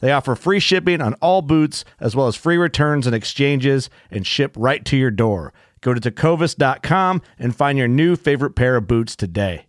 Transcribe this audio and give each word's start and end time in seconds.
They 0.00 0.12
offer 0.12 0.34
free 0.34 0.60
shipping 0.60 1.00
on 1.00 1.14
all 1.14 1.42
boots, 1.42 1.84
as 2.00 2.14
well 2.14 2.26
as 2.26 2.36
free 2.36 2.56
returns 2.56 3.06
and 3.06 3.14
exchanges, 3.16 3.88
and 4.10 4.26
ship 4.26 4.54
right 4.56 4.84
to 4.84 4.96
your 4.96 5.10
door. 5.10 5.52
Go 5.80 5.94
to 5.94 6.00
tecovas.com 6.00 7.22
and 7.38 7.54
find 7.54 7.78
your 7.78 7.88
new 7.88 8.16
favorite 8.16 8.56
pair 8.56 8.76
of 8.76 8.86
boots 8.86 9.14
today. 9.16 9.66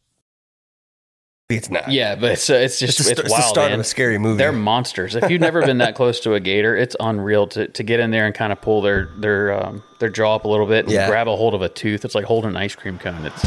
It's 1.49 1.69
not. 1.69 1.89
Yeah, 1.89 2.15
but 2.15 2.31
it's, 2.33 2.49
uh, 2.49 2.55
it's 2.55 2.77
just 2.77 2.99
It's 2.99 3.07
it's, 3.09 3.09
the, 3.09 3.15
st- 3.15 3.25
it's 3.27 3.35
the 3.37 3.41
start 3.41 3.67
man. 3.71 3.75
of 3.75 3.79
a 3.79 3.83
scary 3.85 4.17
movie. 4.17 4.37
They're 4.37 4.51
monsters. 4.51 5.15
If 5.15 5.29
you've 5.31 5.39
never 5.39 5.61
been 5.65 5.77
that 5.77 5.95
close 5.95 6.19
to 6.21 6.33
a 6.33 6.41
gator, 6.41 6.75
it's 6.75 6.93
unreal 6.99 7.47
to, 7.47 7.69
to 7.69 7.83
get 7.83 8.01
in 8.01 8.11
there 8.11 8.25
and 8.25 8.35
kind 8.35 8.51
of 8.51 8.59
pull 8.61 8.81
their 8.81 9.09
their 9.19 9.53
um, 9.53 9.81
their 9.99 10.09
jaw 10.09 10.35
up 10.35 10.43
a 10.43 10.49
little 10.49 10.65
bit 10.67 10.83
and 10.85 10.93
Yeah. 10.93 11.07
grab 11.07 11.29
a 11.29 11.35
hold 11.37 11.53
of 11.53 11.61
a 11.61 11.69
tooth. 11.69 12.03
It's 12.03 12.15
like 12.15 12.25
holding 12.25 12.49
an 12.49 12.57
ice 12.57 12.75
cream 12.75 12.97
cone. 12.99 13.25
It's 13.25 13.43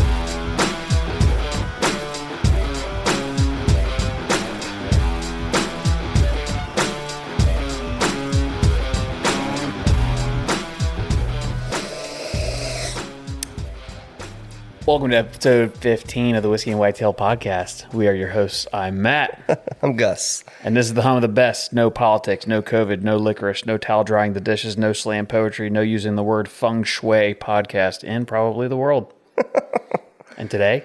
Welcome 14.91 15.11
to 15.11 15.19
episode 15.19 15.77
15 15.77 16.35
of 16.35 16.43
the 16.43 16.49
Whiskey 16.49 16.73
and 16.73 16.81
Whitetail 16.81 17.15
podcast. 17.15 17.95
We 17.95 18.09
are 18.09 18.13
your 18.13 18.31
hosts. 18.31 18.67
I'm 18.73 19.01
Matt. 19.01 19.73
I'm 19.83 19.95
Gus. 19.95 20.43
And 20.65 20.77
this 20.77 20.87
is 20.87 20.95
the 20.95 21.03
home 21.03 21.15
of 21.15 21.23
the 21.23 21.29
best. 21.29 21.73
No 21.73 21.91
politics, 21.91 22.45
no 22.49 22.61
COVID, 22.61 23.01
no 23.01 23.17
licorice, 23.17 23.65
no 23.65 23.79
towel 23.79 24.03
drying 24.03 24.33
the 24.33 24.41
dishes, 24.41 24.77
no 24.77 24.93
slam 24.93 25.29
poetry, 25.29 25.71
no 25.71 25.81
using 25.81 26.17
the 26.17 26.25
word 26.25 26.49
feng 26.49 26.83
shui 26.83 27.37
podcast 27.37 28.03
in 28.03 28.27
probably 28.27 28.67
the 28.67 28.77
world. 28.77 29.15
and 30.37 30.51
today 30.51 30.85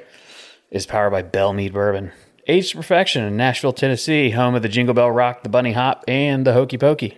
is 0.69 0.85
powered 0.85 1.11
by 1.11 1.23
Belle 1.23 1.53
Meade 1.53 1.73
Bourbon. 1.73 2.11
Aged 2.47 2.73
to 2.73 2.77
perfection 2.77 3.23
in 3.23 3.35
Nashville, 3.35 3.73
Tennessee, 3.73 4.29
home 4.29 4.53
of 4.53 4.61
the 4.61 4.69
Jingle 4.69 4.93
Bell 4.93 5.09
Rock, 5.09 5.41
the 5.41 5.49
Bunny 5.49 5.71
Hop, 5.71 6.03
and 6.07 6.45
the 6.45 6.53
Hokey 6.53 6.77
Pokey. 6.77 7.17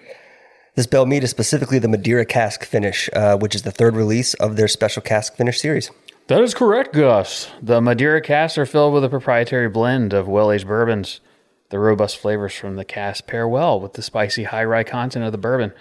This 0.75 0.87
Belle 0.87 1.05
Meade 1.05 1.25
is 1.25 1.31
specifically 1.31 1.79
the 1.79 1.89
Madeira 1.89 2.23
cask 2.23 2.63
finish, 2.63 3.09
uh, 3.11 3.35
which 3.35 3.55
is 3.55 3.63
the 3.63 3.71
third 3.71 3.97
release 3.97 4.35
of 4.35 4.55
their 4.55 4.69
special 4.69 5.01
cask 5.01 5.35
finish 5.35 5.59
series. 5.59 5.91
That 6.27 6.41
is 6.41 6.53
correct, 6.53 6.93
Gus. 6.93 7.49
The 7.61 7.79
Madeira 7.81 8.21
casks 8.21 8.57
are 8.57 8.65
filled 8.65 8.93
with 8.93 9.03
a 9.03 9.09
proprietary 9.09 9.69
blend 9.69 10.13
of 10.13 10.27
well 10.27 10.51
aged 10.51 10.67
bourbons. 10.67 11.21
The 11.69 11.79
robust 11.79 12.17
flavors 12.17 12.53
from 12.53 12.75
the 12.75 12.85
cask 12.85 13.27
pair 13.27 13.47
well 13.47 13.79
with 13.79 13.93
the 13.93 14.01
spicy 14.01 14.43
high 14.43 14.63
rye 14.63 14.83
content 14.83 15.25
of 15.25 15.33
the 15.33 15.37
bourbon, 15.37 15.73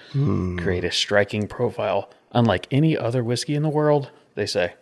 create 0.58 0.84
a 0.84 0.90
striking 0.90 1.46
profile 1.46 2.10
unlike 2.32 2.66
any 2.72 2.96
other 2.98 3.22
whiskey 3.22 3.54
in 3.54 3.62
the 3.62 3.68
world, 3.68 4.10
they 4.34 4.46
say. 4.46 4.74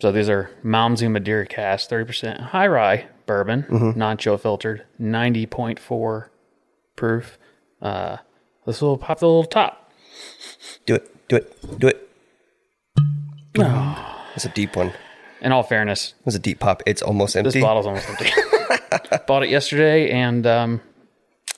So 0.00 0.12
these 0.12 0.28
are 0.28 0.50
Malmsey 0.62 1.10
Madeira 1.10 1.46
casks, 1.46 1.90
30% 1.92 2.40
high 2.40 2.66
rye 2.66 3.06
bourbon, 3.26 3.66
non 3.96 4.16
chill 4.16 4.38
filtered, 4.38 4.84
90.4 5.00 6.28
proof. 6.96 7.38
Uh, 7.80 8.16
this 8.66 8.80
will 8.80 8.98
pop 8.98 9.18
the 9.20 9.26
little 9.26 9.44
top. 9.44 9.92
Do 10.86 10.96
it. 10.96 11.28
Do 11.28 11.36
it. 11.36 11.78
Do 11.78 11.88
it. 11.88 12.02
It's 14.36 14.44
a 14.44 14.50
deep 14.50 14.76
one. 14.76 14.92
In 15.40 15.50
all 15.50 15.62
fairness, 15.62 16.14
It 16.20 16.26
was 16.26 16.34
a 16.34 16.38
deep 16.38 16.60
pop. 16.60 16.82
It's 16.86 17.02
almost 17.02 17.36
empty. 17.36 17.50
This 17.52 17.62
bottle's 17.62 17.86
almost 17.86 18.08
empty. 18.08 18.30
Bought 19.26 19.42
it 19.42 19.50
yesterday, 19.50 20.10
and 20.10 20.46
um, 20.46 20.80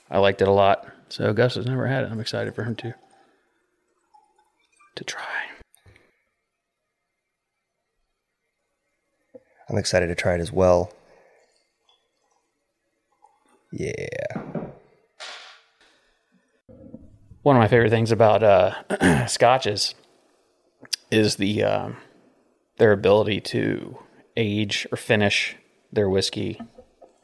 I 0.09 0.17
liked 0.19 0.41
it 0.41 0.47
a 0.47 0.51
lot. 0.51 0.87
So 1.09 1.33
Gus 1.33 1.55
has 1.55 1.65
never 1.65 1.87
had 1.87 2.03
it. 2.03 2.11
I'm 2.11 2.19
excited 2.19 2.55
for 2.55 2.63
him 2.63 2.75
to 2.77 2.93
to 4.95 5.03
try. 5.03 5.23
I'm 9.69 9.77
excited 9.77 10.07
to 10.07 10.15
try 10.15 10.35
it 10.35 10.41
as 10.41 10.51
well. 10.51 10.91
Yeah. 13.71 13.93
One 17.43 17.55
of 17.55 17.59
my 17.59 17.67
favorite 17.67 17.91
things 17.91 18.11
about 18.11 18.43
uh, 18.43 19.27
scotches 19.27 19.95
is 21.11 21.35
the 21.37 21.63
um, 21.63 21.97
their 22.79 22.91
ability 22.91 23.39
to 23.41 23.97
age 24.35 24.87
or 24.91 24.97
finish 24.97 25.55
their 25.91 26.09
whiskey 26.09 26.59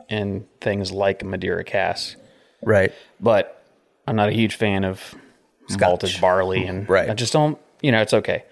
in 0.10 0.46
things 0.62 0.92
like 0.92 1.24
Madeira 1.24 1.64
casks. 1.64 2.16
Right. 2.64 2.94
but 3.20 3.64
I'm 4.08 4.16
not 4.16 4.30
a 4.30 4.34
huge 4.34 4.56
fan 4.56 4.84
of 4.84 5.16
malted 5.80 6.16
barley, 6.22 6.66
and 6.68 6.88
Right. 6.90 7.10
I 7.10 7.14
just 7.14 7.34
don't. 7.34 7.58
You 7.82 7.92
know, 7.92 8.02
it's 8.02 8.14
okay. 8.14 8.44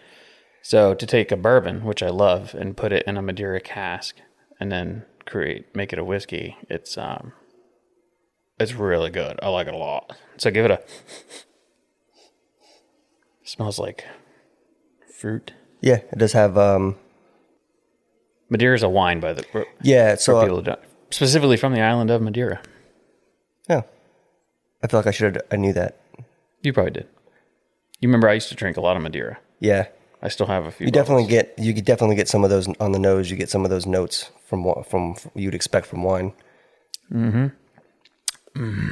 So 0.62 0.94
to 0.94 1.06
take 1.06 1.32
a 1.32 1.38
bourbon, 1.38 1.84
which 1.84 2.02
I 2.02 2.10
love, 2.10 2.54
and 2.56 2.76
put 2.78 2.92
it 2.92 3.04
in 3.06 3.18
a 3.18 3.22
Madeira 3.22 3.60
cask, 3.60 4.16
and 4.60 4.72
then 4.72 5.06
create 5.26 5.76
make 5.76 5.94
it 5.94 6.00
a 6.00 6.04
whiskey, 6.04 6.58
it's 6.70 6.98
um, 6.98 7.34
it's 8.60 8.74
really 8.74 9.10
good. 9.10 9.40
I 9.42 9.50
like 9.50 9.68
it 9.68 9.74
a 9.74 9.78
lot. 9.78 10.16
So 10.38 10.52
give 10.52 10.66
it 10.66 10.72
a. 10.72 10.82
smells 13.44 13.80
like 13.80 14.06
fruit. 15.18 15.54
Yeah, 15.84 15.96
it 15.96 16.18
does 16.18 16.32
have 16.32 16.58
um 16.58 16.96
Madeira 18.50 18.74
is 18.74 18.84
a 18.84 18.90
wine, 18.90 19.20
by 19.20 19.34
the 19.34 19.44
for 19.44 19.66
yeah, 19.82 20.16
so 20.16 20.42
people 20.42 20.60
uh, 20.60 20.62
don't, 20.62 20.80
specifically 21.10 21.58
from 21.58 21.74
the 21.74 21.82
island 21.82 22.10
of 22.10 22.22
Madeira. 22.22 22.62
yeah. 23.68 23.82
I 24.82 24.88
feel 24.88 25.00
like 25.00 25.08
I 25.08 25.12
should 25.12 25.36
have 25.36 25.44
I 25.52 25.58
knew 25.58 25.74
that. 25.74 25.98
You 26.62 26.72
probably 26.74 26.92
did. 26.92 27.08
You 28.00 28.08
remember 28.08 28.30
I 28.30 28.34
used 28.34 28.50
to 28.50 28.56
drink 28.56 28.78
a 28.78 28.82
lot 28.82 28.96
of 28.96 29.04
Madeira. 29.04 29.40
Yeah. 29.60 29.88
I 30.22 30.30
still 30.30 30.48
have 30.48 30.66
a 30.66 30.72
few. 30.72 30.86
You 30.86 30.92
definitely 30.92 31.28
get 31.28 31.54
you 31.58 31.74
could 31.74 31.86
definitely 31.86 32.16
get 32.16 32.30
some 32.30 32.46
of 32.46 32.50
those 32.50 32.68
on 32.80 32.94
the 32.94 33.00
nose. 33.00 33.30
You 33.30 33.36
get 33.36 33.50
some 33.50 33.66
of 33.66 33.70
those 33.70 33.86
notes 33.86 34.32
from 34.48 34.64
wa- 34.64 34.84
from, 34.84 35.16
from 35.16 35.32
you'd 35.36 35.56
expect 35.56 35.86
from 35.86 36.04
wine. 36.04 36.32
Mm 37.12 37.52
hmm. 38.56 38.90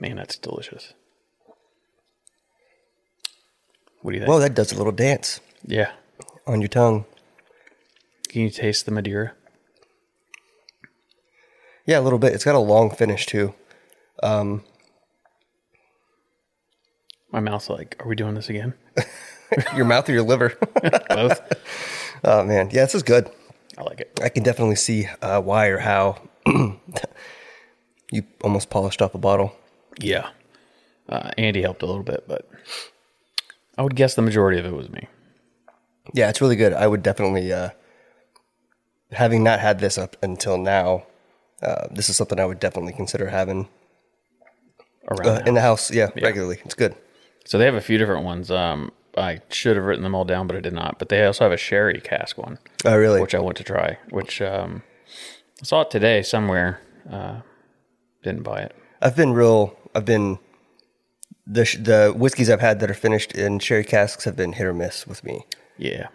Man, 0.00 0.16
that's 0.16 0.38
delicious. 0.38 0.94
What 4.00 4.12
do 4.12 4.16
you 4.16 4.20
think? 4.22 4.28
Well, 4.30 4.38
that 4.38 4.54
does 4.54 4.72
a 4.72 4.76
little 4.76 4.92
dance 4.92 5.40
yeah. 5.66 5.92
On 6.46 6.60
your 6.60 6.68
tongue. 6.68 7.04
Can 8.28 8.42
you 8.42 8.50
taste 8.50 8.86
the 8.86 8.92
Madeira? 8.92 9.32
Yeah, 11.86 11.98
a 11.98 12.02
little 12.02 12.18
bit. 12.18 12.32
It's 12.32 12.44
got 12.44 12.54
a 12.54 12.58
long 12.58 12.90
finish 12.90 13.26
too. 13.26 13.54
My 17.34 17.40
mouth's 17.40 17.68
like, 17.68 17.96
are 17.98 18.06
we 18.06 18.14
doing 18.14 18.34
this 18.34 18.48
again? 18.48 18.74
Your 19.74 19.84
mouth 19.84 20.08
or 20.08 20.12
your 20.12 20.22
liver? 20.22 20.56
Both. 21.08 21.40
oh 22.24 22.44
man, 22.44 22.70
yeah, 22.70 22.82
this 22.82 22.94
is 22.94 23.02
good. 23.02 23.28
I 23.76 23.82
like 23.82 24.00
it. 24.00 24.20
I 24.22 24.28
can 24.28 24.44
definitely 24.44 24.76
see 24.76 25.08
uh, 25.20 25.40
why 25.40 25.66
or 25.66 25.78
how 25.78 26.22
you 26.46 28.22
almost 28.42 28.70
polished 28.70 29.02
off 29.02 29.16
a 29.16 29.18
bottle. 29.18 29.52
Yeah. 29.98 30.28
Uh, 31.08 31.30
Andy 31.36 31.62
helped 31.62 31.82
a 31.82 31.86
little 31.86 32.04
bit, 32.04 32.24
but 32.28 32.48
I 33.76 33.82
would 33.82 33.96
guess 33.96 34.14
the 34.14 34.22
majority 34.22 34.60
of 34.60 34.64
it 34.64 34.72
was 34.72 34.88
me. 34.90 35.08
Yeah, 36.12 36.28
it's 36.28 36.40
really 36.40 36.56
good. 36.56 36.72
I 36.72 36.86
would 36.86 37.02
definitely, 37.02 37.52
uh, 37.52 37.70
having 39.12 39.42
not 39.42 39.60
had 39.60 39.78
this 39.78 39.96
up 39.96 40.16
until 40.22 40.58
now, 40.58 41.06
uh, 41.62 41.86
this 41.90 42.08
is 42.08 42.16
something 42.16 42.38
I 42.38 42.44
would 42.44 42.60
definitely 42.60 42.92
consider 42.92 43.28
having 43.30 43.68
Around 45.08 45.26
uh, 45.28 45.42
in 45.46 45.54
the 45.54 45.60
house. 45.60 45.90
Yeah, 45.90 46.10
regularly. 46.20 46.58
It's 46.64 46.74
good. 46.74 46.94
So 47.46 47.58
they 47.58 47.64
have 47.66 47.74
a 47.74 47.80
few 47.80 47.98
different 47.98 48.24
ones. 48.24 48.50
Um, 48.50 48.90
I 49.16 49.40
should 49.50 49.76
have 49.76 49.84
written 49.84 50.02
them 50.02 50.14
all 50.14 50.24
down, 50.24 50.46
but 50.46 50.56
I 50.56 50.60
did 50.60 50.72
not. 50.72 50.98
But 50.98 51.08
they 51.08 51.24
also 51.24 51.44
have 51.44 51.52
a 51.52 51.56
sherry 51.56 52.00
cask 52.00 52.36
one, 52.38 52.58
Oh, 52.84 52.96
really? 52.96 53.20
which 53.20 53.34
I 53.34 53.38
want 53.38 53.56
to 53.58 53.64
try. 53.64 53.98
Which 54.10 54.40
um, 54.42 54.82
I 55.60 55.64
saw 55.64 55.82
it 55.82 55.90
today 55.90 56.22
somewhere. 56.22 56.80
Uh, 57.10 57.40
didn't 58.22 58.42
buy 58.42 58.62
it. 58.62 58.74
I've 59.02 59.14
been 59.16 59.32
real. 59.34 59.76
I've 59.94 60.06
been 60.06 60.38
the 61.46 61.64
sh- 61.66 61.76
the 61.78 62.12
whiskeys 62.16 62.48
I've 62.48 62.60
had 62.62 62.80
that 62.80 62.90
are 62.90 62.94
finished 62.94 63.32
in 63.32 63.58
sherry 63.58 63.84
casks 63.84 64.24
have 64.24 64.36
been 64.36 64.54
hit 64.54 64.66
or 64.66 64.72
miss 64.72 65.06
with 65.06 65.22
me. 65.22 65.44
Yeah, 65.76 66.08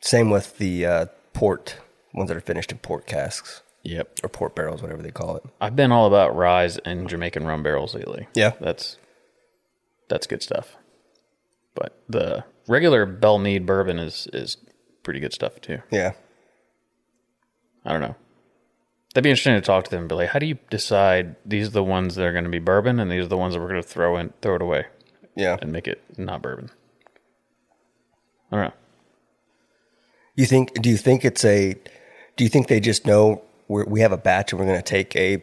Same 0.00 0.30
with 0.30 0.58
the 0.58 0.84
uh, 0.86 1.06
port 1.32 1.78
ones 2.12 2.28
that 2.28 2.36
are 2.36 2.40
finished 2.40 2.72
in 2.72 2.78
port 2.78 3.06
casks 3.06 3.62
yep. 3.82 4.18
or 4.22 4.28
port 4.28 4.54
barrels, 4.54 4.82
whatever 4.82 5.02
they 5.02 5.10
call 5.10 5.36
it. 5.36 5.44
I've 5.60 5.76
been 5.76 5.92
all 5.92 6.06
about 6.06 6.36
ryes 6.36 6.78
and 6.78 7.08
Jamaican 7.08 7.46
rum 7.46 7.62
barrels 7.62 7.94
lately. 7.94 8.28
Yeah. 8.34 8.52
that's 8.60 8.96
that's 10.08 10.26
good 10.26 10.42
stuff. 10.42 10.76
But 11.74 11.98
the 12.08 12.44
regular 12.68 13.06
Belle 13.06 13.38
Meade 13.38 13.66
bourbon 13.66 13.98
is 13.98 14.28
is 14.32 14.56
pretty 15.02 15.20
good 15.20 15.32
stuff 15.32 15.60
too. 15.60 15.78
Yeah, 15.90 16.12
I 17.84 17.92
don't 17.92 18.02
know. 18.02 18.16
That'd 19.14 19.24
be 19.24 19.30
interesting 19.30 19.54
to 19.54 19.60
talk 19.60 19.84
to 19.84 19.90
them. 19.90 20.08
But 20.08 20.16
like, 20.16 20.30
how 20.30 20.38
do 20.38 20.46
you 20.46 20.58
decide 20.70 21.36
these 21.44 21.68
are 21.68 21.72
the 21.72 21.84
ones 21.84 22.14
that 22.14 22.24
are 22.24 22.32
going 22.32 22.44
to 22.44 22.50
be 22.50 22.58
bourbon 22.58 22.98
and 22.98 23.10
these 23.10 23.24
are 23.24 23.28
the 23.28 23.36
ones 23.36 23.54
that 23.54 23.60
we're 23.60 23.68
going 23.68 23.82
to 23.82 23.88
throw 23.88 24.16
in, 24.16 24.32
throw 24.40 24.56
it 24.56 24.62
away 24.62 24.86
yeah. 25.34 25.56
and 25.60 25.72
make 25.72 25.86
it 25.86 26.02
not 26.16 26.42
bourbon? 26.42 26.70
I 28.52 28.56
don't 28.56 28.64
know. 28.66 28.72
You 30.36 30.46
think? 30.46 30.80
Do 30.80 30.88
you 30.90 30.96
think 30.96 31.24
it's 31.24 31.44
a? 31.44 31.74
Do 32.36 32.44
you 32.44 32.50
think 32.50 32.68
they 32.68 32.80
just 32.80 33.06
know 33.06 33.42
we're, 33.68 33.84
we 33.84 34.00
have 34.00 34.12
a 34.12 34.16
batch 34.16 34.52
and 34.52 34.60
we're 34.60 34.66
going 34.66 34.78
to 34.78 34.82
take 34.82 35.14
a 35.16 35.42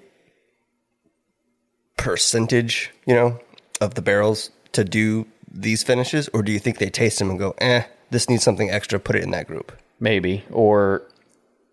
percentage, 1.97 2.91
you 3.05 3.13
know, 3.13 3.39
of 3.81 3.95
the 3.95 4.01
barrels 4.01 4.51
to 4.73 4.83
do 4.83 5.25
these 5.51 5.83
finishes, 5.83 6.29
or 6.33 6.41
do 6.43 6.51
you 6.51 6.59
think 6.59 6.77
they 6.77 6.89
taste 6.89 7.19
them 7.19 7.29
and 7.29 7.39
go, 7.39 7.53
eh, 7.59 7.83
this 8.11 8.29
needs 8.29 8.43
something 8.43 8.69
extra, 8.69 8.99
put 8.99 9.15
it 9.15 9.23
in 9.23 9.31
that 9.31 9.47
group? 9.47 9.71
Maybe. 9.99 10.43
Or 10.51 11.03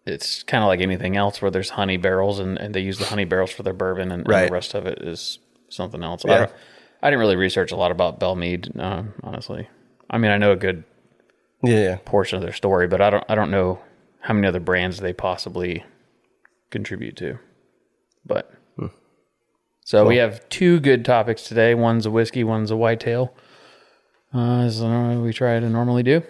it's 0.04 0.42
kind 0.42 0.62
of 0.64 0.68
like 0.68 0.80
anything 0.80 1.16
else 1.16 1.40
where 1.42 1.50
there's 1.50 1.70
honey 1.70 1.96
barrels 1.96 2.38
and, 2.38 2.58
and 2.58 2.74
they 2.74 2.80
use 2.80 2.98
the 2.98 3.04
honey 3.06 3.24
barrels 3.24 3.50
for 3.50 3.62
their 3.62 3.72
bourbon 3.72 4.10
and, 4.12 4.26
and 4.26 4.48
the 4.48 4.52
rest 4.52 4.74
of 4.74 4.86
it 4.86 5.02
is 5.02 5.38
something 5.68 6.02
else. 6.02 6.24
I, 6.24 6.28
Yeah. 6.28 6.38
don't, 6.38 6.52
I 7.02 7.10
didn't 7.10 7.20
really 7.20 7.36
research 7.36 7.72
a 7.72 7.76
lot 7.76 7.90
about 7.90 8.18
Belle 8.18 8.36
Meade, 8.36 8.70
um, 8.78 9.12
honestly. 9.22 9.68
I 10.08 10.18
mean, 10.18 10.30
I 10.30 10.38
know 10.38 10.52
a 10.52 10.56
good 10.56 10.84
Yeah, 11.66 11.98
portion 12.04 12.36
of 12.36 12.42
their 12.42 12.52
story, 12.52 12.86
but 12.88 13.00
I 13.00 13.10
don't 13.10 13.24
I 13.28 13.34
don't 13.34 13.50
know 13.50 13.80
how 14.20 14.34
many 14.34 14.46
other 14.46 14.60
brands 14.60 14.98
they 14.98 15.12
possibly 15.12 15.84
contribute 16.70 17.16
to. 17.16 17.38
But 18.24 18.52
so 19.86 20.04
we 20.04 20.16
have 20.16 20.48
two 20.48 20.80
good 20.80 21.04
topics 21.04 21.44
today. 21.44 21.72
One's 21.72 22.06
a 22.06 22.10
whiskey, 22.10 22.42
one's 22.42 22.72
a 22.72 22.76
whitetail. 22.76 23.32
Uh, 24.34 24.62
as 24.62 24.82
we 24.82 25.32
try 25.32 25.60
to 25.60 25.70
normally 25.70 26.02
do. 26.02 26.22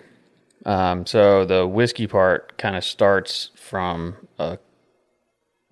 Um, 0.66 1.06
so 1.06 1.46
the 1.46 1.66
whiskey 1.66 2.06
part 2.06 2.58
kind 2.58 2.76
of 2.76 2.84
starts 2.84 3.52
from 3.56 4.16
a, 4.38 4.58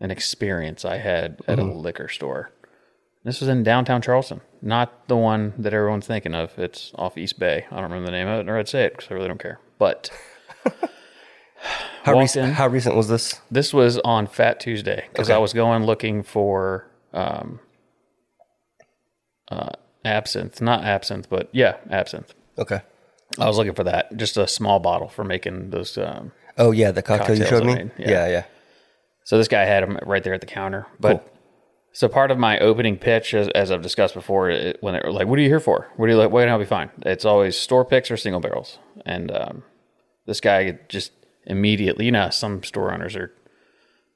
an 0.00 0.10
experience 0.10 0.86
I 0.86 0.96
had 0.96 1.42
at 1.46 1.58
a 1.58 1.64
liquor 1.64 2.08
store. 2.08 2.52
This 3.24 3.40
was 3.40 3.48
in 3.48 3.62
downtown 3.62 4.02
Charleston, 4.02 4.42
not 4.60 5.08
the 5.08 5.16
one 5.16 5.54
that 5.58 5.72
everyone's 5.72 6.06
thinking 6.06 6.34
of. 6.34 6.58
It's 6.58 6.92
off 6.96 7.16
East 7.16 7.38
Bay. 7.38 7.64
I 7.70 7.74
don't 7.76 7.84
remember 7.84 8.06
the 8.06 8.12
name 8.12 8.28
of 8.28 8.40
it, 8.40 8.50
or 8.50 8.58
I'd 8.58 8.68
say 8.68 8.84
it 8.84 8.92
because 8.92 9.10
I 9.10 9.14
really 9.14 9.28
don't 9.28 9.40
care. 9.40 9.60
But 9.78 10.10
How 12.04 12.18
recent? 12.18 12.48
in. 12.48 12.52
How 12.52 12.68
recent 12.68 12.94
was 12.96 13.08
this? 13.08 13.40
this 13.50 13.72
was 13.72 13.98
on 14.00 14.26
Fat 14.26 14.60
Tuesday 14.60 15.06
because 15.10 15.30
I 15.30 15.38
was 15.38 15.54
going 15.54 15.84
looking 15.84 16.22
for 16.22 16.86
um, 17.14 17.60
uh, 19.50 19.70
absinthe, 20.04 20.60
not 20.60 20.84
absinthe, 20.84 21.28
but 21.30 21.48
yeah, 21.52 21.76
absinthe. 21.90 22.34
Okay. 22.58 22.82
I 23.38 23.46
was 23.46 23.56
looking 23.56 23.74
for 23.74 23.84
that, 23.84 24.14
just 24.16 24.36
a 24.36 24.46
small 24.46 24.78
bottle 24.80 25.08
for 25.08 25.24
making 25.24 25.70
those. 25.70 25.96
Um, 25.96 26.32
Oh 26.56 26.70
yeah, 26.70 26.92
the 26.92 27.02
cocktail 27.02 27.36
you 27.36 27.42
Cocktails 27.44 27.62
showed 27.62 27.68
I 27.70 27.74
me. 27.74 27.84
made, 27.84 27.90
yeah. 27.98 28.10
yeah, 28.10 28.28
yeah. 28.28 28.44
So 29.24 29.38
this 29.38 29.48
guy 29.48 29.64
had 29.64 29.82
them 29.82 29.98
right 30.04 30.22
there 30.22 30.34
at 30.34 30.40
the 30.40 30.46
counter. 30.46 30.86
But 31.00 31.26
so 31.94 32.08
part 32.08 32.30
of 32.30 32.38
my 32.38 32.58
opening 32.58 32.98
pitch, 32.98 33.32
as, 33.32 33.48
as 33.54 33.70
I've 33.70 33.80
discussed 33.80 34.12
before, 34.14 34.50
it, 34.50 34.76
when 34.82 34.92
they're 34.92 35.10
like, 35.10 35.26
"What 35.26 35.38
are 35.38 35.42
you 35.42 35.48
here 35.48 35.60
for? 35.60 35.88
What 35.96 36.06
do 36.06 36.12
you 36.12 36.18
like? 36.18 36.30
What 36.30 36.40
can 36.40 36.48
I 36.48 36.50
help 36.50 36.60
you 36.60 36.66
find?" 36.66 36.90
It's 37.06 37.24
always 37.24 37.56
store 37.56 37.84
picks 37.86 38.10
or 38.10 38.16
single 38.18 38.40
barrels. 38.40 38.78
And 39.06 39.30
um, 39.30 39.62
this 40.26 40.40
guy 40.40 40.78
just 40.88 41.12
immediately, 41.46 42.04
you 42.04 42.12
know, 42.12 42.28
some 42.30 42.62
store 42.62 42.92
owners 42.92 43.16
are 43.16 43.32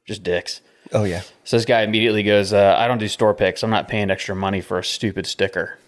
just 0.05 0.23
dicks. 0.23 0.61
Oh 0.93 1.05
yeah. 1.05 1.23
So 1.45 1.57
this 1.57 1.65
guy 1.65 1.83
immediately 1.83 2.23
goes, 2.23 2.53
uh, 2.53 2.75
"I 2.77 2.87
don't 2.89 2.99
do 2.99 3.09
store 3.09 3.33
picks. 3.35 3.63
I'm 3.63 3.71
not 3.71 3.89
paying 3.89 4.11
extra 4.11 4.35
money 4.37 4.61
for 4.61 4.79
a 4.79 4.85
stupid 4.85 5.27
sticker." 5.27 5.79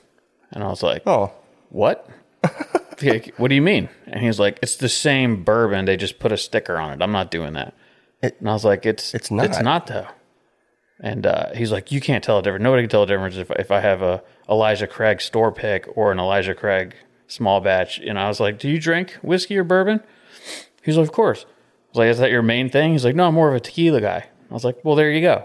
And 0.52 0.64
I 0.64 0.68
was 0.68 0.82
like, 0.82 1.02
Oh, 1.06 1.32
what? 1.68 2.08
Like, 3.02 3.32
what 3.38 3.48
do 3.48 3.54
you 3.54 3.62
mean? 3.62 3.88
And 4.06 4.20
he 4.20 4.26
was 4.26 4.38
like, 4.38 4.58
it's 4.60 4.76
the 4.76 4.88
same 4.90 5.42
bourbon. 5.42 5.86
They 5.86 5.96
just 5.96 6.18
put 6.18 6.32
a 6.32 6.36
sticker 6.36 6.76
on 6.76 6.92
it. 6.92 7.02
I'm 7.02 7.12
not 7.12 7.30
doing 7.30 7.54
that. 7.54 7.72
It- 8.22 8.36
and 8.40 8.50
I 8.50 8.52
was 8.52 8.62
like, 8.62 8.84
it's 8.84 9.14
It's 9.14 9.30
not. 9.30 9.46
It's 9.46 9.62
not 9.62 9.86
though. 9.86 10.06
And 11.02 11.24
uh, 11.26 11.54
he's 11.54 11.72
like, 11.72 11.90
you 11.90 12.00
can't 12.00 12.22
tell 12.22 12.36
the 12.36 12.42
difference. 12.42 12.62
Nobody 12.62 12.82
can 12.82 12.90
tell 12.90 13.00
the 13.06 13.12
difference 13.12 13.36
if 13.36 13.50
if 13.52 13.70
I 13.70 13.80
have 13.80 14.02
a 14.02 14.22
Elijah 14.48 14.86
Craig 14.86 15.20
store 15.20 15.50
pick 15.50 15.86
or 15.96 16.12
an 16.12 16.18
Elijah 16.18 16.54
Craig 16.54 16.94
small 17.26 17.60
batch. 17.60 17.98
And 17.98 18.18
I 18.18 18.28
was 18.28 18.40
like, 18.40 18.58
do 18.58 18.68
you 18.68 18.78
drink 18.80 19.12
whiskey 19.22 19.56
or 19.56 19.64
bourbon? 19.64 20.00
He's 20.82 20.96
like, 20.96 21.06
of 21.08 21.12
course. 21.12 21.44
I 21.44 21.88
was 21.92 21.98
like, 21.98 22.08
is 22.08 22.18
that 22.18 22.30
your 22.30 22.42
main 22.42 22.68
thing? 22.70 22.92
He's 22.92 23.04
like, 23.04 23.14
no, 23.16 23.28
I'm 23.28 23.34
more 23.34 23.48
of 23.48 23.54
a 23.54 23.60
tequila 23.60 24.00
guy. 24.00 24.26
I 24.50 24.54
was 24.54 24.64
like, 24.64 24.84
well, 24.84 24.94
there 24.96 25.10
you 25.10 25.20
go. 25.20 25.44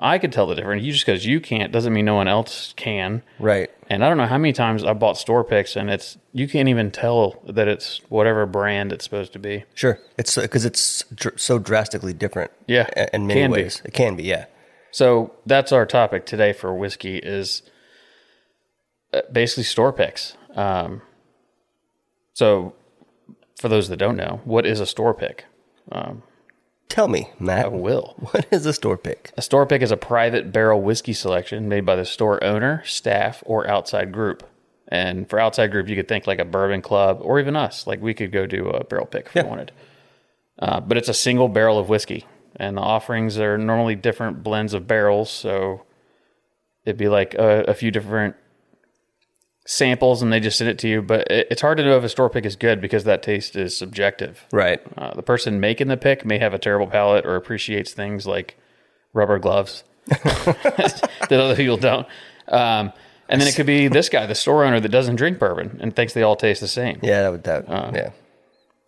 I 0.00 0.18
could 0.18 0.32
tell 0.32 0.46
the 0.46 0.54
difference. 0.54 0.84
You 0.84 0.92
just 0.92 1.04
because 1.04 1.26
you 1.26 1.40
can't 1.40 1.72
doesn't 1.72 1.92
mean 1.92 2.04
no 2.04 2.14
one 2.14 2.28
else 2.28 2.72
can. 2.76 3.22
right. 3.40 3.70
And 3.90 4.04
I 4.04 4.08
don't 4.08 4.18
know 4.18 4.26
how 4.26 4.36
many 4.38 4.52
times 4.52 4.84
I 4.84 4.92
bought 4.92 5.16
store 5.16 5.42
picks 5.42 5.74
and 5.74 5.88
it's 5.90 6.18
you 6.32 6.46
can't 6.46 6.68
even 6.68 6.90
tell 6.90 7.42
that 7.48 7.66
it's 7.68 8.00
whatever 8.10 8.44
brand 8.46 8.92
it's 8.92 9.02
supposed 9.02 9.32
to 9.32 9.38
be. 9.38 9.64
Sure. 9.74 9.98
It's 10.18 10.36
because 10.36 10.64
it's 10.66 11.04
dr- 11.14 11.40
so 11.40 11.58
drastically 11.58 12.12
different. 12.12 12.50
Yeah, 12.68 12.86
In 13.12 13.26
many 13.26 13.40
can 13.40 13.50
be. 13.50 13.62
ways, 13.62 13.82
it 13.84 13.94
can 13.94 14.14
be. 14.14 14.22
Yeah. 14.24 14.44
So 14.90 15.34
that's 15.46 15.72
our 15.72 15.86
topic 15.86 16.26
today 16.26 16.52
for 16.52 16.74
whiskey 16.74 17.18
is 17.18 17.62
uh, 19.12 19.22
basically 19.30 19.64
store 19.64 19.92
picks. 19.92 20.36
Um, 20.54 21.02
so 22.32 22.74
for 23.60 23.68
those 23.68 23.88
that 23.88 23.96
don't 23.96 24.16
know, 24.16 24.40
what 24.44 24.66
is 24.66 24.80
a 24.80 24.86
store 24.86 25.14
pick? 25.14 25.44
Tell 26.88 27.08
me, 27.08 27.30
Matt. 27.38 27.66
I 27.66 27.68
will. 27.68 28.14
What 28.32 28.46
is 28.50 28.64
a 28.66 28.72
store 28.72 28.96
pick? 28.96 29.32
A 29.36 29.42
store 29.42 29.66
pick 29.66 29.82
is 29.82 29.90
a 29.90 29.96
private 29.96 30.52
barrel 30.52 30.80
whiskey 30.80 31.12
selection 31.12 31.68
made 31.68 31.84
by 31.84 31.96
the 31.96 32.04
store 32.04 32.42
owner, 32.42 32.82
staff, 32.84 33.42
or 33.46 33.68
outside 33.68 34.12
group. 34.12 34.48
And 34.88 35.28
for 35.28 35.38
outside 35.38 35.70
group, 35.70 35.88
you 35.88 35.96
could 35.96 36.08
think 36.08 36.26
like 36.26 36.38
a 36.38 36.44
bourbon 36.46 36.80
club 36.80 37.18
or 37.20 37.38
even 37.38 37.56
us. 37.56 37.86
Like 37.86 38.00
we 38.00 38.14
could 38.14 38.32
go 38.32 38.46
do 38.46 38.68
a 38.70 38.84
barrel 38.84 39.06
pick 39.06 39.26
if 39.26 39.34
we 39.34 39.42
wanted. 39.42 39.72
Uh, 40.58 40.80
but 40.80 40.96
it's 40.96 41.08
a 41.08 41.14
single 41.14 41.48
barrel 41.48 41.78
of 41.78 41.88
whiskey, 41.88 42.26
and 42.58 42.76
the 42.76 42.82
offerings 42.82 43.38
are 43.38 43.56
normally 43.56 43.94
different 43.94 44.42
blends 44.42 44.74
of 44.74 44.86
barrels. 44.86 45.30
So 45.30 45.84
it'd 46.84 46.98
be 46.98 47.08
like 47.08 47.34
a, 47.34 47.64
a 47.68 47.74
few 47.74 47.90
different 47.90 48.36
samples, 49.66 50.22
and 50.22 50.32
they 50.32 50.40
just 50.40 50.58
send 50.58 50.70
it 50.70 50.78
to 50.80 50.88
you. 50.88 51.02
But 51.02 51.30
it, 51.30 51.48
it's 51.50 51.60
hard 51.60 51.78
to 51.78 51.84
know 51.84 51.96
if 51.96 52.04
a 52.04 52.08
store 52.08 52.30
pick 52.30 52.44
is 52.44 52.56
good 52.56 52.80
because 52.80 53.04
that 53.04 53.22
taste 53.22 53.54
is 53.54 53.76
subjective. 53.76 54.44
Right. 54.52 54.80
Uh, 54.96 55.14
the 55.14 55.22
person 55.22 55.60
making 55.60 55.88
the 55.88 55.96
pick 55.96 56.24
may 56.24 56.38
have 56.38 56.54
a 56.54 56.58
terrible 56.58 56.86
palate 56.86 57.24
or 57.24 57.36
appreciates 57.36 57.92
things 57.92 58.26
like 58.26 58.58
rubber 59.12 59.38
gloves 59.38 59.84
that 60.06 61.08
other 61.30 61.56
people 61.56 61.76
don't. 61.76 62.06
Um, 62.48 62.92
and 63.28 63.40
then 63.40 63.46
it 63.46 63.54
could 63.54 63.66
be 63.66 63.88
this 63.88 64.08
guy, 64.08 64.24
the 64.24 64.34
store 64.34 64.64
owner 64.64 64.80
that 64.80 64.88
doesn't 64.88 65.16
drink 65.16 65.38
bourbon 65.38 65.78
and 65.82 65.94
thinks 65.94 66.14
they 66.14 66.22
all 66.22 66.36
taste 66.36 66.62
the 66.62 66.68
same. 66.68 66.98
Yeah. 67.02 67.22
That 67.22 67.30
would 67.30 67.44
that. 67.44 67.68
Uh, 67.68 67.92
yeah. 67.94 68.10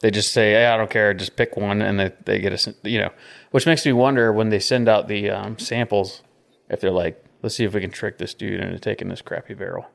They 0.01 0.11
just 0.11 0.33
say, 0.33 0.53
"Hey, 0.53 0.65
I 0.65 0.79
don't 0.79 0.89
care, 0.89 1.13
just 1.13 1.37
pick 1.37 1.59
one," 1.59 1.83
and 1.83 2.01
they 2.01 2.13
they 2.25 2.39
get 2.39 2.55
a 2.55 2.75
you 2.85 3.01
know, 3.01 3.11
which 3.51 3.67
makes 3.67 3.85
me 3.85 3.93
wonder 3.93 4.33
when 4.33 4.51
they 4.51 4.61
send 4.61 4.89
out 4.89 5.09
the 5.09 5.31
um, 5.31 5.59
samples 5.59 6.23
if 6.69 6.81
they're 6.81 6.91
like, 6.91 7.25
"Let's 7.43 7.55
see 7.55 7.65
if 7.65 7.75
we 7.75 7.81
can 7.81 7.91
trick 7.91 8.19
this 8.19 8.35
dude 8.35 8.61
into 8.61 8.79
taking 8.79 9.09
this 9.09 9.23
crappy 9.23 9.55
barrel." 9.55 9.87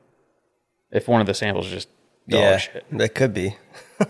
If 0.90 1.08
one 1.08 1.20
of 1.20 1.26
the 1.26 1.34
samples 1.34 1.66
is 1.66 1.72
just 1.72 1.88
dog 2.28 2.40
yeah. 2.40 2.56
shit. 2.58 2.86
That 2.92 3.14
could 3.14 3.34
be. 3.34 3.56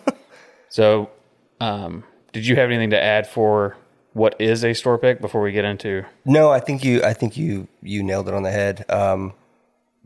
So, 0.76 1.10
um, 1.58 2.04
did 2.32 2.46
you 2.46 2.56
have 2.56 2.66
anything 2.70 2.90
to 2.90 3.02
add 3.02 3.26
for 3.26 3.78
what 4.12 4.38
is 4.38 4.62
a 4.62 4.74
store 4.74 4.98
pick 4.98 5.22
before 5.22 5.40
we 5.40 5.50
get 5.50 5.64
into? 5.64 6.04
No, 6.26 6.50
I 6.50 6.60
think 6.60 6.84
you. 6.84 7.02
I 7.02 7.14
think 7.14 7.38
you. 7.38 7.66
You 7.80 8.02
nailed 8.02 8.28
it 8.28 8.34
on 8.34 8.42
the 8.42 8.50
head. 8.50 8.84
Um, 8.90 9.32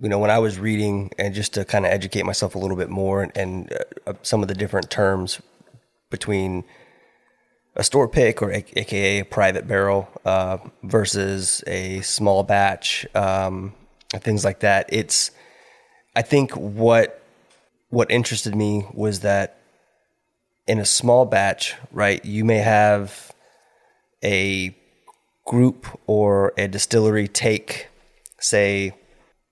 you 0.00 0.08
know, 0.08 0.20
when 0.20 0.30
I 0.30 0.38
was 0.38 0.60
reading 0.60 1.10
and 1.18 1.34
just 1.34 1.54
to 1.54 1.64
kind 1.64 1.84
of 1.84 1.90
educate 1.90 2.24
myself 2.24 2.54
a 2.54 2.58
little 2.58 2.76
bit 2.76 2.88
more 2.88 3.24
and, 3.24 3.36
and 3.36 3.72
uh, 4.06 4.12
some 4.22 4.42
of 4.42 4.48
the 4.48 4.54
different 4.54 4.90
terms 4.90 5.40
between 6.08 6.62
a 7.76 7.84
store 7.84 8.08
pick 8.08 8.42
or 8.42 8.50
a, 8.50 8.64
AKA 8.76 9.20
a 9.20 9.24
private 9.24 9.66
barrel 9.66 10.08
uh, 10.24 10.58
versus 10.82 11.62
a 11.66 12.00
small 12.00 12.42
batch, 12.42 13.06
um, 13.14 13.74
things 14.16 14.44
like 14.44 14.60
that. 14.60 14.86
It's. 14.90 15.30
I 16.16 16.22
think 16.22 16.52
what 16.52 17.22
what 17.90 18.10
interested 18.10 18.54
me 18.54 18.86
was 18.92 19.20
that 19.20 19.60
in 20.66 20.78
a 20.78 20.84
small 20.84 21.24
batch, 21.24 21.74
right, 21.90 22.24
you 22.24 22.44
may 22.44 22.58
have 22.58 23.32
a 24.22 24.76
group 25.44 25.86
or 26.06 26.52
a 26.56 26.68
distillery 26.68 27.26
take, 27.26 27.88
say, 28.38 28.94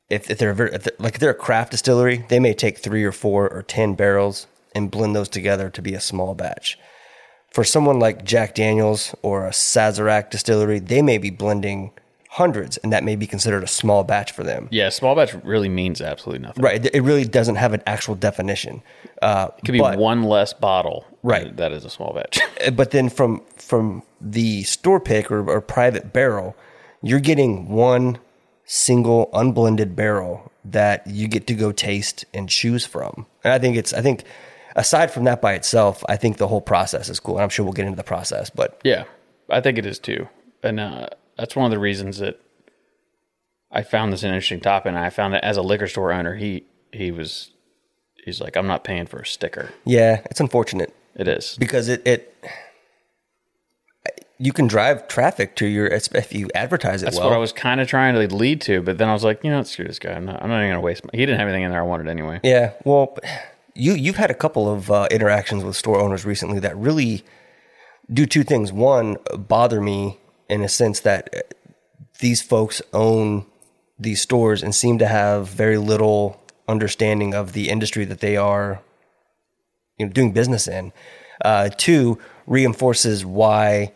if, 0.08 0.30
if 0.30 0.38
they're, 0.38 0.66
if 0.68 0.84
they're 0.84 0.92
like 0.98 1.14
if 1.14 1.20
they're 1.20 1.30
a 1.30 1.34
craft 1.34 1.72
distillery, 1.72 2.24
they 2.28 2.38
may 2.38 2.54
take 2.54 2.78
three 2.78 3.04
or 3.04 3.12
four 3.12 3.48
or 3.48 3.62
ten 3.62 3.94
barrels 3.94 4.46
and 4.74 4.90
blend 4.90 5.14
those 5.14 5.28
together 5.28 5.70
to 5.70 5.82
be 5.82 5.94
a 5.94 6.00
small 6.00 6.34
batch. 6.34 6.78
For 7.50 7.64
someone 7.64 7.98
like 7.98 8.24
Jack 8.24 8.54
Daniels 8.54 9.14
or 9.22 9.46
a 9.46 9.50
Sazerac 9.50 10.30
distillery, 10.30 10.78
they 10.78 11.02
may 11.02 11.18
be 11.18 11.30
blending 11.30 11.90
hundreds, 12.30 12.76
and 12.78 12.92
that 12.92 13.02
may 13.04 13.16
be 13.16 13.26
considered 13.26 13.64
a 13.64 13.66
small 13.66 14.04
batch 14.04 14.32
for 14.32 14.44
them. 14.44 14.68
Yeah, 14.70 14.90
small 14.90 15.16
batch 15.16 15.34
really 15.42 15.68
means 15.68 16.00
absolutely 16.00 16.46
nothing. 16.46 16.62
Right. 16.62 16.84
It 16.94 17.00
really 17.00 17.24
doesn't 17.24 17.56
have 17.56 17.72
an 17.72 17.82
actual 17.86 18.14
definition. 18.14 18.82
Uh, 19.22 19.48
It 19.58 19.64
could 19.64 19.72
be 19.72 19.78
but- 19.80 19.98
one 19.98 20.22
less 20.24 20.52
bottle. 20.52 21.04
Right. 21.22 21.56
That 21.56 21.72
is 21.72 21.84
a 21.84 21.90
small 21.90 22.12
batch. 22.14 22.38
but 22.76 22.90
then 22.92 23.08
from 23.08 23.42
from 23.56 24.02
the 24.20 24.62
store 24.64 25.00
pick 25.00 25.30
or, 25.32 25.48
or 25.50 25.60
private 25.60 26.12
barrel, 26.12 26.54
you're 27.02 27.18
getting 27.20 27.68
one 27.70 28.18
single 28.64 29.30
unblended 29.32 29.96
barrel 29.96 30.52
that 30.64 31.06
you 31.06 31.26
get 31.28 31.46
to 31.46 31.54
go 31.54 31.72
taste 31.72 32.24
and 32.34 32.48
choose 32.48 32.84
from. 32.86 33.26
And 33.42 33.52
I 33.52 33.58
think 33.58 33.76
it's 33.76 33.92
I 33.94 34.02
think 34.02 34.22
aside 34.76 35.10
from 35.10 35.24
that 35.24 35.40
by 35.40 35.54
itself, 35.54 36.04
I 36.08 36.16
think 36.16 36.36
the 36.38 36.48
whole 36.48 36.60
process 36.60 37.08
is 37.08 37.20
cool. 37.20 37.36
And 37.36 37.42
I'm 37.44 37.48
sure 37.48 37.64
we'll 37.64 37.72
get 37.72 37.86
into 37.86 37.96
the 37.96 38.04
process, 38.04 38.50
but 38.50 38.80
yeah, 38.84 39.04
I 39.50 39.60
think 39.60 39.78
it 39.78 39.86
is 39.86 39.98
too. 39.98 40.28
And 40.62 40.78
uh, 40.80 41.08
that's 41.36 41.54
one 41.56 41.64
of 41.66 41.70
the 41.70 41.78
reasons 41.78 42.18
that 42.18 42.40
I 43.70 43.82
found 43.82 44.12
this 44.12 44.22
an 44.22 44.30
interesting 44.30 44.60
topic. 44.60 44.88
And 44.90 44.98
I 44.98 45.10
found 45.10 45.34
that 45.34 45.44
as 45.44 45.56
a 45.56 45.62
liquor 45.62 45.86
store 45.88 46.12
owner, 46.12 46.34
he 46.36 46.64
he 46.92 47.10
was 47.10 47.50
he's 48.24 48.40
like, 48.40 48.56
I'm 48.56 48.66
not 48.66 48.84
paying 48.84 49.06
for 49.06 49.20
a 49.20 49.26
sticker. 49.26 49.70
yeah, 49.84 50.20
it's 50.30 50.40
unfortunate 50.40 50.94
It 51.14 51.28
is. 51.28 51.56
because 51.58 51.88
it 51.88 52.02
it 52.06 52.34
you 54.40 54.52
can 54.52 54.68
drive 54.68 55.08
traffic 55.08 55.56
to 55.56 55.66
your 55.66 55.86
if 55.88 56.32
you 56.32 56.48
advertise 56.54 57.02
it 57.02 57.06
That's 57.06 57.16
well. 57.18 57.30
what 57.30 57.34
I 57.34 57.38
was 57.38 57.52
kind 57.52 57.80
of 57.80 57.88
trying 57.88 58.14
to 58.14 58.34
lead 58.34 58.60
to, 58.62 58.80
but 58.82 58.96
then 58.98 59.08
I 59.08 59.12
was 59.12 59.24
like, 59.24 59.42
you 59.42 59.50
know, 59.50 59.62
screw 59.64 59.84
this 59.84 59.98
guy. 59.98 60.12
I'm 60.12 60.26
not, 60.26 60.40
I'm 60.42 60.48
not 60.48 60.58
even 60.60 60.70
gonna 60.70 60.80
waste. 60.80 61.04
My, 61.04 61.10
he 61.12 61.26
didn't 61.26 61.40
have 61.40 61.48
anything 61.48 61.64
in 61.64 61.70
there 61.72 61.80
I 61.80 61.84
wanted 61.84 62.06
anyway. 62.08 62.38
Yeah, 62.44 62.72
well, 62.84 63.16
you 63.78 63.94
you've 63.94 64.16
had 64.16 64.30
a 64.30 64.34
couple 64.34 64.70
of 64.70 64.90
uh, 64.90 65.06
interactions 65.10 65.64
with 65.64 65.76
store 65.76 66.00
owners 66.00 66.24
recently 66.24 66.58
that 66.60 66.76
really 66.76 67.24
do 68.12 68.26
two 68.26 68.42
things. 68.42 68.72
One, 68.72 69.16
bother 69.36 69.80
me 69.80 70.18
in 70.48 70.62
a 70.62 70.68
sense 70.68 71.00
that 71.00 71.28
uh, 71.34 71.40
these 72.20 72.42
folks 72.42 72.82
own 72.92 73.46
these 73.98 74.20
stores 74.20 74.62
and 74.62 74.74
seem 74.74 74.98
to 74.98 75.06
have 75.06 75.48
very 75.48 75.78
little 75.78 76.40
understanding 76.66 77.34
of 77.34 77.52
the 77.52 77.68
industry 77.68 78.04
that 78.04 78.20
they 78.20 78.36
are 78.36 78.80
you 79.96 80.06
know, 80.06 80.12
doing 80.12 80.32
business 80.32 80.68
in. 80.68 80.92
Uh, 81.44 81.68
two, 81.76 82.18
reinforces 82.46 83.24
why 83.24 83.92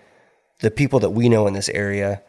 the 0.61 0.71
people 0.71 1.01
that 1.01 1.11
we 1.11 1.29
know 1.29 1.47
in 1.47 1.55
this 1.55 1.69
area 1.71 2.23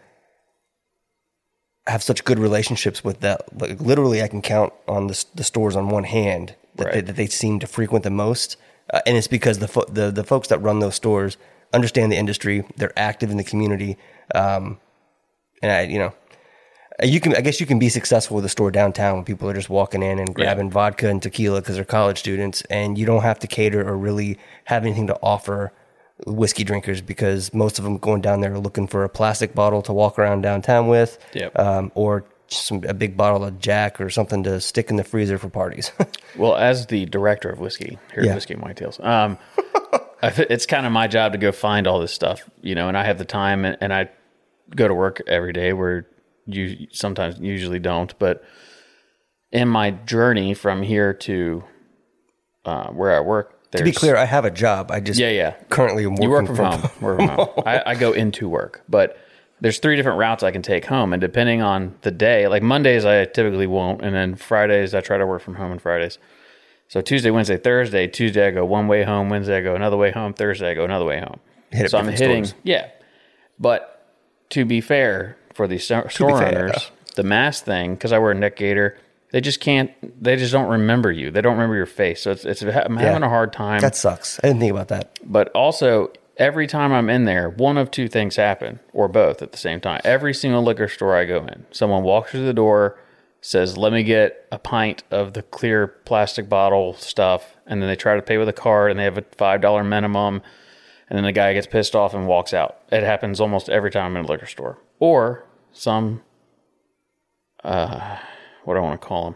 have 1.85 2.01
such 2.01 2.23
good 2.23 2.39
relationships 2.39 3.03
with 3.03 3.19
that. 3.19 3.41
Like 3.59 3.79
literally, 3.79 4.21
I 4.21 4.27
can 4.27 4.41
count 4.41 4.73
on 4.87 5.07
the, 5.07 5.25
the 5.35 5.43
stores 5.43 5.75
on 5.75 5.89
one 5.89 6.05
hand 6.05 6.55
that, 6.75 6.93
they, 6.93 7.01
that 7.01 7.15
they 7.15 7.27
seem 7.27 7.59
to 7.59 7.67
frequent 7.67 8.03
the 8.03 8.09
most, 8.09 8.57
uh, 8.93 9.01
and 9.05 9.17
it's 9.17 9.27
because 9.27 9.59
the, 9.59 9.67
fo- 9.67 9.85
the 9.85 10.11
the 10.11 10.23
folks 10.23 10.47
that 10.49 10.59
run 10.59 10.79
those 10.79 10.95
stores 10.95 11.37
understand 11.73 12.11
the 12.11 12.17
industry. 12.17 12.63
They're 12.77 12.97
active 12.97 13.31
in 13.31 13.37
the 13.37 13.43
community, 13.43 13.97
um, 14.35 14.79
and 15.61 15.71
I, 15.71 15.81
you 15.83 15.99
know, 15.99 16.13
uh, 17.01 17.05
you 17.05 17.19
can. 17.19 17.35
I 17.35 17.41
guess 17.41 17.59
you 17.59 17.65
can 17.65 17.79
be 17.79 17.89
successful 17.89 18.35
with 18.35 18.45
a 18.45 18.49
store 18.49 18.71
downtown 18.71 19.15
when 19.15 19.25
people 19.25 19.49
are 19.49 19.53
just 19.53 19.69
walking 19.69 20.03
in 20.03 20.19
and 20.19 20.33
grabbing 20.33 20.69
vodka 20.69 21.07
and 21.09 21.21
tequila 21.21 21.61
because 21.61 21.75
they're 21.75 21.85
college 21.85 22.19
students, 22.19 22.61
and 22.69 22.97
you 22.97 23.05
don't 23.05 23.23
have 23.23 23.39
to 23.39 23.47
cater 23.47 23.87
or 23.87 23.97
really 23.97 24.37
have 24.65 24.83
anything 24.85 25.07
to 25.07 25.17
offer 25.21 25.71
whiskey 26.27 26.63
drinkers 26.63 27.01
because 27.01 27.53
most 27.53 27.79
of 27.79 27.83
them 27.83 27.97
going 27.97 28.21
down 28.21 28.39
there 28.41 28.53
are 28.53 28.59
looking 28.59 28.87
for 28.87 29.03
a 29.03 29.09
plastic 29.09 29.53
bottle 29.55 29.81
to 29.81 29.91
walk 29.91 30.17
around 30.19 30.41
downtown 30.41 30.87
with, 30.87 31.17
Yep. 31.33 31.57
um, 31.59 31.91
or 31.95 32.23
some 32.47 32.83
a 32.87 32.93
big 32.93 33.15
bottle 33.17 33.43
of 33.43 33.59
Jack 33.59 33.99
or 34.01 34.09
something 34.09 34.43
to 34.43 34.59
stick 34.61 34.89
in 34.89 34.95
the 34.97 35.03
freezer 35.03 35.37
for 35.37 35.49
parties. 35.49 35.91
Well, 36.35 36.55
as 36.55 36.87
the 36.87 37.05
director 37.05 37.49
of 37.49 37.59
whiskey 37.59 37.99
here 38.11 38.23
Yeah. 38.23 38.31
at 38.31 38.35
Whiskey 38.35 38.55
and 38.55 38.63
Whitetails, 38.63 39.03
um, 39.05 39.37
it's 40.23 40.65
kind 40.65 40.87
of 40.87 40.91
my 40.91 41.07
job 41.07 41.33
to 41.33 41.37
go 41.37 41.51
find 41.51 41.85
all 41.85 41.99
this 41.99 42.11
stuff, 42.11 42.49
you 42.63 42.73
know, 42.73 42.87
and 42.87 42.97
I 42.97 43.03
have 43.03 43.19
the 43.19 43.25
time 43.25 43.65
and, 43.65 43.77
and 43.79 43.93
I 43.93 44.09
go 44.75 44.87
to 44.87 44.93
work 44.95 45.21
every 45.27 45.53
day 45.53 45.71
where 45.73 46.07
you 46.47 46.87
sometimes 46.91 47.39
usually 47.39 47.77
don't. 47.77 48.17
But 48.17 48.43
in 49.51 49.67
my 49.67 49.91
journey 49.91 50.55
from 50.55 50.81
here 50.81 51.13
to 51.13 51.63
uh, 52.65 52.87
where 52.87 53.15
I 53.15 53.19
work, 53.19 53.71
to 53.73 53.83
be 53.83 53.91
clear, 53.91 54.15
I 54.15 54.25
have 54.25 54.45
a 54.45 54.51
job. 54.51 54.89
I 54.91 54.99
just 54.99 55.19
Yeah, 55.19 55.29
yeah. 55.29 55.51
currently 55.69 56.03
am 56.05 56.11
working 56.11 56.23
you 56.23 56.29
work 56.31 56.45
from, 56.47 56.55
home. 57.19 57.27
Home. 57.29 57.63
I, 57.65 57.81
I 57.91 57.95
go 57.95 58.11
into 58.13 58.49
work, 58.49 58.81
but 58.89 59.17
there's 59.61 59.79
three 59.79 59.95
different 59.95 60.19
routes 60.19 60.43
I 60.43 60.51
can 60.51 60.61
take 60.61 60.85
home, 60.85 61.13
and 61.13 61.21
depending 61.21 61.61
on 61.61 61.95
the 62.01 62.11
day, 62.11 62.47
like 62.47 62.61
Mondays 62.63 63.05
I 63.05 63.25
typically 63.25 63.67
won't, 63.67 64.01
and 64.03 64.13
then 64.15 64.35
Fridays 64.35 64.93
I 64.93 65.01
try 65.01 65.17
to 65.17 65.25
work 65.25 65.41
from 65.41 65.55
home 65.55 65.71
on 65.71 65.79
Fridays. 65.79 66.17
So 66.89 67.01
Tuesday, 67.01 67.31
Wednesday, 67.31 67.57
Thursday. 67.57 68.07
Tuesday 68.07 68.47
I 68.47 68.51
go 68.51 68.65
one 68.65 68.87
way 68.87 69.03
home. 69.03 69.29
Wednesday 69.29 69.57
I 69.57 69.61
go 69.61 69.75
another 69.75 69.97
way 69.97 70.11
home. 70.11 70.33
Thursday 70.33 70.71
I 70.71 70.73
go 70.73 70.83
another 70.83 71.05
way 71.05 71.19
home. 71.19 71.39
Hit 71.71 71.89
so 71.89 71.97
I'm 71.97 72.07
hitting, 72.07 72.45
stores. 72.45 72.61
yeah. 72.63 72.89
But 73.59 74.05
to 74.49 74.65
be 74.65 74.81
fair, 74.81 75.37
for 75.53 75.67
these 75.67 75.83
store 75.85 76.09
store 76.09 76.37
fair. 76.39 76.65
owners, 76.65 76.91
the 77.15 77.23
mask 77.23 77.63
thing, 77.65 77.95
because 77.95 78.11
I 78.11 78.19
wear 78.19 78.31
a 78.31 78.35
neck 78.35 78.57
gaiter, 78.57 78.97
they 79.31 79.41
just 79.41 79.59
can't. 79.59 79.91
They 80.21 80.35
just 80.35 80.51
don't 80.51 80.69
remember 80.69 81.11
you. 81.11 81.31
They 81.31 81.41
don't 81.41 81.53
remember 81.53 81.75
your 81.75 81.85
face. 81.87 82.21
So 82.21 82.31
it's, 82.31 82.45
it's 82.45 82.61
I'm 82.61 82.97
having 82.97 83.23
a 83.23 83.29
hard 83.29 83.53
time 83.53 83.81
That 83.81 83.95
sucks. 83.95 84.39
I 84.43 84.47
didn't 84.47 84.59
think 84.59 84.71
about 84.71 84.89
that. 84.89 85.17
but 85.23 85.49
also 85.53 86.11
every 86.37 86.67
time 86.67 86.91
I'm 86.91 87.09
in 87.09 87.25
there, 87.25 87.49
one 87.49 87.77
of 87.77 87.91
two 87.91 88.07
things 88.07 88.35
happen, 88.35 88.79
or 88.91 89.07
both 89.07 89.41
at 89.41 89.51
the 89.51 89.57
same 89.57 89.79
time. 89.79 90.01
Every 90.03 90.33
single 90.33 90.63
liquor 90.63 90.87
store 90.87 91.15
I 91.15 91.25
go 91.25 91.45
in, 91.45 91.65
someone 91.71 92.03
walks 92.03 92.31
through 92.31 92.45
the 92.45 92.53
door, 92.53 92.99
says, 93.41 93.77
"Let 93.77 93.93
me 93.93 94.03
get 94.03 94.47
a 94.51 94.59
pint 94.59 95.03
of 95.11 95.33
the 95.33 95.43
clear 95.43 95.87
plastic 95.87 96.49
bottle 96.49 96.93
stuff," 96.93 97.55
and 97.65 97.81
then 97.81 97.89
they 97.89 97.95
try 97.95 98.15
to 98.15 98.21
pay 98.21 98.37
with 98.37 98.49
a 98.49 98.53
card, 98.53 98.91
and 98.91 98.99
they 98.99 99.03
have 99.03 99.17
a 99.17 99.25
five 99.37 99.61
dollar 99.61 99.83
minimum, 99.83 100.41
and 101.09 101.17
then 101.17 101.23
the 101.23 101.31
guy 101.31 101.53
gets 101.53 101.67
pissed 101.67 101.95
off 101.95 102.13
and 102.13 102.27
walks 102.27 102.53
out. 102.53 102.79
It 102.91 103.03
happens 103.03 103.39
almost 103.41 103.69
every 103.69 103.91
time 103.91 104.05
I'm 104.05 104.17
in 104.17 104.25
a 104.25 104.27
liquor 104.27 104.45
store, 104.45 104.79
or 104.99 105.45
some, 105.71 106.21
uh, 107.63 108.17
what 108.63 108.75
do 108.75 108.79
I 108.79 108.83
want 108.83 109.01
to 109.01 109.07
call 109.07 109.25
them? 109.25 109.35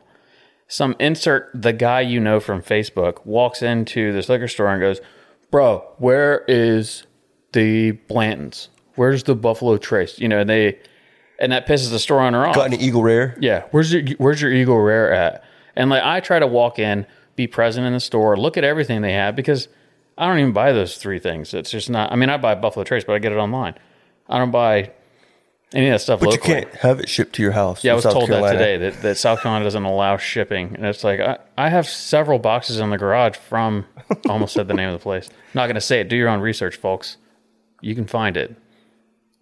some 0.68 0.96
insert 1.00 1.50
the 1.54 1.74
guy 1.74 2.02
you 2.02 2.20
know 2.20 2.40
from 2.40 2.62
Facebook 2.62 3.26
walks 3.26 3.62
into 3.62 4.12
this 4.12 4.28
liquor 4.30 4.48
store 4.48 4.68
and 4.70 4.82
goes, 4.82 5.00
"Bro, 5.52 5.88
where 5.98 6.44
is 6.48 7.04
the 7.54 7.94
Blantons? 8.10 8.68
Where's 8.96 9.24
the 9.24 9.36
Buffalo 9.36 9.78
Trace?" 9.78 10.20
You 10.20 10.28
know, 10.28 10.40
and 10.40 10.50
they 10.50 10.78
and 11.40 11.52
that 11.52 11.68
pisses 11.68 11.90
the 11.90 12.00
store 12.00 12.22
owner 12.22 12.46
off. 12.46 12.56
Got 12.56 12.74
an 12.74 12.82
Eagle 12.82 13.04
Rare? 13.04 13.38
Yeah, 13.40 13.64
where's 13.72 13.94
your 13.94 14.04
where's 14.18 14.42
your 14.42 14.52
Eagle 14.52 14.80
Rare 14.80 15.12
at? 15.14 15.44
And 15.76 15.90
like 15.90 16.04
I 16.04 16.20
try 16.20 16.40
to 16.40 16.48
walk 16.48 16.80
in, 16.80 17.06
be 17.36 17.48
present 17.48 17.86
in 17.86 17.94
the 17.94 18.00
store, 18.00 18.36
look 18.36 18.58
at 18.58 18.64
everything 18.64 19.02
they 19.02 19.14
have 19.14 19.36
because 19.36 19.68
I 20.18 20.28
don't 20.28 20.40
even 20.40 20.54
buy 20.54 20.72
those 20.72 20.98
three 20.98 21.20
things. 21.20 21.54
It's 21.54 21.70
just 21.70 21.90
not. 21.90 22.12
I 22.12 22.16
mean, 22.16 22.30
I 22.30 22.38
buy 22.38 22.56
Buffalo 22.56 22.84
Trace, 22.84 23.04
but 23.04 23.14
I 23.14 23.20
get 23.20 23.32
it 23.32 23.38
online. 23.38 23.76
I 24.28 24.40
don't 24.40 24.52
buy 24.52 24.92
any 25.74 25.88
of 25.88 25.94
that 25.94 26.00
stuff 26.00 26.20
But 26.22 26.30
locally. 26.30 26.56
you 26.56 26.62
can't 26.66 26.76
have 26.76 27.00
it 27.00 27.10
shipped 27.10 27.34
to 27.36 27.42
your 27.44 27.52
house. 27.52 27.84
Yeah, 27.84 27.92
I 27.92 27.96
was 27.96 28.04
South 28.04 28.14
told 28.14 28.28
Carolina. 28.30 28.58
that 28.58 28.64
today 28.64 28.78
that, 28.90 29.02
that 29.02 29.18
South 29.18 29.42
Carolina 29.42 29.66
doesn't 29.66 29.84
allow 29.84 30.18
shipping, 30.18 30.74
and 30.76 30.86
it's 30.86 31.04
like 31.04 31.20
I, 31.20 31.38
I 31.58 31.70
have 31.70 31.88
several 31.88 32.40
boxes 32.40 32.80
in 32.80 32.90
the 32.90 32.98
garage 32.98 33.36
from. 33.36 33.86
Almost 34.30 34.54
said 34.54 34.70
the 34.70 34.74
name 34.74 34.88
of 34.88 34.94
the 34.94 35.04
place. 35.04 35.30
Not 35.54 35.66
going 35.66 35.76
to 35.76 35.82
say 35.82 36.00
it. 36.00 36.08
Do 36.08 36.16
your 36.16 36.30
own 36.30 36.40
research, 36.40 36.78
folks. 36.78 37.18
You 37.82 37.94
can 37.96 38.06
find 38.08 38.38
it. 38.38 38.56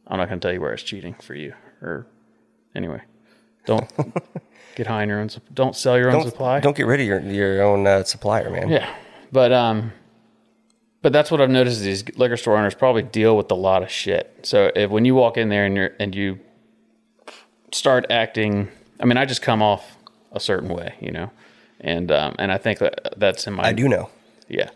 I'm 0.07 0.17
not 0.17 0.27
going 0.27 0.39
to 0.39 0.47
tell 0.47 0.53
you 0.53 0.59
where 0.61 0.73
it's 0.73 0.81
cheating 0.83 1.13
for 1.21 1.35
you. 1.35 1.53
Or 1.83 2.07
anyway, 2.73 3.01
don't 3.67 3.87
get 4.75 4.87
high 4.87 5.03
in 5.03 5.09
your 5.09 5.19
own. 5.19 5.29
Don't 5.53 5.75
sell 5.75 5.97
your 5.97 6.07
own 6.07 6.13
Don't, 6.21 6.29
supply. 6.31 6.59
don't 6.61 6.75
get 6.75 6.87
rid 6.87 6.99
of 7.01 7.05
your 7.05 7.19
your 7.21 7.61
own 7.61 7.85
uh, 7.85 8.03
supplier, 8.03 8.49
man. 8.49 8.69
Yeah, 8.69 8.91
but 9.31 9.51
um, 9.51 9.91
but 11.05 11.13
that's 11.13 11.29
what 11.29 11.39
I've 11.39 11.51
noticed. 11.51 11.81
Is 11.81 12.03
these 12.03 12.17
liquor 12.17 12.35
store 12.35 12.57
owners 12.57 12.73
probably 12.73 13.03
deal 13.03 13.37
with 13.37 13.51
a 13.51 13.55
lot 13.55 13.83
of 13.83 13.91
shit. 13.91 14.39
So 14.41 14.71
if 14.75 14.89
when 14.89 15.05
you 15.05 15.13
walk 15.13 15.37
in 15.37 15.49
there 15.49 15.63
and 15.63 15.75
you're 15.77 15.91
and 15.99 16.15
you 16.15 16.39
start 17.71 18.07
acting, 18.09 18.69
I 18.99 19.05
mean, 19.05 19.15
I 19.15 19.25
just 19.25 19.43
come 19.43 19.61
off 19.61 19.97
a 20.31 20.39
certain 20.39 20.69
way, 20.69 20.95
you 20.99 21.11
know, 21.11 21.29
and 21.79 22.11
um, 22.11 22.35
and 22.39 22.51
I 22.51 22.57
think 22.57 22.79
that 22.79 23.13
that's 23.17 23.45
in 23.45 23.53
my 23.53 23.65
I 23.67 23.73
do 23.73 23.87
know. 23.87 24.09
yeah. 24.47 24.71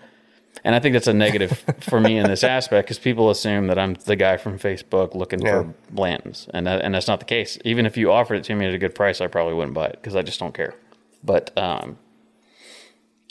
And 0.63 0.75
I 0.75 0.79
think 0.79 0.93
that's 0.93 1.07
a 1.07 1.13
negative 1.13 1.63
for 1.79 1.99
me 1.99 2.19
in 2.19 2.27
this 2.27 2.43
aspect 2.43 2.85
because 2.87 2.99
people 2.99 3.31
assume 3.31 3.65
that 3.67 3.79
I'm 3.79 3.95
the 4.05 4.15
guy 4.15 4.37
from 4.37 4.59
Facebook 4.59 5.15
looking 5.15 5.41
Yeah. 5.41 5.63
for 5.63 5.73
Blantons, 5.91 6.47
and 6.53 6.67
that, 6.67 6.81
and 6.83 6.93
that's 6.93 7.07
not 7.07 7.17
the 7.19 7.25
case. 7.25 7.57
Even 7.65 7.87
if 7.87 7.97
you 7.97 8.11
offered 8.11 8.35
it 8.35 8.43
to 8.43 8.55
me 8.55 8.67
at 8.67 8.73
a 8.75 8.77
good 8.77 8.93
price, 8.93 9.19
I 9.19 9.25
probably 9.25 9.55
wouldn't 9.55 9.73
buy 9.73 9.87
it 9.87 9.93
because 9.99 10.15
I 10.15 10.21
just 10.21 10.39
don't 10.39 10.53
care. 10.53 10.75
But 11.23 11.57
um, 11.57 11.97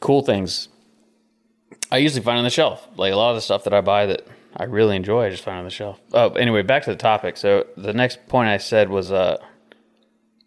cool 0.01 0.23
things, 0.23 0.69
I 1.91 1.99
usually 1.99 2.23
find 2.23 2.39
on 2.39 2.45
the 2.45 2.51
shelf. 2.51 2.87
Like 2.97 3.13
a 3.13 3.17
lot 3.17 3.31
of 3.31 3.37
the 3.37 3.41
stuff 3.41 3.65
that 3.65 3.73
I 3.75 3.81
buy 3.81 4.07
that 4.07 4.27
I 4.57 4.65
really 4.65 4.97
enjoy, 4.97 5.27
I 5.27 5.31
just 5.31 5.45
find 5.45 5.59
on 5.59 5.65
the 5.65 5.71
shelf. 5.71 6.01
Oh, 6.13 6.31
anyway, 6.31 6.63
back 6.63 6.85
to 6.85 6.91
the 6.91 6.97
topic. 6.97 7.37
So 7.37 7.67
the 7.77 7.93
next 7.93 8.27
point 8.29 8.49
I 8.49 8.57
said 8.59 8.89
was, 8.91 9.11
uh, 9.13 9.39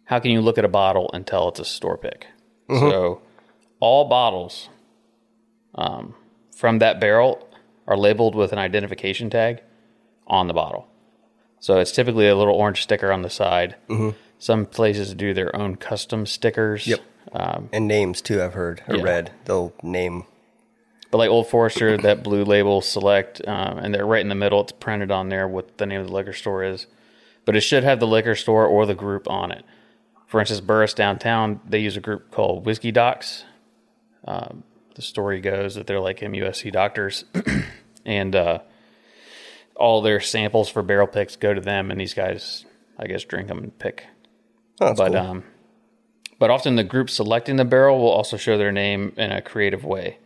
how 0.04 0.18
can 0.18 0.30
you 0.30 0.40
look 0.40 0.58
at 0.58 0.64
a 0.64 0.68
bottle 0.68 1.10
and 1.14 1.26
tell 1.26 1.48
it's 1.48 1.60
a 1.60 1.64
store 1.64 1.96
pick? 1.96 2.26
So 2.70 3.20
all 3.80 4.08
bottles 4.08 4.68
um, 5.74 6.14
from 6.56 6.78
that 6.78 7.00
barrel 7.00 7.46
are 7.86 7.96
labeled 7.98 8.34
with 8.34 8.52
an 8.52 8.58
identification 8.58 9.28
tag 9.28 9.60
on 10.26 10.46
the 10.46 10.54
bottle. 10.54 10.86
So 11.60 11.78
it's 11.78 11.92
typically 11.92 12.28
a 12.28 12.34
little 12.34 12.54
orange 12.54 12.82
sticker 12.82 13.12
on 13.12 13.22
the 13.22 13.30
side. 13.30 13.76
Some 14.38 14.66
places 14.66 15.14
do 15.14 15.34
their 15.34 15.54
own 15.54 15.76
custom 15.76 16.24
stickers. 16.26 16.86
Yep. 16.86 17.00
Um, 17.32 17.68
and 17.72 17.86
names 17.86 18.20
too. 18.22 18.42
I've 18.42 18.54
heard 18.54 18.82
or 18.88 18.96
Yeah. 18.96 19.02
read. 19.02 19.30
They'll 19.44 19.72
name. 19.82 20.24
But 21.12 21.18
like 21.18 21.30
Old 21.30 21.46
Forester, 21.46 21.96
that 21.98 22.24
blue 22.24 22.42
label 22.42 22.80
select, 22.80 23.40
um, 23.46 23.78
and 23.78 23.94
they're 23.94 24.06
right 24.06 24.22
in 24.22 24.28
the 24.30 24.34
middle. 24.34 24.62
It's 24.62 24.72
printed 24.72 25.10
on 25.12 25.28
there 25.28 25.46
what 25.46 25.76
the 25.78 25.86
name 25.86 26.00
of 26.00 26.06
the 26.08 26.12
liquor 26.12 26.32
store 26.32 26.64
is. 26.64 26.86
But 27.44 27.54
it 27.54 27.60
should 27.60 27.84
have 27.84 28.00
the 28.00 28.06
liquor 28.06 28.34
store 28.34 28.66
or 28.66 28.86
the 28.86 28.94
group 28.94 29.28
on 29.28 29.52
it. 29.52 29.64
For 30.26 30.40
instance, 30.40 30.60
Burris 30.62 30.94
downtown, 30.94 31.60
they 31.68 31.80
use 31.80 31.96
a 31.96 32.00
group 32.00 32.30
called 32.30 32.64
Whiskey 32.64 32.90
Docs. 32.92 33.44
Um, 34.26 34.62
the 34.94 35.02
story 35.02 35.40
goes 35.40 35.74
that 35.74 35.86
they're 35.86 36.00
like 36.00 36.20
MUSC 36.20 36.72
doctors, 36.72 37.24
and 38.06 38.34
uh, 38.34 38.60
all 39.76 40.00
their 40.00 40.20
samples 40.20 40.70
for 40.70 40.82
barrel 40.82 41.06
picks 41.06 41.36
go 41.36 41.52
to 41.52 41.60
them, 41.60 41.90
and 41.90 42.00
these 42.00 42.14
guys, 42.14 42.64
I 42.98 43.06
guess, 43.06 43.24
drink 43.24 43.48
them 43.48 43.58
and 43.58 43.78
pick 43.78 44.06
Oh, 44.80 44.94
but 44.94 45.08
cool. 45.12 45.16
um, 45.18 45.44
but 46.38 46.50
often 46.50 46.76
the 46.76 46.84
group 46.84 47.10
selecting 47.10 47.56
the 47.56 47.64
barrel 47.66 47.98
will 47.98 48.10
also 48.10 48.36
show 48.38 48.56
their 48.56 48.72
name 48.72 49.12
in 49.18 49.30
a 49.30 49.42
creative 49.42 49.84
way. 49.84 50.16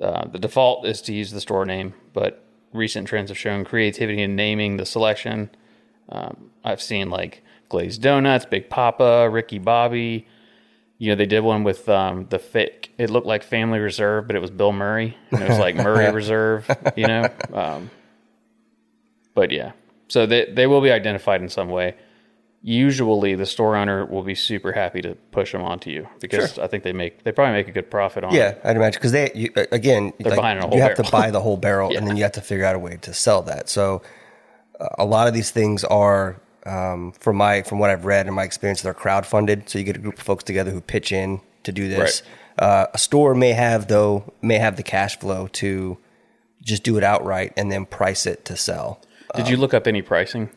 Uh, 0.00 0.26
the 0.28 0.38
default 0.38 0.86
is 0.86 1.00
to 1.02 1.14
use 1.14 1.30
the 1.30 1.40
store 1.40 1.64
name, 1.64 1.94
but 2.12 2.44
recent 2.72 3.08
trends 3.08 3.30
have 3.30 3.38
shown 3.38 3.64
creativity 3.64 4.22
in 4.22 4.36
naming 4.36 4.76
the 4.76 4.86
selection. 4.86 5.50
Um, 6.08 6.50
I've 6.64 6.82
seen 6.82 7.10
like 7.10 7.42
Glazed 7.68 8.02
Donuts, 8.02 8.44
Big 8.44 8.68
Papa, 8.68 9.28
Ricky 9.30 9.58
Bobby. 9.58 10.26
You 10.98 11.10
know, 11.10 11.16
they 11.16 11.26
did 11.26 11.40
one 11.40 11.64
with 11.64 11.88
um, 11.88 12.26
the 12.30 12.38
fake. 12.38 12.92
It 12.98 13.10
looked 13.10 13.26
like 13.26 13.42
Family 13.42 13.78
Reserve, 13.78 14.26
but 14.26 14.36
it 14.36 14.40
was 14.40 14.50
Bill 14.50 14.72
Murray, 14.72 15.16
and 15.30 15.42
it 15.42 15.48
was 15.48 15.58
like 15.58 15.76
Murray 15.76 16.10
Reserve. 16.12 16.70
You 16.96 17.06
know, 17.06 17.28
um, 17.52 17.90
but 19.34 19.50
yeah. 19.50 19.72
So 20.08 20.24
they 20.26 20.46
they 20.46 20.66
will 20.66 20.80
be 20.80 20.90
identified 20.90 21.42
in 21.42 21.48
some 21.48 21.68
way 21.68 21.96
usually 22.62 23.34
the 23.34 23.46
store 23.46 23.76
owner 23.76 24.04
will 24.04 24.22
be 24.22 24.34
super 24.34 24.72
happy 24.72 25.00
to 25.02 25.14
push 25.30 25.52
them 25.52 25.62
onto 25.62 25.90
you 25.90 26.08
because 26.20 26.58
I 26.58 26.66
think 26.66 26.82
they 26.82 26.92
make 26.92 27.22
they 27.22 27.32
probably 27.32 27.54
make 27.54 27.68
a 27.68 27.72
good 27.72 27.90
profit 27.90 28.24
on 28.24 28.34
yeah, 28.34 28.50
it. 28.50 28.60
I'd 28.64 28.76
imagine 28.76 28.98
because 28.98 29.12
they 29.12 29.30
you, 29.34 29.50
uh, 29.56 29.66
again 29.72 30.12
like, 30.20 30.36
buying 30.36 30.58
a 30.58 30.62
whole 30.62 30.74
you 30.74 30.82
have 30.82 30.96
barrel. 30.96 31.04
to 31.04 31.12
buy 31.12 31.30
the 31.30 31.40
whole 31.40 31.56
barrel 31.56 31.92
Yeah. 31.92 31.98
and 31.98 32.08
then 32.08 32.16
you 32.16 32.22
have 32.24 32.32
to 32.32 32.40
figure 32.40 32.64
out 32.64 32.74
a 32.74 32.78
way 32.78 32.98
to 33.02 33.14
sell 33.14 33.42
that. 33.42 33.68
So 33.68 34.02
uh, 34.80 34.88
a 34.98 35.04
lot 35.04 35.28
of 35.28 35.34
these 35.34 35.50
things 35.50 35.84
are 35.84 36.40
um, 36.64 37.12
from 37.12 37.36
my 37.36 37.62
from 37.62 37.78
what 37.78 37.90
I've 37.90 38.04
read 38.04 38.26
and 38.26 38.34
my 38.34 38.44
experience, 38.44 38.82
they're 38.82 38.94
crowdfunded. 38.94 39.68
So 39.68 39.78
you 39.78 39.84
get 39.84 39.96
a 39.96 40.00
group 40.00 40.18
of 40.18 40.24
folks 40.24 40.44
together 40.44 40.70
who 40.70 40.80
pitch 40.80 41.12
in 41.12 41.40
to 41.62 41.72
do 41.72 41.88
this. 41.88 42.22
Uh, 42.58 42.86
a 42.92 42.98
store 42.98 43.34
may 43.34 43.52
have 43.52 43.88
though 43.88 44.32
may 44.42 44.58
have 44.58 44.76
the 44.76 44.82
cash 44.82 45.18
flow 45.18 45.46
to 45.48 45.98
just 46.62 46.82
do 46.82 46.96
it 46.96 47.04
outright 47.04 47.52
and 47.56 47.70
then 47.70 47.86
price 47.86 48.26
it 48.26 48.44
to 48.46 48.56
sell. 48.56 49.00
Did 49.34 49.48
you 49.48 49.56
look 49.56 49.74
up 49.74 49.86
any 49.86 50.02
pricing? 50.02 50.50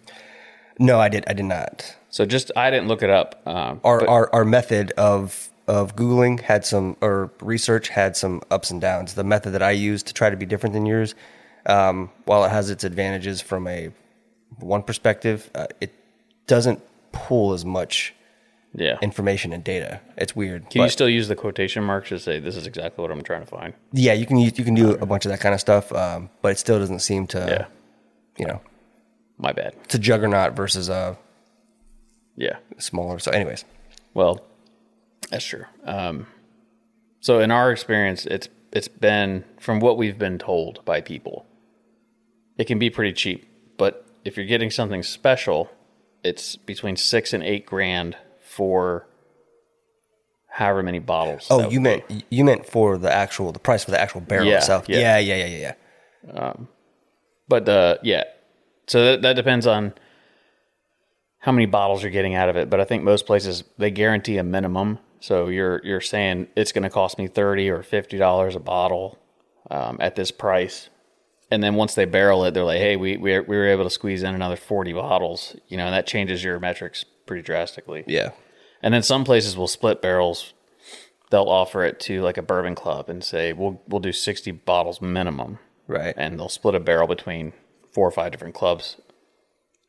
No, 0.79 0.99
I 0.99 1.09
did. 1.09 1.25
I 1.27 1.33
did 1.33 1.45
not. 1.45 1.95
So 2.09 2.25
just 2.25 2.51
I 2.55 2.71
didn't 2.71 2.87
look 2.87 3.03
it 3.03 3.09
up. 3.09 3.41
Um, 3.45 3.81
Our 3.83 3.99
but- 3.99 4.07
our, 4.09 4.33
our 4.33 4.45
method 4.45 4.91
of 4.97 5.49
of 5.67 5.95
googling 5.95 6.39
had 6.41 6.65
some 6.65 6.97
or 6.99 7.29
research 7.41 7.89
had 7.89 8.17
some 8.17 8.41
ups 8.49 8.71
and 8.71 8.81
downs. 8.81 9.13
The 9.13 9.23
method 9.23 9.51
that 9.51 9.61
I 9.61 9.71
used 9.71 10.07
to 10.07 10.13
try 10.13 10.31
to 10.31 10.37
be 10.37 10.47
different 10.47 10.73
than 10.73 10.87
yours, 10.87 11.13
um, 11.67 12.09
while 12.25 12.43
it 12.43 12.49
has 12.49 12.71
its 12.71 12.83
advantages 12.83 13.39
from 13.41 13.67
a 13.67 13.91
one 14.57 14.81
perspective, 14.81 15.51
uh, 15.53 15.67
it 15.79 15.93
doesn't 16.47 16.81
pull 17.11 17.53
as 17.53 17.63
much 17.65 18.15
yeah. 18.73 18.97
information 19.01 19.53
and 19.53 19.63
data. 19.63 20.01
It's 20.17 20.35
weird. 20.35 20.69
Can 20.71 20.81
you 20.81 20.89
still 20.89 21.09
use 21.09 21.27
the 21.27 21.35
quotation 21.35 21.83
marks 21.83 22.09
to 22.09 22.19
say 22.19 22.39
this 22.39 22.55
is 22.55 22.65
exactly 22.65 23.01
what 23.03 23.11
I'm 23.11 23.21
trying 23.21 23.41
to 23.41 23.47
find? 23.47 23.73
yeah, 23.91 24.13
you 24.13 24.25
can 24.25 24.37
use, 24.37 24.57
you 24.57 24.65
can 24.65 24.73
do 24.73 24.91
a 24.95 25.05
bunch 25.05 25.25
of 25.25 25.29
that 25.31 25.39
kind 25.39 25.53
of 25.53 25.61
stuff, 25.61 25.91
um, 25.93 26.29
but 26.41 26.51
it 26.51 26.57
still 26.57 26.79
doesn't 26.79 26.99
seem 26.99 27.27
to 27.27 27.37
Yeah. 27.37 27.65
you 28.37 28.47
know 28.47 28.61
My 29.41 29.53
bad. 29.53 29.73
it's 29.85 29.95
a 29.95 29.99
juggernaut 29.99 30.53
versus 30.55 30.89
a 30.89 31.17
Yeah. 32.35 32.57
smaller. 32.77 33.19
So, 33.19 33.31
anyways, 33.31 33.63
Well, 34.13 34.41
that's 35.31 35.45
true. 35.45 35.65
Um, 35.85 36.27
so 37.21 37.39
in 37.39 37.49
our 37.51 37.71
experience, 37.71 38.25
it's 38.25 38.49
it's 38.71 38.87
been 38.87 39.45
from 39.59 39.79
what 39.79 39.97
we've 39.97 40.17
been 40.19 40.37
told 40.37 40.83
by 40.85 41.01
people, 41.01 41.45
it 42.57 42.65
can 42.65 42.77
be 42.79 42.89
pretty 42.89 43.13
cheap. 43.13 43.47
But 43.77 44.05
if 44.25 44.35
you're 44.37 44.45
getting 44.45 44.69
something 44.71 45.01
special, 45.03 45.69
it's 46.23 46.55
between 46.57 46.95
six 46.97 47.33
and 47.33 47.41
eight 47.43 47.65
grand 47.65 48.15
for 48.43 49.07
however 50.49 50.83
many 50.83 50.99
bottles. 50.99 51.47
oh, 51.49 51.69
you 51.69 51.79
meant 51.79 52.07
be. 52.07 52.25
you 52.29 52.43
meant 52.43 52.65
for 52.65 52.97
the 52.97 53.11
actual 53.11 53.51
the 53.53 53.59
price 53.59 53.83
for 53.85 53.91
the 53.91 53.99
actual 54.01 54.21
barrel 54.21 54.47
Yeah, 54.47 54.57
itself. 54.57 54.89
yeah. 54.89 55.17
yeah, 55.17 55.17
yeah, 55.35 55.45
yeah, 55.45 55.73
yeah. 56.33 56.53
But 57.47 57.69
uh, 57.69 57.97
yeah, 58.03 58.23
so 58.89 59.05
that, 59.05 59.21
that 59.21 59.33
depends 59.33 59.65
on 59.67 59.93
how 61.39 61.51
many 61.51 61.65
bottles 61.65 62.01
you're 62.03 62.11
getting 62.11 62.35
out 62.35 62.49
of 62.49 62.57
it. 62.57 62.69
But 62.69 62.79
I 62.81 62.83
think 62.85 63.03
most 63.03 63.25
places 63.25 63.63
they 63.77 63.91
guarantee 63.91 64.37
a 64.37 64.43
minimum. 64.43 64.99
So 65.21 65.47
you're 65.47 65.81
you're 65.83 66.01
saying 66.01 66.47
it's 66.55 66.71
going 66.71 66.83
to 66.83 66.89
cost 66.89 67.17
me 67.17 67.27
thirty 67.27 67.69
or 67.69 67.83
fifty 67.83 68.17
dollars 68.17 68.55
a 68.55 68.59
bottle 68.59 69.17
um, 69.71 69.97
at 69.99 70.15
this 70.15 70.31
price, 70.31 70.89
and 71.51 71.61
then 71.63 71.75
once 71.75 71.93
they 71.93 72.05
barrel 72.05 72.43
it, 72.45 72.53
they're 72.53 72.63
like, 72.63 72.79
hey, 72.79 72.95
we 72.95 73.17
we 73.17 73.39
we 73.39 73.57
were 73.57 73.67
able 73.67 73.83
to 73.83 73.89
squeeze 73.89 74.23
in 74.23 74.33
another 74.33 74.55
forty 74.55 74.93
bottles. 74.93 75.55
You 75.67 75.77
know, 75.77 75.85
and 75.85 75.93
that 75.93 76.07
changes 76.07 76.43
your 76.43 76.59
metrics 76.59 77.05
pretty 77.25 77.43
drastically. 77.43 78.03
Yeah. 78.07 78.31
And 78.81 78.93
then 78.93 79.03
some 79.03 79.25
places 79.25 79.57
will 79.57 79.67
split 79.67 80.01
barrels. 80.01 80.53
They'll 81.31 81.49
offer 81.49 81.83
it 81.83 81.99
to 82.01 82.21
like 82.21 82.37
a 82.37 82.41
bourbon 82.41 82.73
club 82.75 83.09
and 83.09 83.23
say, 83.23 83.53
we'll 83.53 83.81
we'll 83.87 83.99
do 83.99 84.13
sixty 84.13 84.51
bottles 84.51 85.01
minimum 85.01 85.59
Right. 85.85 86.13
and 86.17 86.39
they'll 86.39 86.49
split 86.49 86.75
a 86.75 86.79
barrel 86.79 87.07
between 87.07 87.53
four 87.91 88.07
or 88.07 88.11
five 88.11 88.31
different 88.31 88.55
clubs. 88.55 88.97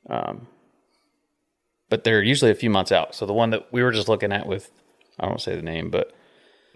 Um, 0.08 0.46
but 1.88 2.04
they're 2.04 2.22
usually 2.22 2.50
a 2.50 2.54
few 2.54 2.70
months 2.70 2.92
out. 2.92 3.14
So 3.14 3.26
the 3.26 3.32
one 3.32 3.50
that 3.50 3.72
we 3.72 3.82
were 3.82 3.92
just 3.92 4.08
looking 4.08 4.32
at 4.32 4.46
with, 4.46 4.70
I 5.18 5.26
don't 5.26 5.40
say 5.40 5.56
the 5.56 5.62
name, 5.62 5.90
but 5.90 6.12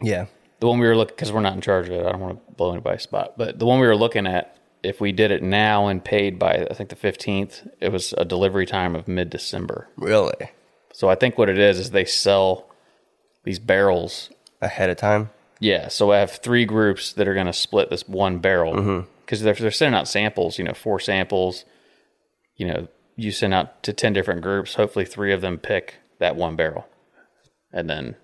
yeah. 0.03 0.27
the 0.61 0.67
one 0.67 0.79
we 0.79 0.87
were 0.87 0.97
looking 0.97 1.15
because 1.15 1.33
we're 1.33 1.41
not 1.41 1.55
in 1.55 1.61
charge 1.61 1.89
of 1.89 1.93
it. 1.95 2.07
I 2.07 2.13
don't 2.13 2.21
want 2.21 2.47
to 2.47 2.53
blow 2.55 2.73
anybody's 2.73 3.03
spot, 3.03 3.35
but 3.39 3.59
the 3.59 3.67
one 3.67 3.81
we 3.81 3.87
were 3.87 3.97
looking 3.97 4.27
at, 4.27 4.59
if 4.83 5.01
we 5.01 5.13
did 5.13 5.31
it 5.31 5.43
now 5.43 5.87
and 5.87 6.05
paid 6.05 6.39
by 6.39 6.67
I 6.71 6.75
think 6.75 6.91
the 6.91 6.97
fifteenth, 6.97 7.67
it 7.81 7.91
was 7.91 8.13
a 8.19 8.25
delivery 8.25 8.67
time 8.67 8.95
of 8.95 9.09
mid 9.09 9.31
December. 9.31 9.89
Really? 9.97 10.51
So 10.93 11.09
I 11.09 11.15
think 11.15 11.39
what 11.39 11.49
it 11.49 11.59
is 11.59 11.79
is 11.79 11.91
they 11.91 12.05
sell 12.05 12.67
these 13.45 13.59
barrels 13.59 14.31
Ahead 14.61 14.91
of 14.91 14.97
time? 14.97 15.31
yeah, 15.61 15.89
so 15.89 16.13
I 16.13 16.19
have 16.19 16.33
three 16.33 16.65
groups 16.65 17.13
that 17.15 17.29
are 17.29 17.35
going 17.35 17.47
to 17.47 17.53
split 17.53 17.91
this 17.91 18.07
one 18.09 18.39
barrel 18.39 19.07
because 19.25 19.43
they're, 19.43 19.55
they're 19.55 19.71
sending 19.71 19.99
out 19.99 20.09
samples, 20.09 20.59
you 20.59 20.65
know, 20.65 20.75
four 20.75 21.01
samples. 21.01 21.65
You 22.57 22.67
know, 22.67 22.89
you 23.17 23.31
send 23.33 23.55
out 23.55 23.83
to 23.85 23.93
10 23.93 24.13
different 24.13 24.43
groups. 24.43 24.75
Hopefully, 24.75 25.05
three 25.05 25.33
of 25.33 25.41
them 25.41 25.59
pick 25.59 25.97
that 26.19 26.37
one 26.37 26.57
barrel. 26.57 26.87
And 27.73 27.91
then, 27.91 28.17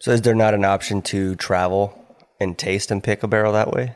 So 0.00 0.10
is 0.10 0.22
there 0.22 0.34
not 0.34 0.54
an 0.54 0.64
option 0.64 1.02
to 1.02 1.36
travel 1.36 1.96
and 2.40 2.58
taste 2.58 2.90
and 2.90 3.02
pick 3.02 3.22
a 3.22 3.28
barrel 3.28 3.52
that 3.52 3.70
way? 3.72 3.94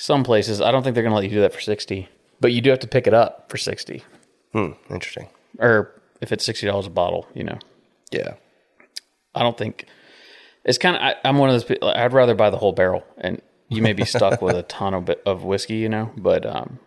some 0.00 0.22
places, 0.22 0.60
I 0.60 0.70
don't 0.70 0.84
think 0.84 0.94
they're 0.94 1.02
going 1.02 1.10
to 1.10 1.16
let 1.16 1.24
you 1.24 1.30
do 1.30 1.40
that 1.40 1.52
for 1.52 1.60
60, 1.60 2.08
but 2.40 2.52
you 2.52 2.60
do 2.60 2.70
have 2.70 2.78
to 2.78 2.86
pick 2.86 3.08
it 3.08 3.14
up 3.14 3.50
for 3.50 3.56
60. 3.56 4.04
Hmm. 4.52 4.70
Interesting. 4.88 5.28
Or 5.58 6.00
if 6.20 6.30
it's 6.30 6.46
$60 6.46 6.86
a 6.86 6.90
bottle, 6.90 7.26
you 7.34 7.42
know, 7.42 7.58
Yeah. 8.12 8.34
I 9.34 9.42
don't 9.42 9.58
think 9.58 9.86
it's 10.64 10.78
kind 10.78 10.96
of, 10.96 11.14
I'm 11.24 11.38
one 11.38 11.48
of 11.48 11.54
those 11.54 11.64
people, 11.64 11.88
I'd 11.88 12.12
rather 12.12 12.34
buy 12.36 12.50
the 12.50 12.56
whole 12.58 12.72
barrel 12.72 13.04
and 13.18 13.42
you 13.68 13.82
may 13.82 13.92
be 13.92 14.04
stuck 14.04 14.40
with 14.42 14.56
a 14.56 14.62
ton 14.62 14.94
of, 14.94 15.04
bit 15.06 15.22
of 15.26 15.44
whiskey, 15.44 15.76
you 15.76 15.88
know, 15.88 16.10
but, 16.16 16.44
um, 16.46 16.78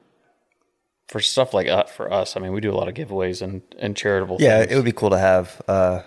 for 1.07 1.19
stuff 1.19 1.53
like 1.53 1.67
uh, 1.67 1.83
for 1.83 2.11
us, 2.11 2.37
I 2.37 2.39
mean, 2.39 2.53
we 2.53 2.61
do 2.61 2.71
a 2.71 2.77
lot 2.77 2.87
of 2.87 2.93
giveaways 2.93 3.41
and, 3.41 3.61
and 3.77 3.97
charitable. 3.97 4.37
Yeah, 4.39 4.59
things. 4.59 4.71
it 4.71 4.75
would 4.77 4.85
be 4.85 4.93
cool 4.93 5.09
to 5.09 5.17
have 5.19 5.61
uh, 5.67 6.01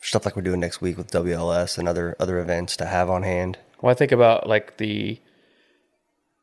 stuff 0.00 0.24
like 0.24 0.34
we're 0.34 0.40
doing 0.40 0.60
next 0.60 0.80
week 0.80 0.96
with 0.96 1.10
WLS 1.10 1.76
and 1.76 1.86
other 1.86 2.16
other 2.18 2.38
events 2.38 2.74
to 2.78 2.86
have 2.86 3.10
on 3.10 3.22
hand. 3.22 3.58
Well, 3.82 3.90
I 3.90 3.94
think 3.94 4.10
about 4.10 4.48
like 4.48 4.78
the 4.78 5.20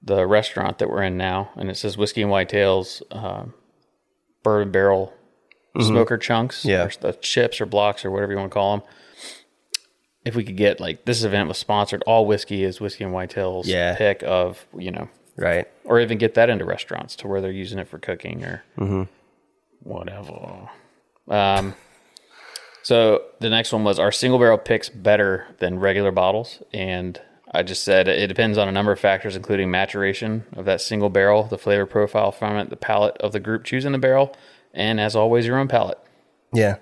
the 0.03 0.27
restaurant 0.27 0.77
that 0.77 0.89
we're 0.91 1.01
in 1.01 1.17
now, 1.17 1.49
and 1.55 1.71
it 1.71 1.75
says 1.75 1.97
whiskey 1.97 2.21
and 2.21 2.32
whitetails, 2.32 3.01
um, 3.12 3.55
bourbon 4.43 4.71
barrel, 4.71 5.12
smoker 5.82 6.19
chunks, 6.19 6.63
Yeah. 6.63 6.84
or 6.86 6.91
the 7.01 7.13
chips 7.13 7.60
or 7.60 7.65
blocks 7.65 8.05
or 8.05 8.12
whatever 8.12 8.32
you 8.32 8.38
want 8.38 8.51
to 8.51 8.53
call 8.53 8.77
them. 8.77 8.88
If 10.30 10.36
we 10.36 10.44
could 10.44 10.58
get 10.58 10.80
like 10.80 11.06
this 11.06 11.24
event 11.24 11.48
was 11.48 11.58
sponsored, 11.58 12.04
all 12.06 12.28
whiskey 12.28 12.63
is 12.63 12.80
whiskey 12.80 13.04
and 13.04 13.12
whitetails 13.13 13.65
Yeah. 13.65 13.96
pick 13.96 14.22
of 14.24 14.63
you 14.78 14.92
know, 14.92 15.10
Right. 15.36 15.68
or 15.86 16.00
even 16.00 16.20
get 16.20 16.36
that 16.36 16.52
into 16.52 16.65
restaurants 16.65 17.15
to 17.18 17.28
where 17.28 17.42
they're 17.42 17.50
using 17.52 17.80
it 17.80 17.88
for 17.88 17.98
cooking 17.98 18.44
or 18.44 18.63
Mm-hmm. 18.78 19.04
whatever. 19.84 20.70
Um, 21.28 21.74
so 22.84 23.24
the 23.39 23.50
next 23.50 23.74
one 23.74 23.84
was 23.84 23.98
our 23.98 24.12
single 24.12 24.38
barrel 24.39 24.58
picks 24.60 24.88
better 24.89 25.48
than 25.58 25.80
regular 25.80 26.12
bottles, 26.12 26.62
and 26.74 27.20
I 27.52 27.63
just 27.63 27.82
said 27.82 28.08
it 28.08 28.28
depends 28.28 28.58
on 28.60 28.68
a 28.68 28.72
number 28.72 28.92
of 28.92 29.00
factors, 29.00 29.36
including 29.36 29.72
maturation 29.72 30.46
of 30.56 30.65
that 30.65 30.82
single 30.82 31.10
barrel, 31.10 31.44
the 31.44 31.58
flavor 31.58 31.88
profile 31.88 32.32
from 32.32 32.56
it, 32.58 32.70
the 32.70 32.76
palate 32.78 33.18
of 33.18 33.32
the 33.32 33.39
group 33.39 33.63
choosing 33.63 33.92
the 33.94 33.98
barrel, 33.98 34.36
and 34.76 35.00
as 35.00 35.15
always, 35.15 35.48
your 35.48 35.58
own 35.58 35.68
palate. 35.68 35.98
Yeah. 36.54 36.76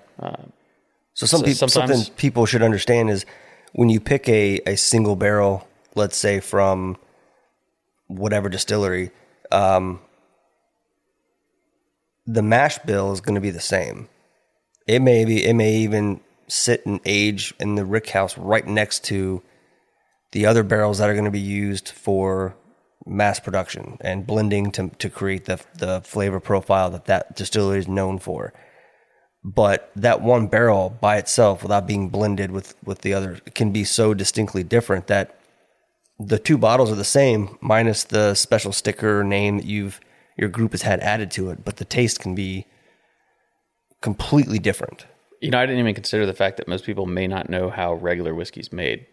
So, 1.18 1.26
some 1.26 1.44
So 1.52 1.66
something 1.66 2.04
people 2.14 2.46
should 2.46 2.62
understand 2.62 3.10
is 3.10 3.26
when 3.72 3.88
you 3.88 3.98
pick 3.98 4.28
a, 4.28 4.60
a 4.66 4.76
single 4.76 5.16
barrel, 5.16 5.66
let's 5.96 6.16
say 6.16 6.38
from 6.38 6.96
whatever 8.06 8.48
distillery, 8.48 9.10
um, 9.50 9.98
the 12.24 12.40
mash 12.40 12.78
bill 12.78 13.10
is 13.10 13.20
going 13.20 13.34
to 13.34 13.40
be 13.40 13.50
the 13.50 13.58
same. 13.58 14.08
It 14.86 15.02
may 15.02 15.24
be, 15.24 15.44
it 15.44 15.54
may 15.54 15.78
even 15.78 16.20
sit 16.46 16.86
and 16.86 17.00
age 17.04 17.52
in 17.58 17.74
the 17.74 17.84
rick 17.84 18.10
house 18.10 18.38
right 18.38 18.64
next 18.64 19.02
to 19.06 19.42
the 20.30 20.46
other 20.46 20.62
barrels 20.62 20.98
that 20.98 21.10
are 21.10 21.14
going 21.14 21.24
to 21.24 21.32
be 21.32 21.40
used 21.40 21.88
for 21.88 22.54
mass 23.04 23.40
production 23.40 23.98
and 24.02 24.24
blending 24.24 24.70
to, 24.70 24.90
to 25.00 25.10
create 25.10 25.46
the, 25.46 25.58
the 25.74 26.00
flavor 26.02 26.38
profile 26.38 26.90
that 26.90 27.06
that 27.06 27.34
distillery 27.34 27.80
is 27.80 27.88
known 27.88 28.20
for 28.20 28.52
but 29.44 29.90
that 29.96 30.20
one 30.20 30.46
barrel 30.48 30.90
by 31.00 31.16
itself 31.16 31.62
without 31.62 31.86
being 31.86 32.08
blended 32.08 32.50
with 32.50 32.74
with 32.84 33.00
the 33.02 33.14
other 33.14 33.38
can 33.54 33.72
be 33.72 33.84
so 33.84 34.14
distinctly 34.14 34.62
different 34.62 35.06
that 35.06 35.38
the 36.18 36.38
two 36.38 36.58
bottles 36.58 36.90
are 36.90 36.96
the 36.96 37.04
same 37.04 37.56
minus 37.60 38.04
the 38.04 38.34
special 38.34 38.72
sticker 38.72 39.22
name 39.22 39.58
that 39.58 39.66
you've 39.66 40.00
your 40.36 40.48
group 40.48 40.72
has 40.72 40.82
had 40.82 41.00
added 41.00 41.30
to 41.30 41.50
it 41.50 41.64
but 41.64 41.76
the 41.76 41.84
taste 41.84 42.18
can 42.20 42.34
be 42.34 42.66
completely 44.00 44.58
different 44.58 45.06
You 45.40 45.50
know, 45.50 45.58
I 45.60 45.66
didn't 45.66 45.80
even 45.80 45.94
consider 45.94 46.26
the 46.26 46.34
fact 46.34 46.56
that 46.56 46.66
most 46.68 46.84
people 46.84 47.06
may 47.06 47.26
not 47.28 47.48
know 47.48 47.70
how 47.70 47.94
regular 47.94 48.34
whiskey's 48.34 48.72
made. 48.72 49.06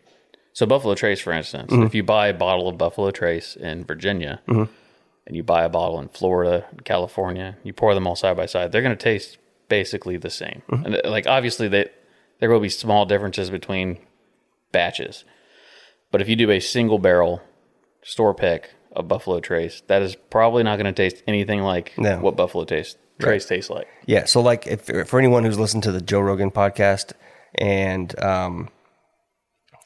So 0.53 0.65
Buffalo 0.65 0.95
Trace, 0.95 1.21
for 1.21 1.33
instance, 1.33 1.71
Mm-hmm. 1.71 1.83
if 1.83 1.93
you 1.93 2.03
buy 2.03 2.27
a 2.29 2.33
bottle 2.33 2.67
of 2.67 2.77
Buffalo 2.79 3.11
Trace 3.11 3.55
in 3.55 3.83
Virginia 3.85 4.41
and 4.47 5.35
you 5.37 5.43
buy 5.43 5.63
a 5.63 5.69
bottle 5.69 5.99
in 5.99 6.07
Florida, 6.09 6.65
California, 6.83 7.57
you 7.63 7.73
pour 7.73 7.93
them 7.93 8.07
all 8.07 8.15
side 8.15 8.35
by 8.37 8.47
side, 8.47 8.71
they're 8.71 8.81
going 8.81 8.97
to 8.97 9.03
taste 9.11 9.37
basically 9.69 10.17
the 10.17 10.29
same. 10.29 10.61
Mm-hmm. 10.69 10.85
And 10.85 10.95
uh, 10.95 11.09
like 11.09 11.27
obviously 11.27 11.67
they, 11.67 11.89
there 12.39 12.49
will 12.49 12.59
be 12.59 12.69
small 12.69 13.05
differences 13.05 13.49
between 13.49 13.97
batches. 14.71 15.23
But 16.11 16.21
if 16.21 16.29
you 16.29 16.35
do 16.35 16.51
a 16.51 16.59
single 16.59 16.99
barrel 16.99 17.41
store 18.03 18.33
pick 18.33 18.71
of 18.91 19.07
Buffalo 19.07 19.39
Trace, 19.39 19.81
that 19.87 20.01
is 20.01 20.15
probably 20.29 20.63
not 20.63 20.77
going 20.77 20.93
to 20.93 20.93
taste 20.93 21.23
anything 21.27 21.61
like 21.61 21.93
No. 21.97 22.19
what 22.19 22.35
Buffalo 22.35 22.63
Taste 22.63 22.97
Trace 23.19 23.45
tastes 23.45 23.69
like. 23.69 23.87
Yeah. 24.05 24.25
So, 24.25 24.41
like, 24.41 24.67
if 24.67 24.83
for 25.07 25.19
anyone 25.19 25.43
who's 25.43 25.57
listened 25.59 25.83
to 25.83 25.91
the 25.91 26.01
Joe 26.01 26.19
Rogan 26.19 26.51
podcast 26.51 27.13
and 27.55 28.17
um, 28.21 28.69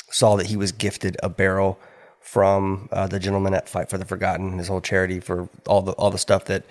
saw 0.09 0.35
that 0.35 0.47
he 0.47 0.57
was 0.57 0.71
gifted 0.71 1.17
a 1.21 1.29
barrel 1.29 1.79
from 2.19 2.89
uh, 2.91 3.07
the 3.07 3.19
gentleman 3.19 3.53
at 3.53 3.69
Fight 3.69 3.89
for 3.89 3.97
the 3.97 4.05
Forgotten, 4.05 4.57
his 4.57 4.67
whole 4.67 4.81
charity 4.81 5.19
for 5.19 5.47
all 5.67 5.81
the 5.81 5.91
all 5.93 6.11
the 6.11 6.17
stuff 6.17 6.45
that 6.45 6.63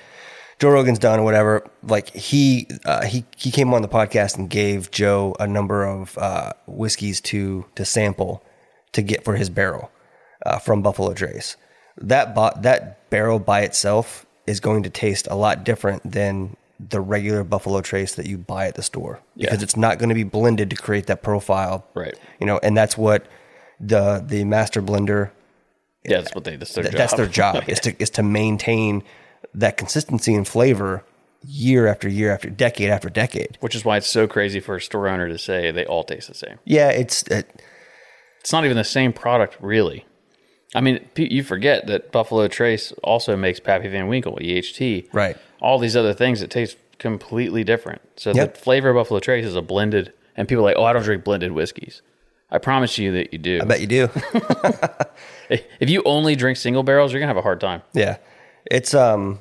Joe 0.59 0.71
Rogan's 0.71 0.99
done 0.99 1.21
or 1.21 1.23
whatever. 1.23 1.69
Like 1.83 2.11
he 2.11 2.67
uh, 2.85 3.05
he 3.05 3.25
he 3.37 3.51
came 3.51 3.73
on 3.75 3.83
the 3.83 3.89
podcast 3.89 4.37
and 4.37 4.51
gave 4.51 4.91
Joe 4.91 5.37
a 5.39 5.47
number 5.47 5.85
of 5.85 6.17
uh, 6.19 6.53
whiskeys 6.67 7.21
to 7.23 7.65
to 7.77 7.85
sample 7.85 8.43
to 8.93 9.03
get 9.03 9.25
for 9.25 9.37
his 9.37 9.51
barrel 9.51 9.91
uh, 10.45 10.59
from 10.59 10.83
Buffalo 10.83 11.13
Trace. 11.15 11.57
That 11.97 12.35
bot 12.35 12.63
that 12.63 13.09
barrel 13.11 13.39
by 13.39 13.61
itself 13.63 14.27
is 14.47 14.61
going 14.61 14.83
to 14.83 14.91
taste 14.91 15.29
a 15.31 15.35
lot 15.35 15.63
different 15.65 16.11
than 16.11 16.57
the 16.81 17.01
regular 17.01 17.45
Buffalo 17.45 17.81
Trace 17.81 18.15
that 18.15 18.27
you 18.27 18.39
buy 18.39 18.67
at 18.69 18.75
the 18.77 18.83
store 18.83 19.21
because 19.37 19.59
Yeah. 19.59 19.63
it's 19.65 19.77
not 19.77 19.99
going 19.99 20.09
to 20.11 20.15
be 20.15 20.23
blended 20.23 20.71
to 20.71 20.77
create 20.77 21.07
that 21.09 21.23
profile. 21.23 21.85
Right. 21.95 22.15
You 22.41 22.47
know, 22.47 22.59
and 22.63 22.77
that's 22.77 22.97
what 22.97 23.27
the 23.81 24.25
the 24.27 24.45
master 24.45 24.81
blender 24.83 25.31
Yeah, 26.05 26.19
that's 26.21 26.35
what 26.35 26.45
they. 26.45 26.57
That's 26.57 26.73
their 26.75 26.85
th- 26.85 26.93
job. 26.93 26.99
that's 26.99 27.15
their 27.15 27.27
job 27.27 27.65
is 27.69 27.81
to 27.81 28.01
is 28.03 28.11
to 28.11 28.23
maintain 28.23 29.03
that 29.55 29.77
consistency 29.77 30.35
and 30.35 30.47
flavor 30.47 31.05
year 31.47 31.87
after 31.87 32.09
year 32.09 32.33
after 32.33 32.51
decade 32.51 32.91
after 32.91 33.09
decade. 33.09 33.57
Which 33.61 33.75
is 33.75 33.85
why 33.85 33.97
it's 33.97 34.07
so 34.09 34.27
crazy 34.27 34.61
for 34.61 34.77
a 34.77 34.81
store 34.81 35.09
owner 35.09 35.29
to 35.29 35.39
say 35.39 35.71
they 35.71 35.87
all 35.87 36.05
taste 36.05 36.29
the 36.29 36.35
same. 36.35 36.59
Yeah, 36.65 36.91
it's 36.91 37.23
it, 37.25 37.63
It's 38.41 38.53
not 38.53 38.65
even 38.65 38.77
the 38.77 38.85
same 38.85 39.13
product, 39.13 39.57
really. 39.61 40.05
I 40.75 40.81
mean, 40.83 41.01
you 41.17 41.43
forget 41.43 41.87
that 41.87 42.13
Buffalo 42.13 42.47
Trace 42.49 42.93
also 43.03 43.37
makes 43.37 43.59
Pappy 43.61 43.89
Van 43.89 44.07
Winkle, 44.09 44.39
EHT, 44.41 45.09
Right. 45.15 45.37
All 45.61 45.79
these 45.79 45.97
other 45.97 46.13
things 46.13 46.41
that 46.41 46.51
taste 46.51 46.77
completely 46.99 47.65
different. 47.65 48.03
So 48.17 48.33
Yep. 48.35 48.55
the 48.55 48.61
flavor 48.61 48.91
of 48.91 48.97
Buffalo 48.97 49.19
Trace 49.21 49.47
is 49.47 49.57
a 49.57 49.63
blended, 49.63 50.13
and 50.37 50.47
people 50.47 50.63
are 50.65 50.69
like, 50.71 50.77
oh, 50.77 50.85
I 50.85 50.93
don't 50.93 51.03
drink 51.03 51.25
blended 51.25 51.53
whiskeys. 51.53 52.03
I 52.51 52.59
promise 52.59 52.99
you 52.99 53.13
that 53.13 53.33
you 53.33 53.39
do. 53.39 53.61
I 53.63 53.65
bet 53.65 53.81
you 53.81 53.87
do. 53.87 54.09
If 55.81 55.89
you 55.89 56.03
only 56.05 56.37
drink 56.37 56.59
single 56.59 56.83
barrels, 56.83 57.13
you're 57.13 57.21
gonna 57.21 57.31
have 57.31 57.37
a 57.39 57.43
hard 57.43 57.61
time. 57.61 57.83
yeah, 57.95 58.19
it's 58.71 58.95
um, 58.95 59.39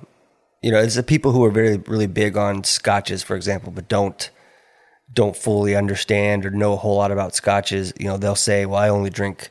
you 0.62 0.72
know, 0.72 0.80
it's 0.80 0.96
the 0.96 1.04
people 1.04 1.32
who 1.32 1.44
are 1.46 1.52
very 1.52 1.78
really 1.78 2.08
big 2.08 2.38
on 2.38 2.64
scotches, 2.64 3.24
for 3.24 3.36
example, 3.36 3.72
but 3.72 3.88
don't 3.88 4.30
don't 5.14 5.36
fully 5.38 5.76
understand 5.76 6.46
or 6.46 6.52
know 6.52 6.74
a 6.74 6.78
whole 6.78 6.98
lot 6.98 7.12
about 7.12 7.36
scotches. 7.36 7.94
You 8.00 8.08
know, 8.08 8.18
they'll 8.18 8.36
say, 8.36 8.66
"Well, 8.66 8.80
I 8.80 8.90
only 8.90 9.10
drink," 9.10 9.50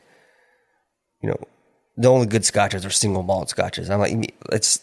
you 1.21 1.29
know, 1.29 1.39
the 1.95 2.09
only 2.09 2.27
good 2.27 2.45
scotches 2.45 2.85
are 2.85 2.89
single 2.91 3.23
malt 3.23 3.49
scotches. 3.49 3.89
I'm 3.89 3.99
like, 3.99 4.35
it's 4.51 4.79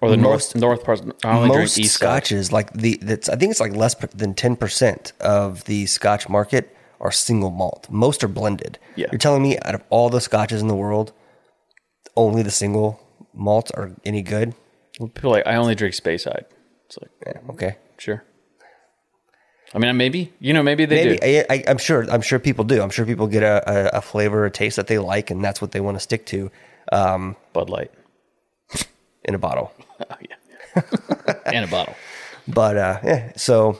Or 0.00 0.10
the 0.10 0.16
Most- 0.16 0.54
north 0.56 0.80
north 0.80 0.84
part. 0.84 1.00
I 1.24 1.36
only 1.36 1.48
most 1.48 1.74
drink 1.74 1.86
east 1.86 1.98
side. 1.98 2.06
scotches 2.24 2.52
like 2.52 2.72
the 2.72 2.98
that's 3.02 3.28
I 3.28 3.36
think 3.36 3.50
it's 3.50 3.60
like 3.60 3.74
less 3.74 3.94
than 4.14 4.34
ten 4.34 4.56
percent 4.56 5.12
of 5.20 5.64
the 5.64 5.86
Scotch 5.86 6.28
market 6.28 6.74
are 7.00 7.12
single 7.12 7.50
malt. 7.50 7.88
Most 7.90 8.22
are 8.24 8.28
blended. 8.28 8.78
Yeah. 8.96 9.06
You're 9.12 9.18
telling 9.18 9.42
me 9.42 9.58
out 9.58 9.74
of 9.74 9.82
all 9.90 10.08
the 10.08 10.20
scotches 10.20 10.60
in 10.62 10.68
the 10.68 10.74
world, 10.76 11.12
only 12.16 12.42
the 12.42 12.50
single 12.50 13.00
malts 13.34 13.70
are 13.72 13.92
any 14.04 14.22
good? 14.22 14.54
People 14.98 15.30
are 15.32 15.36
like, 15.38 15.46
I 15.46 15.56
only 15.56 15.74
drink 15.74 15.94
Speyside. 15.94 16.44
It's 16.86 16.98
like, 17.00 17.10
Yeah, 17.26 17.40
okay. 17.50 17.76
sure. 17.98 18.24
I 19.74 19.78
mean, 19.78 19.96
maybe 19.96 20.32
you 20.38 20.52
know, 20.52 20.62
maybe 20.62 20.84
they 20.84 21.04
Maybe 21.04 21.16
do. 21.18 21.40
I, 21.48 21.54
I, 21.54 21.64
I'm 21.66 21.78
sure. 21.78 22.08
I'm 22.10 22.20
sure 22.20 22.38
people 22.38 22.64
do. 22.64 22.82
I'm 22.82 22.90
sure 22.90 23.06
people 23.06 23.26
get 23.26 23.42
a, 23.42 23.94
a, 23.94 23.98
a 23.98 24.00
flavor, 24.02 24.44
a 24.44 24.50
taste 24.50 24.76
that 24.76 24.86
they 24.86 24.98
like, 24.98 25.30
and 25.30 25.42
that's 25.42 25.62
what 25.62 25.72
they 25.72 25.80
want 25.80 25.96
to 25.96 26.00
stick 26.00 26.26
to 26.26 26.50
um, 26.92 27.36
Bud 27.54 27.70
Light. 27.70 27.90
in 29.24 29.34
a 29.34 29.38
bottle. 29.38 29.72
Oh 30.10 30.16
yeah, 30.20 30.82
and 31.46 31.64
a 31.64 31.68
bottle. 31.68 31.94
But 32.48 32.76
uh, 32.76 32.98
yeah, 33.04 33.32
so 33.36 33.78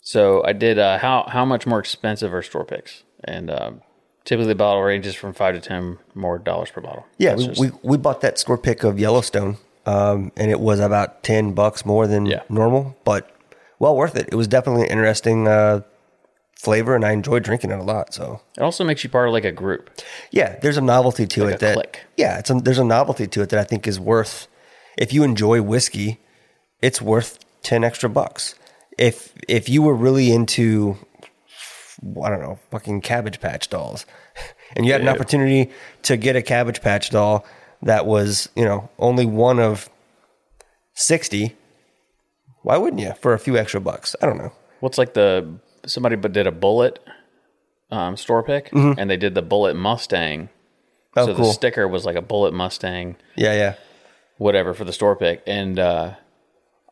So 0.00 0.44
I 0.44 0.52
did. 0.52 0.78
Uh, 0.78 0.98
how 0.98 1.26
how 1.28 1.44
much 1.44 1.66
more 1.66 1.80
expensive 1.80 2.32
are 2.32 2.42
store 2.42 2.64
picks? 2.64 3.02
And 3.24 3.50
um, 3.50 3.82
typically, 4.26 4.48
the 4.48 4.54
bottle 4.54 4.82
ranges 4.82 5.14
from 5.14 5.32
five 5.32 5.54
to 5.54 5.60
ten 5.62 5.98
more 6.14 6.38
dollars 6.38 6.70
per 6.70 6.82
bottle. 6.82 7.06
Yeah, 7.16 7.34
we, 7.36 7.46
just- 7.48 7.60
we 7.60 7.70
we 7.82 7.96
bought 7.96 8.20
that 8.20 8.38
score 8.38 8.58
pick 8.58 8.84
of 8.84 8.98
Yellowstone, 9.00 9.56
um, 9.86 10.30
and 10.36 10.50
it 10.50 10.60
was 10.60 10.78
about 10.80 11.22
ten 11.22 11.52
bucks 11.54 11.86
more 11.86 12.06
than 12.06 12.26
Yeah. 12.26 12.42
normal, 12.50 12.94
but 13.04 13.30
well 13.78 13.96
worth 13.96 14.14
it. 14.16 14.28
It 14.30 14.34
was 14.34 14.46
definitely 14.48 14.82
an 14.82 14.90
interesting 14.90 15.48
uh, 15.48 15.80
flavor, 16.58 16.94
and 16.94 17.04
I 17.04 17.12
enjoyed 17.12 17.42
drinking 17.42 17.70
it 17.70 17.78
a 17.78 17.82
lot. 17.82 18.12
So 18.14 18.40
it 18.56 18.62
also 18.62 18.84
makes 18.84 19.04
you 19.04 19.10
part 19.10 19.28
of 19.28 19.32
like 19.32 19.44
a 19.44 19.52
group. 19.52 19.90
yeah, 20.30 20.58
there's 20.60 20.76
a 20.76 20.82
novelty 20.82 21.26
to 21.26 21.44
Like 21.44 21.54
it 21.54 21.56
a 21.56 21.58
that 21.66 21.74
clique. 21.74 22.00
yeah, 22.16 22.38
it's 22.38 22.50
a, 22.50 22.54
there's 22.54 22.78
a 22.78 22.84
novelty 22.84 23.26
to 23.26 23.42
it 23.42 23.48
that 23.50 23.60
I 23.60 23.64
think 23.64 23.86
is 23.86 23.98
worth. 24.00 24.48
If 24.98 25.12
you 25.12 25.22
enjoy 25.24 25.60
whiskey, 25.62 26.18
it's 26.82 27.00
worth 27.02 27.38
ten 27.62 27.84
extra 27.84 28.08
bucks. 28.08 28.54
If 28.98 29.32
if 29.46 29.68
you 29.68 29.82
were 29.82 29.94
really 29.94 30.32
into 30.32 30.96
I 32.22 32.28
don't 32.30 32.40
know, 32.40 32.58
fucking 32.70 33.00
Cabbage 33.02 33.40
Patch 33.40 33.68
dolls. 33.68 34.06
And 34.74 34.84
you 34.84 34.90
had 34.92 35.00
an 35.00 35.08
opportunity 35.08 35.70
to 36.02 36.16
get 36.16 36.34
a 36.34 36.42
Cabbage 36.42 36.82
Patch 36.82 37.10
doll 37.10 37.46
that 37.82 38.04
was, 38.04 38.48
you 38.56 38.64
know, 38.64 38.90
only 38.98 39.24
one 39.24 39.60
of 39.60 39.88
60. 40.94 41.54
Why 42.62 42.76
wouldn't 42.76 43.00
you 43.00 43.12
for 43.20 43.32
a 43.32 43.38
few 43.38 43.56
extra 43.56 43.80
bucks? 43.80 44.16
I 44.20 44.26
don't 44.26 44.38
know. 44.38 44.52
What's 44.80 44.98
like 44.98 45.14
the 45.14 45.48
somebody 45.86 46.16
but 46.16 46.32
did 46.32 46.46
a 46.48 46.50
Bulleit 46.50 46.96
um, 47.90 48.16
store 48.16 48.42
pick, 48.42 48.70
and 48.72 49.08
they 49.08 49.16
did 49.16 49.34
the 49.34 49.42
bullet 49.42 49.76
Mustang. 49.76 50.48
Mm-hmm. 50.48 51.18
Oh, 51.18 51.26
so 51.26 51.34
cool. 51.34 51.46
the 51.46 51.52
sticker 51.52 51.86
was 51.88 52.04
like 52.04 52.16
a 52.16 52.22
bullet 52.22 52.52
Mustang, 52.52 53.16
Yeah, 53.36 53.54
yeah. 53.54 53.74
whatever 54.38 54.74
for 54.74 54.84
the 54.84 54.92
store 54.92 55.16
pick, 55.16 55.42
and 55.46 55.78
uh, 55.78 56.14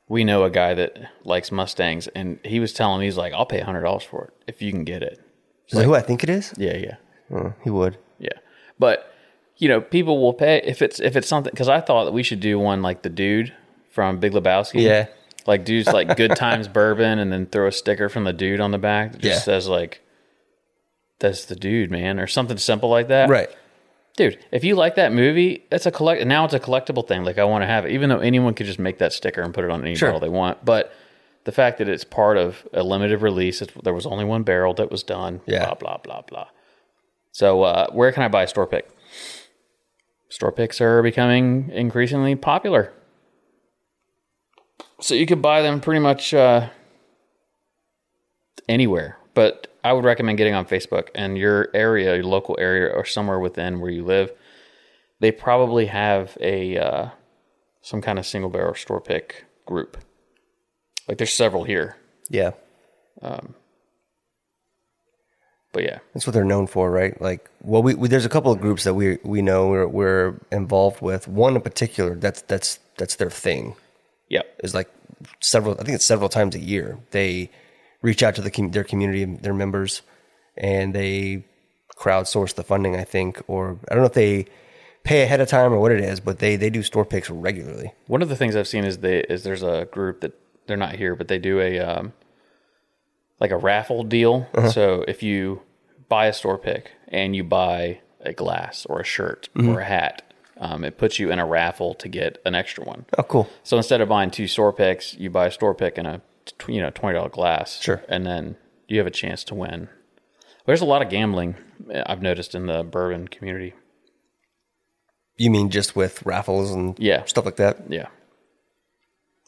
we 0.09 0.25
know 0.25 0.45
a 0.45 0.51
guy 0.51 0.75
that 0.75 0.99
likes 1.25 1.51
Mustangs, 1.51 2.09
and 2.09 2.39
he 2.45 2.61
was 2.61 2.73
telling 2.73 3.01
me 3.01 3.07
he's 3.07 3.17
like, 3.17 3.33
I'll 3.33 3.47
pay 3.47 3.61
hundred 3.61 3.83
dollars 3.83 4.03
for 4.05 4.25
it 4.27 4.33
if 4.47 4.61
you 4.63 4.71
can 4.71 4.85
get 4.85 5.03
it. 5.03 5.21
Is 5.69 5.79
that 5.79 5.85
who 5.85 5.95
I 5.95 6.03
think 6.03 6.23
it 6.23 6.29
is? 6.31 6.53
Yeah, 6.59 6.77
yeah. 6.77 7.53
He 7.65 7.71
would. 7.71 7.97
Yeah, 8.19 8.29
but 8.79 9.11
you 9.57 9.69
know, 9.69 9.81
people 9.81 10.21
will 10.21 10.35
pay 10.35 10.61
if 10.65 10.83
it's 10.83 11.01
if 11.01 11.17
it's 11.17 11.27
something 11.29 11.51
because 11.51 11.69
I 11.69 11.81
thought 11.81 12.05
that 12.05 12.13
we 12.13 12.23
should 12.23 12.41
do 12.41 12.59
one 12.59 12.83
like 12.83 13.03
the 13.03 13.09
dude 13.09 13.53
from 13.91 14.19
Big 14.19 14.33
Lebowski. 14.33 14.83
Yeah. 14.83 15.07
like 15.47 15.65
dude's 15.65 15.89
like 15.89 16.17
Good 16.17 16.37
Times 16.37 16.69
Bourbon, 16.69 17.19
and 17.19 17.33
then 17.33 17.47
throw 17.47 17.67
a 17.69 17.73
sticker 17.73 18.09
from 18.09 18.25
the 18.25 18.33
dude 18.33 18.61
on 18.61 18.71
the 18.73 18.79
back 18.79 19.13
that 19.13 19.21
just 19.23 19.41
Yeah. 19.41 19.41
says 19.55 19.69
like, 19.69 20.01
"That's 21.21 21.45
the 21.47 21.57
dude, 21.57 21.91
man," 21.91 22.19
or 22.21 22.27
something 22.27 22.59
simple 22.59 22.89
like 22.91 23.09
that. 23.09 23.29
Right. 23.31 23.49
Dude. 24.17 24.39
If 24.53 24.65
you 24.65 24.75
like 24.77 24.95
that 24.97 25.13
movie, 25.13 25.65
it's 25.71 25.87
a 25.87 25.91
collect. 25.91 26.25
Now 26.27 26.45
it's 26.45 26.55
a 26.55 26.61
collectible 26.61 27.07
thing. 27.07 27.25
Like 27.25 27.39
I 27.39 27.45
want 27.45 27.63
to 27.63 27.67
have 27.67 27.85
it, 27.87 27.93
even 27.93 28.09
though 28.09 28.19
anyone 28.19 28.55
could 28.55 28.67
just 28.67 28.79
make 28.79 28.99
that 28.99 29.13
sticker 29.13 29.43
and 29.43 29.53
put 29.55 29.65
it 29.65 29.71
on 29.71 29.83
any 29.83 29.95
Sure. 29.95 30.09
bottle 30.09 30.21
they 30.21 30.29
want. 30.29 30.65
But 30.65 30.93
the 31.45 31.53
fact 31.53 31.79
that 31.79 31.89
it's 31.89 32.05
part 32.05 32.37
of 32.39 32.67
a 32.73 32.83
limited 32.83 33.21
release, 33.23 33.61
it's, 33.63 33.73
there 33.83 33.93
was 33.95 34.07
only 34.07 34.25
one 34.25 34.43
barrel 34.43 34.75
that 34.75 34.91
was 34.91 35.03
done. 35.03 35.41
Yeah. 35.47 35.65
Blah 35.67 35.75
blah 35.75 35.97
blah 35.99 36.23
blah. 36.23 36.47
So 37.33 37.63
uh, 37.63 37.89
where 37.91 38.13
can 38.13 38.23
I 38.23 38.29
buy 38.29 38.45
a 38.45 38.49
store 38.49 38.67
pick? 38.67 38.89
Store 40.31 40.53
picks 40.53 40.81
are 40.81 41.03
becoming 41.03 41.71
increasingly 41.73 42.35
popular. 42.35 42.93
So 45.01 45.15
you 45.15 45.27
could 45.27 45.43
buy 45.43 45.61
them 45.63 45.81
pretty 45.81 46.01
much 46.01 46.33
uh, 46.33 46.71
anywhere. 48.69 49.19
But 49.35 49.67
I 49.83 49.93
would 49.93 50.05
recommend 50.05 50.39
getting 50.39 50.55
on 50.55 50.65
Facebook 50.67 51.09
and 51.15 51.37
your 51.37 51.69
area, 51.75 52.15
your 52.15 52.25
local 52.25 52.57
area, 52.59 52.89
or 52.93 53.05
somewhere 53.05 53.39
within 53.41 53.81
where 53.81 53.91
you 53.91 54.05
live. 54.05 54.31
They 55.21 55.33
probably 55.33 55.87
have 55.87 56.37
a 56.41 56.79
uh, 56.79 57.09
some 57.83 58.01
kind 58.01 58.19
of 58.19 58.27
single 58.27 58.51
barrel 58.51 58.75
store 58.75 59.01
pick 59.01 59.45
group. 59.67 59.97
Like 61.09 61.19
there's 61.19 61.33
several 61.33 61.65
here, 61.65 61.97
Yeah. 62.31 62.53
Um, 63.23 63.55
but 65.73 65.83
yeah, 65.83 65.99
That's 66.13 66.27
what 66.27 66.33
they're 66.35 66.45
known 66.45 66.67
for, 66.67 66.91
right? 66.91 67.21
Like, 67.21 67.51
well, 67.63 67.83
we, 67.83 67.95
we 67.95 68.09
there's 68.09 68.25
a 68.25 68.29
couple 68.29 68.53
of 68.53 68.61
groups 68.61 68.85
that 68.85 68.95
we 68.95 69.19
we 69.25 69.43
know 69.43 69.69
we're, 69.69 69.89
we're 69.89 70.35
involved 70.53 71.03
with. 71.03 71.27
One 71.27 71.57
in 71.57 71.63
particular, 71.63 72.15
that's 72.15 72.43
that's 72.43 72.79
that's 72.97 73.17
their 73.17 73.31
thing. 73.31 73.75
yeah, 74.29 74.43
Is 74.63 74.75
like 74.75 74.89
several. 75.41 75.75
I 75.75 75.83
think 75.85 75.97
it's 75.97 76.05
several 76.05 76.29
times 76.29 76.55
a 76.55 76.61
year. 76.61 76.99
They 77.11 77.51
reach 78.05 78.23
out 78.23 78.35
to 78.35 78.43
the 78.43 78.51
com- 78.51 78.71
their 78.71 78.85
community, 78.85 79.25
their 79.25 79.55
members, 79.55 80.03
and 80.57 80.95
they 80.95 81.45
crowdsource 81.97 82.55
the 82.55 82.63
funding. 82.63 82.95
I 82.95 83.05
think, 83.05 83.43
or 83.49 83.79
I 83.91 83.95
don't 83.95 84.03
know 84.03 84.07
if 84.07 84.13
they 84.13 84.47
pay 85.03 85.23
ahead 85.23 85.41
of 85.41 85.49
time 85.49 85.73
or 85.73 85.81
what 85.81 85.91
it 85.91 86.01
is, 86.01 86.21
but 86.21 86.39
they 86.39 86.57
they 86.57 86.71
do 86.71 86.83
store 86.83 87.05
picks 87.05 87.31
regularly. 87.31 87.93
One 88.07 88.23
of 88.23 88.29
the 88.29 88.37
things 88.37 88.55
I've 88.55 88.69
seen 88.69 88.85
is 88.85 88.99
they 88.99 89.21
is 89.21 89.43
there's 89.43 89.63
a 89.63 89.89
group 89.91 90.21
that 90.21 90.39
they're 90.67 90.77
not 90.77 90.97
here, 90.97 91.17
but 91.17 91.29
they 91.29 91.39
do 91.39 91.61
a 91.61 91.79
um, 91.81 92.13
like 93.41 93.51
a 93.51 93.57
raffle 93.57 94.05
deal. 94.05 94.47
So 94.71 95.05
if 95.09 95.23
you 95.23 95.63
buy 96.09 96.27
a 96.27 96.33
store 96.33 96.59
pick 96.59 96.93
and 97.09 97.35
you 97.35 97.43
buy 97.43 98.01
a 98.21 98.33
glass 98.33 98.87
or 98.87 99.01
a 99.01 99.05
shirt 99.05 99.49
or 99.57 99.81
a 99.81 99.85
hat, 99.85 100.23
um, 100.59 100.85
it 100.85 100.99
puts 100.99 101.19
you 101.19 101.31
in 101.31 101.39
a 101.39 101.47
raffle 101.47 101.95
to 101.95 102.09
get 102.09 102.41
an 102.45 102.55
extra 102.55 102.85
one. 102.85 103.07
Oh, 103.19 103.23
cool. 103.23 103.49
So 103.63 103.77
instead 103.77 104.01
of 104.01 104.09
buying 104.09 104.31
two 104.31 104.47
store 104.47 104.73
picks, 104.73 105.15
you 105.15 105.31
buy 105.31 105.47
a 105.47 105.51
store 105.51 105.75
pick 105.75 105.99
and 105.99 106.07
a 106.07 106.23
you 106.69 106.81
know 106.81 106.91
twenty 106.91 107.15
dollar 107.17 107.29
glass. 107.29 107.81
Sure. 107.81 108.03
and 108.09 108.25
then 108.27 108.57
you 108.89 108.99
have 108.99 109.07
a 109.07 109.11
chance 109.11 109.45
to 109.45 109.55
win. 109.55 109.89
There's 110.67 110.81
a 110.83 110.85
lot 110.87 111.03
of 111.03 111.09
gambling 111.11 111.57
uh, 111.93 112.03
I've 112.07 112.23
noticed 112.23 112.55
in 112.55 112.67
the 112.67 112.83
bourbon 112.83 113.29
community. 113.29 113.75
You 115.37 115.51
mean 115.51 115.71
just 115.71 115.97
with 115.97 116.25
raffles 116.25 116.71
and 116.71 116.97
Yeah. 116.99 117.25
stuff 117.25 117.45
like 117.45 117.57
that? 117.57 117.79
Yeah, 117.89 118.07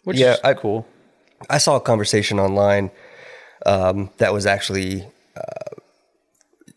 which 0.04 0.16
Yeah, 0.18 0.35
is 0.35 0.40
I- 0.42 0.54
cool. 0.54 0.87
I 1.50 1.59
saw 1.59 1.76
a 1.76 1.80
conversation 1.80 2.40
online 2.40 2.90
um, 3.66 4.11
that 4.18 4.32
was 4.32 4.46
actually 4.46 5.06
uh, 5.37 5.76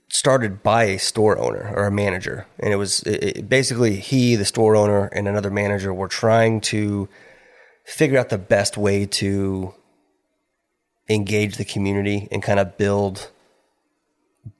started 0.09 0.61
by 0.63 0.83
a 0.85 0.99
store 0.99 1.37
owner 1.39 1.71
or 1.75 1.85
a 1.85 1.91
manager, 1.91 2.45
and 2.59 2.71
it 2.73 2.75
was 2.75 3.01
it, 3.03 3.23
it- 3.37 3.49
basically 3.49 3.95
he, 3.95 4.35
the 4.35 4.45
store 4.45 4.75
owner, 4.75 5.05
and 5.07 5.27
another 5.27 5.49
manager 5.51 5.93
were 5.93 6.07
trying 6.07 6.61
to 6.61 7.07
figure 7.85 8.17
out 8.19 8.29
the 8.29 8.37
best 8.37 8.77
way 8.77 9.05
to 9.05 9.73
engage 11.09 11.57
the 11.57 11.65
community 11.65 12.27
and 12.31 12.43
kind 12.43 12.59
of 12.59 12.77
build 12.77 13.31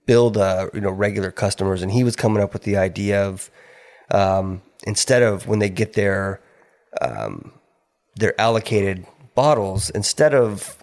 build 0.06 0.38
uh, 0.38 0.70
you 0.74 0.82
know 0.82 0.92
regular 0.92 1.32
customers. 1.32 1.82
And 1.82 1.92
he 1.92 2.04
was 2.04 2.16
coming 2.16 2.42
up 2.42 2.54
with 2.54 2.64
the 2.64 2.78
idea 2.78 3.26
of 3.26 3.50
um, 4.12 4.62
instead 4.84 5.22
of 5.22 5.48
when 5.48 5.60
they 5.60 5.70
get 5.70 5.94
their 5.94 6.42
um, 7.02 7.54
their 8.16 8.40
allocated 8.40 9.06
bottles 9.36 9.90
instead 9.92 10.34
of 10.34 10.76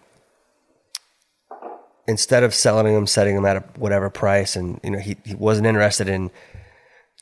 instead 2.09 2.45
of 2.45 2.55
selling 2.55 2.95
them, 2.95 3.07
setting 3.07 3.35
them 3.35 3.45
at 3.45 3.57
a 3.57 3.61
whatever 3.77 4.11
price, 4.11 4.57
and 4.57 4.81
you 4.83 4.91
know 4.91 4.99
he, 4.99 5.17
he 5.25 5.35
wasn't 5.35 5.67
interested 5.67 6.09
in 6.09 6.31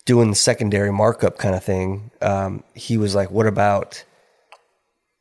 doing 0.04 0.28
the 0.28 0.36
secondary 0.36 0.92
markup 0.92 1.38
kind 1.38 1.54
of 1.54 1.64
thing. 1.64 2.10
Um, 2.20 2.62
he 2.74 2.98
was 2.98 3.14
like, 3.14 3.30
"What 3.30 3.46
about 3.46 4.04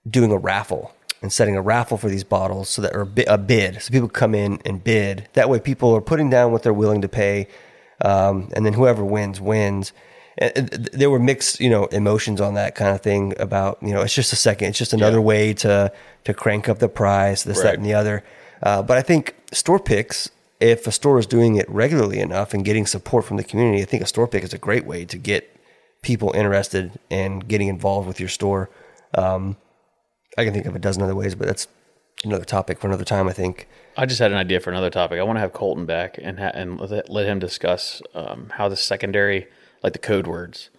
doing 0.10 0.32
a 0.32 0.38
raffle 0.38 0.94
and 1.24 1.32
setting 1.32 1.56
a 1.56 1.62
raffle 1.62 1.98
for 1.98 2.10
these 2.10 2.26
bottles 2.26 2.70
so 2.70 2.82
that 2.82 2.94
or 2.94 3.08
a 3.28 3.38
bid, 3.38 3.82
so 3.82 3.92
people 3.92 4.10
come 4.10 4.36
in 4.36 4.60
and 4.66 4.84
bid. 4.84 5.30
That 5.34 5.50
way, 5.50 5.60
people 5.60 5.96
are 5.96 6.02
putting 6.02 6.30
down 6.30 6.52
what 6.52 6.62
they're 6.62 6.74
willing 6.74 7.02
to 7.02 7.08
pay, 7.08 7.48
um, 8.02 8.50
and 8.54 8.66
then 8.66 8.74
whoever 8.74 9.04
wins 9.04 9.42
wins." 9.42 9.94
And 10.38 10.68
there 10.92 11.12
were 11.12 11.20
mixed, 11.20 11.60
you 11.60 11.70
know, 11.70 11.86
emotions 11.86 12.42
on 12.42 12.56
that 12.56 12.74
kind 12.74 12.96
of 12.96 13.02
thing 13.02 13.36
about, 13.40 13.78
you 13.84 13.94
know, 13.94 14.02
it's 14.02 14.16
just 14.16 14.34
a 14.34 14.36
second, 14.36 14.70
it's 14.70 14.80
just 14.80 14.92
another 14.92 15.22
way 15.22 15.54
to 15.56 15.92
to 16.24 16.34
crank 16.34 16.68
up 16.68 16.80
the 16.80 16.90
price, 16.90 17.44
this, 17.44 17.62
that, 17.62 17.76
and 17.76 17.86
the 17.86 17.94
other. 17.94 18.24
Uh, 18.64 18.82
but 18.82 18.98
I 18.98 19.04
think 19.04 19.36
store 19.52 19.80
picks, 19.80 20.32
if 20.60 20.88
a 20.88 20.92
store 20.92 21.20
is 21.20 21.28
doing 21.28 21.56
it 21.56 21.70
regularly 21.70 22.20
enough 22.20 22.54
and 22.54 22.66
getting 22.66 22.88
support 22.88 23.26
from 23.26 23.38
the 23.38 23.44
community, 23.44 23.82
I 23.84 23.86
think 23.86 24.02
a 24.02 24.08
store 24.08 24.28
pick 24.28 24.44
is 24.44 24.54
a 24.54 24.58
great 24.58 24.86
way 24.86 25.06
to 25.06 25.18
get 25.18 25.56
people 26.02 26.32
interested 26.34 27.00
in 27.10 27.40
getting 27.40 27.68
involved 27.68 28.08
with 28.08 28.20
your 28.20 28.30
store. 28.30 28.70
Um, 29.16 29.56
I 30.38 30.44
can 30.46 30.54
think 30.54 30.66
of 30.66 30.76
a 30.76 30.80
dozen 30.80 31.04
other 31.04 31.16
ways, 31.16 31.36
but 31.36 31.48
that's 31.48 31.68
another 32.24 32.46
topic 32.46 32.80
for 32.80 32.88
another 32.88 33.04
time. 33.06 33.28
I 33.28 33.34
think. 33.34 33.68
I 33.98 34.06
just 34.06 34.20
had 34.20 34.32
an 34.32 34.38
idea 34.38 34.60
for 34.60 34.72
another 34.72 34.90
topic. 34.90 35.20
I 35.20 35.24
want 35.24 35.36
to 35.38 35.42
have 35.42 35.54
Colton 35.54 35.86
back 35.86 36.18
and 36.22 36.40
ha- 36.40 36.52
and 36.54 36.80
let, 36.80 37.26
him 37.28 37.40
discuss 37.40 38.02
um, 38.16 38.50
how 38.54 38.68
the 38.70 38.76
secondary, 38.76 39.48
like 39.84 39.94
the 39.94 40.00
code 40.00 40.26
words, 40.26 40.70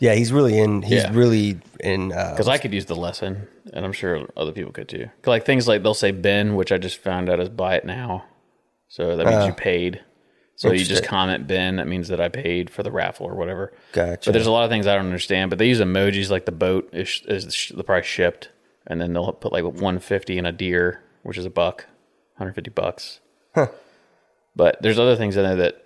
Yeah, 0.00 0.14
he's 0.14 0.32
really 0.32 0.58
in. 0.58 0.82
He's 0.82 1.04
Yeah. 1.04 1.10
really 1.14 1.60
in. 1.80 2.12
Uh, 2.12 2.30
because 2.32 2.48
I 2.48 2.58
could 2.58 2.74
use 2.74 2.86
the 2.86 2.96
lesson, 2.96 3.46
and 3.72 3.84
I'm 3.84 3.92
sure 3.92 4.26
other 4.36 4.50
people 4.52 4.72
could 4.72 4.88
too. 4.88 5.08
Like 5.24 5.44
things 5.46 5.68
like 5.68 5.82
they'll 5.82 5.94
say 5.94 6.10
"bin," 6.10 6.56
which 6.56 6.72
I 6.72 6.78
just 6.78 6.96
found 6.98 7.28
out 7.30 7.38
is 7.40 7.48
"buy 7.48 7.76
it 7.76 7.84
now," 7.84 8.24
so 8.88 9.16
that 9.16 9.26
means 9.26 9.46
you 9.46 9.52
paid. 9.52 10.00
So 10.56 10.70
you 10.72 10.84
just 10.84 11.04
comment 11.04 11.46
"bin," 11.46 11.76
that 11.76 11.86
means 11.88 12.08
that 12.08 12.20
I 12.20 12.28
paid 12.28 12.70
for 12.70 12.82
the 12.82 12.90
raffle 12.90 13.26
or 13.26 13.34
whatever. 13.34 13.72
Gotcha. 13.92 14.28
But 14.28 14.32
there's 14.32 14.46
a 14.46 14.52
lot 14.52 14.64
of 14.64 14.70
things 14.70 14.86
I 14.86 14.94
don't 14.96 15.06
understand. 15.06 15.50
But 15.50 15.58
they 15.58 15.66
use 15.68 15.80
emojis 15.80 16.30
like 16.30 16.44
the 16.46 16.52
boat 16.52 16.88
is, 16.92 17.22
is 17.26 17.72
the 17.74 17.82
price 17.84 18.04
shipped, 18.06 18.50
and 18.86 19.00
then 19.00 19.12
they'll 19.12 19.32
put 19.32 19.52
like 19.52 19.64
150 19.64 20.38
in 20.38 20.46
a 20.46 20.52
deer, 20.52 21.02
which 21.22 21.38
is 21.38 21.46
a 21.46 21.50
buck, 21.50 21.86
150 22.36 22.70
bucks. 22.70 23.20
But 24.56 24.80
there's 24.80 24.98
other 24.98 25.16
things 25.16 25.36
in 25.36 25.42
there 25.42 25.56
that 25.56 25.84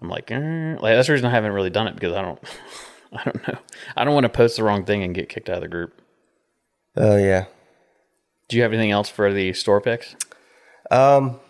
I'm 0.00 0.08
like, 0.08 0.30
eh. 0.30 0.76
like 0.80 0.94
that's 0.94 1.06
the 1.06 1.12
reason 1.12 1.26
I 1.26 1.30
haven't 1.30 1.52
really 1.52 1.70
done 1.70 1.86
it 1.86 1.94
because 1.94 2.14
I 2.14 2.22
don't, 2.22 2.38
I 3.12 3.24
don't 3.24 3.48
know. 3.48 3.58
I 3.96 4.04
don't 4.04 4.14
want 4.14 4.24
to 4.24 4.30
post 4.30 4.56
the 4.56 4.64
wrong 4.64 4.84
thing 4.84 5.02
and 5.02 5.14
get 5.14 5.28
kicked 5.28 5.48
out 5.48 5.56
of 5.56 5.62
the 5.62 5.68
group. 5.68 6.00
Oh 6.96 7.16
yeah. 7.16 7.46
Do 8.48 8.56
you 8.56 8.62
have 8.62 8.72
anything 8.72 8.90
else 8.90 9.08
for 9.08 9.32
the 9.32 9.52
store 9.52 9.80
picks? 9.80 10.14
Um, 10.90 11.40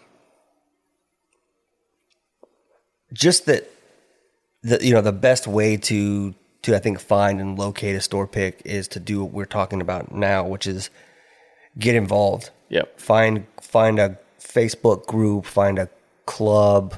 just 3.12 3.46
that 3.46 3.70
the 4.62 4.84
you 4.84 4.92
know 4.92 5.02
the 5.02 5.12
best 5.12 5.46
way 5.46 5.76
to 5.76 6.34
to 6.66 6.76
I 6.76 6.78
think 6.80 7.00
find 7.00 7.40
and 7.40 7.58
locate 7.58 7.94
a 7.94 8.00
store 8.00 8.26
pick 8.26 8.60
is 8.64 8.88
to 8.88 9.00
do 9.00 9.22
what 9.22 9.32
we're 9.32 9.44
talking 9.44 9.80
about 9.80 10.12
now, 10.12 10.44
which 10.46 10.66
is 10.66 10.90
get 11.78 11.94
involved. 11.94 12.50
Yep. 12.70 13.00
Find 13.00 13.46
find 13.60 13.98
a 13.98 14.18
Facebook 14.40 15.06
group, 15.06 15.46
find 15.46 15.78
a 15.78 15.88
club. 16.26 16.96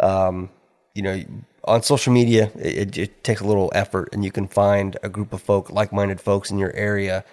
Um, 0.00 0.50
you 0.94 1.02
know, 1.02 1.22
on 1.64 1.82
social 1.82 2.12
media, 2.12 2.50
it, 2.56 2.98
it 2.98 3.24
takes 3.24 3.40
a 3.40 3.46
little 3.46 3.70
effort, 3.74 4.08
and 4.12 4.24
you 4.24 4.32
can 4.32 4.48
find 4.48 4.96
a 5.02 5.08
group 5.08 5.32
of 5.32 5.40
folk, 5.40 5.70
like-minded 5.70 6.20
folks 6.20 6.50
in 6.50 6.58
your 6.58 6.72
area. 6.72 7.24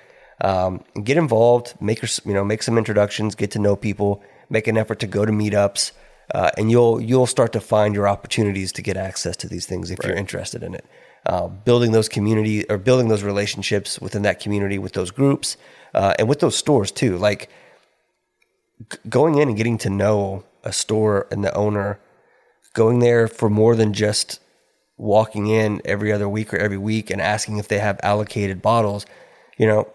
Um, 0.41 0.83
get 1.03 1.17
involved, 1.17 1.73
make 1.81 2.01
your, 2.01 2.09
you 2.25 2.33
know, 2.33 2.43
make 2.43 2.63
some 2.63 2.77
introductions, 2.77 3.35
get 3.35 3.51
to 3.51 3.59
know 3.59 3.75
people, 3.75 4.23
make 4.49 4.67
an 4.67 4.77
effort 4.77 4.99
to 4.99 5.07
go 5.07 5.25
to 5.25 5.31
meetups, 5.31 5.91
uh, 6.33 6.51
and 6.57 6.69
you'll 6.71 7.01
you'll 7.01 7.27
start 7.27 7.53
to 7.53 7.59
find 7.59 7.95
your 7.95 8.07
opportunities 8.07 8.71
to 8.73 8.81
get 8.81 8.97
access 8.97 9.35
to 9.37 9.47
these 9.47 9.65
things 9.65 9.91
if 9.91 9.99
you're 10.03 10.15
interested 10.15 10.63
in 10.63 10.73
it. 10.75 10.85
Uh, 11.23 11.47
building 11.47 11.91
those 11.91 12.10
community 12.10 12.67
or 12.67 12.79
building 12.79 13.07
those 13.07 13.21
relationships 13.21 13.99
within 13.99 14.23
that 14.23 14.39
community 14.39 14.79
with 14.79 14.93
those 14.93 15.12
groups 15.12 15.55
uh, 15.93 16.15
and 16.17 16.27
with 16.27 16.39
those 16.39 16.55
stores 16.55 16.91
too. 16.91 17.15
Like 17.15 17.47
g- 18.91 18.97
going 19.07 19.38
in 19.38 19.47
and 19.47 19.55
getting 19.55 19.77
to 19.79 19.89
know 19.91 20.43
a 20.63 20.73
store 20.73 21.27
and 21.29 21.43
the 21.43 21.53
owner, 21.53 21.99
going 22.73 22.99
there 22.99 23.27
for 23.27 23.51
more 23.51 23.75
than 23.75 23.93
just 23.93 24.39
walking 24.97 25.47
in 25.47 25.81
every 25.86 26.12
other 26.12 26.27
week 26.27 26.53
or 26.53 26.57
every 26.57 26.77
week 26.77 27.10
and 27.10 27.21
asking 27.21 27.57
if 27.57 27.67
they 27.67 27.79
have 27.79 27.99
allocated 28.01 28.62
bottles. 28.62 29.05
You 29.57 29.67
know, 29.67 29.89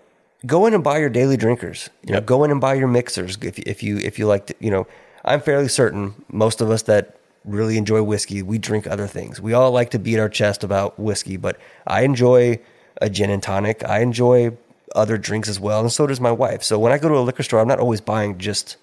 go 0.47 0.67
in 0.67 0.75
and 0.75 0.85
buy 0.85 0.99
your 0.99 1.09
daily 1.09 1.37
drinkers. 1.37 1.91
You 2.05 2.13
know, 2.13 2.21
go 2.21 2.45
in 2.45 2.53
and 2.53 2.61
buy 2.61 2.75
your 2.75 2.89
mixers 2.89 3.37
if 3.43 3.59
if 3.59 3.83
you 3.83 3.99
if 3.99 4.19
you 4.19 4.27
like 4.27 4.47
to. 4.47 4.55
You 4.61 4.71
know, 4.71 4.87
I'm 5.25 5.41
fairly 5.41 5.69
certain 5.69 6.15
most 6.31 6.61
of 6.61 6.71
us 6.71 6.83
that 6.83 7.16
really 7.47 7.79
enjoy 7.79 8.03
whiskey, 8.03 8.43
we 8.43 8.59
drink 8.59 8.87
other 8.87 9.07
things. 9.07 9.41
We 9.41 9.55
all 9.55 9.71
like 9.71 9.91
to 9.91 9.99
beat 9.99 10.19
our 10.19 10.29
chest 10.29 10.65
about 10.65 10.99
whiskey, 10.99 11.37
but 11.37 11.59
I 11.87 12.03
enjoy 12.03 12.61
a 13.01 13.09
gin 13.09 13.31
and 13.31 13.43
tonic. 13.43 13.85
I 13.85 14.01
enjoy 14.01 14.57
other 14.95 15.17
drinks 15.17 15.49
as 15.49 15.61
well, 15.61 15.81
and 15.81 15.93
so 15.93 16.07
does 16.07 16.21
my 16.21 16.33
wife. 16.33 16.63
So 16.63 16.79
when 16.79 16.93
I 16.93 16.99
go 16.99 17.09
to 17.09 17.17
a 17.17 17.21
liquor 17.21 17.43
store, 17.43 17.61
I'm 17.61 17.69
not 17.69 17.79
always 17.79 18.01
buying 18.01 18.39
just 18.39 18.77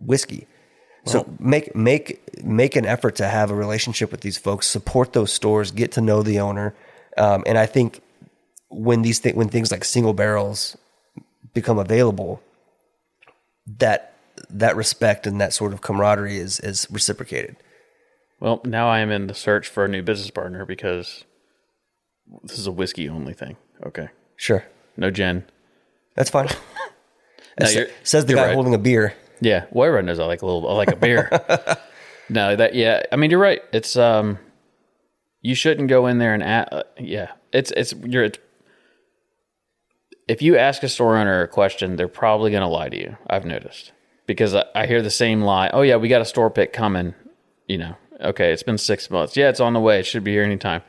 whiskey. 0.00 0.46
So 1.06 1.28
make 1.38 1.76
make 1.76 2.42
make 2.42 2.76
an 2.76 2.86
effort 2.86 3.16
to 3.16 3.28
have 3.28 3.50
a 3.50 3.54
relationship 3.54 4.10
with 4.10 4.22
these 4.22 4.38
folks, 4.38 4.66
support 4.66 5.12
those 5.12 5.30
stores, 5.30 5.70
get 5.70 5.92
to 5.92 6.00
know 6.00 6.22
the 6.22 6.40
owner, 6.40 6.74
um, 7.18 7.44
and 7.46 7.58
I 7.58 7.66
think 7.66 8.00
when 8.70 9.02
these 9.02 9.20
th- 9.20 9.34
when 9.34 9.50
things 9.50 9.70
like 9.70 9.84
single 9.84 10.14
barrels 10.14 10.78
become 11.52 11.78
available, 11.78 12.42
that 13.78 14.13
that 14.50 14.76
respect 14.76 15.26
and 15.26 15.40
that 15.40 15.52
sort 15.52 15.72
of 15.72 15.80
camaraderie 15.80 16.38
is 16.38 16.60
is 16.60 16.86
reciprocated. 16.90 17.56
Well, 18.40 18.60
now 18.64 18.88
I 18.88 18.98
am 19.00 19.10
in 19.10 19.26
the 19.26 19.34
search 19.34 19.68
for 19.68 19.84
a 19.84 19.88
new 19.88 20.02
business 20.02 20.30
partner 20.30 20.64
because 20.66 21.24
this 22.42 22.58
is 22.58 22.66
a 22.66 22.72
whiskey 22.72 23.08
only 23.08 23.32
thing. 23.32 23.56
Okay. 23.86 24.08
Sure, 24.36 24.64
No 24.96 25.10
gin. 25.10 25.44
that's 26.14 26.30
fine. 26.30 26.48
No, 27.60 27.66
Sa- 27.66 27.80
says 28.02 28.26
the 28.26 28.34
guy 28.34 28.46
right. 28.46 28.54
holding 28.54 28.74
a 28.74 28.78
beer. 28.78 29.14
Yeah, 29.40 29.66
well, 29.70 29.86
everyone 29.86 30.06
knows 30.06 30.18
I 30.18 30.24
like 30.24 30.42
a 30.42 30.44
little, 30.46 30.68
I 30.68 30.72
like 30.74 30.90
a 30.90 30.96
beer. 30.96 31.30
no, 32.28 32.56
that 32.56 32.74
yeah. 32.74 33.04
I 33.12 33.16
mean, 33.16 33.30
you're 33.30 33.38
right. 33.38 33.62
It's 33.72 33.94
um, 33.96 34.40
you 35.40 35.54
shouldn't 35.54 35.88
go 35.88 36.08
in 36.08 36.18
there 36.18 36.34
and 36.34 36.42
at, 36.42 36.72
uh, 36.72 36.82
yeah. 36.98 37.30
It's 37.52 37.70
it's 37.76 37.92
you're. 38.04 38.24
It's, 38.24 38.38
if 40.26 40.42
you 40.42 40.56
ask 40.58 40.82
a 40.82 40.88
store 40.88 41.16
owner 41.16 41.42
a 41.42 41.46
question, 41.48 41.94
they're 41.94 42.08
probably 42.08 42.50
going 42.50 42.62
to 42.62 42.66
lie 42.66 42.88
to 42.88 42.96
you. 42.98 43.16
I've 43.30 43.44
noticed 43.44 43.92
because 44.26 44.54
I, 44.54 44.64
I 44.74 44.86
hear 44.86 45.02
the 45.02 45.10
same 45.10 45.42
lie. 45.42 45.70
Oh 45.72 45.82
yeah, 45.82 45.96
we 45.96 46.08
got 46.08 46.20
a 46.20 46.24
store 46.24 46.50
pick 46.50 46.72
coming. 46.72 47.14
You 47.68 47.78
know, 47.78 47.96
okay, 48.20 48.52
it's 48.52 48.62
been 48.62 48.78
six 48.78 49.10
months. 49.10 49.36
Yeah, 49.36 49.48
it's 49.48 49.60
on 49.60 49.72
the 49.72 49.80
way. 49.80 49.98
It 50.00 50.06
should 50.06 50.24
be 50.24 50.32
here 50.32 50.42
anytime. 50.44 50.82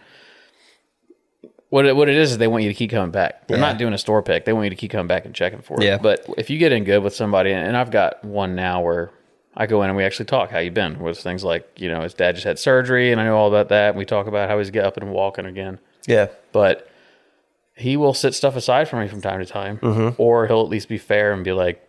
What 1.70 1.86
it, 1.86 1.96
what 1.96 2.10
it 2.10 2.16
is 2.16 2.32
is 2.32 2.38
they 2.38 2.48
want 2.48 2.64
you 2.64 2.70
to 2.70 2.76
keep 2.76 2.92
coming 2.92 3.12
back. 3.12 3.48
They're 3.48 3.58
Yeah. 3.58 3.62
not 3.66 3.78
doing 3.78 3.94
a 3.94 3.98
store 3.98 4.22
pick. 4.22 4.46
They 4.46 4.54
want 4.54 4.66
you 4.66 4.70
to 4.70 4.76
keep 4.76 4.92
coming 4.92 5.08
back 5.08 5.26
and 5.26 5.34
checking 5.34 5.62
for 5.62 5.82
it. 5.82 5.84
Yeah. 5.86 5.98
But 5.98 6.26
if 6.38 6.50
you 6.50 6.58
get 6.58 6.72
in 6.72 6.84
good 6.84 7.04
with 7.04 7.16
somebody, 7.16 7.52
and 7.52 7.76
I've 7.76 7.92
got 7.92 8.24
one 8.24 8.56
now 8.56 8.82
where 8.82 9.12
I 9.58 9.66
go 9.66 9.82
in 9.84 9.90
and 9.90 9.98
we 9.98 10.04
actually 10.04 10.26
talk 10.26 10.52
how 10.52 10.60
you 10.60 10.70
been 10.72 11.00
with 11.00 11.18
things 11.20 11.44
like 11.44 11.68
you 11.78 11.90
know 11.90 12.02
his 12.02 12.14
dad 12.14 12.36
just 12.36 12.46
had 12.46 12.60
surgery 12.60 13.12
and 13.12 13.20
I 13.20 13.26
know 13.26 13.36
all 13.38 13.48
about 13.48 13.70
that. 13.70 13.90
And 13.90 13.98
we 13.98 14.06
talk 14.06 14.28
about 14.28 14.48
how 14.50 14.58
he's 14.60 14.70
getting 14.70 14.88
up 14.88 14.98
and 14.98 15.12
walking 15.12 15.46
again. 15.46 15.80
Yeah. 16.08 16.28
But 16.52 16.90
he 17.74 17.98
will 17.98 18.14
sit 18.14 18.34
stuff 18.36 18.56
aside 18.56 18.88
for 18.88 18.98
me 19.02 19.08
from 19.08 19.22
time 19.22 19.40
to 19.40 19.46
time, 19.46 19.78
Mm-hmm. 19.80 20.22
or 20.22 20.48
he'll 20.48 20.62
at 20.62 20.70
least 20.70 20.88
be 20.88 20.98
fair 20.98 21.34
and 21.34 21.44
be 21.44 21.52
like, 21.52 21.85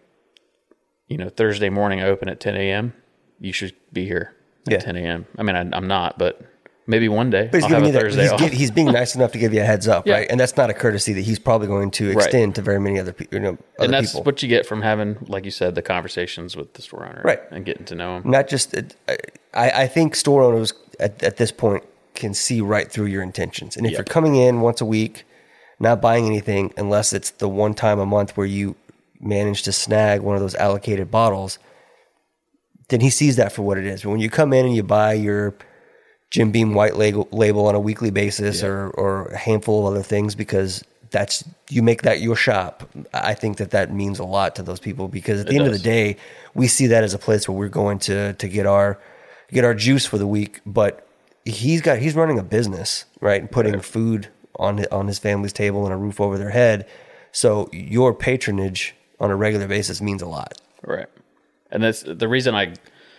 you 1.08 1.16
know, 1.18 1.28
Thursday 1.28 1.68
morning 1.70 2.00
I 2.00 2.04
open 2.06 2.28
at 2.28 2.40
10 2.40 2.56
a.m. 2.56 2.92
You 3.40 3.52
should 3.52 3.74
be 3.92 4.04
here 4.06 4.34
at 4.66 4.72
Yeah. 4.72 4.78
10 4.78 4.96
a.m. 4.96 5.26
I 5.38 5.42
mean, 5.42 5.56
I, 5.56 5.60
I'm 5.76 5.86
not, 5.86 6.18
but 6.18 6.40
maybe 6.88 7.08
one 7.08 7.30
day 7.30 7.48
But 7.50 7.62
he's 7.62 7.64
I'll 7.64 7.70
have 7.70 7.78
giving 7.82 7.84
a 7.84 7.86
you 7.88 7.92
that. 7.92 8.00
Thursday 8.00 8.22
He's, 8.22 8.32
off. 8.32 8.40
gi- 8.40 8.56
he's 8.56 8.70
being 8.70 8.86
nice 8.92 9.14
enough 9.14 9.32
to 9.32 9.38
give 9.38 9.52
you 9.52 9.60
a 9.60 9.64
heads 9.64 9.88
up, 9.88 10.06
Yeah. 10.06 10.14
right? 10.14 10.26
And 10.30 10.38
that's 10.40 10.56
not 10.56 10.70
a 10.70 10.74
courtesy 10.74 11.12
that 11.14 11.20
he's 11.22 11.38
probably 11.38 11.66
going 11.66 11.90
to 11.92 12.10
extend 12.10 12.54
to 12.56 12.62
very 12.62 12.80
many 12.80 12.98
other 12.98 13.12
people. 13.12 13.34
You 13.36 13.40
know, 13.42 13.48
other 13.78 13.84
and 13.84 13.92
that's 13.92 14.12
people. 14.12 14.24
what 14.24 14.42
you 14.42 14.48
get 14.48 14.66
from 14.66 14.82
having, 14.82 15.16
like 15.28 15.44
you 15.44 15.50
said, 15.50 15.74
the 15.74 15.82
conversations 15.82 16.56
with 16.56 16.74
the 16.74 16.82
store 16.82 17.04
owner, 17.06 17.22
Right. 17.24 17.40
And 17.50 17.64
getting 17.64 17.84
to 17.86 17.94
know 17.94 18.16
him. 18.18 18.30
not 18.30 18.48
just. 18.48 18.74
I, 19.08 19.16
I 19.54 19.86
think 19.86 20.14
store 20.14 20.42
owners 20.42 20.72
at, 21.00 21.22
at 21.22 21.36
this 21.38 21.50
point 21.52 21.84
can 22.14 22.32
see 22.34 22.60
right 22.60 22.90
through 22.90 23.06
your 23.06 23.22
intentions, 23.22 23.76
and 23.76 23.84
if 23.84 23.92
Yep. 23.92 23.98
you're 23.98 24.04
coming 24.04 24.36
in 24.36 24.60
once 24.62 24.80
a 24.80 24.86
week, 24.86 25.24
not 25.78 26.00
buying 26.00 26.24
anything 26.26 26.72
unless 26.78 27.12
it's 27.12 27.30
the 27.30 27.48
one 27.48 27.74
time 27.74 27.98
a 27.98 28.06
month 28.06 28.36
where 28.36 28.46
you 28.46 28.74
manage 29.20 29.62
to 29.62 29.72
snag 29.72 30.20
one 30.20 30.36
of 30.36 30.42
those 30.42 30.54
allocated 30.54 31.10
bottles, 31.10 31.58
then 32.88 33.00
he 33.00 33.10
sees 33.10 33.36
that 33.36 33.52
for 33.52 33.62
what 33.62 33.78
it 33.78 33.86
is. 33.86 34.02
But 34.02 34.10
when 34.10 34.20
you 34.20 34.30
come 34.30 34.52
in 34.52 34.66
and 34.66 34.74
you 34.74 34.82
buy 34.82 35.14
your 35.14 35.54
Jim 36.30 36.50
Beam 36.50 36.74
white 36.74 36.96
label, 36.96 37.28
label 37.32 37.66
on 37.66 37.74
a 37.74 37.80
weekly 37.80 38.10
basis 38.10 38.62
or, 38.62 38.88
or 38.90 39.26
a 39.26 39.36
handful 39.36 39.86
of 39.86 39.94
other 39.94 40.02
things 40.02 40.34
because 40.34 40.84
that's 41.10 41.44
you 41.70 41.82
make 41.82 42.02
that 42.02 42.20
your 42.20 42.36
shop. 42.36 42.88
I 43.12 43.34
think 43.34 43.58
that 43.58 43.70
that 43.70 43.92
means 43.92 44.18
a 44.18 44.24
lot 44.24 44.56
to 44.56 44.62
those 44.62 44.80
people 44.80 45.08
because 45.08 45.40
at 45.40 45.46
the 45.46 45.56
end 45.56 45.66
of 45.66 45.72
the 45.72 45.78
day, 45.78 46.16
we 46.54 46.66
see 46.66 46.88
that 46.88 47.04
as 47.04 47.14
a 47.14 47.18
place 47.18 47.48
where 47.48 47.56
we're 47.56 47.68
going 47.68 47.98
to 48.00 48.32
to 48.34 48.48
get 48.48 48.66
our 48.66 49.00
get 49.52 49.64
our 49.64 49.74
juice 49.74 50.04
for 50.04 50.18
the 50.18 50.26
week. 50.26 50.60
But 50.66 51.06
he's 51.44 51.80
got 51.80 51.98
he's 51.98 52.14
running 52.14 52.38
a 52.38 52.42
business 52.42 53.04
right 53.20 53.40
and 53.40 53.50
putting 53.50 53.80
food 53.80 54.28
on 54.56 54.84
on 54.86 55.06
his 55.06 55.18
family's 55.18 55.52
table 55.52 55.84
and 55.84 55.94
a 55.94 55.96
roof 55.96 56.20
over 56.20 56.36
their 56.36 56.50
head. 56.50 56.88
So 57.30 57.68
your 57.72 58.12
patronage 58.12 58.95
on 59.20 59.30
a 59.30 59.36
regular 59.36 59.66
basis 59.68 60.00
means 60.00 60.22
a 60.22 60.26
lot. 60.26 60.54
Right. 60.84 61.06
And 61.70 61.82
that's 61.82 62.02
the 62.02 62.28
reason 62.28 62.54
I, 62.54 62.74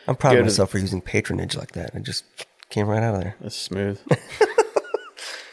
I'm 0.07 0.15
proud 0.15 0.37
of 0.37 0.43
myself 0.45 0.71
for 0.71 0.77
using 0.77 1.01
patronage 1.01 1.55
like 1.55 1.73
that. 1.73 1.91
I 1.93 1.99
just 1.99 2.23
came 2.69 2.87
right 2.87 3.03
out 3.03 3.15
of 3.15 3.21
there. 3.21 3.35
that's 3.41 3.55
smooth. 3.55 3.99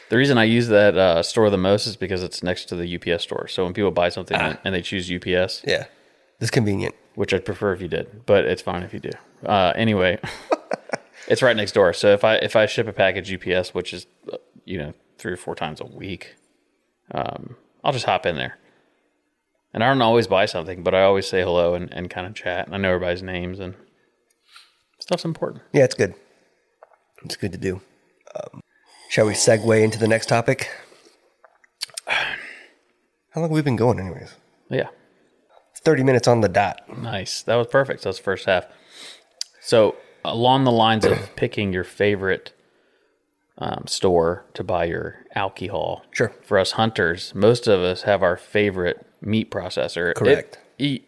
the 0.09 0.17
reason 0.17 0.37
I 0.37 0.43
use 0.45 0.67
that 0.67 0.97
uh, 0.97 1.23
store 1.23 1.49
the 1.49 1.57
most 1.57 1.87
is 1.87 1.95
because 1.97 2.23
it's 2.23 2.43
next 2.43 2.65
to 2.65 2.75
the 2.75 2.95
UPS 2.95 3.23
store. 3.23 3.47
So 3.47 3.63
when 3.63 3.73
people 3.73 3.91
buy 3.91 4.09
something 4.09 4.37
Ah. 4.39 4.57
and 4.63 4.73
they 4.73 4.81
choose 4.81 5.11
UPS, 5.11 5.61
Yeah, 5.67 5.85
it's 6.39 6.51
convenient. 6.51 6.95
which 7.15 7.33
I'd 7.33 7.45
prefer 7.45 7.73
if 7.73 7.81
you 7.81 7.87
did, 7.87 8.25
but 8.25 8.45
it's 8.45 8.61
fine 8.61 8.83
if 8.83 8.93
you 8.93 8.99
do. 8.99 9.11
Uh, 9.45 9.73
anyway, 9.75 10.19
it's 11.27 11.41
right 11.41 11.55
next 11.55 11.71
door. 11.73 11.91
So 11.93 12.13
if 12.13 12.23
I 12.23 12.35
if 12.35 12.55
I 12.55 12.65
ship 12.65 12.87
a 12.87 12.93
package 12.93 13.33
UPS, 13.33 13.73
which 13.73 13.93
is 13.93 14.05
uh, 14.31 14.37
you 14.63 14.77
know 14.77 14.93
three 15.17 15.33
or 15.33 15.37
four 15.37 15.55
times 15.55 15.81
a 15.81 15.85
week, 15.85 16.35
um, 17.11 17.55
I'll 17.83 17.93
just 17.93 18.05
hop 18.05 18.25
in 18.25 18.35
there. 18.37 18.57
And 19.75 19.83
I 19.83 19.89
don't 19.89 20.01
always 20.01 20.25
buy 20.25 20.45
something, 20.45 20.83
but 20.83 20.95
I 20.95 21.03
always 21.03 21.27
say 21.27 21.41
hello 21.41 21.73
and, 21.73 21.93
and 21.93 22.09
kind 22.09 22.25
of 22.25 22.33
chat. 22.33 22.65
And 22.65 22.73
I 22.73 22.77
know 22.77 22.93
everybody's 22.93 23.21
names 23.21 23.59
and 23.59 23.75
stuff's 24.99 25.25
important. 25.25 25.63
Yeah, 25.73 25.83
it's 25.83 25.95
good. 25.95 26.15
It's 27.25 27.35
good 27.35 27.51
to 27.51 27.57
do. 27.57 27.81
Um, 28.33 28.61
shall 29.09 29.25
we 29.25 29.33
segue 29.33 29.83
into 29.83 29.99
the 29.99 30.07
next 30.07 30.27
topic? 30.27 30.69
How 32.07 33.41
long 33.41 33.49
have 33.49 33.51
we 33.51 33.61
been 33.61 33.75
going, 33.75 33.99
anyways? 33.99 34.35
Yeah, 34.69 34.87
30 35.83 36.03
minutes 36.03 36.29
on 36.29 36.39
the 36.39 36.47
dot. 36.47 36.81
nice. 36.97 37.41
That 37.41 37.55
was 37.55 37.67
perfect. 37.67 38.03
That 38.03 38.09
was 38.09 38.17
the 38.17 38.23
first 38.23 38.45
half. 38.45 38.67
So 39.59 39.97
along 40.23 40.63
the 40.63 40.71
lines 40.71 41.03
of 41.03 41.31
picking 41.35 41.73
your 41.73 41.83
favorite 41.83 42.53
um, 43.57 43.83
store 43.87 44.45
to 44.53 44.63
buy 44.63 44.85
your 44.85 45.25
alcohol. 45.35 46.03
Sure. 46.11 46.33
For 46.43 46.57
us 46.57 46.71
hunters, 46.71 47.35
most 47.35 47.67
of 47.67 47.81
us 47.81 48.03
have 48.03 48.23
our 48.23 48.37
favorite 48.37 49.05
meat 49.25 49.51
processor. 49.51 50.13
Correct. 50.15 50.59
y- 50.79 51.01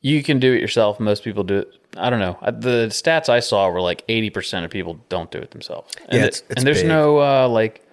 you 0.00 0.22
can 0.22 0.38
do 0.38 0.52
it 0.52 0.60
yourself. 0.60 1.00
Most 1.00 1.24
people 1.24 1.44
do 1.44 1.58
it. 1.60 1.68
I 1.96 2.10
don't 2.10 2.18
know. 2.18 2.36
The 2.42 2.88
stats 2.88 3.28
I 3.28 3.40
saw 3.40 3.68
were 3.70 3.80
like 3.80 4.04
eighty 4.08 4.28
percent 4.30 4.64
of 4.64 4.70
people 4.70 4.98
don't 5.08 5.30
do 5.30 5.38
it 5.38 5.50
themselves. 5.52 5.94
And, 6.08 6.12
Yeah, 6.12 6.24
it's- 6.26 6.42
it's 6.50 6.58
and 6.58 6.66
there's 6.66 6.80
big. 6.82 6.88
no 6.88 7.18
uh, 7.20 7.48
like, 7.48 7.86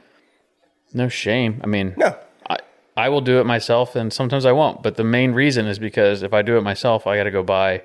no 0.93 1.07
shame. 1.07 1.61
I 1.63 1.67
mean, 1.67 1.93
No. 1.97 2.17
I 2.49 2.57
I 2.97 3.09
will 3.09 3.21
do 3.21 3.39
it 3.39 3.45
myself, 3.45 3.95
and 3.95 4.11
sometimes 4.11 4.45
I 4.45 4.51
won't. 4.51 4.83
But 4.83 4.95
the 4.97 5.03
main 5.03 5.31
reason 5.33 5.67
is 5.67 5.79
because 5.79 6.23
if 6.23 6.33
I 6.33 6.41
do 6.41 6.57
it 6.57 6.61
myself, 6.61 7.07
I 7.07 7.15
got 7.15 7.23
to 7.23 7.31
go 7.31 7.43
buy 7.43 7.83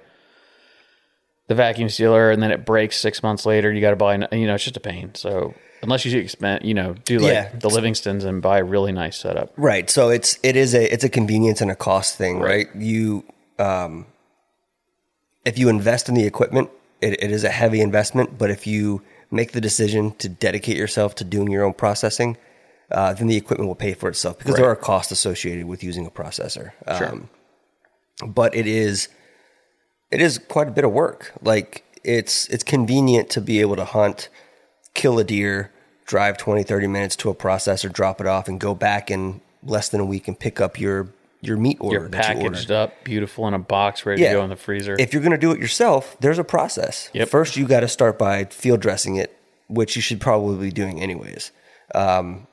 the 1.48 1.54
vacuum 1.54 1.88
sealer, 1.88 2.30
and 2.32 2.42
then 2.42 2.50
it 2.50 2.64
breaks 2.66 2.96
six 2.98 3.22
months 3.22 3.46
later. 3.46 3.72
You 3.72 3.80
got 3.80 3.90
to 3.90 3.96
buy, 3.96 4.14
you 4.32 4.46
know, 4.48 4.54
it's 4.56 4.64
just 4.64 4.76
a 4.76 4.80
pain. 4.80 5.14
So 5.14 5.54
unless 5.82 6.04
you 6.04 6.18
expend, 6.18 6.64
you 6.64 6.74
know, 6.74 6.94
do 7.04 7.18
like 7.18 7.32
Yeah. 7.32 7.50
the 7.54 7.68
Livingstons 7.68 8.24
and 8.24 8.40
buy 8.42 8.58
a 8.58 8.64
really 8.64 8.92
nice 8.92 9.18
setup. 9.18 9.52
Right. 9.56 9.88
So 9.90 10.10
it's 10.10 10.38
it 10.42 10.56
is 10.56 10.74
a 10.74 10.92
it's 10.92 11.04
a 11.04 11.08
convenience 11.08 11.60
and 11.60 11.70
a 11.70 11.76
cost 11.76 12.16
thing, 12.16 12.38
right? 12.40 12.68
You 12.74 13.24
um 13.58 14.06
if 15.44 15.58
you 15.58 15.68
invest 15.68 16.08
in 16.08 16.14
the 16.14 16.24
equipment, 16.26 16.70
it, 17.00 17.22
it 17.22 17.30
is 17.30 17.44
a 17.44 17.50
heavy 17.50 17.80
investment, 17.80 18.36
but 18.38 18.50
if 18.50 18.66
you 18.66 19.02
make 19.30 19.52
the 19.52 19.60
decision 19.60 20.12
to 20.18 20.28
dedicate 20.28 20.76
yourself 20.76 21.14
to 21.16 21.24
doing 21.24 21.50
your 21.50 21.64
own 21.64 21.72
processing, 21.74 22.36
uh, 22.90 23.12
then 23.12 23.26
the 23.26 23.36
equipment 23.36 23.68
will 23.68 23.74
pay 23.74 23.94
for 23.94 24.08
itself 24.08 24.38
because 24.38 24.54
there 24.56 24.68
are 24.68 24.76
costs 24.76 25.12
associated 25.12 25.66
with 25.66 25.82
using 25.84 26.06
a 26.06 26.10
processor. 26.10 26.72
Um, 26.86 27.28
but 28.26 28.54
it 28.54 28.66
is 28.66 29.08
it 30.10 30.20
is 30.20 30.38
quite 30.38 30.68
a 30.68 30.70
bit 30.70 30.84
of 30.84 30.92
work. 30.92 31.32
Like 31.42 31.84
it's 32.04 32.46
it's 32.48 32.62
convenient 32.64 33.30
to 33.30 33.40
be 33.40 33.60
able 33.60 33.76
to 33.76 33.84
hunt, 33.84 34.28
kill 34.96 35.18
a 35.18 35.24
deer, 35.24 35.70
drive 36.06 36.36
20 36.38 36.62
30 36.64 36.86
minutes 36.88 37.14
to 37.16 37.30
a 37.30 37.34
processor, 37.34 37.92
drop 37.92 38.20
it 38.20 38.26
off 38.26 38.48
and 38.48 38.58
go 38.58 38.74
back 38.74 39.10
in 39.10 39.40
less 39.62 39.88
than 39.88 40.00
a 40.00 40.04
week 40.04 40.26
and 40.28 40.38
pick 40.38 40.60
up 40.60 40.80
your 40.80 41.08
your 41.42 41.56
meat 41.58 41.76
order 41.80 42.00
You're 42.00 42.08
that 42.08 42.36
you 42.36 42.42
packaged 42.42 42.70
up, 42.72 43.04
beautiful 43.04 43.46
in 43.46 43.54
a 43.54 43.58
box, 43.58 44.04
ready 44.06 44.22
Yeah. 44.22 44.30
to 44.30 44.34
go 44.38 44.44
in 44.44 44.50
the 44.50 44.56
freezer. 44.56 44.96
If 44.98 45.12
you're 45.12 45.22
going 45.22 45.32
to 45.32 45.38
do 45.38 45.52
it 45.52 45.60
yourself, 45.60 46.16
there's 46.18 46.38
a 46.38 46.44
process. 46.44 47.10
Yep. 47.12 47.28
First, 47.28 47.56
you 47.56 47.66
got 47.68 47.80
to 47.80 47.88
start 47.88 48.18
by 48.18 48.44
field 48.46 48.80
dressing 48.80 49.16
it, 49.16 49.36
which 49.68 49.94
you 49.94 50.02
should 50.02 50.20
probably 50.20 50.56
be 50.66 50.72
doing 50.72 51.00
anyways. 51.00 51.52
Um, 51.94 52.46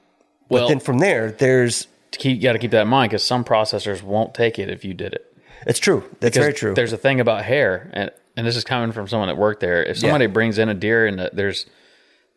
but 0.50 0.56
Well- 0.56 0.68
then 0.68 0.80
from 0.80 1.00
there, 1.00 1.32
there's 1.32 1.88
to 2.12 2.20
keep, 2.20 2.36
you 2.38 2.44
got 2.44 2.54
to 2.54 2.60
keep 2.60 2.72
that 2.72 2.84
in 2.84 2.88
mind 2.90 3.10
because 3.10 3.24
some 3.24 3.44
processors 3.44 4.04
won't 4.04 4.36
take 4.36 4.60
it 4.60 4.70
if 4.70 4.86
you 4.86 4.94
did 4.94 5.14
it. 5.14 5.26
it's 5.66 5.80
true. 5.80 6.02
That's 6.20 6.34
Because 6.36 6.38
very 6.38 6.54
true. 6.54 6.74
There's 6.76 6.94
a 6.94 6.98
thing 6.98 7.20
about 7.20 7.46
hair, 7.46 7.90
and 7.94 8.12
and 8.36 8.46
this 8.46 8.56
is 8.58 8.64
coming 8.66 8.92
from 8.92 9.08
someone 9.08 9.28
that 9.30 9.38
worked 9.38 9.62
there. 9.62 9.82
If 9.84 9.98
somebody 9.98 10.26
brings 10.28 10.58
in 10.60 10.68
a 10.68 10.74
deer 10.74 11.08
and 11.08 11.30
there's 11.34 11.66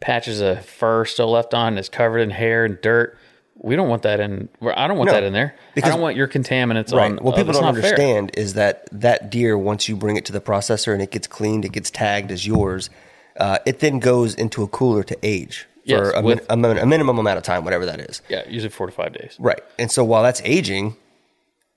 patches 0.01 0.41
of 0.41 0.65
fur 0.65 1.05
still 1.05 1.31
left 1.31 1.55
on, 1.55 1.69
and 1.69 1.79
it's 1.79 1.89
covered 1.89 2.19
in 2.19 2.31
hair 2.31 2.65
and 2.65 2.81
dirt, 2.81 3.17
we 3.59 3.75
don't 3.75 3.89
want 3.89 4.03
that 4.03 4.21
in. 4.21 4.49
I 4.63 4.87
don't 4.87 4.99
want 4.99 5.09
No, 5.09 5.15
that 5.15 5.23
in 5.23 5.33
there. 5.33 5.55
because- 5.75 5.89
I 5.91 5.93
don't 5.93 6.03
want 6.03 6.17
your 6.17 6.29
contaminants 6.29 6.93
Right. 6.93 7.11
on. 7.13 7.17
What 7.19 7.35
uh, 7.35 7.39
people 7.39 7.53
don't 7.55 7.63
not 7.63 7.75
fair. 7.75 7.85
understand 7.85 8.33
is 8.37 8.55
that 8.55 8.87
that 8.93 9.31
deer, 9.31 9.57
once 9.57 9.89
you 9.89 9.97
bring 9.97 10.17
it 10.17 10.25
to 10.27 10.33
the 10.33 10.41
processor 10.41 10.93
and 10.93 11.01
it 11.01 11.11
gets 11.11 11.27
cleaned, 11.27 11.65
it 11.65 11.73
gets 11.73 11.91
tagged 11.91 12.31
as 12.31 12.47
yours. 12.47 12.91
Uh, 13.39 13.59
it 13.67 13.81
then 13.81 13.99
goes 13.99 14.35
into 14.35 14.63
a 14.63 14.67
cooler 14.69 15.03
to 15.03 15.17
age 15.23 15.67
for 15.87 15.91
Yes, 15.91 16.13
a, 16.15 16.23
min- 16.23 16.41
a, 16.79 16.83
a 16.83 16.87
minimum 16.87 17.19
amount 17.19 17.39
of 17.39 17.45
time, 17.45 17.65
whatever 17.65 17.87
that 17.87 18.01
is. 18.01 18.21
Yeah, 18.29 18.43
usually 18.49 18.71
four 18.71 18.87
to 18.87 18.93
five 18.93 19.13
days. 19.15 19.37
Right. 19.39 19.61
And 19.79 19.91
so 19.91 20.05
while 20.05 20.23
that's 20.23 20.43
aging, 20.45 20.97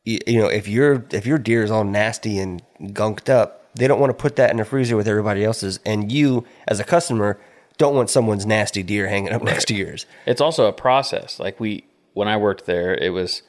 you, 0.04 0.20
you 0.28 0.40
know, 0.40 0.48
if 0.48 0.68
your 0.68 1.06
if 1.12 1.26
your 1.26 1.38
deer 1.38 1.64
is 1.64 1.72
all 1.72 1.84
nasty 1.86 2.40
and 2.40 2.62
gunked 2.82 3.30
up, 3.30 3.68
they 3.76 3.88
don't 3.88 4.00
want 4.00 4.10
to 4.10 4.14
put 4.22 4.36
that 4.38 4.52
in 4.52 4.58
the 4.58 4.66
freezer 4.66 4.96
with 4.98 5.08
everybody 5.08 5.44
else's, 5.46 5.80
and 5.86 6.12
you 6.12 6.46
as 6.68 6.80
a 6.80 6.84
customer 6.84 7.40
don't 7.80 7.96
want 7.96 8.12
someone's 8.12 8.46
nasty 8.46 8.84
deer 8.84 9.08
hanging 9.08 9.34
up 9.34 9.42
next 9.42 9.66
to 9.70 9.74
yours. 9.74 10.06
It's 10.28 10.40
also 10.42 10.68
a 10.68 10.72
process. 10.74 11.40
Like 11.40 11.60
we, 11.60 11.86
when 12.14 12.28
I 12.28 12.38
worked 12.38 12.68
there, 12.68 12.94
it 12.94 13.10
was 13.10 13.42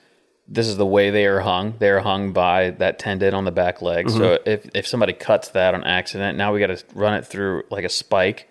this 0.49 0.67
is 0.67 0.77
the 0.79 0.87
way 0.87 1.11
they 1.11 1.27
are 1.27 1.41
hung. 1.41 1.75
They 1.79 1.91
are 1.91 2.01
hung 2.01 2.33
by 2.33 2.71
that 2.71 2.99
tendon 2.99 3.35
on 3.35 3.45
the 3.45 3.53
back 3.53 3.83
leg. 3.83 4.09
So 4.11 4.19
Mm-hmm. 4.39 4.49
if 4.49 4.71
if 4.75 4.87
somebody 4.87 5.13
cuts 5.13 5.49
that 5.51 5.75
on 5.75 5.85
accident, 5.85 6.39
now 6.39 6.53
we 6.55 6.59
got 6.61 6.69
to 6.69 6.83
run 6.95 7.15
it 7.15 7.27
through 7.27 7.65
like 7.71 7.85
a 7.85 7.89
spike, 7.91 8.49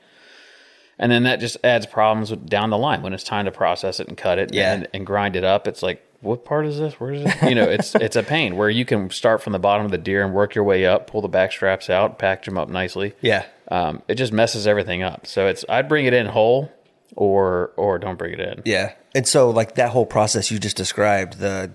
and 0.98 1.12
then 1.12 1.24
that 1.24 1.40
just 1.40 1.58
adds 1.64 1.86
problems 1.86 2.30
down 2.32 2.70
the 2.70 2.78
line 2.78 3.02
when 3.02 3.14
it's 3.14 3.24
time 3.24 3.46
to 3.46 3.52
process 3.52 4.00
it 4.00 4.08
and 4.08 4.18
cut 4.18 4.38
it 4.38 4.54
Yeah. 4.54 4.74
and, 4.74 4.88
and 4.94 5.06
grind 5.06 5.36
it 5.36 5.44
up. 5.44 5.68
It's 5.68 5.82
like 5.84 6.06
what 6.22 6.44
part 6.44 6.66
is 6.66 6.78
this? 6.78 7.00
Where 7.00 7.14
is 7.14 7.22
it? 7.26 7.50
You 7.50 7.56
know, 7.56 7.64
it's 7.64 7.96
it's 7.96 8.18
a 8.18 8.24
pain 8.24 8.58
where 8.58 8.70
you 8.70 8.84
can 8.84 9.10
start 9.10 9.42
from 9.42 9.54
the 9.54 9.60
bottom 9.60 9.86
of 9.86 9.92
the 9.92 9.98
deer 9.98 10.24
and 10.26 10.34
work 10.34 10.54
your 10.56 10.66
way 10.66 10.86
up, 10.86 11.08
pull 11.08 11.22
the 11.22 11.30
back 11.30 11.52
straps 11.54 11.90
out, 11.90 12.20
package 12.20 12.46
them 12.48 12.58
up 12.58 12.68
nicely. 12.68 13.14
Yeah. 13.22 13.46
Um, 13.72 14.02
it 14.08 14.16
just 14.16 14.34
messes 14.34 14.66
everything 14.68 15.04
up. 15.04 15.28
So 15.28 15.48
it's 15.48 15.64
I'd 15.70 15.88
bring 15.88 16.06
it 16.06 16.14
in 16.14 16.26
whole, 16.28 16.72
or 17.16 17.72
or 17.78 18.00
don't 18.00 18.18
bring 18.18 18.34
it 18.34 18.40
in. 18.40 18.62
Yeah. 18.66 18.94
And 19.16 19.28
so 19.28 19.50
like 19.50 19.76
that 19.76 19.90
whole 19.92 20.06
process 20.06 20.52
you 20.52 20.60
just 20.60 20.78
described, 20.78 21.40
the 21.40 21.72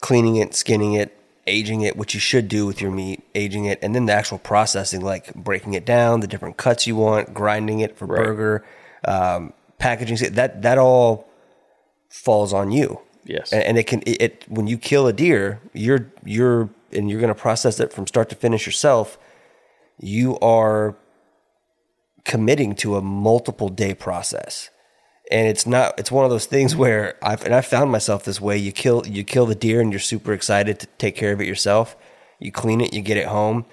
cleaning 0.00 0.36
it, 0.36 0.54
skinning 0.54 0.94
it, 0.94 1.16
aging 1.46 1.82
it, 1.82 1.96
which 1.96 2.14
you 2.14 2.20
should 2.20 2.48
do 2.48 2.66
with 2.66 2.80
your 2.80 2.90
meat, 2.90 3.24
aging 3.34 3.64
it, 3.64 3.78
and 3.82 3.94
then 3.94 4.06
the 4.06 4.12
actual 4.12 4.38
processing, 4.38 5.00
like 5.00 5.34
breaking 5.34 5.74
it 5.74 5.84
down, 5.84 6.20
the 6.20 6.26
different 6.26 6.56
cuts 6.56 6.86
you 6.86 6.94
want, 6.96 7.34
grinding 7.34 7.80
it 7.80 7.96
for 7.96 8.06
Right. 8.06 8.24
burger, 8.24 8.64
um, 9.04 9.52
packaging 9.78 10.18
it, 10.20 10.34
that 10.34 10.62
that 10.62 10.78
all 10.78 11.28
falls 12.08 12.52
on 12.52 12.70
you. 12.70 13.00
Yes. 13.24 13.52
And, 13.52 13.62
and 13.62 13.78
it 13.78 13.86
can 13.86 14.02
it, 14.02 14.22
it 14.22 14.44
when 14.48 14.66
you 14.66 14.78
kill 14.78 15.06
a 15.06 15.12
deer, 15.12 15.60
you're 15.72 16.10
you're 16.24 16.70
and 16.92 17.10
you're 17.10 17.20
going 17.20 17.34
to 17.34 17.40
process 17.40 17.80
it 17.80 17.92
from 17.92 18.06
start 18.06 18.28
to 18.30 18.34
finish 18.36 18.64
yourself. 18.64 19.18
You 19.98 20.38
are 20.40 20.96
committing 22.24 22.74
to 22.76 22.96
a 22.96 23.02
multiple 23.02 23.68
day 23.68 23.94
process. 23.94 24.70
And 25.30 25.46
it's 25.46 25.66
not 25.66 25.98
it's 25.98 26.10
one 26.10 26.24
of 26.24 26.30
those 26.30 26.46
things 26.46 26.74
where 26.74 27.16
I've 27.22 27.44
and 27.44 27.54
I 27.54 27.60
found 27.60 27.90
myself 27.90 28.24
this 28.24 28.40
way. 28.40 28.56
You 28.56 28.72
kill 28.72 29.06
you 29.06 29.24
kill 29.24 29.44
the 29.46 29.54
deer 29.54 29.80
and 29.80 29.92
you're 29.92 30.00
super 30.00 30.32
excited 30.32 30.78
to 30.80 30.86
take 30.98 31.16
care 31.16 31.32
of 31.32 31.40
it 31.40 31.46
yourself. 31.46 31.96
You 32.38 32.50
clean 32.50 32.80
it 32.80 32.94
you 32.94 33.02
get 33.02 33.16
it 33.18 33.26
home. 33.26 33.66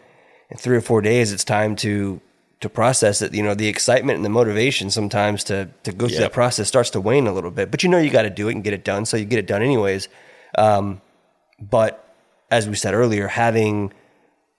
In 0.51 0.57
3 0.57 0.77
or 0.77 0.81
4 0.81 1.01
days 1.01 1.31
it's 1.31 1.43
time 1.45 1.75
to 1.77 2.19
to 2.61 2.69
process 2.69 3.21
it. 3.21 3.33
You 3.33 3.41
know 3.41 3.53
the 3.53 3.67
excitement 3.69 4.17
and 4.17 4.25
the 4.25 4.29
motivation 4.29 4.89
sometimes 4.89 5.45
to 5.45 5.69
to 5.83 5.91
go 5.93 6.07
through 6.07 6.15
Yep. 6.15 6.23
that 6.23 6.33
process 6.33 6.67
starts 6.67 6.89
to 6.91 6.99
wane 7.01 7.25
a 7.27 7.33
little 7.33 7.51
bit 7.51 7.71
but 7.71 7.83
you 7.83 7.89
know 7.89 7.97
you 7.99 8.09
got 8.09 8.23
to 8.23 8.29
do 8.29 8.49
it 8.49 8.55
and 8.55 8.63
get 8.63 8.73
it 8.73 8.83
done 8.83 9.05
so 9.05 9.15
you 9.15 9.25
get 9.25 9.39
it 9.39 9.47
done 9.47 9.61
anyways. 9.61 10.09
Um, 10.57 11.01
but 11.61 12.13
as 12.51 12.67
we 12.67 12.75
said 12.75 12.93
earlier 12.93 13.27
having 13.29 13.93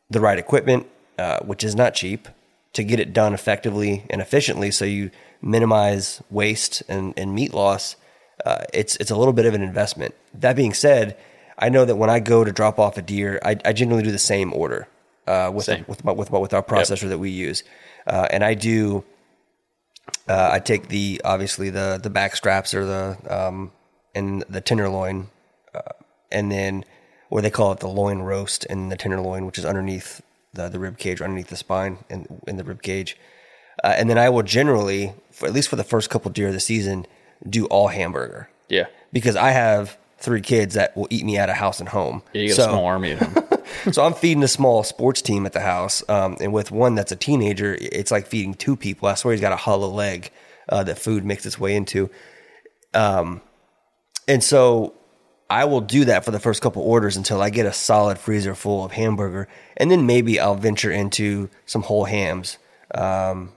the 0.09 0.21
right 0.21 0.39
equipment, 0.39 0.87
uh, 1.19 1.41
which 1.41 1.65
is 1.65 1.75
not 1.75 1.95
cheap, 1.95 2.29
to 2.73 2.85
get 2.85 3.01
it 3.01 3.13
done 3.13 3.33
effectively 3.35 4.05
and 4.11 4.21
efficiently, 4.21 4.71
so 4.71 4.85
you 4.85 5.11
minimize 5.41 6.23
waste 6.31 6.83
and, 6.89 7.15
and 7.17 7.35
meat 7.35 7.55
loss. 7.55 7.97
Uh, 8.45 8.65
it's 8.75 8.97
it's 8.97 9.11
a 9.11 9.17
little 9.17 9.33
bit 9.33 9.47
of 9.47 9.55
an 9.55 9.63
investment. 9.63 10.15
That 10.35 10.57
being 10.57 10.75
said, 10.75 11.17
I 11.59 11.69
know 11.69 11.85
that 11.85 11.97
when 11.97 12.11
I 12.11 12.21
go 12.21 12.45
to 12.45 12.53
drop 12.53 12.79
off 12.79 12.99
a 12.99 13.03
deer, 13.03 13.41
I, 13.45 13.57
I 13.65 13.73
generally 13.73 14.03
do 14.03 14.13
the 14.13 14.19
same 14.19 14.53
order 14.53 14.89
uh, 15.27 15.51
with 15.55 15.65
Same. 15.65 15.85
with 15.89 16.05
my, 16.05 16.13
with 16.13 16.31
my, 16.31 16.39
with 16.39 16.53
our 16.53 16.63
processor 16.63 17.09
that 17.09 17.19
we 17.19 17.31
use, 17.31 17.65
uh, 18.07 18.29
and 18.31 18.45
I 18.45 18.55
do. 18.55 19.05
Uh, 20.29 20.51
I 20.53 20.61
take 20.61 20.89
the 20.89 21.21
obviously 21.25 21.71
the 21.71 21.99
the 22.01 22.11
back 22.11 22.37
straps 22.37 22.75
or 22.75 22.85
the 22.85 23.17
um, 23.29 23.73
and 24.15 24.45
the 24.49 24.61
tenderloin 24.61 25.29
and 26.31 26.51
then 26.51 26.85
or 27.31 27.41
they 27.41 27.51
call 27.51 27.73
it 27.73 27.81
the 27.81 27.89
loin 27.89 28.21
roast 28.21 28.65
and 28.67 28.91
the 28.91 28.97
tenderloin, 28.97 29.47
which 29.47 29.59
is 29.59 29.65
underneath 29.65 30.23
the, 30.57 30.69
the 30.69 30.79
rib 30.79 30.99
cage, 30.99 31.21
underneath 31.21 31.49
the 31.49 31.57
spine 31.57 31.99
and 32.11 32.27
in 32.47 32.57
the 32.57 32.65
rib 32.65 32.83
cage. 32.83 33.17
Uh, 33.85 33.95
and 33.97 34.09
then 34.11 34.19
I 34.19 34.29
will 34.31 34.43
generally, 34.43 35.13
for, 35.31 35.47
at 35.47 35.53
least 35.53 35.69
for 35.69 35.77
the 35.77 35.85
first 35.85 36.11
couple 36.11 36.31
deer 36.31 36.49
of 36.49 36.55
the 36.55 36.61
season, 36.61 37.07
do 37.49 37.67
all 37.67 37.89
hamburger 37.89 38.49
Yeah. 38.69 38.87
because 39.13 39.37
I 39.37 39.51
have 39.51 39.99
three 40.19 40.41
kids 40.41 40.75
that 40.75 40.97
will 40.97 41.07
eat 41.11 41.25
me 41.27 41.37
out 41.39 41.51
of 41.51 41.57
house 41.57 41.79
and 41.79 41.89
home. 41.91 42.23
Yeah, 42.33 42.43
you 42.43 42.49
got 42.49 42.57
So- 42.57 42.63
a 42.63 42.69
small 42.71 42.87
army 42.87 43.19
so 43.93 44.05
I'm 44.05 44.15
feeding 44.15 44.43
a 44.43 44.49
small 44.49 44.83
sports 44.83 45.21
team 45.21 45.45
at 45.45 45.53
the 45.53 45.61
house, 45.61 46.03
um, 46.09 46.37
and 46.41 46.53
with 46.53 46.71
one 46.71 46.95
that's 46.95 47.13
a 47.13 47.17
teenager, 47.17 47.77
it's 47.81 48.11
like 48.11 48.27
feeding 48.27 48.55
two 48.55 48.77
people. 48.77 49.09
I 49.09 49.15
swear 49.15 49.33
he's 49.33 49.41
got 49.41 49.53
a 49.53 49.57
hollow 49.57 49.89
leg 49.89 50.31
uh, 50.69 50.83
that 50.85 50.99
food 50.99 51.25
makes 51.25 51.45
its 51.45 51.59
way 51.59 51.77
into. 51.77 52.09
Um, 52.95 53.43
and 54.27 54.43
so 54.43 54.95
I 55.49 55.65
will 55.65 55.81
do 55.81 56.05
that 56.07 56.25
for 56.25 56.31
the 56.33 56.41
first 56.41 56.61
couple 56.63 56.83
orders 56.83 57.17
until 57.17 57.41
I 57.41 57.51
get 57.51 57.67
a 57.67 57.73
solid 57.73 58.19
freezer 58.19 58.55
full 58.55 58.85
of 58.85 58.93
hamburger, 58.93 59.47
and 59.77 59.91
then 59.91 60.07
maybe 60.07 60.41
I'll 60.41 60.57
venture 60.57 60.91
into 60.91 61.49
some 61.67 61.83
whole 61.83 62.05
hams, 62.05 62.59
um, 62.95 63.53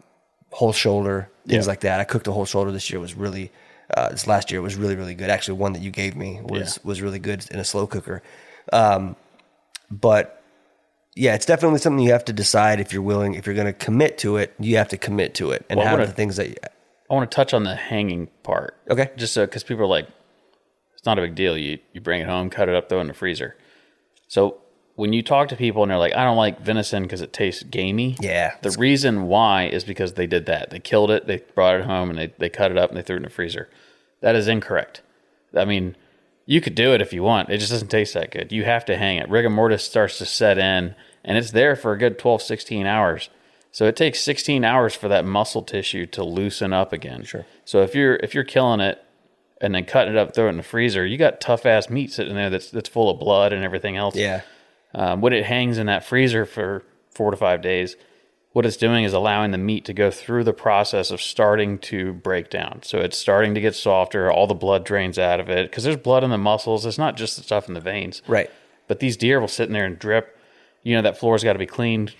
whole 0.51 0.71
shoulder, 0.73 1.29
things 1.47 1.65
Yeah. 1.65 1.69
like 1.71 1.79
that. 1.81 1.99
I 1.99 2.03
cooked 2.03 2.27
a 2.27 2.31
whole 2.31 2.45
shoulder 2.45 2.71
this 2.71 2.89
year; 2.91 2.99
was 2.99 3.15
really 3.15 3.51
uh, 3.97 4.09
this 4.09 4.27
last 4.27 4.51
year 4.51 4.61
was 4.61 4.75
really 4.75 4.95
really 4.95 5.15
good. 5.15 5.29
Actually, 5.31 5.57
one 5.57 5.73
that 5.73 5.81
you 5.81 5.89
gave 5.89 6.15
me 6.15 6.39
was 6.43 6.77
Yeah. 6.77 6.87
was 6.87 7.01
really 7.01 7.17
good 7.19 7.45
in 7.49 7.59
a 7.59 7.63
slow 7.63 7.87
cooker. 7.87 8.21
Um, 8.71 9.15
but 9.89 10.43
yeah, 11.15 11.33
it's 11.33 11.45
definitely 11.47 11.79
something 11.79 12.05
you 12.05 12.11
have 12.11 12.25
to 12.25 12.33
decide 12.33 12.79
if 12.79 12.93
you're 12.93 13.01
willing. 13.01 13.33
If 13.33 13.45
you're 13.47 13.55
going 13.55 13.65
to 13.67 13.73
commit 13.73 14.19
to 14.19 14.37
it, 14.37 14.53
you 14.59 14.77
have 14.77 14.89
to 14.89 14.97
commit 14.97 15.33
to 15.35 15.51
it 15.51 15.65
and 15.69 15.79
Well, 15.79 15.87
have 15.87 16.07
the 16.07 16.13
things 16.13 16.35
that. 16.35 16.49
You, 16.49 16.55
I 17.09 17.13
want 17.15 17.29
to 17.29 17.35
touch 17.35 17.55
on 17.55 17.63
the 17.63 17.75
hanging 17.75 18.27
part. 18.43 18.75
Okay. 18.91 19.09
Just 19.17 19.33
so 19.33 19.45
because 19.47 19.63
people 19.63 19.83
are 19.83 19.87
like, 19.87 20.07
it's 20.99 21.05
not 21.05 21.17
a 21.17 21.21
big 21.21 21.33
deal. 21.33 21.57
You 21.57 21.79
you 21.93 22.01
bring 22.01 22.19
it 22.19 22.27
home, 22.27 22.49
cut 22.49 22.67
it 22.67 22.75
up, 22.75 22.89
throw 22.89 22.97
it 22.97 23.01
in 23.01 23.07
the 23.07 23.13
freezer. 23.13 23.55
So 24.27 24.57
when 24.95 25.13
you 25.13 25.23
talk 25.23 25.47
to 25.47 25.55
people 25.55 25.81
and 25.81 25.89
they're 25.89 25.97
like, 25.97 26.13
I 26.13 26.25
don't 26.25 26.35
like 26.35 26.59
venison 26.59 27.03
because 27.03 27.21
it 27.21 27.31
tastes 27.31 27.63
gamey. 27.63 28.17
Yeah. 28.19 28.55
The 28.61 28.75
reason 28.77 29.27
why 29.27 29.67
is 29.67 29.85
because 29.85 30.15
they 30.15 30.27
did 30.27 30.45
that. 30.47 30.71
They 30.71 30.79
killed 30.81 31.09
it, 31.09 31.25
they 31.25 31.37
brought 31.55 31.75
it 31.75 31.85
home, 31.85 32.09
and 32.09 32.19
they, 32.19 32.33
they 32.37 32.49
cut 32.49 32.69
it 32.69 32.77
up 32.77 32.89
and 32.89 32.97
they 32.97 33.01
threw 33.01 33.15
it 33.15 33.19
in 33.19 33.23
the 33.23 33.29
freezer. 33.29 33.69
That 34.19 34.35
is 34.35 34.49
incorrect. 34.49 35.01
I 35.55 35.63
mean, 35.63 35.95
you 36.45 36.59
could 36.59 36.75
do 36.75 36.93
it 36.93 37.01
if 37.01 37.13
you 37.13 37.23
want. 37.23 37.49
It 37.49 37.59
just 37.59 37.71
doesn't 37.71 37.87
taste 37.87 38.13
that 38.15 38.29
good. 38.29 38.51
You 38.51 38.65
have 38.65 38.83
to 38.85 38.97
hang 38.97 39.15
it. 39.15 39.29
Rigor 39.29 39.49
mortis 39.49 39.85
starts 39.85 40.17
to 40.17 40.25
set 40.25 40.57
in, 40.57 40.95
and 41.23 41.37
it's 41.37 41.51
there 41.51 41.77
for 41.77 41.93
a 41.93 41.97
good 41.97 42.19
12, 42.19 42.41
16 42.41 42.85
hours. 42.85 43.29
So 43.71 43.85
it 43.85 43.95
takes 43.95 44.19
16 44.19 44.65
hours 44.65 44.95
for 44.95 45.07
that 45.07 45.23
muscle 45.23 45.61
tissue 45.61 46.07
to 46.07 46.25
loosen 46.25 46.73
up 46.73 46.91
again. 46.91 47.23
Sure. 47.23 47.45
So 47.63 47.83
if 47.83 47.95
you're 47.95 48.17
if 48.17 48.33
you're 48.33 48.43
killing 48.43 48.81
it 48.81 49.01
and 49.61 49.73
then 49.75 49.85
cutting 49.85 50.13
it 50.13 50.17
up, 50.17 50.33
throw 50.33 50.45
it 50.47 50.49
in 50.51 50.57
the 50.57 50.63
freezer, 50.63 51.05
you 51.05 51.17
got 51.17 51.41
tough 51.41 51.65
ass 51.65 51.89
meat 51.89 52.11
sitting 52.11 52.35
there 52.35 52.49
that's 52.49 52.71
that's 52.71 52.89
full 52.89 53.09
of 53.09 53.19
blood 53.19 53.53
and 53.53 53.63
everything 53.63 53.97
else. 53.97 54.15
yeah, 54.15 54.41
Um, 54.93 55.21
when 55.21 55.33
it 55.33 55.45
hangs 55.45 55.77
in 55.77 55.87
that 55.87 56.05
freezer 56.05 56.45
for 56.45 56.83
four 57.11 57.31
to 57.31 57.37
five 57.37 57.61
days, 57.61 57.95
what 58.53 58.65
it's 58.65 58.77
doing 58.77 59.03
is 59.03 59.13
allowing 59.13 59.51
the 59.51 59.57
meat 59.59 59.85
to 59.85 59.93
go 59.93 60.09
through 60.09 60.43
the 60.43 60.53
process 60.53 61.11
of 61.11 61.21
starting 61.21 61.77
to 61.79 62.13
break 62.13 62.49
down. 62.49 62.81
So 62.83 62.97
it's 62.99 63.17
starting 63.17 63.53
to 63.53 63.61
get 63.61 63.75
softer. 63.75 64.31
All 64.31 64.47
the 64.47 64.55
blood 64.55 64.83
drains 64.85 65.19
out 65.19 65.39
of 65.39 65.49
it 65.49 65.69
because 65.69 65.83
there's 65.83 65.97
blood 65.97 66.23
in 66.23 66.29
the 66.31 66.37
muscles. 66.37 66.85
It's 66.85 66.97
not 66.97 67.15
just 67.15 67.37
the 67.37 67.43
stuff 67.43 67.67
in 67.67 67.73
the 67.75 67.81
veins. 67.81 68.21
right. 68.27 68.49
But 68.87 68.99
these 69.01 69.17
deer 69.17 69.39
will 69.39 69.47
sit 69.47 69.67
in 69.67 69.73
there 69.73 69.85
and 69.85 69.99
drip. 69.99 70.35
You 70.81 70.95
know 70.95 71.03
that 71.03 71.17
floor's 71.19 71.43
got 71.43 71.53
to 71.53 71.59
be 71.59 71.67
cleaned 71.67 72.15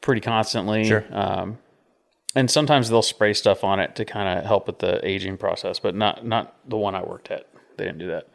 pretty 0.00 0.20
constantly. 0.20 0.84
Sure. 0.84 1.04
Um, 1.12 1.58
and 2.34 2.50
sometimes 2.50 2.88
they'll 2.88 3.02
spray 3.02 3.34
stuff 3.34 3.64
on 3.64 3.80
it 3.80 3.94
to 3.96 4.04
kind 4.04 4.38
of 4.38 4.44
help 4.44 4.66
with 4.66 4.78
the 4.78 5.06
aging 5.06 5.36
process, 5.36 5.78
but 5.78 5.94
not 5.94 6.26
not 6.26 6.54
the 6.68 6.76
one 6.76 6.94
I 6.94 7.02
worked 7.02 7.30
at. 7.30 7.46
They 7.76 7.84
didn't 7.84 7.98
do 7.98 8.08
that. 8.08 8.28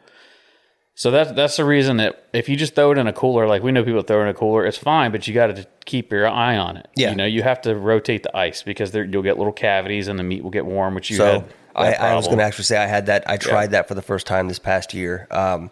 So 0.94 1.10
that's 1.10 1.32
that's 1.32 1.56
the 1.56 1.64
reason 1.64 1.96
that 1.98 2.28
if 2.32 2.48
you 2.48 2.56
just 2.56 2.74
throw 2.74 2.92
it 2.92 2.98
in 2.98 3.06
a 3.06 3.12
cooler, 3.12 3.46
like 3.46 3.62
we 3.62 3.72
know 3.72 3.82
people 3.84 4.02
throw 4.02 4.20
it 4.20 4.24
in 4.24 4.28
a 4.28 4.34
cooler, 4.34 4.66
it's 4.66 4.76
fine, 4.76 5.12
but 5.12 5.26
you 5.26 5.34
got 5.34 5.46
to 5.48 5.66
keep 5.86 6.12
your 6.12 6.28
eye 6.28 6.56
on 6.56 6.76
it. 6.76 6.88
Yeah. 6.94 7.10
you 7.10 7.16
know, 7.16 7.24
you 7.24 7.42
have 7.42 7.60
to 7.62 7.74
rotate 7.74 8.22
the 8.22 8.36
ice 8.36 8.62
because 8.62 8.90
there 8.90 9.04
you'll 9.04 9.22
get 9.22 9.38
little 9.38 9.52
cavities 9.52 10.08
and 10.08 10.18
the 10.18 10.24
meat 10.24 10.42
will 10.42 10.50
get 10.50 10.66
warm, 10.66 10.94
which 10.94 11.08
you 11.10 11.16
So 11.16 11.40
had. 11.40 11.54
I, 11.74 11.92
I 11.94 12.14
was 12.16 12.26
going 12.26 12.38
to 12.38 12.44
actually 12.44 12.64
say 12.64 12.76
I 12.76 12.86
had 12.86 13.06
that. 13.06 13.30
I 13.30 13.36
tried 13.36 13.70
that 13.70 13.86
for 13.88 13.94
the 13.94 14.02
first 14.02 14.26
time 14.26 14.48
this 14.48 14.58
past 14.58 14.92
year. 14.92 15.28
Um, 15.30 15.70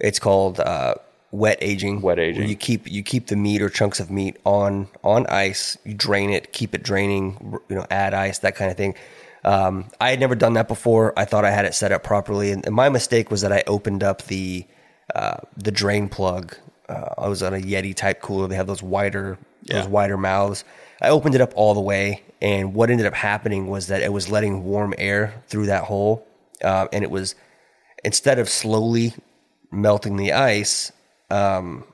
it's 0.00 0.18
called 0.18 0.60
uh, 0.60 0.96
wet 1.30 1.58
aging. 1.60 2.00
Wet 2.00 2.18
aging. 2.18 2.48
You 2.48 2.56
keep 2.56 2.90
you 2.90 3.02
keep 3.02 3.26
the 3.26 3.36
meat 3.36 3.62
or 3.62 3.68
chunks 3.68 4.00
of 4.00 4.10
meat 4.10 4.36
on 4.44 4.88
on 5.04 5.26
ice. 5.26 5.76
You 5.84 5.94
drain 5.94 6.30
it, 6.30 6.52
keep 6.52 6.74
it 6.74 6.82
draining. 6.82 7.58
You 7.68 7.76
know, 7.76 7.86
add 7.90 8.14
ice, 8.14 8.38
that 8.40 8.54
kind 8.56 8.70
of 8.70 8.76
thing. 8.76 8.94
Um, 9.44 9.88
I 10.00 10.10
had 10.10 10.20
never 10.20 10.34
done 10.34 10.54
that 10.54 10.68
before. 10.68 11.12
I 11.18 11.24
thought 11.24 11.44
I 11.44 11.50
had 11.50 11.64
it 11.64 11.74
set 11.74 11.92
up 11.92 12.02
properly, 12.02 12.50
and, 12.50 12.66
and 12.66 12.74
my 12.74 12.88
mistake 12.88 13.30
was 13.30 13.40
that 13.42 13.52
I 13.52 13.62
opened 13.66 14.02
up 14.02 14.22
the 14.22 14.66
uh, 15.14 15.38
the 15.56 15.70
drain 15.70 16.08
plug. 16.08 16.56
Uh, 16.88 17.14
I 17.18 17.28
was 17.28 17.42
on 17.42 17.54
a 17.54 17.58
Yeti 17.58 17.94
type 17.94 18.20
cooler. 18.20 18.48
They 18.48 18.56
have 18.56 18.66
those 18.66 18.82
wider 18.82 19.38
those 19.64 19.84
Yeah. 19.84 19.86
wider 19.88 20.16
mouths. 20.16 20.64
I 21.00 21.10
opened 21.10 21.34
it 21.34 21.40
up 21.40 21.52
all 21.54 21.74
the 21.74 21.80
way, 21.80 22.22
and 22.42 22.74
what 22.74 22.90
ended 22.90 23.06
up 23.06 23.14
happening 23.14 23.68
was 23.68 23.86
that 23.86 24.02
it 24.02 24.12
was 24.12 24.28
letting 24.28 24.64
warm 24.64 24.92
air 24.98 25.42
through 25.46 25.66
that 25.66 25.84
hole, 25.84 26.26
uh, 26.64 26.88
and 26.92 27.04
it 27.04 27.10
was 27.10 27.34
instead 28.04 28.38
of 28.40 28.48
slowly 28.48 29.14
melting 29.70 30.16
the 30.16 30.32
ice, 30.32 30.90
um, 31.30 31.84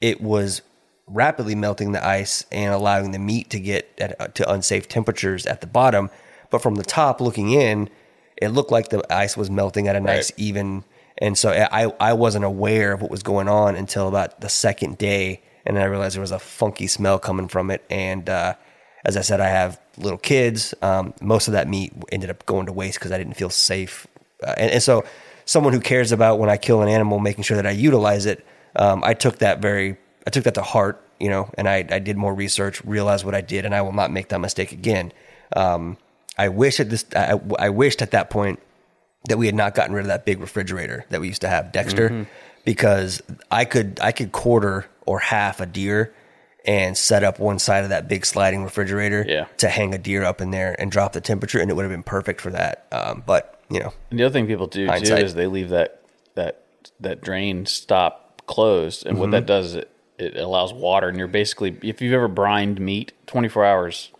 it 0.00 0.20
was 0.20 0.62
rapidly 1.06 1.54
melting 1.54 1.92
the 1.92 2.04
ice 2.04 2.44
and 2.50 2.72
allowing 2.72 3.10
the 3.10 3.18
meat 3.18 3.50
to 3.50 3.60
get 3.60 3.90
at, 3.98 4.20
uh, 4.20 4.28
to 4.28 4.50
unsafe 4.50 4.88
temperatures 4.88 5.46
at 5.46 5.60
the 5.60 5.66
bottom. 5.66 6.10
But 6.50 6.62
from 6.62 6.76
the 6.76 6.84
top 6.84 7.20
looking 7.20 7.50
in, 7.50 7.90
it 8.36 8.48
looked 8.48 8.72
like 8.72 8.88
the 8.88 9.02
ice 9.12 9.36
was 9.36 9.50
melting 9.50 9.88
at 9.88 9.96
a 9.96 10.00
nice 10.00 10.30
Right. 10.32 10.38
even. 10.38 10.84
And 11.18 11.38
so 11.38 11.50
I, 11.50 11.92
I 12.00 12.12
wasn't 12.14 12.44
aware 12.44 12.92
of 12.92 13.02
what 13.02 13.10
was 13.10 13.22
going 13.22 13.48
on 13.48 13.76
until 13.76 14.08
about 14.08 14.40
the 14.40 14.48
second 14.48 14.98
day. 14.98 15.42
And 15.64 15.76
then 15.76 15.82
I 15.84 15.86
realized 15.86 16.14
there 16.16 16.20
was 16.20 16.32
a 16.32 16.38
funky 16.38 16.86
smell 16.86 17.18
coming 17.18 17.48
from 17.48 17.70
it. 17.70 17.84
And 17.88 18.28
uh, 18.28 18.54
as 19.04 19.16
I 19.16 19.20
said, 19.20 19.40
I 19.40 19.48
have 19.48 19.80
little 19.96 20.18
kids. 20.18 20.74
Um, 20.82 21.14
most 21.20 21.48
of 21.48 21.52
that 21.52 21.68
meat 21.68 21.92
ended 22.10 22.30
up 22.30 22.44
going 22.46 22.66
to 22.66 22.72
waste 22.72 22.98
because 22.98 23.12
I 23.12 23.18
didn't 23.18 23.34
feel 23.34 23.50
safe. 23.50 24.06
Uh, 24.42 24.54
and, 24.56 24.70
and 24.72 24.82
so, 24.82 25.04
someone 25.44 25.72
who 25.72 25.80
cares 25.80 26.12
about 26.12 26.38
when 26.38 26.50
I 26.50 26.56
kill 26.56 26.82
an 26.82 26.88
animal, 26.88 27.18
making 27.18 27.44
sure 27.44 27.56
that 27.56 27.66
I 27.66 27.70
utilize 27.72 28.26
it, 28.26 28.44
um, 28.76 29.02
I 29.04 29.14
took 29.14 29.38
that 29.38 29.60
very, 29.60 29.96
I 30.26 30.30
took 30.30 30.44
that 30.44 30.54
to 30.54 30.62
heart, 30.62 31.00
you 31.20 31.28
know, 31.28 31.50
and 31.56 31.68
I, 31.68 31.84
I 31.90 31.98
did 31.98 32.16
more 32.16 32.34
research, 32.34 32.84
realized 32.84 33.24
what 33.24 33.34
I 33.34 33.40
did, 33.40 33.64
and 33.64 33.74
I 33.74 33.82
will 33.82 33.92
not 33.92 34.10
make 34.10 34.28
that 34.30 34.40
mistake 34.40 34.72
again. 34.72 35.12
Um, 35.54 35.96
I 36.36 36.48
wish 36.48 36.80
at 36.80 36.90
this, 36.90 37.04
I, 37.14 37.40
I 37.58 37.68
wished 37.70 38.02
at 38.02 38.10
that 38.12 38.30
point 38.30 38.58
that 39.28 39.38
we 39.38 39.46
had 39.46 39.54
not 39.54 39.74
gotten 39.74 39.94
rid 39.94 40.02
of 40.02 40.08
that 40.08 40.24
big 40.24 40.40
refrigerator 40.40 41.06
that 41.10 41.20
we 41.20 41.28
used 41.28 41.42
to 41.42 41.48
have, 41.48 41.72
Dexter, 41.72 42.26
because 42.64 43.22
I 43.50 43.64
could 43.64 43.98
I 44.02 44.12
could 44.12 44.32
quarter 44.32 44.86
or 45.06 45.18
half 45.20 45.60
a 45.60 45.66
deer 45.66 46.12
and 46.66 46.96
set 46.96 47.22
up 47.22 47.38
one 47.38 47.58
side 47.58 47.84
of 47.84 47.90
that 47.90 48.08
big 48.08 48.24
sliding 48.24 48.64
refrigerator 48.64 49.24
Yeah. 49.28 49.44
to 49.58 49.68
hang 49.68 49.94
a 49.94 49.98
deer 49.98 50.24
up 50.24 50.40
in 50.40 50.50
there 50.50 50.74
and 50.78 50.90
drop 50.90 51.12
the 51.12 51.20
temperature, 51.20 51.60
and 51.60 51.70
it 51.70 51.74
would 51.74 51.82
have 51.84 51.92
been 51.92 52.02
perfect 52.02 52.40
for 52.40 52.50
that. 52.50 52.86
Um, 52.90 53.22
but 53.26 53.53
you 53.70 53.80
know, 53.80 53.92
And 54.10 54.18
the 54.18 54.24
other 54.24 54.32
thing 54.32 54.46
people 54.46 54.66
do 54.66 54.86
Hindsight. 54.86 55.18
too 55.18 55.24
is 55.24 55.34
they 55.34 55.46
leave 55.46 55.68
that 55.70 56.00
that 56.34 56.64
that 57.00 57.20
drain 57.22 57.66
stop 57.66 58.42
closed, 58.46 59.06
and 59.06 59.18
what 59.18 59.24
Mm-hmm. 59.26 59.30
that 59.32 59.46
does 59.46 59.66
is 59.66 59.74
it, 59.76 59.90
it 60.18 60.36
allows 60.36 60.72
water, 60.72 61.08
and 61.08 61.18
you're 61.18 61.26
basically 61.28 61.76
if 61.82 62.00
you've 62.02 62.12
ever 62.14 62.28
brined 62.28 62.80
meat, 62.80 63.12
24 63.26 63.64
hours, 63.64 64.10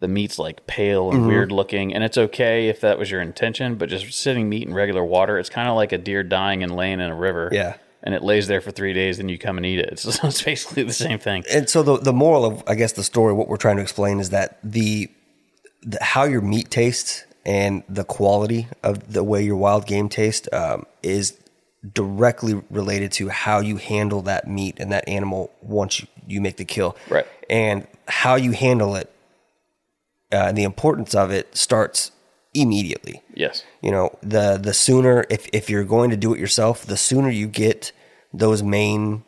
the 0.00 0.08
meat's 0.08 0.38
like 0.38 0.66
pale 0.66 1.06
Mm-hmm. 1.10 1.16
and 1.18 1.26
weird 1.28 1.52
looking, 1.52 1.94
and 1.94 2.02
it's 2.04 2.18
okay 2.18 2.68
if 2.68 2.80
that 2.80 2.98
was 2.98 3.10
your 3.10 3.20
intention, 3.20 3.76
but 3.76 3.88
just 3.88 4.12
sitting 4.12 4.48
meat 4.48 4.66
in 4.66 4.74
regular 4.74 5.04
water, 5.04 5.38
it's 5.38 5.48
kind 5.50 5.68
of 5.68 5.76
like 5.76 5.92
a 5.92 5.98
deer 5.98 6.22
dying 6.22 6.62
and 6.62 6.74
laying 6.74 7.00
in 7.00 7.10
a 7.10 7.14
river, 7.14 7.48
Yeah. 7.52 7.74
and 8.02 8.14
it 8.14 8.22
lays 8.22 8.48
there 8.48 8.60
for 8.60 8.70
three 8.72 8.92
days, 8.92 9.18
then 9.18 9.28
you 9.28 9.38
come 9.38 9.56
and 9.56 9.64
eat 9.66 9.78
it. 9.78 9.98
So 10.00 10.26
it's 10.28 10.42
basically 10.42 10.82
the 10.82 10.92
same 10.92 11.18
thing. 11.18 11.44
and 11.50 11.68
so 11.70 11.82
the 11.82 11.98
the 11.98 12.12
moral 12.12 12.44
of 12.44 12.62
I 12.66 12.74
guess 12.74 12.92
the 12.92 13.04
story, 13.04 13.32
what 13.34 13.46
we're 13.48 13.56
trying 13.56 13.76
to 13.76 13.82
explain 13.82 14.18
is 14.20 14.30
that 14.30 14.58
the, 14.64 15.08
the 15.82 15.98
how 16.02 16.24
your 16.24 16.40
meat 16.42 16.70
tastes 16.70 17.24
and 17.46 17.82
the 17.88 18.04
quality 18.04 18.68
of 18.82 19.12
the 19.12 19.24
way 19.24 19.42
your 19.42 19.56
wild 19.56 19.86
game 19.86 20.08
tastes 20.08 20.48
um, 20.52 20.86
is 21.02 21.36
directly 21.94 22.60
related 22.70 23.10
to 23.12 23.28
how 23.28 23.60
you 23.60 23.76
handle 23.78 24.20
that 24.22 24.46
meat 24.46 24.76
and 24.78 24.92
that 24.92 25.08
animal 25.08 25.50
once 25.62 26.00
you, 26.00 26.06
you 26.26 26.40
make 26.40 26.56
the 26.58 26.64
kill. 26.64 26.96
Right. 27.08 27.26
And 27.48 27.86
how 28.06 28.34
you 28.34 28.52
handle 28.52 28.94
it 28.96 29.10
uh, 30.32 30.36
and 30.48 30.58
the 30.58 30.64
importance 30.64 31.14
of 31.14 31.30
it 31.30 31.56
starts 31.56 32.12
immediately 32.52 33.22
Yes. 33.32 33.64
you 33.80 33.92
know 33.92 34.18
the 34.22 34.58
the 34.60 34.74
sooner 34.74 35.24
if 35.30 35.48
if 35.52 35.70
you're 35.70 35.84
going 35.84 36.10
to 36.10 36.16
do 36.16 36.34
it 36.34 36.40
yourself 36.40 36.84
the 36.84 36.96
sooner 36.96 37.30
you 37.30 37.46
get 37.46 37.92
those 38.34 38.60
main 38.60 39.22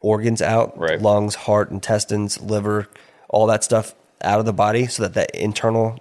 organs 0.00 0.42
out 0.42 0.76
Right. 0.76 1.00
lungs 1.00 1.36
heart 1.36 1.70
intestines 1.70 2.40
liver 2.40 2.88
all 3.28 3.46
that 3.46 3.62
stuff 3.62 3.94
out 4.22 4.40
of 4.40 4.44
the 4.44 4.52
body 4.52 4.88
so 4.88 5.04
that 5.04 5.14
that 5.14 5.30
internal 5.36 6.00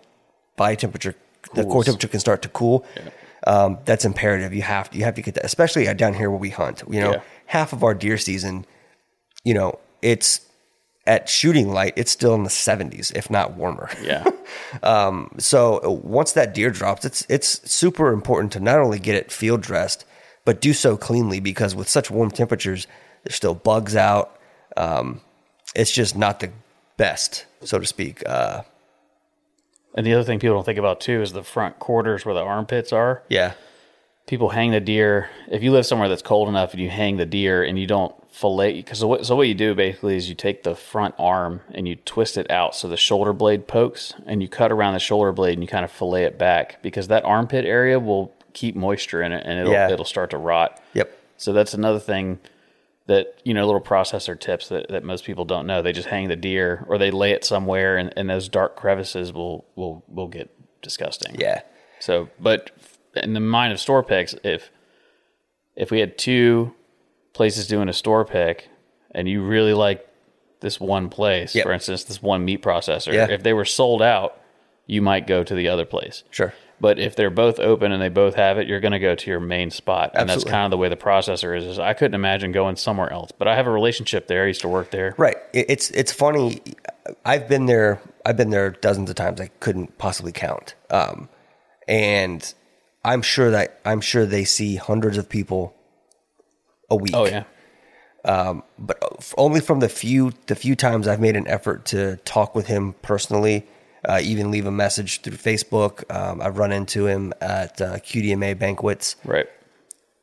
body 0.61 0.75
temperature 0.85 1.13
the 1.57 1.63
core 1.71 1.83
temperature 1.87 2.11
can 2.13 2.19
start 2.27 2.39
to 2.45 2.49
cool 2.59 2.77
um, 3.51 3.69
that's 3.87 4.05
imperative 4.11 4.49
you 4.59 4.65
have 4.75 4.85
to 4.89 4.97
you 4.97 5.03
have 5.07 5.15
to 5.19 5.23
get 5.27 5.33
that 5.37 5.45
especially 5.51 5.83
down 6.03 6.13
here 6.19 6.29
where 6.31 6.43
we 6.47 6.51
hunt 6.61 6.77
you 6.95 7.01
know 7.03 7.13
Yeah. 7.15 7.21
half 7.57 7.69
of 7.75 7.79
our 7.85 7.95
deer 8.03 8.17
season 8.29 8.55
you 9.49 9.53
know 9.57 9.69
it's 10.11 10.31
at 11.07 11.21
shooting 11.37 11.67
light 11.77 11.93
it's 12.01 12.11
still 12.19 12.35
in 12.39 12.43
the 12.49 12.55
70s 12.67 13.07
if 13.21 13.25
not 13.37 13.47
warmer 13.61 13.89
Yeah. 14.11 14.23
so 15.37 15.59
uh, 15.83 15.89
once 16.19 16.31
that 16.33 16.53
deer 16.53 16.69
drops, 16.79 17.05
it's 17.05 17.25
it's 17.35 17.49
super 17.79 18.07
important 18.13 18.53
to 18.53 18.59
not 18.59 18.79
only 18.85 18.99
get 18.99 19.15
it 19.21 19.31
field 19.31 19.61
dressed, 19.69 20.05
but 20.45 20.61
do 20.67 20.73
so 20.73 20.91
cleanly 21.07 21.39
because 21.39 21.71
with 21.79 21.89
such 21.89 22.07
warm 22.11 22.31
temperatures, 22.31 22.87
there's 23.23 23.35
still 23.35 23.55
bugs 23.55 23.95
out. 23.95 24.27
Um, 24.77 25.21
it's 25.75 25.91
just 25.91 26.15
not 26.15 26.39
the 26.39 26.49
best, 26.97 27.45
so 27.63 27.79
to 27.79 27.85
speak. 27.85 28.15
Uh, 28.25 28.61
and 29.95 30.05
the 30.05 30.13
other 30.13 30.23
thing 30.23 30.39
people 30.39 30.55
don't 30.55 30.65
think 30.65 30.79
about 30.79 30.99
too 31.01 31.21
is 31.21 31.33
the 31.33 31.43
front 31.43 31.79
quarters 31.79 32.25
where 32.25 32.33
the 32.35 32.41
armpits 32.41 32.91
are. 32.93 33.23
yeah, 33.29 33.53
people 34.27 34.49
hang 34.49 34.71
the 34.71 34.79
deer. 34.79 35.29
If 35.49 35.63
you 35.63 35.71
live 35.71 35.85
somewhere 35.85 36.07
that's 36.09 36.21
cold 36.21 36.47
enough 36.47 36.71
and 36.73 36.81
you 36.81 36.89
hang 36.89 37.17
the 37.17 37.25
deer 37.25 37.63
and 37.63 37.77
you 37.77 37.87
don't 37.87 38.15
fillet, 38.33 38.73
because 38.73 38.99
so 38.99 39.07
what, 39.07 39.25
so 39.25 39.35
what 39.35 39.47
you 39.47 39.53
do 39.53 39.75
basically 39.75 40.15
is 40.15 40.29
you 40.29 40.35
take 40.35 40.63
the 40.63 40.73
front 40.75 41.13
arm 41.19 41.59
and 41.73 41.87
you 41.87 41.95
twist 41.97 42.37
it 42.37 42.49
out 42.49 42.73
so 42.75 42.87
the 42.87 42.95
shoulder 42.97 43.33
blade 43.33 43.67
pokes, 43.67 44.13
and 44.25 44.41
you 44.41 44.47
cut 44.47 44.71
around 44.71 44.93
the 44.93 44.99
shoulder 44.99 45.31
blade 45.33 45.53
and 45.53 45.61
you 45.63 45.67
kind 45.67 45.83
of 45.83 45.91
fillet 45.91 46.23
it 46.23 46.37
back 46.37 46.81
because 46.81 47.07
that 47.09 47.25
armpit 47.25 47.65
area 47.65 47.99
will 47.99 48.33
keep 48.53 48.75
moisture 48.75 49.21
in 49.21 49.31
it 49.33 49.43
and 49.45 49.59
it'll 49.59 49.73
Yeah. 49.73 49.89
it'll 49.89 50.05
start 50.05 50.29
to 50.31 50.37
rot. 50.37 50.79
yep, 50.93 51.11
So 51.37 51.51
that's 51.53 51.73
another 51.73 51.99
thing 51.99 52.39
that 53.11 53.25
you 53.43 53.53
know 53.53 53.65
little 53.65 53.81
processor 53.93 54.39
tips 54.39 54.69
that, 54.69 54.87
that 54.89 55.03
most 55.03 55.23
people 55.25 55.45
don't 55.45 55.65
know. 55.67 55.81
They 55.81 55.91
just 55.93 56.07
hang 56.07 56.27
the 56.29 56.35
deer 56.35 56.85
or 56.87 56.97
they 56.97 57.11
lay 57.11 57.31
it 57.31 57.43
somewhere 57.43 57.97
and, 57.97 58.13
and 58.17 58.29
those 58.29 58.47
dark 58.49 58.75
crevices 58.75 59.31
will 59.33 59.65
will 59.75 60.03
will 60.07 60.27
get 60.27 60.47
disgusting. 60.81 61.35
yeah, 61.39 61.61
So, 61.99 62.29
but 62.39 62.71
in 63.15 63.33
the 63.33 63.39
mind 63.39 63.71
of 63.73 63.79
store 63.79 64.03
picks, 64.03 64.33
if 64.43 64.69
if 65.75 65.91
we 65.91 65.99
had 65.99 66.17
two 66.17 66.73
places 67.33 67.67
doing 67.67 67.87
a 67.89 67.93
store 67.93 68.25
pick, 68.25 68.67
and 69.15 69.27
you 69.29 69.41
really 69.43 69.73
like 69.73 70.07
this 70.59 70.79
one 70.79 71.09
place, 71.09 71.55
Yep. 71.55 71.63
for 71.65 71.71
instance, 71.71 72.03
this 72.03 72.21
one 72.21 72.43
meat 72.45 72.61
processor, 72.61 73.13
Yeah. 73.13 73.29
if 73.29 73.41
they 73.43 73.53
were 73.53 73.65
sold 73.65 74.01
out, 74.01 74.39
you 74.85 75.01
might 75.01 75.25
go 75.27 75.43
to 75.43 75.55
the 75.55 75.67
other 75.69 75.85
place. 75.85 76.23
sure, 76.29 76.53
But 76.81 76.97
if 76.97 77.15
they're 77.15 77.29
both 77.29 77.59
open 77.59 77.91
and 77.91 78.01
they 78.01 78.09
both 78.09 78.33
have 78.33 78.57
it, 78.57 78.67
you're 78.67 78.79
going 78.79 78.91
to 78.91 78.99
go 78.99 79.13
to 79.13 79.29
your 79.29 79.39
main 79.39 79.69
spot, 79.69 80.11
and 80.15 80.23
Absolutely. 80.23 80.43
that's 80.43 80.51
kind 80.51 80.65
of 80.65 80.71
the 80.71 80.77
way 80.77 80.89
the 80.89 80.97
processor 80.97 81.55
is. 81.55 81.63
is 81.63 81.77
I 81.77 81.93
couldn't 81.93 82.15
imagine 82.15 82.51
going 82.51 82.75
somewhere 82.75 83.13
else, 83.13 83.31
but 83.31 83.47
I 83.47 83.55
have 83.55 83.67
a 83.67 83.71
relationship 83.71 84.25
there. 84.25 84.43
I 84.43 84.47
used 84.47 84.61
to 84.61 84.67
work 84.67 84.89
there. 84.89 85.13
right. 85.17 85.37
It's 85.53 85.91
it's 85.91 86.11
funny. 86.11 86.61
I've 87.23 87.47
been 87.47 87.67
there. 87.67 88.01
I've 88.25 88.35
been 88.35 88.49
there 88.49 88.71
dozens 88.71 89.09
of 89.11 89.15
times. 89.15 89.39
I 89.39 89.47
couldn't 89.59 89.99
possibly 89.99 90.31
count. 90.31 90.73
Um, 90.89 91.29
and 91.87 92.53
I'm 93.05 93.21
sure 93.21 93.51
that 93.51 93.79
I'm 93.85 94.01
sure 94.01 94.25
they 94.25 94.43
see 94.43 94.75
hundreds 94.75 95.17
of 95.17 95.29
people 95.29 95.75
a 96.89 96.95
week. 96.95 97.13
Oh 97.15 97.25
yeah, 97.27 97.43
Um, 98.25 98.63
but 98.79 98.97
only 99.37 99.61
from 99.61 99.81
the 99.81 99.89
few 99.89 100.33
the 100.47 100.55
few 100.55 100.75
times 100.75 101.07
I've 101.07 101.21
made 101.21 101.35
an 101.35 101.47
effort 101.47 101.85
to 101.85 102.17
talk 102.25 102.55
with 102.55 102.67
him 102.67 102.93
personally, 103.01 103.67
uh, 104.07 104.19
even 104.23 104.51
leave 104.51 104.65
a 104.65 104.71
message 104.71 105.21
through 105.21 105.37
Facebook. 105.37 106.03
Um, 106.13 106.41
I've 106.41 106.57
run 106.57 106.71
into 106.71 107.07
him 107.07 107.33
at 107.41 107.81
uh, 107.81 107.95
QDMA 107.97 108.57
banquets, 108.57 109.15
right. 109.25 109.47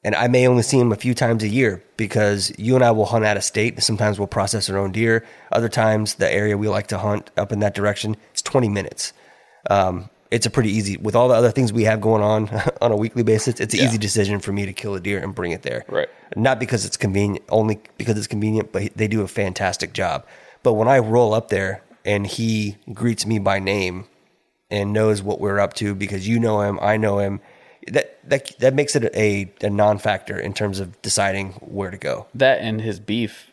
and 0.05 0.14
I 0.14 0.26
may 0.29 0.47
only 0.49 0.62
see 0.62 0.79
him 0.79 0.93
a 0.93 0.97
few 0.97 1.14
times 1.14 1.43
a 1.43 1.49
year 1.49 1.83
because 1.97 2.53
you 2.59 2.74
and 2.74 2.85
I 2.85 2.91
will 2.91 3.07
hunt 3.07 3.24
out 3.24 3.37
of 3.37 3.45
state. 3.45 3.74
and 3.74 3.83
Sometimes 3.83 4.18
we'll 4.18 4.26
process 4.29 4.68
our 4.70 4.79
own 4.79 4.93
deer. 4.93 5.24
Other 5.53 5.68
times, 5.68 6.14
the 6.14 6.33
area 6.33 6.57
we 6.57 6.68
like 6.68 6.89
to 6.89 6.99
hunt 6.99 7.31
up 7.37 7.53
in 7.53 7.61
that 7.61 7.74
direction, 7.74 8.16
it's 8.33 8.43
twenty 8.43 8.68
minutes. 8.68 9.12
Um, 9.70 10.09
it's 10.31 10.45
a 10.45 10.51
pretty 10.51 10.70
easy 10.70 10.99
with 10.99 11.16
all 11.16 11.29
the 11.29 11.35
other 11.35 11.51
things 11.51 11.72
we 11.72 11.85
have 11.85 12.01
going 12.03 12.22
on 12.22 12.51
on 12.83 12.93
a 12.93 12.97
weekly 12.97 13.22
basis. 13.22 13.61
It's 13.61 13.72
an 13.74 13.81
Yeah. 13.81 13.87
easy 13.87 13.99
decision 13.99 14.41
for 14.41 14.53
me 14.53 14.66
to 14.66 14.72
kill 14.74 14.95
a 14.95 15.01
deer 15.01 15.18
and 15.22 15.35
bring 15.35 15.53
it 15.53 15.62
there. 15.62 15.85
Right. 15.89 16.09
Not 16.37 16.61
because 16.61 16.85
it's 16.85 16.99
convenient, 16.99 17.45
only 17.49 17.81
because 17.97 18.18
it's 18.18 18.26
convenient, 18.26 18.70
but 18.70 18.93
they 18.95 19.09
do 19.09 19.22
a 19.22 19.29
fantastic 19.29 19.95
job. 19.95 20.26
But 20.62 20.74
when 20.74 20.87
I 20.87 20.99
roll 20.99 21.33
up 21.33 21.49
there 21.49 21.83
and 22.09 22.27
he 22.27 22.77
greets 22.95 23.27
me 23.27 23.39
by 23.39 23.59
name 23.59 24.07
and 24.71 24.95
knows 24.95 25.23
what 25.23 25.41
we're 25.41 25.61
up 25.61 25.75
to 25.75 25.95
because 25.95 26.27
you 26.27 26.41
know 26.41 26.63
him, 26.63 26.79
I 26.81 26.97
know 26.97 27.19
him, 27.19 27.41
that 27.87 28.19
that 28.29 28.59
that 28.61 28.75
makes 28.75 28.97
it 28.97 29.05
a, 29.15 29.53
a 29.63 29.69
non-factor 29.71 30.39
in 30.39 30.55
terms 30.55 30.81
of 30.81 31.01
deciding 31.03 31.53
where 31.61 31.91
to 31.91 31.99
go. 31.99 32.27
That 32.35 32.61
and 32.61 32.81
his 32.81 32.99
beef 32.99 33.53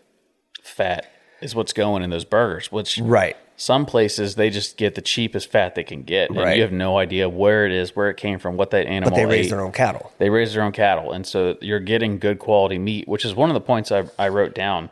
fat 0.64 1.06
is 1.41 1.53
what's 1.53 1.74
going 1.74 2.01
in 2.01 2.10
those 2.10 2.26
burgers. 2.26 2.72
Which 2.72 2.97
Right. 2.97 3.36
some 3.58 3.86
places 3.86 4.36
they 4.36 4.49
just 4.49 4.78
get 4.78 4.95
the 4.95 5.01
cheapest 5.01 5.51
fat 5.51 5.76
they 5.76 5.84
can 5.84 6.03
get, 6.03 6.30
and 6.30 6.39
Right. 6.39 6.56
you 6.56 6.62
have 6.64 6.72
no 6.72 6.97
idea 6.97 7.28
where 7.28 7.66
it 7.66 7.74
is, 7.74 7.93
where 7.95 8.10
it 8.10 8.18
came 8.18 8.39
from, 8.39 8.56
what 8.56 8.72
that 8.72 8.88
animal. 8.88 9.12
But 9.12 9.16
they 9.18 9.26
raise 9.26 9.45
ate. 9.47 9.49
their 9.49 9.62
own 9.62 9.74
cattle. 9.74 10.12
They 10.18 10.30
raise 10.30 10.53
their 10.53 10.64
own 10.64 10.72
cattle, 10.72 11.12
and 11.12 11.28
so 11.28 11.58
you're 11.62 11.80
getting 11.82 12.20
good 12.20 12.39
quality 12.39 12.80
meat, 12.80 13.06
which 13.08 13.26
is 13.26 13.36
one 13.36 13.49
of 13.49 13.53
the 13.53 13.62
points 13.62 13.91
I, 13.91 14.06
I 14.18 14.30
wrote 14.30 14.56
down. 14.56 14.89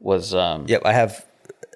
Was 0.00 0.34
um, 0.34 0.66
Yep, 0.68 0.82
I 0.84 0.92
have. 0.92 1.24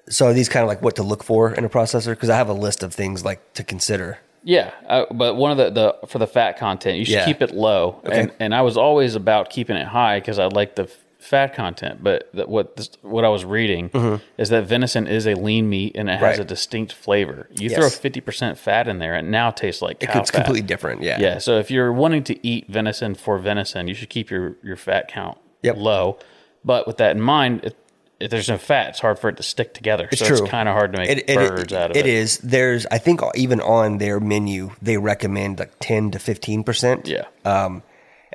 So 0.09 0.27
are 0.27 0.33
these 0.33 0.49
kind 0.49 0.63
of 0.63 0.67
like 0.67 0.81
what 0.81 0.95
to 0.97 1.03
look 1.03 1.23
for 1.23 1.51
in 1.53 1.65
a 1.65 1.69
processor? 1.69 2.11
Because 2.11 2.29
I 2.29 2.37
have 2.37 2.49
a 2.49 2.53
list 2.53 2.83
of 2.83 2.93
things 2.93 3.25
like 3.25 3.53
to 3.53 3.63
consider. 3.63 4.19
Yeah, 4.43 4.71
uh, 4.87 5.05
but 5.11 5.35
one 5.35 5.51
of 5.51 5.57
the, 5.57 5.69
the 5.69 6.07
for 6.07 6.19
the 6.19 6.27
fat 6.27 6.57
content, 6.57 6.97
you 6.99 7.05
should 7.05 7.15
Yeah. 7.15 7.25
keep 7.25 7.41
it 7.41 7.51
low. 7.53 7.99
Okay. 8.05 8.21
And 8.21 8.31
and 8.39 8.55
I 8.55 8.61
was 8.61 8.77
always 8.77 9.15
about 9.15 9.49
keeping 9.49 9.75
it 9.75 9.87
high 9.87 10.19
because 10.19 10.39
I 10.39 10.45
like 10.45 10.75
the 10.75 10.83
f- 10.83 10.91
fat 11.19 11.53
content. 11.53 12.01
But 12.01 12.29
that 12.33 12.47
what 12.47 12.77
this, 12.77 12.89
what 13.01 13.25
I 13.25 13.29
was 13.29 13.43
reading 13.43 13.89
is 14.37 14.47
that 14.49 14.63
venison 14.65 15.05
is 15.05 15.27
a 15.27 15.33
lean 15.33 15.69
meat 15.69 15.97
and 15.97 16.07
it 16.09 16.13
has 16.13 16.19
Mm-hmm. 16.21 16.25
Right. 16.25 16.39
a 16.39 16.45
distinct 16.45 16.93
flavor. 16.93 17.49
You 17.59 17.69
Yes. 17.69 17.77
throw 17.77 17.89
fifty 17.89 18.21
percent 18.21 18.57
fat 18.57 18.87
in 18.87 18.99
there, 18.99 19.15
and 19.15 19.29
now 19.29 19.51
tastes 19.51 19.81
like 19.81 19.99
cow 19.99 20.21
it's 20.21 20.31
fat. 20.31 20.45
completely 20.45 20.65
different. 20.65 21.01
Yeah. 21.03 21.19
Yeah. 21.19 21.37
So 21.39 21.57
if 21.59 21.69
you're 21.69 21.91
wanting 21.91 22.23
to 22.25 22.47
eat 22.47 22.67
venison 22.69 23.15
for 23.15 23.37
venison, 23.39 23.89
you 23.89 23.95
should 23.95 24.09
keep 24.09 24.29
your 24.29 24.55
your 24.63 24.77
fat 24.77 25.09
count 25.09 25.37
Yep. 25.63 25.75
low. 25.77 26.19
But 26.63 26.87
with 26.87 26.95
that 26.97 27.11
in 27.15 27.21
mind, 27.21 27.61
if, 27.63 27.73
if 28.19 28.31
there's 28.31 28.49
no 28.49 28.57
fat, 28.57 28.89
it's 28.89 28.99
hard 28.99 29.19
for 29.19 29.29
it 29.29 29.37
to 29.37 29.43
stick 29.43 29.73
together. 29.73 30.07
It's 30.11 30.19
so 30.21 30.27
true. 30.27 30.37
it's 30.43 30.49
kind 30.49 30.67
of 30.67 30.73
hard 30.73 30.91
to 30.93 30.97
make 30.99 31.09
It, 31.09 31.29
it, 31.29 31.35
birds 31.35 31.73
out 31.73 31.91
of 31.91 31.97
it. 31.97 32.05
It 32.05 32.09
is. 32.09 32.37
There's. 32.39 32.85
I 32.87 32.97
think 32.97 33.21
even 33.35 33.61
on 33.61 33.97
their 33.99 34.19
menu 34.19 34.71
they 34.81 34.97
recommend 34.97 35.59
like 35.59 35.73
ten 35.79 36.11
to 36.11 36.19
fifteen 36.19 36.63
percent. 36.63 37.07
Yeah. 37.07 37.25
Um, 37.45 37.83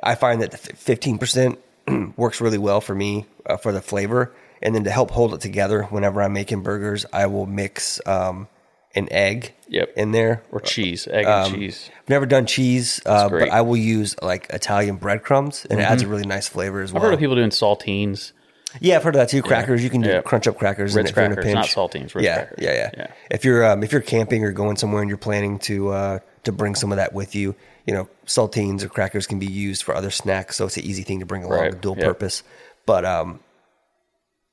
I 0.01 0.15
find 0.15 0.41
that 0.41 0.51
the 0.51 0.57
fifteen 0.57 1.17
percent 1.17 1.59
works 2.17 2.39
really 2.41 2.57
well 2.57 2.81
for 2.81 2.95
me 2.95 3.25
uh, 3.45 3.57
for 3.57 3.71
the 3.71 3.81
flavor, 3.81 4.31
and 4.61 4.73
then 4.75 4.83
to 4.85 4.91
help 4.91 5.11
hold 5.11 5.33
it 5.33 5.41
together. 5.41 5.83
Whenever 5.83 6.21
I'm 6.21 6.33
making 6.33 6.61
burgers, 6.63 7.05
I 7.11 7.25
will 7.27 7.45
mix 7.45 7.99
um, 8.05 8.47
an 8.95 9.07
egg. 9.11 9.53
Yep. 9.69 9.93
In 9.97 10.11
there, 10.11 10.43
or 10.51 10.59
cheese, 10.61 11.07
egg 11.07 11.25
and 11.25 11.47
Um, 11.47 11.53
cheese. 11.53 11.89
I've 12.03 12.09
never 12.09 12.25
done 12.27 12.45
cheese, 12.45 13.01
uh, 13.07 13.27
but 13.27 13.49
I 13.49 13.61
will 13.61 13.75
use 13.77 14.15
like 14.21 14.47
Italian 14.51 14.97
breadcrumbs, 14.97 15.65
and 15.65 15.79
it 15.79 15.83
adds 15.83 16.03
a 16.03 16.07
really 16.07 16.27
nice 16.27 16.47
flavor 16.47 16.79
as 16.81 16.89
Mm-hmm. 16.89 16.97
I've 16.97 17.03
heard 17.03 17.13
of 17.15 17.19
people 17.19 17.35
doing 17.35 17.49
saltines. 17.49 18.33
Yeah, 18.79 18.95
I've 18.97 19.03
heard 19.03 19.15
of 19.15 19.19
that 19.19 19.29
too. 19.29 19.41
Crackers, 19.41 19.83
you 19.83 19.89
can 19.89 20.01
do 20.01 20.09
Yeah. 20.09 20.21
crunch 20.21 20.47
up 20.47 20.57
crackers. 20.57 20.95
Ritz 20.95 21.11
you're 21.15 21.25
in 21.25 21.31
a 21.31 21.35
crackers, 21.35 21.53
not 21.53 21.65
saltines, 21.67 22.15
Ritz 22.15 22.25
yeah, 22.25 22.35
crackers. 22.35 22.57
yeah, 22.61 22.73
yeah, 22.73 22.89
Yeah. 22.97 23.07
If 23.31 23.45
you're 23.45 23.63
um, 23.65 23.83
if 23.83 23.91
you're 23.91 24.01
camping 24.01 24.43
or 24.43 24.51
going 24.51 24.77
somewhere 24.77 25.01
and 25.01 25.09
you're 25.09 25.17
planning 25.17 25.59
to 25.59 25.89
uh, 25.89 26.19
to 26.43 26.51
bring 26.51 26.75
some 26.75 26.91
of 26.91 26.97
that 26.97 27.13
with 27.13 27.35
you. 27.35 27.55
You 27.85 27.93
know, 27.93 28.07
saltines 28.25 28.81
or 28.81 28.87
crackers 28.87 29.27
can 29.27 29.39
be 29.39 29.45
used 29.45 29.83
for 29.83 29.93
other 29.93 30.09
snacks, 30.09 30.55
so 30.55 30.65
it's 30.65 30.77
an 30.77 30.83
easy 30.83 31.03
thing 31.03 31.19
to 31.19 31.25
bring 31.25 31.43
along, 31.43 31.59
Right, 31.59 31.81
dual 31.81 31.97
yeah. 31.97 32.05
purpose. 32.05 32.41
But 32.85 33.03
um, 33.03 33.41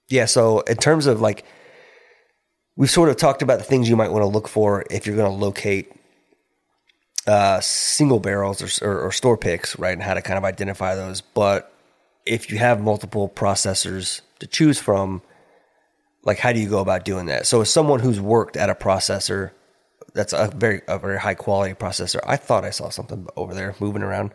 yeah. 0.08 0.24
So 0.24 0.60
in 0.62 0.76
terms 0.78 1.06
of 1.06 1.20
like, 1.20 1.44
we've 2.76 2.90
sort 2.90 3.08
of 3.08 3.16
talked 3.16 3.40
about 3.42 3.58
the 3.58 3.64
things 3.64 3.88
you 3.88 3.94
might 3.94 4.10
want 4.10 4.22
to 4.22 4.26
look 4.26 4.48
for 4.48 4.84
if 4.90 5.06
you're 5.06 5.14
going 5.14 5.30
to 5.30 5.36
locate 5.36 5.92
uh, 7.28 7.60
single 7.60 8.18
barrels 8.18 8.82
or, 8.82 8.88
or, 8.88 9.00
or 9.06 9.12
store 9.12 9.36
picks, 9.36 9.78
right, 9.78 9.92
and 9.92 10.02
how 10.02 10.14
to 10.14 10.22
kind 10.22 10.36
of 10.38 10.44
identify 10.44 10.96
those. 10.96 11.20
But 11.20 11.69
if 12.30 12.50
you 12.50 12.58
have 12.58 12.80
multiple 12.80 13.28
processors 13.28 14.22
to 14.38 14.46
choose 14.46 14.78
from, 14.78 15.22
like 16.24 16.38
how 16.38 16.52
do 16.52 16.60
you 16.60 16.68
go 16.68 16.78
about 16.78 17.04
doing 17.04 17.26
that? 17.26 17.46
So 17.46 17.60
as 17.60 17.70
someone 17.70 18.00
who's 18.00 18.20
worked 18.20 18.56
at 18.56 18.70
a 18.70 18.74
processor 18.74 19.50
that's 20.14 20.32
a 20.32 20.52
very 20.54 20.82
a 20.88 20.98
very 20.98 21.18
high 21.18 21.34
quality 21.34 21.74
processor, 21.74 22.20
I 22.26 22.36
thought 22.36 22.64
I 22.64 22.70
saw 22.70 22.88
something 22.88 23.26
over 23.36 23.52
there 23.52 23.74
moving 23.80 24.02
around. 24.02 24.32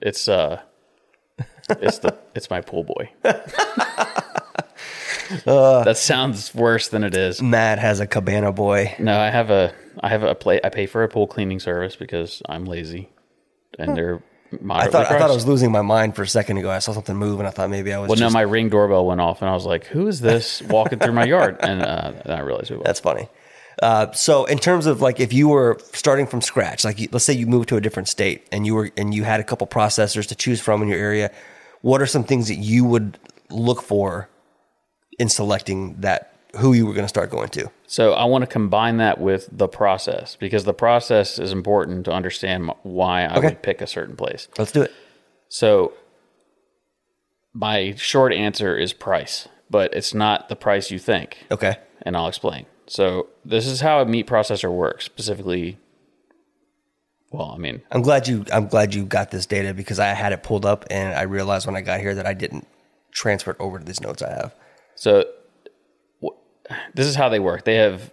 It's 0.00 0.28
uh, 0.28 0.60
it's 1.68 1.98
the 1.98 2.16
it's 2.34 2.50
my 2.50 2.60
pool 2.60 2.84
boy. 2.84 3.10
that 5.44 5.96
sounds 5.96 6.54
worse 6.54 6.88
than 6.88 7.02
it 7.04 7.16
is. 7.16 7.42
Matt 7.42 7.80
has 7.80 8.00
a 8.00 8.06
Cabana 8.06 8.52
boy. 8.52 8.94
No, 9.00 9.18
I 9.18 9.30
have 9.30 9.50
a 9.50 9.74
I 10.00 10.10
have 10.10 10.22
a 10.22 10.36
play. 10.36 10.60
I 10.62 10.68
pay 10.68 10.86
for 10.86 11.02
a 11.02 11.08
pool 11.08 11.26
cleaning 11.26 11.58
service 11.60 11.96
because 11.96 12.42
I'm 12.48 12.66
lazy, 12.66 13.10
and 13.78 13.96
they're 13.96 14.22
I 14.70 14.88
thought 14.88 15.10
I 15.10 15.18
thought 15.18 15.30
I 15.30 15.34
was 15.34 15.46
losing 15.46 15.72
my 15.72 15.82
mind 15.82 16.16
for 16.16 16.22
a 16.22 16.28
second 16.28 16.58
ago. 16.58 16.70
I 16.70 16.78
saw 16.78 16.92
something 16.92 17.16
move 17.16 17.38
and 17.40 17.46
I 17.46 17.50
thought 17.50 17.70
maybe 17.70 17.92
I 17.92 17.98
was. 17.98 18.08
Well, 18.08 18.16
no, 18.16 18.26
just, 18.26 18.34
my 18.34 18.42
ring 18.42 18.68
doorbell 18.68 19.06
went 19.06 19.20
off, 19.20 19.42
and 19.42 19.50
I 19.50 19.54
was 19.54 19.64
like, 19.64 19.86
"Who 19.86 20.08
is 20.08 20.20
this 20.20 20.62
walking 20.62 20.98
through 20.98 21.12
my 21.12 21.24
yard?" 21.24 21.56
And 21.60 21.82
uh, 21.82 22.12
I 22.26 22.40
realized 22.40 22.70
it 22.70 22.78
was. 22.78 22.84
That's 22.84 23.00
funny. 23.00 23.28
Uh, 23.82 24.12
so 24.12 24.44
in 24.44 24.58
terms 24.58 24.86
of 24.86 25.00
like 25.00 25.20
if 25.20 25.32
you 25.32 25.48
were 25.48 25.78
starting 25.92 26.26
from 26.26 26.40
scratch, 26.40 26.84
like 26.84 27.00
you, 27.00 27.08
let's 27.12 27.24
say 27.24 27.32
you 27.32 27.46
moved 27.46 27.68
to 27.68 27.76
a 27.76 27.80
different 27.80 28.08
state 28.08 28.46
and 28.52 28.66
you 28.66 28.74
were 28.74 28.90
and 28.96 29.12
you 29.12 29.24
had 29.24 29.40
a 29.40 29.44
couple 29.44 29.66
processors 29.66 30.26
to 30.28 30.34
choose 30.34 30.60
from 30.60 30.82
in 30.82 30.88
your 30.88 30.98
area, 30.98 31.30
what 31.80 32.00
are 32.00 32.06
some 32.06 32.24
things 32.24 32.48
that 32.48 32.56
you 32.56 32.84
would 32.84 33.18
look 33.50 33.82
for 33.82 34.28
in 35.18 35.28
selecting 35.28 36.00
that 36.00 36.33
who 36.58 36.72
you 36.72 36.86
were 36.86 36.92
going 36.92 37.04
to 37.04 37.08
start 37.08 37.30
going 37.30 37.48
to? 37.50 37.70
So 37.86 38.12
I 38.12 38.24
want 38.24 38.42
to 38.42 38.46
combine 38.46 38.96
that 38.98 39.20
with 39.20 39.48
the 39.52 39.68
process 39.68 40.36
because 40.36 40.64
the 40.64 40.74
process 40.74 41.38
is 41.38 41.52
important 41.52 42.04
to 42.06 42.12
understand 42.12 42.70
why 42.82 43.24
I 43.24 43.36
Okay. 43.38 43.48
would 43.48 43.62
pick 43.62 43.80
a 43.80 43.86
certain 43.86 44.16
place. 44.16 44.48
Let's 44.58 44.72
do 44.72 44.82
it. 44.82 44.92
So 45.48 45.92
my 47.52 47.94
short 47.96 48.32
answer 48.32 48.76
is 48.76 48.92
price, 48.92 49.48
but 49.70 49.94
it's 49.94 50.12
not 50.14 50.48
the 50.48 50.56
price 50.56 50.90
you 50.90 50.98
think. 50.98 51.38
Okay. 51.50 51.76
and 52.02 52.16
I'll 52.16 52.28
explain. 52.28 52.66
So 52.86 53.28
this 53.44 53.66
is 53.66 53.80
how 53.80 54.00
a 54.00 54.04
meat 54.04 54.26
processor 54.26 54.70
works, 54.70 55.04
specifically. 55.06 55.78
Well, 57.30 57.52
I 57.54 57.58
mean, 57.58 57.80
I'm 57.90 58.02
glad 58.02 58.28
you 58.28 58.44
I'm 58.52 58.68
glad 58.68 58.94
you 58.94 59.04
got 59.06 59.30
this 59.30 59.46
data 59.46 59.72
because 59.74 59.98
I 59.98 60.08
had 60.08 60.32
it 60.32 60.42
pulled 60.42 60.66
up 60.66 60.84
and 60.90 61.14
I 61.14 61.22
realized 61.22 61.66
when 61.66 61.76
I 61.76 61.80
got 61.80 62.00
here 62.00 62.14
that 62.14 62.26
I 62.26 62.34
didn't 62.34 62.66
transfer 63.12 63.52
it 63.52 63.56
over 63.58 63.78
to 63.78 63.84
these 63.84 64.00
notes 64.00 64.22
I 64.22 64.30
have. 64.30 64.54
so 64.96 65.24
this 66.94 67.06
is 67.06 67.14
how 67.14 67.28
they 67.28 67.40
work. 67.40 67.64
They 67.64 67.76
have 67.76 68.12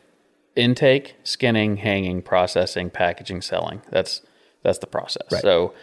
intake, 0.55 1.15
skinning, 1.23 1.77
hanging, 1.77 2.21
processing, 2.21 2.89
packaging, 2.89 3.41
selling. 3.41 3.81
That's 3.89 4.21
that's 4.63 4.79
the 4.79 4.87
process. 4.87 5.27
Right. 5.31 5.41
So 5.41 5.73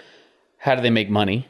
how 0.59 0.75
do 0.75 0.83
they 0.83 0.91
make 0.91 1.11
money? 1.11 1.49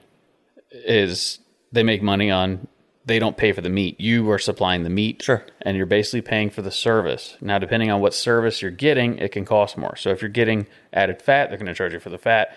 Is 0.70 1.38
they 1.72 1.82
make 1.82 2.02
money 2.02 2.30
on 2.30 2.68
they 3.08 3.18
don't 3.18 3.38
pay 3.38 3.52
for 3.52 3.62
the 3.62 3.70
meat. 3.70 3.98
You 3.98 4.30
are 4.30 4.38
supplying 4.38 4.82
the 4.84 4.90
meat. 4.90 5.22
Sure. 5.22 5.44
And 5.62 5.76
you're 5.76 5.86
basically 5.86 6.20
paying 6.20 6.50
for 6.50 6.60
the 6.60 6.70
service. 6.70 7.38
Now, 7.40 7.58
depending 7.58 7.90
on 7.90 8.02
what 8.02 8.12
service 8.12 8.60
you're 8.60 8.70
getting, 8.70 9.16
it 9.16 9.32
can 9.32 9.46
cost 9.46 9.78
more. 9.78 9.96
So 9.96 10.10
if 10.10 10.20
you're 10.20 10.28
getting 10.28 10.66
added 10.92 11.22
fat, 11.22 11.48
they're 11.48 11.56
going 11.56 11.66
to 11.66 11.74
charge 11.74 11.94
you 11.94 12.00
for 12.00 12.10
the 12.10 12.18
fat. 12.18 12.54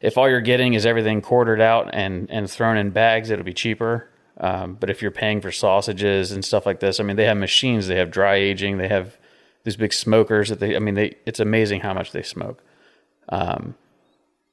If 0.00 0.18
all 0.18 0.28
you're 0.28 0.40
getting 0.40 0.74
is 0.74 0.84
everything 0.84 1.22
quartered 1.22 1.60
out 1.60 1.90
and, 1.92 2.28
and 2.28 2.50
thrown 2.50 2.76
in 2.76 2.90
bags, 2.90 3.30
it'll 3.30 3.44
be 3.44 3.54
cheaper. 3.54 4.08
Um, 4.40 4.74
but 4.78 4.88
if 4.90 5.02
you're 5.02 5.10
paying 5.10 5.40
for 5.40 5.50
sausages 5.50 6.30
and 6.32 6.44
stuff 6.44 6.64
like 6.64 6.80
this, 6.80 7.00
I 7.00 7.02
mean, 7.02 7.16
they 7.16 7.24
have 7.24 7.36
machines, 7.36 7.88
they 7.88 7.96
have 7.96 8.10
dry 8.10 8.36
aging, 8.36 8.78
they 8.78 8.88
have 8.88 9.16
these 9.64 9.76
big 9.76 9.92
smokers 9.92 10.48
that 10.48 10.60
they, 10.60 10.76
I 10.76 10.78
mean, 10.78 10.94
they, 10.94 11.16
it's 11.26 11.40
amazing 11.40 11.80
how 11.80 11.92
much 11.92 12.12
they 12.12 12.22
smoke. 12.22 12.62
Um, 13.30 13.74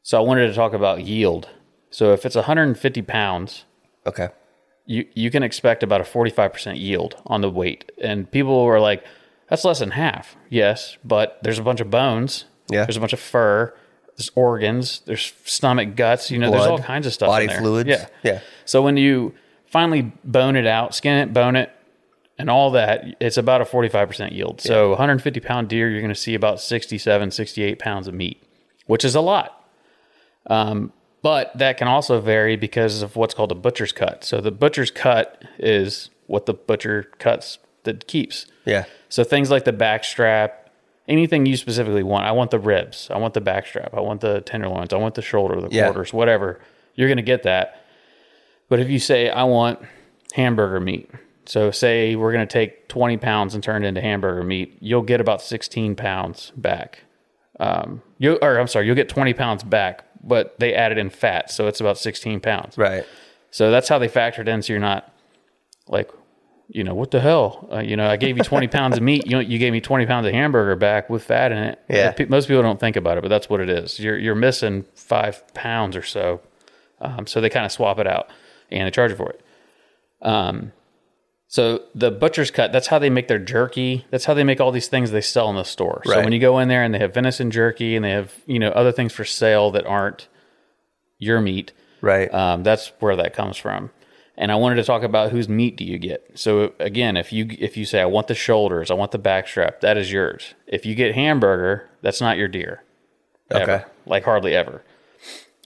so 0.02 0.18
I 0.18 0.22
wanted 0.22 0.48
to 0.48 0.54
talk 0.54 0.74
about 0.74 1.04
yield. 1.06 1.50
So 1.92 2.14
if 2.14 2.26
it's 2.26 2.36
150 2.36 3.02
pounds, 3.04 3.66
Okay. 4.08 4.30
you 4.86 5.06
you 5.16 5.32
can 5.32 5.42
expect 5.44 5.82
about 5.84 6.02
a 6.02 6.04
45% 6.04 6.80
yield 6.80 7.22
on 7.26 7.42
the 7.42 7.50
weight. 7.50 7.92
And 8.02 8.30
people 8.30 8.60
are 8.60 8.80
like, 8.80 9.04
that's 9.50 9.64
less 9.64 9.80
than 9.80 9.92
half. 9.92 10.36
Yes, 10.50 10.98
but 11.04 11.40
there's 11.44 11.60
a 11.60 11.64
bunch 11.64 11.80
of 11.80 11.90
bones. 11.90 12.46
Yeah. 12.70 12.86
There's 12.86 12.98
a 12.98 13.00
bunch 13.00 13.14
of 13.14 13.20
fur. 13.20 13.74
There's 14.18 14.32
organs. 14.36 15.02
There's 15.06 15.34
stomach 15.46 15.96
guts. 15.96 16.32
You 16.32 16.40
know, 16.40 16.50
there's 16.52 16.66
all 16.66 16.80
kinds 16.80 17.06
of 17.08 17.14
stuff. 17.14 17.28
body 17.28 17.46
in 17.46 17.50
there. 17.52 17.60
fluids. 17.62 17.90
Yeah. 17.90 18.08
Yeah. 18.24 18.40
So 18.66 18.82
when 18.82 18.98
you 18.98 19.34
finally 19.76 20.10
bone 20.24 20.56
it 20.56 20.66
out, 20.66 20.96
skin 20.96 21.18
it, 21.18 21.34
bone 21.34 21.58
it, 21.58 21.70
and 22.38 22.50
all 22.50 22.72
that, 22.72 23.04
it's 23.20 23.36
about 23.36 23.60
a 23.60 23.66
45% 23.66 24.32
yield. 24.32 24.62
So 24.62 24.92
150 24.92 25.42
pound 25.42 25.68
deer, 25.68 25.90
you're 25.90 26.00
going 26.00 26.14
to 26.14 26.20
see 26.20 26.34
about 26.34 26.62
67, 26.62 27.30
68 27.32 27.78
pounds 27.78 28.08
of 28.08 28.14
meat, 28.14 28.42
which 28.86 29.04
is 29.04 29.16
a 29.16 29.20
lot. 29.20 29.62
Um, 30.48 30.94
but 31.22 31.52
that 31.58 31.76
can 31.78 31.90
also 31.90 32.22
vary 32.22 32.56
because 32.56 33.02
of 33.02 33.18
what's 33.18 33.34
called 33.34 33.52
a 33.52 33.56
butcher's 33.56 33.92
cut. 33.92 34.24
So 34.24 34.40
the 34.40 34.50
butcher's 34.52 34.92
cut 34.92 35.44
is 35.60 36.10
what 36.28 36.46
the 36.46 36.54
butcher 36.54 37.12
cuts 37.20 37.58
that 37.84 38.08
keeps. 38.08 38.46
Yeah. 38.64 38.86
So 39.10 39.26
things 39.26 39.52
like 39.52 39.66
the 39.66 39.74
back 39.74 40.06
strap, 40.06 40.70
anything 41.10 41.46
you 41.46 41.58
specifically 41.58 42.04
want. 42.04 42.26
I 42.26 42.32
want 42.32 42.50
the 42.52 42.60
ribs. 42.60 43.10
I 43.12 43.18
want 43.18 43.34
the 43.34 43.42
back 43.42 43.68
strap. 43.68 43.94
I 43.94 44.00
want 44.00 44.22
the 44.22 44.40
tenderloins. 44.40 44.94
I 44.94 44.98
want 44.98 45.16
the 45.16 45.22
shoulder, 45.22 45.60
the 45.60 45.68
Yeah. 45.70 45.84
quarters, 45.88 46.14
whatever. 46.14 46.62
You're 46.96 47.10
going 47.10 47.18
to 47.18 47.24
get 47.24 47.44
that. 47.44 47.82
But 48.70 48.80
if 48.80 48.90
you 48.90 49.00
say, 49.00 49.30
I 49.30 49.44
want 49.44 49.80
hamburger 50.34 50.80
meat, 50.80 51.10
so 51.46 51.72
say 51.72 52.16
we're 52.16 52.34
going 52.34 52.48
to 52.48 52.52
take 52.52 52.88
20 52.88 53.18
pounds 53.18 53.54
and 53.54 53.64
turn 53.64 53.84
it 53.84 53.88
into 53.88 54.02
hamburger 54.02 54.44
meat, 54.44 54.78
you'll 54.80 55.04
get 55.04 55.22
about 55.22 55.42
16 55.42 55.96
pounds 55.96 56.52
back. 56.56 57.04
Um, 57.60 58.02
you 58.18 58.38
or 58.42 58.60
I'm 58.60 58.68
sorry, 58.68 58.88
you'll 58.88 58.96
get 58.96 59.08
20 59.08 59.34
pounds 59.34 59.64
back, 59.64 60.04
but 60.24 60.60
they 60.60 60.74
added 60.74 60.98
in 60.98 61.10
fat, 61.10 61.52
so 61.52 61.68
it's 61.68 61.80
about 61.80 61.98
16 61.98 62.40
pounds. 62.42 62.78
Right. 62.78 63.06
So 63.52 63.72
that's 63.72 63.88
how 63.88 64.00
they 64.00 64.10
factored 64.10 64.48
in. 64.48 64.62
So 64.62 64.74
you're 64.74 64.82
not 64.82 65.14
like, 65.88 66.12
you 66.68 66.84
know, 66.84 66.96
what 66.96 67.12
the 67.12 67.22
hell? 67.22 67.70
Uh, 67.72 67.80
you 67.80 67.96
know, 67.96 68.08
I 68.08 68.18
gave 68.18 68.36
you 68.36 68.44
20 68.44 68.68
pounds 68.68 68.98
of 68.98 69.04
meat. 69.04 69.28
You 69.28 69.40
you 69.40 69.60
gave 69.60 69.72
me 69.72 69.80
20 69.80 70.06
pounds 70.08 70.28
of 70.28 70.34
hamburger 70.34 70.76
back 70.76 71.10
with 71.10 71.24
fat 71.24 71.52
in 71.52 71.60
it. 71.60 71.80
Yeah. 71.88 72.14
Most 72.28 72.48
people 72.48 72.64
don't 72.64 72.80
think 72.80 72.96
about 72.96 73.18
it, 73.18 73.22
but 73.22 73.30
that's 73.30 73.50
what 73.50 73.62
it 73.62 73.70
is. 73.70 74.00
You're 74.00 74.18
you're 74.18 74.36
missing 74.36 74.86
five 74.96 75.44
pounds 75.54 75.96
or 75.96 76.04
so. 76.04 76.42
Um, 77.00 77.28
so 77.28 77.40
they 77.40 77.50
kind 77.50 77.66
of 77.66 77.72
swap 77.72 78.00
it 78.00 78.08
out 78.08 78.30
and 78.72 78.88
they 78.88 78.92
charge 78.92 79.12
you 79.12 79.18
for 79.18 79.30
it. 79.32 79.42
Um, 80.22 80.72
so 81.48 81.84
the 81.94 82.12
butcher's 82.12 82.52
cut, 82.52 82.72
that's 82.72 82.88
how 82.88 83.00
they 83.00 83.10
make 83.10 83.28
their 83.28 83.40
jerky. 83.40 84.06
That's 84.10 84.26
how 84.26 84.34
they 84.34 84.44
make 84.44 84.60
all 84.60 84.72
these 84.72 84.88
things 84.88 85.12
they 85.12 85.22
sell 85.22 85.50
in 85.50 85.56
the 85.56 85.64
store. 85.64 86.02
So 86.06 86.22
when 86.24 86.34
you 86.34 86.40
go 86.40 86.60
in 86.60 86.68
there 86.68 86.84
and 86.84 86.94
they 86.94 87.00
have 87.00 87.14
venison 87.14 87.52
jerky 87.52 87.96
and 87.96 88.04
they 88.04 88.10
have, 88.12 88.34
you 88.46 88.60
know, 88.60 88.70
other 88.70 88.92
things 88.92 89.14
for 89.14 89.24
sale 89.24 89.72
that 89.72 89.86
aren't 89.86 90.28
your 91.20 91.40
meat, 91.40 91.72
Right. 92.02 92.34
um, 92.34 92.64
that's 92.64 92.92
where 93.00 93.16
that 93.16 93.34
comes 93.34 93.58
from. 93.58 93.92
And 94.38 94.52
I 94.52 94.56
wanted 94.56 94.76
to 94.76 94.84
talk 94.84 95.04
about 95.04 95.32
whose 95.32 95.48
meat 95.48 95.78
do 95.78 95.86
you 95.86 95.98
get. 95.98 96.30
So 96.36 96.74
again, 96.80 97.16
if 97.16 97.32
you 97.32 97.48
if 97.58 97.78
you 97.78 97.86
say 97.86 98.02
I 98.02 98.06
want 98.06 98.28
the 98.28 98.36
shoulders, 98.36 98.92
I 98.92 98.94
want 98.96 99.12
the 99.12 99.20
backstrap, 99.20 99.80
that 99.80 99.98
is 99.98 100.12
yours. 100.12 100.56
If 100.68 100.86
you 100.86 100.94
get 100.94 101.16
hamburger, 101.16 101.90
that's 102.02 102.20
not 102.20 102.36
your 102.38 102.50
deer. 102.50 102.84
Ever. 103.50 103.62
Okay. 103.72 103.84
Like 104.06 104.26
hardly 104.26 104.54
ever. 104.54 104.84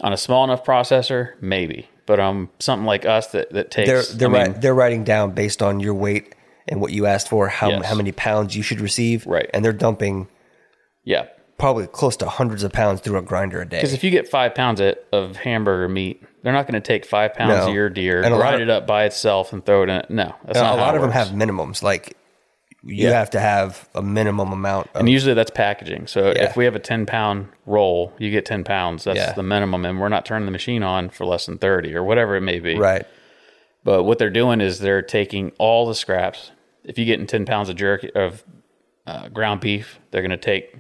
On 0.02 0.14
a 0.14 0.18
small 0.18 0.44
enough 0.44 0.64
processor, 0.64 1.32
maybe. 1.42 1.90
But 2.10 2.20
um 2.20 2.50
something 2.58 2.88
like 2.88 3.06
us 3.06 3.28
that, 3.34 3.52
that 3.54 3.70
takes 3.70 3.88
they're 3.88 4.02
they're 4.18 4.30
I 4.42 4.44
mean, 4.46 4.54
ri- 4.56 4.60
they're 4.62 4.74
writing 4.74 5.04
down 5.04 5.32
based 5.32 5.62
on 5.62 5.80
your 5.80 5.94
weight 5.94 6.34
and 6.68 6.82
what 6.82 6.92
you 6.92 7.06
asked 7.06 7.30
for 7.30 7.48
how 7.48 7.70
Yes. 7.70 7.86
how 7.86 7.94
many 7.94 8.12
pounds 8.12 8.56
you 8.56 8.64
should 8.64 8.82
receive. 8.82 9.28
Right. 9.28 9.48
And 9.54 9.64
they're 9.64 9.74
dumping 9.74 10.28
Yeah. 11.04 11.26
probably 11.60 11.86
close 11.86 12.18
to 12.18 12.26
hundreds 12.28 12.64
of 12.64 12.72
pounds 12.72 13.02
through 13.02 13.18
a 13.18 13.22
grinder 13.22 13.62
a 13.62 13.66
day. 13.70 13.78
Because 13.78 13.94
if 13.94 14.04
you 14.04 14.10
get 14.10 14.28
five 14.28 14.56
pounds 14.56 14.82
of, 14.82 14.96
of 15.14 15.36
hamburger 15.36 15.88
meat, 15.88 16.24
they're 16.42 16.54
not 16.54 16.66
going 16.66 16.82
to 16.82 16.86
take 16.88 17.06
five 17.06 17.34
pounds 17.36 17.50
No. 17.66 17.68
of 17.68 17.74
your 17.76 17.90
deer, 17.90 18.22
And 18.24 18.34
grind 18.36 18.56
of- 18.56 18.62
it 18.62 18.70
up 18.72 18.88
by 18.88 19.04
itself, 19.06 19.54
and 19.54 19.64
throw 19.66 19.84
it 19.84 19.90
in. 19.90 20.02
No, 20.10 20.34
that's 20.46 20.58
not 20.60 20.80
a 20.80 20.82
lot 20.82 20.96
of 20.96 21.02
them 21.02 21.12
have 21.12 21.28
minimums. 21.30 21.84
Like 21.84 22.16
you 22.84 23.08
Yeah. 23.08 23.12
have 23.12 23.30
to 23.32 23.40
have 23.40 23.90
a 23.94 24.02
minimum 24.02 24.52
amount 24.54 24.88
of 24.94 25.02
And 25.02 25.10
usually 25.10 25.34
that's 25.34 25.52
packaging. 25.52 26.08
So 26.08 26.28
Yeah. 26.28 26.44
if 26.46 26.56
we 26.56 26.66
have 26.66 26.76
a 26.76 26.80
10 26.80 27.06
pound 27.06 27.50
roll, 27.66 28.14
you 28.18 28.32
get 28.32 28.46
10 28.46 28.64
pounds. 28.64 29.04
That's 29.04 29.18
Yeah. 29.18 29.34
the 29.34 29.44
minimum. 29.44 29.86
And 29.86 30.00
we're 30.00 30.08
not 30.10 30.26
turning 30.26 30.46
the 30.46 30.52
machine 30.52 30.82
on 30.84 31.10
for 31.10 31.26
less 31.26 31.46
than 31.46 31.58
30 31.58 31.94
or 31.96 32.04
whatever 32.04 32.36
it 32.36 32.42
may 32.42 32.60
be. 32.60 32.76
right. 32.78 33.06
But 33.84 34.04
what 34.04 34.18
they're 34.20 34.30
doing 34.30 34.60
is 34.62 34.80
they're 34.80 35.02
taking 35.02 35.52
all 35.58 35.86
the 35.88 35.96
scraps. 35.96 36.52
If 36.84 36.98
you're 36.98 37.06
getting 37.06 37.26
10 37.28 37.46
pounds 37.46 37.70
of 37.70 37.76
jerky, 37.78 38.12
of 38.14 38.44
uh, 39.08 39.30
ground 39.30 39.62
beef, 39.62 40.00
they're 40.12 40.22
going 40.22 40.32
to 40.32 40.38
take 40.38 40.76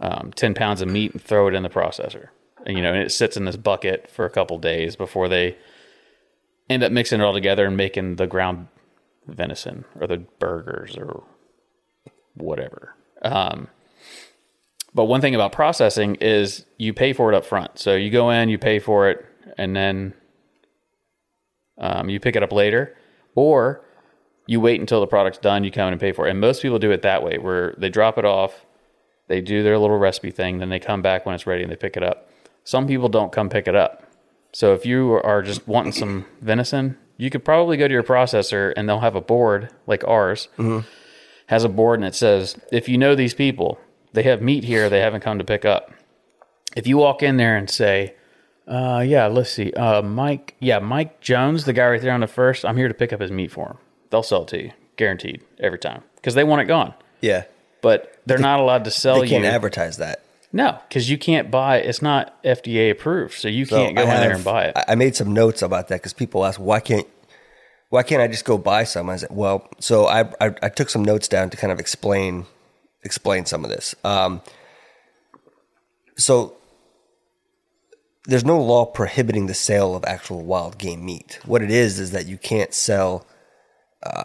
um, 0.00 0.32
10 0.34 0.54
pounds 0.54 0.80
of 0.80 0.88
meat 0.88 1.12
and 1.12 1.22
throw 1.22 1.48
it 1.48 1.54
in 1.54 1.62
the 1.62 1.68
processor. 1.68 2.28
And, 2.66 2.76
you 2.76 2.82
know, 2.82 2.92
and 2.92 3.02
it 3.02 3.10
sits 3.10 3.36
in 3.36 3.44
this 3.46 3.56
bucket 3.56 4.10
for 4.10 4.24
a 4.24 4.30
couple 4.30 4.58
days 4.58 4.94
before 4.96 5.28
they 5.28 5.56
end 6.70 6.82
up 6.82 6.92
mixing 6.92 7.20
it 7.20 7.24
all 7.24 7.32
together 7.32 7.64
and 7.66 7.76
making 7.76 8.16
the 8.16 8.26
ground 8.26 8.68
venison 9.28 9.84
or 10.00 10.06
the 10.06 10.18
burgers 10.38 10.96
or 10.96 11.22
whatever. 12.34 12.94
Um, 13.22 13.68
But 14.94 15.04
one 15.04 15.20
thing 15.20 15.34
about 15.34 15.52
processing 15.52 16.16
is 16.16 16.64
you 16.78 16.92
pay 16.94 17.12
for 17.12 17.30
it 17.30 17.36
up 17.36 17.44
front. 17.44 17.78
So 17.78 17.94
you 17.94 18.10
go 18.10 18.30
in, 18.30 18.48
you 18.48 18.58
pay 18.58 18.78
for 18.78 19.08
it, 19.10 19.24
and 19.56 19.76
then 19.76 20.14
um, 21.76 22.08
you 22.08 22.18
pick 22.18 22.36
it 22.36 22.42
up 22.42 22.52
later, 22.52 22.96
or 23.34 23.84
you 24.46 24.60
wait 24.60 24.80
until 24.80 25.00
the 25.00 25.06
product's 25.06 25.38
done, 25.38 25.62
you 25.62 25.70
come 25.70 25.88
in 25.88 25.92
and 25.92 26.00
pay 26.00 26.12
for 26.12 26.26
it. 26.26 26.30
And 26.30 26.40
most 26.40 26.62
people 26.62 26.78
do 26.78 26.90
it 26.90 27.02
that 27.02 27.22
way, 27.22 27.36
where 27.38 27.74
they 27.76 27.90
drop 27.90 28.18
it 28.18 28.24
off, 28.24 28.64
they 29.28 29.40
do 29.42 29.62
their 29.62 29.78
little 29.78 29.98
recipe 29.98 30.30
thing, 30.30 30.58
then 30.58 30.70
they 30.70 30.80
come 30.80 31.02
back 31.02 31.26
when 31.26 31.34
it's 31.34 31.46
ready 31.46 31.62
and 31.62 31.70
they 31.70 31.76
pick 31.76 31.96
it 31.96 32.02
up. 32.02 32.30
Some 32.64 32.86
people 32.86 33.08
don't 33.08 33.30
come 33.30 33.48
pick 33.50 33.68
it 33.68 33.76
up. 33.76 34.04
So 34.52 34.72
if 34.72 34.86
you 34.86 35.20
are 35.22 35.42
just 35.42 35.68
wanting 35.68 35.92
some 35.92 36.24
venison, 36.40 36.96
you 37.18 37.28
could 37.28 37.44
probably 37.44 37.76
go 37.76 37.86
to 37.86 37.92
your 37.92 38.02
processor 38.02 38.72
and 38.76 38.88
they'll 38.88 39.00
have 39.00 39.14
a 39.16 39.20
board 39.20 39.68
like 39.86 40.02
ours 40.08 40.48
has 41.46 41.64
a 41.64 41.68
board 41.68 41.98
and 41.98 42.06
it 42.06 42.14
says, 42.14 42.56
if 42.72 42.88
you 42.88 42.96
know 42.98 43.14
these 43.14 43.34
people, 43.34 43.78
they 44.14 44.22
have 44.22 44.40
meat 44.40 44.64
here 44.64 44.88
they 44.88 45.00
haven't 45.00 45.20
come 45.20 45.38
to 45.38 45.44
pick 45.44 45.64
up. 45.64 45.92
If 46.76 46.86
you 46.86 46.96
walk 46.98 47.22
in 47.22 47.36
there 47.36 47.56
and 47.56 47.68
say, 47.68 48.14
uh, 48.66 49.02
yeah, 49.06 49.26
let's 49.26 49.50
see, 49.50 49.72
uh, 49.72 50.02
Mike, 50.02 50.54
yeah, 50.60 50.78
Mike 50.78 51.20
Jones, 51.20 51.64
the 51.64 51.72
guy 51.72 51.88
right 51.88 52.00
there 52.02 52.12
on 52.12 52.20
the 52.20 52.26
first, 52.26 52.64
I'm 52.64 52.76
here 52.76 52.88
to 52.88 52.94
pick 52.94 53.12
up 53.12 53.20
his 53.20 53.30
meat 53.30 53.50
for 53.50 53.66
him. 53.68 53.78
They'll 54.10 54.22
sell 54.22 54.42
it 54.42 54.48
to 54.48 54.62
you, 54.62 54.72
guaranteed, 54.96 55.42
every 55.58 55.78
time, 55.78 56.02
because 56.16 56.34
they 56.34 56.44
want 56.44 56.60
it 56.62 56.66
gone. 56.66 56.92
Yeah. 57.20 57.44
But 57.80 58.20
they're 58.26 58.38
not 58.38 58.60
allowed 58.60 58.84
to 58.84 58.90
sell 58.90 59.16
you 59.16 59.22
They 59.22 59.28
can't 59.30 59.44
you. 59.44 59.50
advertise 59.50 59.96
that. 59.96 60.22
No, 60.52 60.78
because 60.88 61.10
you 61.10 61.18
can't 61.18 61.50
buy. 61.50 61.78
It's 61.78 62.00
not 62.00 62.42
FDA 62.42 62.90
approved, 62.90 63.34
so 63.34 63.48
you 63.48 63.66
can't 63.66 63.94
go 63.94 64.02
I 64.02 64.14
in 64.14 64.20
there 64.20 64.34
and 64.34 64.44
buy 64.44 64.64
it. 64.64 64.76
I 64.76 64.84
I 64.88 64.94
made 64.94 65.14
some 65.14 65.32
notes 65.32 65.62
about 65.62 65.88
that 65.88 65.96
because 65.96 66.12
people 66.12 66.44
ask, 66.44 66.58
why 66.58 66.80
can't 66.80 67.06
why 67.90 68.02
can't 68.02 68.22
I 68.22 68.28
just 68.28 68.44
go 68.44 68.58
buy 68.58 68.84
some? 68.84 69.08
I 69.10 69.16
said, 69.16 69.30
well, 69.30 69.68
so 69.78 70.06
I, 70.06 70.22
I 70.40 70.54
I 70.62 70.68
took 70.68 70.90
some 70.90 71.04
notes 71.04 71.28
down 71.28 71.50
to 71.50 71.56
kind 71.56 71.72
of 71.72 71.78
explain 71.78 72.46
explain 73.02 73.46
some 73.46 73.64
of 73.64 73.70
this. 73.70 73.94
Um, 74.04 74.42
so 76.16 76.56
there's 78.24 78.44
no 78.44 78.60
law 78.60 78.84
prohibiting 78.84 79.46
the 79.46 79.54
sale 79.54 79.94
of 79.94 80.04
actual 80.04 80.44
wild 80.44 80.78
game 80.78 81.04
meat. 81.04 81.38
What 81.44 81.62
it 81.62 81.70
is 81.70 81.98
is 81.98 82.10
that 82.12 82.26
you 82.26 82.36
can't 82.36 82.74
sell 82.74 83.26
uh, 84.02 84.24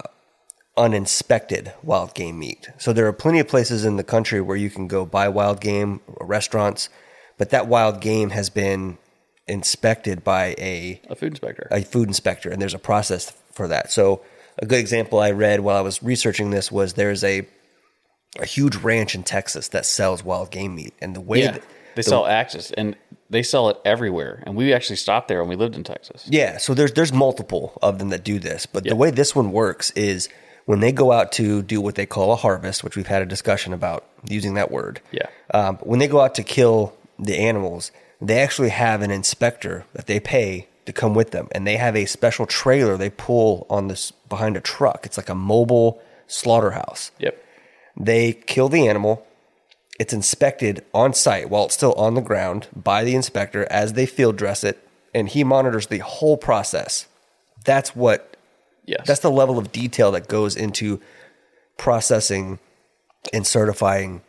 uninspected 0.76 1.74
wild 1.84 2.14
game 2.14 2.40
meat. 2.40 2.70
So 2.78 2.94
there 2.94 3.08
are 3.08 3.14
plenty 3.14 3.40
of 3.40 3.48
places 3.48 3.86
in 3.86 3.98
the 3.98 4.04
country 4.04 4.42
where 4.42 4.58
you 4.58 4.70
can 4.70 4.88
go 4.88 5.06
buy 5.06 5.28
wild 5.30 5.62
game, 5.62 6.02
restaurants, 6.20 6.90
but 7.38 7.50
that 7.52 7.68
wild 7.68 8.02
game 8.02 8.32
has 8.32 8.50
been 8.50 8.98
inspected 9.48 10.24
by 10.24 10.56
a 10.58 11.02
a 11.10 11.16
food 11.16 11.34
inspector. 11.34 11.68
a 11.72 11.82
food 11.84 12.08
inspector, 12.08 12.50
and 12.50 12.62
there's 12.62 12.74
a 12.74 12.80
process 12.80 13.32
for 13.52 13.68
that. 13.68 13.92
So, 13.92 14.22
a 14.58 14.66
good 14.66 14.80
example 14.80 15.20
I 15.20 15.32
read 15.32 15.60
while 15.60 15.76
I 15.78 15.82
was 15.82 16.02
researching 16.02 16.50
this 16.52 16.72
was 16.72 16.94
there's 16.94 17.24
a 17.24 17.46
a 18.40 18.46
huge 18.46 18.76
ranch 18.78 19.14
in 19.14 19.22
Texas 19.24 19.68
that 19.70 19.86
sells 19.86 20.24
wild 20.24 20.50
game 20.50 20.76
meat, 20.76 20.94
and 21.02 21.16
the 21.16 21.22
way 21.22 21.42
yeah, 21.44 21.52
that, 21.52 21.64
they 21.96 22.02
sell 22.02 22.26
Axis, 22.26 22.72
and 22.72 22.96
they 23.30 23.44
sell 23.44 23.70
it 23.70 23.78
everywhere. 23.86 24.42
And 24.48 24.56
we 24.56 24.74
actually 24.74 24.96
stopped 24.96 25.28
there 25.28 25.40
when 25.42 25.50
we 25.50 25.56
lived 25.56 25.76
in 25.76 25.84
Texas. 25.84 26.26
yeah, 26.28 26.58
so 26.58 26.74
there's 26.74 26.94
there's 26.94 27.14
multiple 27.14 27.78
of 27.82 28.00
them 28.00 28.10
that 28.10 28.24
do 28.24 28.40
this, 28.40 28.66
but 28.66 28.86
Yeah. 28.86 28.92
the 28.92 28.96
way 28.96 29.12
this 29.12 29.36
one 29.36 29.52
works 29.52 29.92
is 29.92 30.30
when 30.66 30.80
they 30.80 30.92
go 30.92 31.12
out 31.12 31.32
to 31.34 31.62
do 31.62 31.82
what 31.82 31.96
they 31.96 32.06
call 32.06 32.32
a 32.32 32.36
harvest, 32.36 32.84
which 32.84 32.96
we've 32.96 33.08
had 33.08 33.22
a 33.22 33.26
discussion 33.26 33.74
about 33.74 34.06
using 34.28 34.54
that 34.54 34.72
word. 34.72 35.02
Yeah. 35.12 35.28
Um, 35.54 35.78
when 35.78 36.00
they 36.00 36.08
go 36.08 36.22
out 36.22 36.36
to 36.36 36.44
kill 36.44 36.96
the 37.20 37.38
animals, 37.38 37.92
they 38.22 38.40
actually 38.40 38.70
have 38.70 39.02
an 39.02 39.12
inspector 39.12 39.86
that 39.94 40.08
they 40.08 40.20
pay 40.20 40.68
to 40.86 40.94
come 40.94 41.14
with 41.14 41.32
them, 41.32 41.48
and 41.52 41.66
they 41.66 41.78
have 41.78 41.96
a 41.96 42.06
special 42.06 42.46
trailer 42.46 42.98
they 42.98 43.10
pull 43.10 43.66
on 43.70 43.88
this 43.88 44.12
behind 44.30 44.58
a 44.58 44.62
truck. 44.62 45.06
It's 45.06 45.18
like 45.18 45.30
a 45.30 45.36
mobile 45.36 46.02
slaughterhouse. 46.28 47.12
Yep. 47.20 47.44
They 47.98 48.34
kill 48.34 48.70
the 48.70 48.88
animal. 48.88 49.26
It's 50.00 50.14
inspected 50.14 50.84
on 50.94 51.14
site 51.14 51.50
while 51.50 51.66
it's 51.66 51.76
still 51.76 51.94
on 51.94 52.16
the 52.16 52.22
ground 52.22 52.68
by 52.76 53.04
the 53.04 53.16
inspector 53.16 53.68
as 53.70 53.94
they 53.94 54.06
field 54.06 54.38
dress 54.38 54.64
it, 54.64 54.86
and 55.14 55.30
he 55.30 55.44
monitors 55.44 55.88
the 55.88 56.00
whole 56.00 56.38
process. 56.38 57.08
That's 57.64 57.96
what 57.96 58.33
Yes. 58.86 59.08
that's 59.08 59.22
the 59.22 59.32
level 59.32 59.58
of 59.58 59.72
detail 59.72 60.12
that 60.12 60.28
goes 60.28 60.56
into 60.56 61.00
processing 61.78 62.60
and 63.32 63.48
certifying 63.48 64.22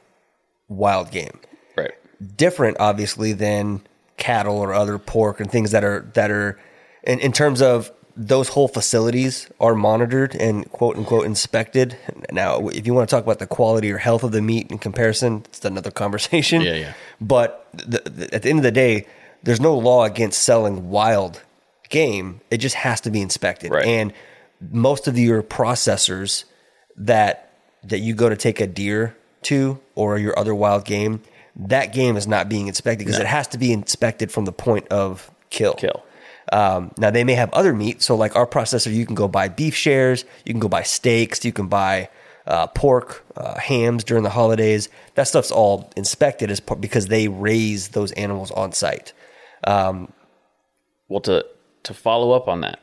wild 0.68 1.11
game. 1.11 1.40
right. 1.76 1.92
Different, 2.36 2.76
obviously, 2.78 3.32
than 3.32 3.82
cattle 4.16 4.59
or 4.59 4.72
other 4.72 4.98
pork 4.98 5.40
and 5.40 5.50
things 5.50 5.72
that 5.72 5.82
are 5.82 6.09
that 6.14 6.30
are 6.30 6.59
in, 7.02 7.18
in 7.18 7.32
terms 7.32 7.61
of 7.61 7.90
those 8.16 8.50
whole 8.50 8.68
facilities 8.68 9.50
are 9.59 9.74
monitored 9.74 10.36
and 10.36 10.70
quote 10.70 10.96
unquote 10.96 11.26
inspected. 11.26 11.98
Now, 12.30 12.68
if 12.68 12.86
you 12.86 12.94
want 12.94 13.09
to 13.09 13.14
talk 13.14 13.24
about 13.24 13.40
the 13.40 13.46
quality 13.46 13.90
or 13.90 13.98
health 13.98 14.22
of 14.22 14.30
the 14.32 14.40
meat 14.40 14.70
in 14.70 14.78
comparison, 14.78 15.42
it's 15.46 15.64
another 15.64 15.90
conversation. 16.05 16.62
Yeah, 16.62 16.74
yeah. 16.74 16.92
But 17.20 17.66
the, 17.72 18.09
the, 18.09 18.34
at 18.34 18.42
the 18.42 18.50
end 18.50 18.61
of 18.61 18.62
the 18.62 18.70
day, 18.70 19.07
there's 19.42 19.61
no 19.61 19.76
law 19.76 20.05
against 20.05 20.42
selling 20.42 20.90
wild 20.90 21.42
game. 21.88 22.40
It 22.50 22.59
just 22.59 22.76
has 22.76 23.00
to 23.02 23.11
be 23.11 23.20
inspected. 23.20 23.72
Right. 23.72 23.84
And 23.84 24.12
most 24.61 25.09
of 25.09 25.18
your 25.18 25.42
processors 25.42 26.44
that 26.96 27.52
that 27.82 27.98
you 27.98 28.14
go 28.14 28.28
to 28.28 28.36
take 28.36 28.61
a 28.61 28.66
deer 28.66 29.16
to 29.42 29.78
or 29.94 30.18
your 30.18 30.38
other 30.38 30.55
wild 30.55 30.84
game, 30.84 31.20
that 31.57 31.92
game 31.92 32.16
is 32.16 32.26
not 32.26 32.48
being 32.48 32.66
inspected 32.66 33.07
because 33.07 33.20
it 33.20 33.26
has 33.26 33.46
to 33.48 33.59
be 33.59 33.72
inspected 33.72 34.32
from 34.32 34.44
the 34.46 34.52
point 34.52 34.88
of 34.88 35.30
kill. 35.50 35.74
Kill. 35.74 36.02
Um, 36.52 36.92
now 36.98 37.11
they 37.11 37.24
may 37.24 37.34
have 37.34 37.52
other 37.52 37.72
meat, 37.74 38.02
so 38.02 38.16
like 38.16 38.36
our 38.36 38.46
processor, 38.46 38.92
you 38.92 39.07
can 39.07 39.14
go 39.14 39.28
buy 39.28 39.48
beef 39.48 39.74
shares, 39.74 40.24
you 40.44 40.52
can 40.52 40.61
go 40.61 40.68
buy 40.68 40.82
steaks, 40.82 41.44
you 41.44 41.52
can 41.52 41.68
buy 41.68 42.09
uh, 42.46 42.66
pork, 42.68 43.24
uh, 43.36 43.59
hams 43.59 44.05
during 44.05 44.24
the 44.24 44.30
holidays. 44.30 44.88
That 45.14 45.28
stuff's 45.28 45.50
all 45.50 45.90
inspected 45.96 46.50
as 46.50 46.61
part 46.61 46.80
because 46.80 47.07
they 47.07 47.28
raise 47.28 47.88
those 47.88 48.12
animals 48.12 48.50
on 48.50 48.72
site. 48.72 49.12
Well, 51.09 51.20
to 51.22 51.46
to 51.84 51.94
follow 51.94 52.32
up 52.32 52.48
on 52.48 52.61
that, 52.62 52.80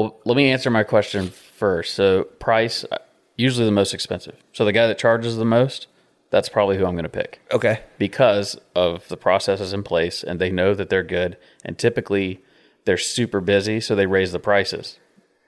well, 0.00 0.20
let 0.24 0.36
me 0.36 0.50
answer 0.50 0.70
my 0.70 0.82
question 0.82 1.30
first. 1.30 1.94
So, 1.94 2.24
price 2.38 2.84
uh, 2.90 2.98
usually 3.36 3.66
the 3.66 3.72
most 3.72 3.94
expensive. 3.94 4.36
So, 4.52 4.64
the 4.64 4.72
guy 4.72 4.86
that 4.86 4.98
charges 4.98 5.36
the 5.36 5.44
most, 5.44 5.86
that's 6.30 6.48
probably 6.48 6.76
who 6.76 6.84
I'm 6.86 6.94
going 6.94 7.04
to 7.04 7.08
pick 7.08 7.40
Okay. 7.52 7.80
because 7.98 8.58
of 8.74 9.06
the 9.08 9.16
processes 9.16 9.72
in 9.72 9.82
place, 9.82 10.22
and 10.22 10.40
they 10.40 10.50
know 10.50 10.74
that 10.74 10.88
they're 10.90 11.02
good. 11.02 11.36
And 11.64 11.78
typically, 11.78 12.42
they're 12.84 12.96
super 12.98 13.40
busy, 13.40 13.80
so 13.80 13.94
they 13.94 14.06
raise 14.06 14.32
the 14.32 14.38
prices. 14.38 14.98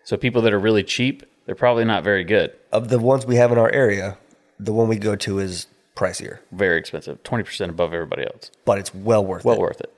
So, 0.05 0.17
people 0.17 0.41
that 0.43 0.53
are 0.53 0.59
really 0.59 0.83
cheap, 0.85 1.25
they're 1.47 1.55
probably 1.55 1.85
not 1.85 2.05
very 2.05 2.25
good. 2.25 2.53
Of 2.73 2.89
the 2.89 2.99
ones 2.99 3.27
we 3.27 3.37
have 3.37 3.53
in 3.53 3.59
our 3.59 3.71
area, 3.73 4.19
the 4.59 4.73
one 4.73 4.89
we 4.89 4.97
go 4.99 5.15
to 5.17 5.39
is 5.39 5.67
pricier, 5.97 6.39
Very 6.53 6.79
expensive, 6.79 7.23
twenty 7.25 7.43
percent 7.45 7.71
above 7.71 7.93
everybody 7.93 8.23
else. 8.23 8.51
but 8.65 8.79
it's 8.79 8.95
well 8.95 9.25
worth 9.25 9.45
well 9.45 9.57
it. 9.57 9.59
Well 9.59 9.69
worth 9.69 9.81
it. 9.81 9.93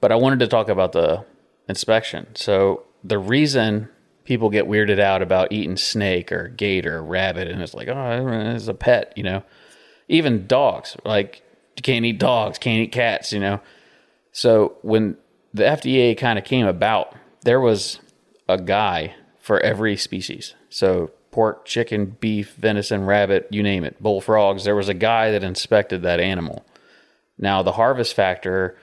But 0.00 0.10
I 0.10 0.16
wanted 0.16 0.38
to 0.40 0.48
talk 0.48 0.68
about 0.68 0.92
the 0.92 1.24
inspection. 1.68 2.26
So 2.34 2.84
the 3.04 3.18
reason 3.18 3.88
people 4.24 4.50
get 4.50 4.68
weirded 4.68 4.98
out 4.98 5.22
about 5.22 5.52
eating 5.52 5.76
snake 5.76 6.32
or 6.32 6.48
gator 6.48 6.98
or 6.98 7.02
rabbit, 7.02 7.48
and 7.48 7.60
it's 7.62 7.74
like, 7.74 7.88
oh, 7.88 8.28
it's 8.54 8.68
a 8.68 8.74
pet, 8.74 9.12
you 9.16 9.22
know. 9.22 9.42
Even 10.08 10.46
dogs, 10.46 10.96
like 11.04 11.42
you 11.76 11.82
can't 11.82 12.04
eat 12.04 12.18
dogs, 12.18 12.58
can't 12.58 12.82
eat 12.82 12.92
cats, 12.92 13.32
you 13.32 13.40
know. 13.40 13.60
So 14.32 14.76
when 14.82 15.16
the 15.54 15.64
FDA 15.64 16.16
kind 16.16 16.38
of 16.38 16.44
came 16.44 16.66
about, 16.66 17.14
there 17.42 17.60
was 17.60 18.00
a 18.48 18.58
guy 18.58 19.14
for 19.38 19.60
every 19.60 19.96
species. 19.96 20.54
So 20.68 21.10
pork, 21.30 21.64
chicken, 21.64 22.16
beef, 22.20 22.54
venison, 22.54 23.04
rabbit, 23.04 23.48
you 23.50 23.62
name 23.62 23.84
it, 23.84 24.02
bullfrogs. 24.02 24.64
There 24.64 24.76
was 24.76 24.88
a 24.88 24.94
guy 24.94 25.30
that 25.30 25.42
inspected 25.42 26.02
that 26.02 26.20
animal. 26.20 26.64
Now 27.38 27.62
the 27.62 27.72
harvest 27.72 28.14
factor 28.14 28.76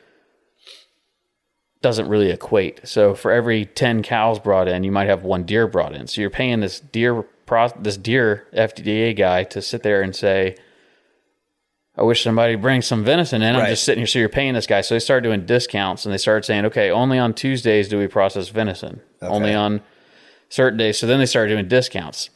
doesn't 1.81 2.07
really 2.09 2.29
equate. 2.29 2.81
So 2.87 3.15
for 3.15 3.31
every 3.31 3.65
10 3.65 4.03
cows 4.03 4.39
brought 4.39 4.67
in, 4.67 4.83
you 4.83 4.91
might 4.91 5.07
have 5.07 5.23
one 5.23 5.43
deer 5.43 5.67
brought 5.67 5.95
in. 5.95 6.07
So 6.07 6.21
you're 6.21 6.29
paying 6.29 6.59
this 6.59 6.79
deer 6.79 7.23
pro- 7.45 7.69
this 7.79 7.97
deer 7.97 8.47
FDA 8.53 9.15
guy 9.15 9.43
to 9.45 9.61
sit 9.61 9.83
there 9.83 10.01
and 10.01 10.15
say 10.15 10.55
I 11.97 12.03
wish 12.03 12.23
somebody 12.23 12.55
would 12.55 12.61
bring 12.61 12.81
some 12.81 13.03
venison 13.03 13.41
in. 13.41 13.55
I'm 13.55 13.61
Right. 13.61 13.69
just 13.69 13.83
sitting 13.83 13.99
here. 13.99 14.07
So 14.07 14.19
you're 14.19 14.29
paying 14.29 14.53
this 14.53 14.67
guy. 14.67 14.79
So 14.81 14.95
they 14.95 14.99
started 14.99 15.27
doing 15.27 15.45
discounts 15.45 16.05
and 16.05 16.13
they 16.13 16.17
started 16.17 16.45
saying, 16.45 16.65
okay, 16.65 16.91
only 16.91 17.19
on 17.19 17.33
Tuesdays 17.33 17.89
do 17.89 17.97
we 17.97 18.07
process 18.07 18.47
venison. 18.49 19.01
Only 19.21 19.53
on 19.53 19.81
certain 20.47 20.77
days. 20.77 20.97
So 20.97 21.07
then 21.07 21.19
they 21.19 21.25
started 21.25 21.49
doing 21.53 21.67
discounts. 21.67 22.29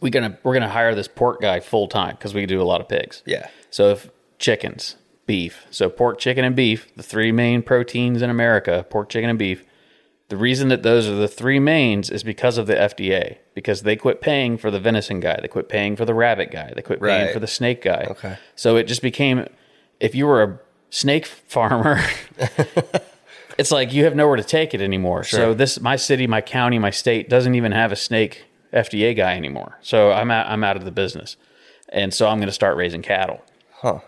We're 0.00 0.10
gonna 0.10 0.38
we're 0.42 0.54
gonna 0.54 0.68
hire 0.68 0.94
this 0.94 1.06
pork 1.08 1.40
guy 1.40 1.60
full 1.60 1.86
time 1.88 2.16
because 2.16 2.34
we 2.34 2.46
do 2.46 2.60
a 2.60 2.64
lot 2.64 2.80
of 2.80 2.88
pigs. 2.88 3.22
Yeah. 3.26 3.46
So 3.70 3.90
if 3.90 4.10
chickens, 4.38 4.96
beef, 5.26 5.66
so 5.70 5.88
pork, 5.88 6.18
chicken, 6.18 6.44
and 6.44 6.54
beef, 6.56 6.94
the 6.96 7.02
three 7.02 7.32
main 7.32 7.62
proteins 7.62 8.22
in 8.22 8.30
America, 8.30 8.84
pork, 8.90 9.08
chicken, 9.08 9.30
and 9.30 9.38
beef. 9.38 9.64
The 10.28 10.36
reason 10.38 10.68
that 10.68 10.82
those 10.82 11.06
are 11.06 11.14
the 11.14 11.28
three 11.28 11.58
mains 11.58 12.08
is 12.10 12.22
because 12.22 12.56
of 12.58 12.66
the 12.66 12.74
FDA, 12.74 13.36
because 13.54 13.82
they 13.82 13.94
quit 13.94 14.20
paying 14.20 14.56
for 14.56 14.70
the 14.70 14.80
venison 14.80 15.20
guy, 15.20 15.38
they 15.40 15.48
quit 15.48 15.68
paying 15.68 15.96
for 15.96 16.04
the 16.04 16.14
rabbit 16.14 16.50
guy, 16.50 16.72
they 16.74 16.82
quit 16.82 17.00
paying 17.00 17.26
Right. 17.26 17.32
for 17.32 17.40
the 17.40 17.46
snake 17.46 17.82
guy. 17.82 18.06
Okay. 18.10 18.38
So 18.56 18.76
it 18.76 18.84
just 18.84 19.02
became, 19.02 19.46
if 20.00 20.14
you 20.14 20.26
were 20.26 20.42
a 20.42 20.58
snake 20.90 21.26
farmer, 21.26 22.00
it's 23.58 23.70
like 23.70 23.92
you 23.92 24.04
have 24.04 24.14
nowhere 24.16 24.36
to 24.36 24.42
take 24.44 24.74
it 24.74 24.80
anymore. 24.80 25.24
So 25.24 25.54
this, 25.54 25.78
my 25.80 25.96
city, 25.96 26.26
my 26.26 26.40
county, 26.40 26.78
my 26.78 26.90
state 26.90 27.28
doesn't 27.28 27.54
even 27.54 27.72
have 27.72 27.92
a 27.92 27.96
snake 27.96 28.44
FDA 28.72 29.14
guy 29.16 29.36
anymore. 29.36 29.78
So 29.82 30.10
I'm 30.12 30.30
out, 30.30 30.46
I'm 30.48 30.64
out 30.64 30.76
of 30.76 30.84
the 30.84 30.90
business, 30.90 31.36
and 31.90 32.12
so 32.12 32.28
I'm 32.28 32.38
going 32.38 32.48
to 32.48 32.52
start 32.52 32.76
raising 32.76 33.02
cattle. 33.02 33.42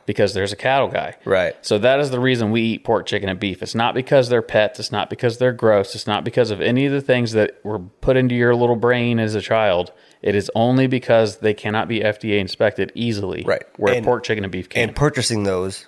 Because 0.06 0.34
there's 0.34 0.52
a 0.52 0.56
cattle 0.56 0.88
guy. 0.88 1.16
Right. 1.24 1.54
So 1.62 1.78
that 1.78 2.00
is 2.00 2.10
the 2.10 2.20
reason 2.20 2.50
we 2.50 2.60
eat 2.62 2.84
pork, 2.84 3.06
chicken, 3.06 3.28
and 3.28 3.38
beef. 3.38 3.62
It's 3.62 3.74
not 3.74 3.94
because 3.94 4.28
they're 4.28 4.42
pets. 4.42 4.78
It's 4.80 4.92
not 4.92 5.10
because 5.10 5.38
they're 5.38 5.52
gross. 5.52 5.94
It's 5.94 6.06
not 6.06 6.24
because 6.24 6.50
of 6.50 6.60
any 6.60 6.86
of 6.86 6.92
the 6.92 7.00
things 7.00 7.32
that 7.32 7.58
were 7.64 7.78
put 7.78 8.16
into 8.16 8.34
your 8.34 8.54
little 8.54 8.76
brain 8.76 9.18
as 9.18 9.34
a 9.34 9.40
child. 9.40 9.92
It 10.22 10.34
is 10.34 10.50
only 10.54 10.86
because 10.86 11.38
they 11.38 11.54
cannot 11.54 11.88
be 11.88 12.00
FDA 12.00 12.38
inspected 12.38 12.90
easily. 12.94 13.44
Right. 13.46 13.62
Where 13.76 13.94
And- 13.94 14.04
pork, 14.04 14.24
chicken, 14.24 14.44
and 14.44 14.50
beef 14.52 14.68
can. 14.68 14.82
And 14.82 14.96
purchasing 14.96 15.44
those, 15.44 15.86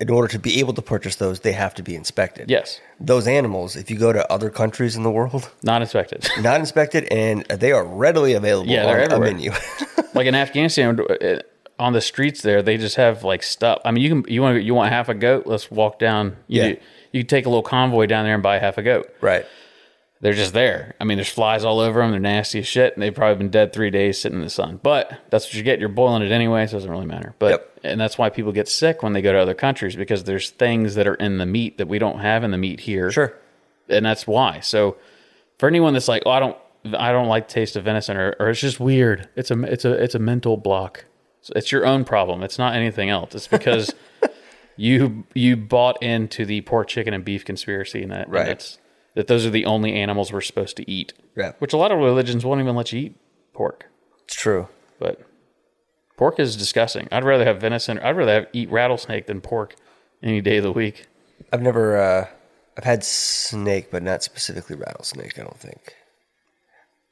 in 0.00 0.10
order 0.10 0.28
to 0.28 0.38
be 0.38 0.58
able 0.60 0.74
to 0.74 0.82
purchase 0.82 1.16
those, 1.16 1.40
they 1.40 1.52
have 1.52 1.72
to 1.74 1.82
be 1.82 1.94
inspected. 1.94 2.50
yes. 2.50 2.80
Those 3.00 3.26
animals, 3.26 3.76
if 3.76 3.90
you 3.90 3.96
go 3.98 4.12
to 4.12 4.30
other 4.32 4.50
countries 4.50 4.96
in 4.96 5.02
the 5.04 5.10
world, 5.10 5.50
Not 5.62 5.82
inspected. 5.82 6.26
not 6.40 6.60
inspected, 6.60 7.04
and 7.12 7.44
they 7.46 7.72
are 7.72 7.84
readily 7.84 8.34
available 8.34 8.70
Yeah, 8.70 8.86
on 8.86 9.12
a 9.12 9.18
menu. 9.20 9.52
like 10.14 10.26
in 10.26 10.34
Afghanistan, 10.34 10.98
on 11.78 11.92
the 11.92 12.00
streets 12.00 12.42
there, 12.42 12.62
they 12.62 12.76
just 12.76 12.96
have 12.96 13.24
like 13.24 13.42
stuff. 13.42 13.80
I 13.84 13.90
mean, 13.90 14.02
you 14.04 14.08
can 14.22 14.32
you 14.32 14.42
want 14.42 14.62
you 14.62 14.74
want 14.74 14.92
half 14.92 15.08
a 15.08 15.14
goat? 15.14 15.46
Let's 15.46 15.70
walk 15.70 15.98
down. 15.98 16.36
You 16.46 16.62
Yeah. 16.62 16.68
do- 16.68 16.76
you 17.12 17.20
can 17.22 17.28
take 17.28 17.46
a 17.46 17.48
little 17.48 17.62
convoy 17.62 18.06
down 18.06 18.24
there 18.24 18.34
and 18.34 18.42
buy 18.42 18.58
half 18.58 18.78
a 18.78 18.82
goat. 18.82 19.12
right. 19.20 19.46
They're 20.20 20.32
just 20.32 20.54
there. 20.54 20.94
I 20.98 21.04
mean, 21.04 21.18
there's 21.18 21.28
flies 21.28 21.64
all 21.66 21.80
over 21.80 22.00
them. 22.00 22.10
They're 22.12 22.18
nasty 22.20 22.60
as 22.60 22.66
shit, 22.66 22.94
and 22.94 23.02
they've 23.02 23.14
probably 23.14 23.36
been 23.36 23.50
dead 23.50 23.74
three 23.74 23.90
days 23.90 24.18
sitting 24.18 24.38
in 24.38 24.44
the 24.44 24.48
sun. 24.48 24.80
But 24.82 25.12
that's 25.28 25.44
what 25.46 25.52
you 25.54 25.62
get. 25.62 25.80
You're 25.80 25.90
boiling 25.90 26.22
it 26.22 26.32
anyway, 26.32 26.66
so 26.66 26.76
it 26.76 26.78
doesn't 26.78 26.90
really 26.90 27.04
matter. 27.04 27.34
But 27.38 27.50
Yep. 27.50 27.70
and 27.84 28.00
that's 28.00 28.16
why 28.16 28.30
people 28.30 28.50
get 28.50 28.66
sick 28.66 29.02
when 29.02 29.12
they 29.12 29.20
go 29.20 29.32
to 29.32 29.38
other 29.38 29.52
countries 29.52 29.96
because 29.96 30.24
there's 30.24 30.48
things 30.48 30.94
that 30.94 31.06
are 31.06 31.14
in 31.16 31.36
the 31.36 31.44
meat 31.44 31.76
that 31.76 31.88
we 31.88 31.98
don't 31.98 32.20
have 32.20 32.42
in 32.42 32.52
the 32.52 32.56
meat 32.58 32.80
here. 32.80 33.10
Sure. 33.10 33.34
and 33.86 34.06
that's 34.06 34.26
why. 34.26 34.60
So 34.60 34.96
for 35.58 35.68
anyone 35.68 35.92
that's 35.92 36.08
like, 36.08 36.22
oh, 36.24 36.30
I 36.30 36.40
don't, 36.40 36.56
I 36.96 37.12
don't 37.12 37.28
like 37.28 37.48
the 37.48 37.52
taste 37.54 37.76
of 37.76 37.84
venison, 37.84 38.16
or, 38.16 38.34
or 38.40 38.48
it's 38.48 38.60
just 38.60 38.80
weird. 38.80 39.28
It's 39.36 39.50
a, 39.50 39.62
it's 39.64 39.84
a, 39.84 39.92
it's 39.92 40.14
a 40.14 40.18
mental 40.18 40.56
block. 40.56 41.04
It's 41.54 41.70
your 41.72 41.84
own 41.86 42.04
problem. 42.04 42.42
It's 42.42 42.58
not 42.58 42.74
anything 42.74 43.10
else. 43.10 43.34
It's 43.34 43.48
because 43.48 43.92
you 44.76 45.24
you 45.34 45.56
bought 45.56 46.02
into 46.02 46.44
the 46.44 46.60
pork, 46.62 46.88
chicken, 46.88 47.14
and 47.14 47.24
beef 47.24 47.44
conspiracy, 47.44 48.02
and 48.02 48.10
that 48.12 48.28
Right. 48.28 48.46
that's 48.46 48.78
that 49.14 49.26
those 49.28 49.46
are 49.46 49.50
the 49.50 49.64
only 49.66 49.94
animals 49.94 50.32
we're 50.32 50.40
supposed 50.40 50.76
to 50.78 50.90
eat. 50.90 51.12
Yeah. 51.36 51.52
Which 51.58 51.72
a 51.72 51.76
lot 51.76 51.92
of 51.92 51.98
religions 51.98 52.44
won't 52.44 52.60
even 52.60 52.74
let 52.74 52.92
you 52.92 53.00
eat 53.00 53.16
pork, 53.52 53.86
It's 54.24 54.34
true. 54.34 54.68
but 54.98 55.20
pork 56.16 56.40
is 56.40 56.56
disgusting. 56.56 57.06
I'd 57.12 57.22
rather 57.24 57.44
have 57.44 57.60
venison. 57.60 57.98
I'd 58.00 58.16
rather 58.16 58.32
have, 58.34 58.46
eat 58.52 58.68
rattlesnake 58.70 59.26
than 59.26 59.40
pork 59.40 59.76
any 60.22 60.40
day 60.40 60.56
of 60.56 60.64
the 60.64 60.72
week. 60.72 61.06
I've 61.52 61.62
never, 61.62 61.96
uh, 61.96 62.26
I've 62.76 62.82
had 62.84 63.04
snake, 63.04 63.92
but 63.92 64.02
not 64.02 64.24
specifically 64.24 64.74
rattlesnake, 64.74 65.38
I 65.38 65.42
don't 65.42 65.58
think. 65.60 65.94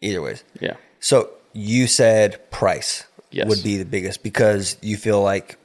Either 0.01 0.21
ways. 0.21 0.43
Yeah. 0.61 0.75
So 0.99 1.31
you 1.53 1.87
said 1.87 2.51
price 2.51 3.05
Yes. 3.33 3.49
would 3.49 3.63
be 3.63 3.77
the 3.77 3.85
biggest 3.85 4.23
because 4.23 4.77
you 4.83 4.97
feel 4.97 5.23
like 5.23 5.59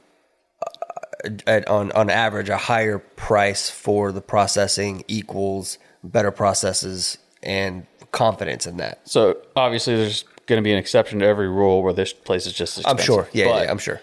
uh, 1.46 1.60
on 1.66 1.92
on 1.92 2.10
average 2.10 2.48
a 2.48 2.56
higher 2.56 2.98
price 2.98 3.70
for 3.70 4.12
the 4.12 4.20
processing 4.20 5.04
equals 5.08 5.78
better 6.02 6.30
processes 6.30 7.18
and 7.42 7.86
confidence 8.12 8.66
in 8.66 8.78
that. 8.78 9.00
So 9.08 9.36
obviously, 9.56 9.96
there's 9.96 10.24
going 10.46 10.58
to 10.58 10.62
be 10.62 10.72
an 10.72 10.78
exception 10.78 11.20
to 11.20 11.26
every 11.26 11.48
rule 11.48 11.82
where 11.82 11.92
this 11.92 12.12
place 12.12 12.46
is 12.46 12.52
just. 12.52 12.86
I'm 12.86 12.98
sure. 12.98 13.28
Yeah, 13.32 13.46
yeah, 13.46 13.70
I'm 13.70 13.78
sure. 13.78 14.00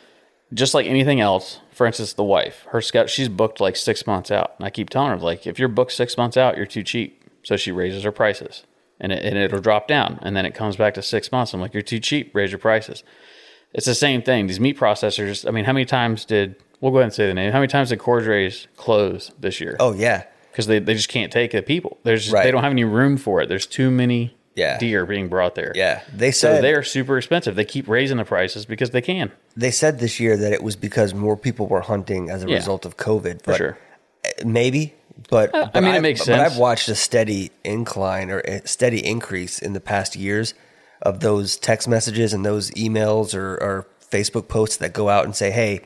just 0.53 0.73
like 0.73 0.85
anything 0.85 1.19
else. 1.19 1.59
For 1.71 1.85
instance, 1.85 2.13
the 2.13 2.23
wife, 2.23 2.65
her 2.69 2.79
scout, 2.81 3.09
she's 3.09 3.27
booked 3.27 3.59
like 3.59 3.75
six 3.75 4.07
months 4.07 4.31
out, 4.31 4.53
and 4.57 4.65
I 4.65 4.69
keep 4.69 4.89
telling 4.89 5.11
her 5.11 5.17
like, 5.17 5.45
if 5.45 5.59
you're 5.59 5.67
booked 5.67 5.91
six 5.91 6.17
months 6.17 6.37
out, 6.37 6.55
you're 6.55 6.65
too 6.65 6.83
cheap. 6.83 7.23
So 7.43 7.57
she 7.57 7.71
raises 7.71 8.03
her 8.03 8.11
prices, 8.11 8.63
and 8.99 9.11
it, 9.11 9.23
and 9.23 9.37
it'll 9.37 9.59
drop 9.59 9.87
down, 9.87 10.19
and 10.21 10.35
then 10.35 10.45
it 10.45 10.55
comes 10.55 10.77
back 10.77 10.93
to 10.93 11.01
six 11.01 11.31
months. 11.31 11.53
I'm 11.53 11.61
like, 11.61 11.73
you're 11.73 11.83
too 11.83 11.99
cheap. 11.99 12.33
Raise 12.33 12.51
your 12.51 12.59
prices. 12.59 13.03
It's 13.75 13.85
the 13.85 13.93
same 13.95 14.21
thing. 14.23 14.47
These 14.47 14.59
meat 14.59 14.77
processors. 14.79 15.47
I 15.47 15.51
mean, 15.51 15.65
how 15.65 15.73
many 15.73 15.85
times 15.85 16.25
did 16.25 16.55
we'll 16.81 16.91
go 16.91 16.97
ahead 16.99 17.05
and 17.05 17.13
say 17.13 17.27
the 17.27 17.33
name? 17.33 17.51
How 17.51 17.59
many 17.59 17.67
times 17.67 17.89
did 17.89 17.99
Cordray's 17.99 18.67
close 18.77 19.31
this 19.39 19.61
year? 19.61 19.75
Oh 19.79 19.93
yeah. 19.93 20.23
because 20.51 20.67
they, 20.67 20.79
they 20.79 20.93
just 20.93 21.09
can't 21.09 21.31
take 21.33 21.51
the 21.51 21.61
people. 21.61 21.97
There's 22.03 22.23
just, 22.23 22.33
Right. 22.33 22.43
they 22.45 22.51
don't 22.51 22.63
have 22.63 22.71
any 22.71 22.85
room 22.85 23.17
for 23.17 23.41
it. 23.41 23.49
There's 23.49 23.67
too 23.67 23.91
many 23.91 24.33
Yeah. 24.55 24.77
deer 24.77 25.05
being 25.05 25.27
brought 25.27 25.55
there. 25.55 25.73
Yeah. 25.75 25.99
They 26.13 26.31
So 26.31 26.47
said 26.53 26.63
they're 26.63 26.81
super 26.83 27.17
expensive. 27.17 27.55
They 27.55 27.65
keep 27.65 27.89
raising 27.89 28.15
the 28.17 28.23
prices 28.25 28.65
because 28.65 28.91
they 28.91 29.01
can. 29.01 29.31
they 29.57 29.71
said 29.71 29.99
this 29.99 30.17
year 30.21 30.37
that 30.37 30.53
it 30.53 30.63
was 30.63 30.77
because 30.77 31.13
more 31.13 31.35
people 31.35 31.67
were 31.67 31.81
hunting 31.81 32.29
as 32.29 32.43
a 32.43 32.47
Yeah. 32.47 32.55
result 32.55 32.85
of 32.85 32.95
COVID. 32.95 33.41
For 33.43 33.53
sure. 33.55 33.77
Eh, 34.23 34.29
maybe 34.45 34.93
but, 35.29 35.53
I 35.53 35.65
but 35.73 35.83
mean, 35.83 35.91
it 35.91 35.95
I've- 35.95 36.01
makes 36.01 36.25
but 36.25 36.39
i've 36.39 36.57
watched 36.57 36.87
a 36.89 36.95
steady 36.95 37.51
incline 37.63 38.29
or 38.31 38.39
a 38.39 38.65
steady 38.67 39.05
increase 39.05 39.59
in 39.59 39.71
the 39.73 39.79
past 39.81 40.15
years 40.15 40.53
of 41.05 41.21
those 41.21 41.55
text 41.57 41.87
messages 41.87 42.33
and 42.33 42.45
those 42.45 42.71
emails 42.71 43.33
or, 43.33 43.53
or 43.61 43.87
facebook 44.11 44.47
posts 44.47 44.77
that 44.77 44.91
go 44.93 45.07
out 45.09 45.23
and 45.25 45.35
say 45.35 45.51
hey 45.51 45.81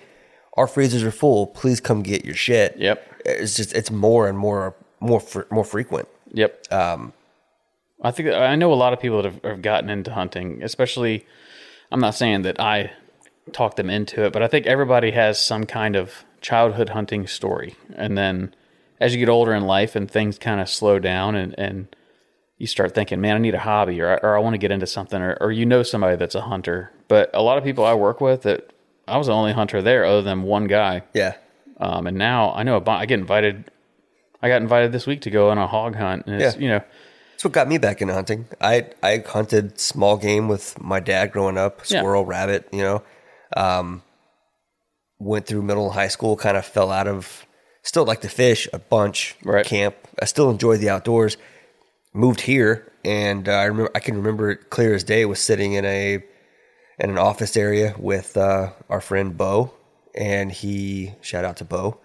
our 0.57 0.65
freezers 0.67 1.03
are 1.03 1.11
full 1.11 1.45
please 1.47 1.80
come 1.80 2.01
get 2.01 2.26
your 2.26 2.36
shit 2.36 2.76
Yep. 2.78 3.22
it's 3.26 3.55
just 3.55 3.74
it's 3.74 3.91
more 3.91 4.28
and 4.28 4.38
more 4.38 4.76
more 4.99 5.20
fr- 5.20 5.47
more 5.51 5.63
frequent 5.63 6.07
Yep. 6.32 6.72
Um, 6.72 7.13
I 8.03 8.11
think 8.11 8.30
I 8.30 8.55
know 8.55 8.72
a 8.72 8.76
lot 8.76 8.93
of 8.93 8.99
people 8.99 9.22
that 9.22 9.34
have, 9.34 9.43
have 9.43 9.61
gotten 9.63 9.89
into 9.89 10.11
hunting, 10.13 10.61
especially. 10.63 11.26
I'm 11.91 11.99
not 11.99 12.13
saying 12.13 12.43
that 12.43 12.59
I 12.59 12.91
talked 13.51 13.78
them 13.78 13.89
into 13.89 14.24
it, 14.26 14.32
but 14.32 14.43
I 14.43 14.47
think 14.47 14.67
everybody 14.67 15.09
has 15.11 15.39
some 15.39 15.65
kind 15.65 15.95
of 15.95 16.24
childhood 16.39 16.89
hunting 16.89 17.26
story, 17.26 17.76
and 17.95 18.15
then 18.17 18.53
as 18.99 19.13
you 19.13 19.20
get 19.20 19.28
older 19.28 19.53
in 19.55 19.65
life 19.65 19.95
and 19.95 20.09
things 20.09 20.38
kind 20.38 20.61
of 20.61 20.70
slow 20.70 20.99
down, 20.99 21.34
and 21.36 21.55
and 21.57 21.88
you 22.60 22.68
start 22.68 22.93
thinking, 22.93 23.20
man, 23.22 23.36
I 23.36 23.39
need 23.39 23.55
a 23.55 23.60
hobby, 23.60 23.99
or 24.01 24.20
or 24.22 24.36
I 24.36 24.39
want 24.39 24.53
to 24.53 24.57
get 24.60 24.70
into 24.72 24.86
something, 24.86 25.20
or 25.22 25.36
or 25.41 25.51
you 25.51 25.66
know 25.66 25.82
somebody 25.82 26.16
that's 26.18 26.36
a 26.36 26.41
hunter. 26.41 26.91
But 27.07 27.32
a 27.34 27.41
lot 27.41 27.57
of 27.57 27.64
people 27.64 27.84
I 27.86 27.95
work 27.95 28.22
with 28.22 28.43
that 28.43 28.72
I 29.07 29.18
was 29.18 29.26
the 29.28 29.34
only 29.34 29.53
hunter 29.53 29.82
there, 29.82 30.05
other 30.05 30.22
than 30.22 30.43
one 30.43 30.68
guy. 30.68 31.01
yeah 31.16 31.34
Um, 31.78 32.05
and 32.05 32.18
now 32.18 32.51
I 32.53 32.62
know 32.64 32.78
a 32.78 32.89
I 32.91 33.05
get 33.07 33.20
invited. 33.20 33.72
I 34.41 34.47
got 34.49 34.62
invited 34.62 34.91
this 34.91 35.07
week 35.07 35.22
to 35.22 35.32
go 35.32 35.49
on 35.49 35.57
a 35.57 35.66
hog 35.68 35.95
hunt, 35.95 36.28
and 36.28 36.39
it's 36.41 36.55
Yeah. 36.55 36.62
you 36.62 36.70
know 36.70 36.82
That's 37.32 37.43
what 37.45 37.53
got 37.53 37.68
me 37.68 37.78
back 37.80 38.01
into 38.01 38.14
hunting. 38.14 38.45
I 38.62 38.88
I 39.01 39.24
hunted 39.26 39.80
small 39.80 40.18
game 40.18 40.47
with 40.47 40.80
my 40.82 40.99
dad 40.99 41.32
growing 41.32 41.57
up, 41.57 41.80
Yeah. 41.88 41.99
squirrel, 42.01 42.26
rabbit. 42.26 42.68
You 42.72 42.84
know, 42.84 43.03
um, 43.57 44.03
went 45.20 45.45
through 45.47 45.62
middle 45.64 45.86
and 45.86 45.93
high 45.93 46.07
school, 46.10 46.36
kind 46.36 46.57
of 46.57 46.66
fell 46.66 46.91
out 46.91 47.07
of. 47.07 47.45
Still 47.84 48.03
like 48.05 48.22
to 48.22 48.30
fish 48.30 48.68
a 48.74 48.78
bunch, 48.80 49.36
Right. 49.43 49.66
camp. 49.66 49.95
I 50.22 50.26
still 50.26 50.49
enjoy 50.49 50.76
the 50.78 50.89
outdoors. 50.89 51.38
Moved 52.20 52.41
here, 52.41 52.91
and 53.05 53.47
uh, 53.47 53.53
I 53.53 53.63
remember 53.63 53.91
I 53.95 53.99
can 54.01 54.17
remember 54.17 54.51
it 54.51 54.70
clear 54.70 54.93
as 54.93 55.05
day. 55.05 55.24
Was 55.24 55.39
sitting 55.39 55.72
in 55.72 55.86
a 55.86 56.15
in 56.99 57.09
an 57.09 57.17
office 57.17 57.55
area 57.55 57.95
with 57.97 58.36
uh, 58.36 58.74
our 58.89 58.99
friend 58.99 59.38
Bo, 59.38 59.72
and 60.13 60.51
he 60.51 61.13
shout 61.22 61.45
out 61.45 61.55
to 61.57 61.63
Bo. 61.63 61.97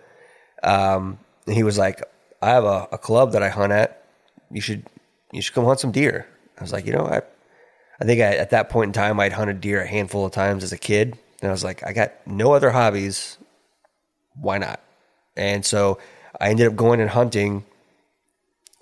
Um, 0.63 1.19
he 1.47 1.65
was 1.65 1.79
like, 1.79 2.01
"I 2.41 2.51
have 2.51 2.63
a, 2.63 2.87
a 2.93 2.99
club 2.99 3.33
that 3.33 3.43
I 3.43 3.49
hunt 3.49 3.73
at. 3.73 4.05
You 4.53 4.61
should 4.61 4.87
you 5.33 5.43
should 5.43 5.53
come 5.53 5.65
hunt 5.65 5.81
some 5.81 5.91
deer." 5.91 6.29
I 6.59 6.63
was 6.63 6.73
like, 6.73 6.87
you 6.87 6.93
know, 6.93 7.07
I 7.07 7.23
I 8.01 8.05
think 8.05 8.21
I, 8.21 8.37
at 8.37 8.51
that 8.51 8.69
point 8.69 8.91
in 8.91 8.93
time 8.93 9.19
I'd 9.19 9.33
hunted 9.33 9.61
deer 9.61 9.83
a 9.83 9.89
handful 9.89 10.25
of 10.25 10.31
times 10.31 10.63
as 10.63 10.71
a 10.71 10.79
kid, 10.79 11.19
and 11.43 11.49
I 11.49 11.53
was 11.53 11.65
like, 11.65 11.85
I 11.85 11.93
got 11.93 12.25
no 12.25 12.53
other 12.53 12.71
hobbies. 12.71 13.37
Why 14.37 14.59
not? 14.59 14.79
And 15.37 15.67
so 15.67 15.99
I 16.41 16.51
ended 16.51 16.69
up 16.69 16.77
going 16.77 17.01
and 17.01 17.11
hunting 17.11 17.65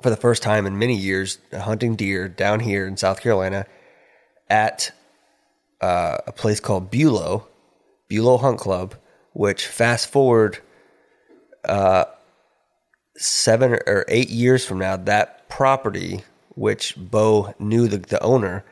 for 0.02 0.10
the 0.10 0.16
first 0.16 0.42
time 0.42 0.66
in 0.66 0.78
many 0.78 0.96
years, 0.96 1.38
hunting 1.52 1.96
deer 1.96 2.28
down 2.28 2.60
here 2.60 2.86
in 2.86 2.96
South 2.96 3.20
Carolina 3.20 3.66
at 4.48 4.92
uh, 5.80 6.18
a 6.26 6.32
place 6.32 6.60
called 6.60 6.90
Bulow, 6.90 7.46
Bulow 8.08 8.38
Hunt 8.38 8.58
Club, 8.58 8.94
which 9.32 9.66
fast 9.66 10.10
forward 10.10 10.58
uh, 11.64 12.04
seven 13.16 13.72
or 13.86 14.04
eight 14.08 14.30
years 14.30 14.64
from 14.64 14.78
now, 14.78 14.96
that 14.96 15.48
property, 15.48 16.22
which 16.50 16.94
Bo 16.96 17.54
knew 17.58 17.88
the, 17.88 17.98
the 17.98 18.22
owner, 18.22 18.64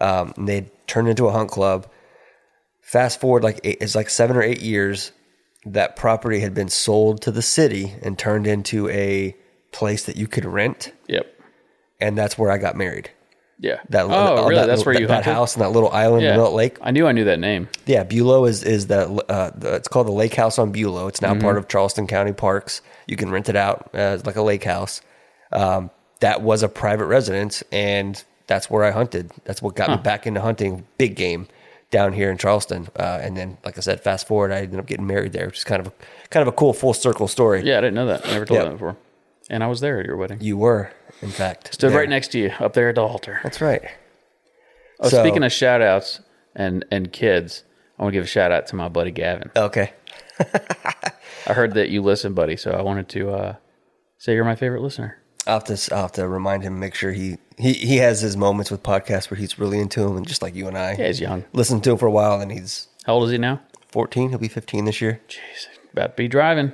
um, 0.00 0.32
they 0.38 0.70
turned 0.86 1.08
into 1.08 1.26
a 1.26 1.32
hunt 1.32 1.50
club. 1.50 1.88
Fast 2.80 3.20
forward 3.20 3.44
like 3.44 3.60
eight, 3.64 3.78
it's 3.80 3.94
like 3.94 4.08
seven 4.08 4.36
or 4.36 4.42
eight 4.42 4.62
years, 4.62 5.12
that 5.66 5.96
property 5.96 6.40
had 6.40 6.54
been 6.54 6.68
sold 6.68 7.20
to 7.22 7.30
the 7.30 7.42
city 7.42 7.94
and 8.02 8.18
turned 8.18 8.46
into 8.46 8.88
a 8.88 9.36
place 9.72 10.04
that 10.04 10.16
you 10.16 10.26
could 10.26 10.44
rent, 10.44 10.92
Yep. 11.08 11.26
and 12.00 12.16
that's 12.16 12.36
where 12.38 12.50
I 12.50 12.58
got 12.58 12.76
married. 12.76 13.10
Yeah. 13.60 13.80
That 13.88 14.04
oh, 14.04 14.08
that- 14.08 14.42
really? 14.48 14.54
that 14.54 14.66
That's 14.68 14.86
where 14.86 14.94
you 14.94 15.06
that, 15.06 15.08
that 15.08 15.24
hunted? 15.24 15.32
house 15.34 15.54
and 15.56 15.62
that 15.64 15.70
little 15.70 15.90
island 15.90 16.22
Yeah. 16.22 16.34
in 16.34 16.38
the 16.40 16.48
lake. 16.48 16.76
I 16.80 16.92
knew 16.92 17.06
I 17.08 17.12
knew 17.12 17.24
that 17.24 17.40
name. 17.40 17.68
Yeah, 17.86 18.04
Bulow 18.04 18.44
is 18.48 18.62
is 18.62 18.86
the, 18.86 19.10
uh, 19.28 19.50
the 19.56 19.74
it's 19.74 19.88
called 19.88 20.06
the 20.06 20.12
Lake 20.12 20.34
House 20.34 20.58
on 20.60 20.70
Bulow. 20.70 21.08
It's 21.08 21.20
now 21.20 21.32
Mm-hmm. 21.32 21.40
part 21.42 21.58
of 21.58 21.66
Charleston 21.66 22.06
County 22.06 22.32
Parks. 22.32 22.82
You 23.08 23.16
can 23.16 23.30
rent 23.30 23.48
it 23.48 23.56
out 23.56 23.90
as 23.94 24.24
like 24.24 24.36
a 24.36 24.42
lake 24.42 24.62
house. 24.64 25.00
Um, 25.50 25.90
that 26.20 26.40
was 26.42 26.62
a 26.62 26.68
private 26.68 27.06
residence, 27.06 27.64
and 27.72 28.22
that's 28.46 28.70
where 28.70 28.84
I 28.84 28.92
hunted. 28.92 29.32
That's 29.44 29.60
what 29.60 29.74
got 29.74 29.90
me 29.90 29.96
back 29.96 30.24
into 30.26 30.40
hunting 30.40 30.86
big 30.96 31.16
game 31.16 31.48
down 31.90 32.12
here 32.12 32.30
in 32.30 32.38
Charleston. 32.38 32.86
Uh, 32.96 33.18
and 33.22 33.36
then, 33.36 33.56
like 33.64 33.76
I 33.76 33.80
said, 33.80 34.00
fast 34.02 34.28
forward, 34.28 34.52
I 34.52 34.58
ended 34.58 34.78
up 34.78 34.86
getting 34.86 35.06
married 35.06 35.32
there, 35.32 35.46
which 35.46 35.58
is 35.58 35.64
kind 35.64 35.80
of 35.80 35.88
a, 35.88 35.92
kind 36.30 36.42
of 36.42 36.48
a 36.48 36.52
cool 36.56 36.72
full 36.72 36.94
circle 36.94 37.26
story. 37.26 37.62
Yeah, 37.64 37.78
I 37.78 37.80
didn't 37.80 37.94
know 37.94 38.06
that. 38.06 38.24
I 38.26 38.32
never 38.32 38.44
told 38.44 38.58
Yeah. 38.58 38.64
that 38.66 38.72
before. 38.72 38.96
And 39.50 39.64
I 39.64 39.66
was 39.66 39.80
there 39.80 40.00
at 40.00 40.06
your 40.06 40.16
wedding. 40.16 40.38
You 40.40 40.56
were, 40.58 40.90
in 41.22 41.30
fact, 41.30 41.72
Stood 41.74 41.90
there. 41.92 41.98
right 42.00 42.08
next 42.08 42.28
to 42.32 42.38
you 42.38 42.50
up 42.60 42.74
there 42.74 42.90
at 42.90 42.96
the 42.96 43.00
altar. 43.02 43.40
That's 43.42 43.60
right. 43.60 43.82
Oh, 45.00 45.08
So- 45.08 45.22
speaking 45.22 45.42
of 45.42 45.52
shout 45.52 45.80
outs 45.82 46.20
and, 46.54 46.84
and 46.90 47.12
kids, 47.12 47.64
I 47.98 48.02
want 48.02 48.12
to 48.12 48.16
give 48.18 48.24
a 48.24 48.28
shout 48.28 48.52
out 48.52 48.66
to 48.68 48.76
my 48.76 48.88
buddy 48.88 49.10
Gavin. 49.10 49.50
Okay. 49.56 49.92
I 51.46 51.52
heard 51.54 51.74
that 51.74 51.88
you 51.88 52.02
listen, 52.02 52.34
buddy, 52.34 52.56
so 52.56 52.70
I 52.72 52.82
wanted 52.82 53.08
to 53.10 53.30
uh, 53.30 53.54
say 54.18 54.34
you're 54.34 54.44
my 54.44 54.54
favorite 54.54 54.82
listener. 54.82 55.16
I'll 55.46 55.54
have 55.60 55.64
to 55.64 55.94
I'll 55.94 56.02
have 56.02 56.12
to 56.12 56.28
remind 56.28 56.62
him, 56.62 56.78
make 56.78 56.94
sure 56.94 57.10
he 57.10 57.38
he 57.56 57.72
he 57.72 57.96
has 57.96 58.20
his 58.20 58.36
moments 58.36 58.70
with 58.70 58.82
podcasts 58.82 59.30
where 59.30 59.38
he's 59.38 59.58
really 59.58 59.80
into 59.80 60.02
him, 60.06 60.16
and 60.16 60.28
just 60.28 60.42
like 60.42 60.54
you 60.54 60.68
and 60.68 60.76
I, 60.76 60.94
Yeah, 60.98 61.06
he's 61.06 61.20
young. 61.20 61.44
listen 61.54 61.80
to 61.80 61.92
him 61.92 61.96
for 61.96 62.06
a 62.06 62.10
while, 62.10 62.38
and 62.40 62.52
he's 62.52 62.86
How 63.04 63.14
old 63.14 63.24
is 63.24 63.30
he 63.30 63.38
now? 63.38 63.60
14. 63.88 64.28
He'll 64.28 64.38
be 64.38 64.48
15 64.48 64.84
this 64.84 65.00
year. 65.00 65.20
Jeez, 65.28 65.66
about 65.92 66.08
to 66.16 66.22
be 66.22 66.28
driving. 66.28 66.72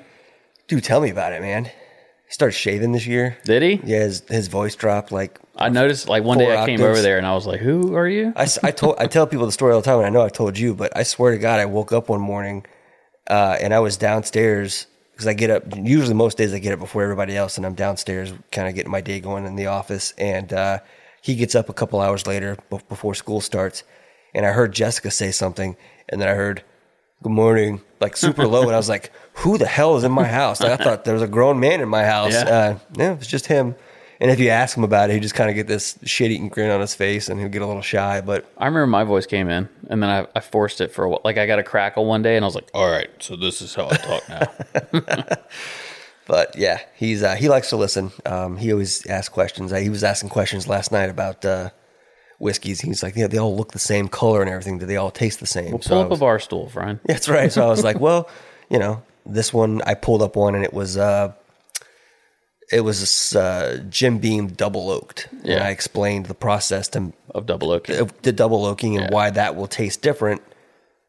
Dude, 0.66 0.82
tell 0.82 1.00
me 1.00 1.10
about 1.10 1.32
it, 1.32 1.40
man. 1.40 1.70
He 2.26 2.32
started 2.32 2.52
shaving 2.52 2.92
this 2.92 3.06
year. 3.06 3.36
Did 3.44 3.62
he? 3.62 3.80
Yeah, 3.84 4.00
his, 4.00 4.22
his 4.28 4.48
voice 4.48 4.74
dropped 4.74 5.12
like 5.12 5.38
I 5.56 5.68
noticed 5.68 6.08
like 6.08 6.24
one 6.24 6.38
day 6.38 6.50
I 6.52 6.66
came 6.66 6.80
octaves. 6.80 6.82
over 6.82 7.00
there 7.00 7.18
and 7.18 7.26
I 7.26 7.34
was 7.34 7.46
like, 7.46 7.60
"Who 7.60 7.94
are 7.94 8.08
you?" 8.08 8.32
I, 8.36 8.48
I 8.62 8.70
told 8.70 8.96
I 8.98 9.06
tell 9.06 9.26
people 9.26 9.46
the 9.46 9.52
story 9.52 9.72
all 9.72 9.80
the 9.80 9.84
time, 9.84 9.98
and 9.98 10.06
I 10.06 10.10
know 10.10 10.22
I 10.22 10.28
told 10.28 10.58
you, 10.58 10.74
but 10.74 10.96
I 10.96 11.02
swear 11.02 11.32
to 11.32 11.38
God, 11.38 11.60
I 11.60 11.66
woke 11.66 11.92
up 11.92 12.08
one 12.08 12.20
morning 12.20 12.64
uh, 13.28 13.56
and 13.60 13.72
I 13.72 13.78
was 13.80 13.96
downstairs 13.96 14.86
because 15.12 15.26
I 15.26 15.34
get 15.34 15.50
up. 15.50 15.62
Usually, 15.76 16.14
most 16.14 16.36
days 16.36 16.52
I 16.52 16.58
get 16.58 16.72
up 16.72 16.80
before 16.80 17.02
everybody 17.02 17.36
else, 17.36 17.56
and 17.56 17.64
I'm 17.64 17.74
downstairs, 17.74 18.32
kind 18.50 18.68
of 18.68 18.74
getting 18.74 18.90
my 18.90 19.00
day 19.00 19.20
going 19.20 19.46
in 19.46 19.54
the 19.54 19.66
office. 19.66 20.12
And 20.18 20.52
uh, 20.52 20.78
he 21.22 21.36
gets 21.36 21.54
up 21.54 21.68
a 21.68 21.72
couple 21.72 22.00
hours 22.00 22.26
later 22.26 22.58
be- 22.70 22.78
before 22.88 23.14
school 23.14 23.40
starts, 23.40 23.84
and 24.34 24.44
I 24.44 24.50
heard 24.52 24.72
Jessica 24.72 25.10
say 25.10 25.30
something, 25.30 25.76
and 26.08 26.20
then 26.20 26.28
I 26.28 26.34
heard 26.34 26.64
"Good 27.22 27.32
morning," 27.32 27.80
like 28.00 28.16
super 28.16 28.46
low, 28.46 28.62
and 28.62 28.72
I 28.72 28.76
was 28.76 28.88
like, 28.88 29.12
"Who 29.34 29.58
the 29.58 29.66
hell 29.66 29.96
is 29.96 30.04
in 30.04 30.12
my 30.12 30.26
house?" 30.26 30.60
Like, 30.60 30.80
I 30.80 30.82
thought 30.82 31.04
there 31.04 31.14
was 31.14 31.22
a 31.22 31.28
grown 31.28 31.60
man 31.60 31.80
in 31.80 31.88
my 31.88 32.04
house. 32.04 32.32
Yeah. 32.32 32.42
Uh, 32.42 32.78
no, 32.96 33.12
it 33.12 33.18
was 33.18 33.26
just 33.26 33.46
him. 33.46 33.74
And 34.20 34.30
if 34.30 34.38
you 34.38 34.48
ask 34.48 34.76
him 34.76 34.84
about 34.84 35.10
it, 35.10 35.14
he 35.14 35.20
just 35.20 35.34
kind 35.34 35.50
of 35.50 35.56
get 35.56 35.66
this 35.66 35.98
shit-eating 36.04 36.48
grin 36.48 36.70
on 36.70 36.80
his 36.80 36.94
face, 36.94 37.28
and 37.28 37.38
he'll 37.40 37.48
get 37.48 37.62
a 37.62 37.66
little 37.66 37.82
shy. 37.82 38.20
But 38.20 38.46
I 38.56 38.66
remember 38.66 38.86
my 38.86 39.04
voice 39.04 39.26
came 39.26 39.48
in, 39.48 39.68
and 39.90 40.02
then 40.02 40.08
I, 40.08 40.26
I 40.34 40.40
forced 40.40 40.80
it 40.80 40.92
for 40.92 41.04
a 41.04 41.10
while. 41.10 41.20
Like 41.24 41.36
I 41.36 41.46
got 41.46 41.58
a 41.58 41.64
crackle 41.64 42.06
one 42.06 42.22
day, 42.22 42.36
and 42.36 42.44
I 42.44 42.46
was 42.46 42.54
like, 42.54 42.70
"All 42.72 42.90
right, 42.90 43.10
so 43.18 43.36
this 43.36 43.60
is 43.60 43.74
how 43.74 43.88
I 43.90 43.96
talk 43.96 44.28
now." 44.28 45.36
But 46.26 46.56
yeah, 46.56 46.80
he's 46.94 47.22
uh, 47.22 47.34
he 47.34 47.48
likes 47.48 47.70
to 47.70 47.76
listen. 47.76 48.10
Um, 48.24 48.56
he 48.56 48.72
always 48.72 49.04
asks 49.06 49.28
questions. 49.28 49.72
Uh, 49.72 49.76
he 49.76 49.90
was 49.90 50.02
asking 50.02 50.30
questions 50.30 50.66
last 50.66 50.90
night 50.90 51.10
about 51.10 51.44
uh, 51.44 51.70
whiskeys. 52.38 52.80
He's 52.80 53.02
like, 53.02 53.16
yeah, 53.16 53.26
they 53.26 53.38
all 53.38 53.54
look 53.54 53.72
the 53.72 53.78
same 53.78 54.08
color 54.08 54.40
and 54.40 54.50
everything. 54.50 54.78
Do 54.78 54.86
they 54.86 54.96
all 54.96 55.10
taste 55.10 55.40
the 55.40 55.46
same? 55.46 55.82
So 55.82 55.90
Pull 55.90 55.98
I 55.98 56.02
up 56.02 56.10
a 56.12 56.16
bar 56.16 56.38
stool, 56.38 56.70
Brian. 56.72 57.00
That's 57.04 57.28
right. 57.28 57.52
So 57.52 57.64
I 57.64 57.68
was 57.68 57.84
like, 57.84 58.00
well, 58.00 58.28
you 58.70 58.78
know, 58.78 59.02
this 59.26 59.52
one 59.52 59.80
I 59.86 59.94
pulled 59.94 60.22
up 60.22 60.36
one 60.36 60.54
and 60.54 60.64
it 60.64 60.72
was 60.74 60.96
uh, 60.96 61.32
it 62.72 62.80
was 62.80 63.34
uh, 63.36 63.82
Jim 63.90 64.18
Beam 64.18 64.48
double 64.48 64.90
oaked. 64.90 65.28
And 65.44 65.62
I 65.62 65.70
explained 65.70 66.26
the 66.26 66.34
process 66.34 66.88
to 66.88 67.12
of 67.34 67.46
double 67.46 67.70
oak. 67.72 67.86
the 68.22 68.32
double 68.32 68.64
oaking 68.64 68.96
and 68.96 69.04
Yeah. 69.06 69.10
why 69.14 69.30
that 69.30 69.54
will 69.56 69.66
taste 69.66 70.00
different 70.02 70.42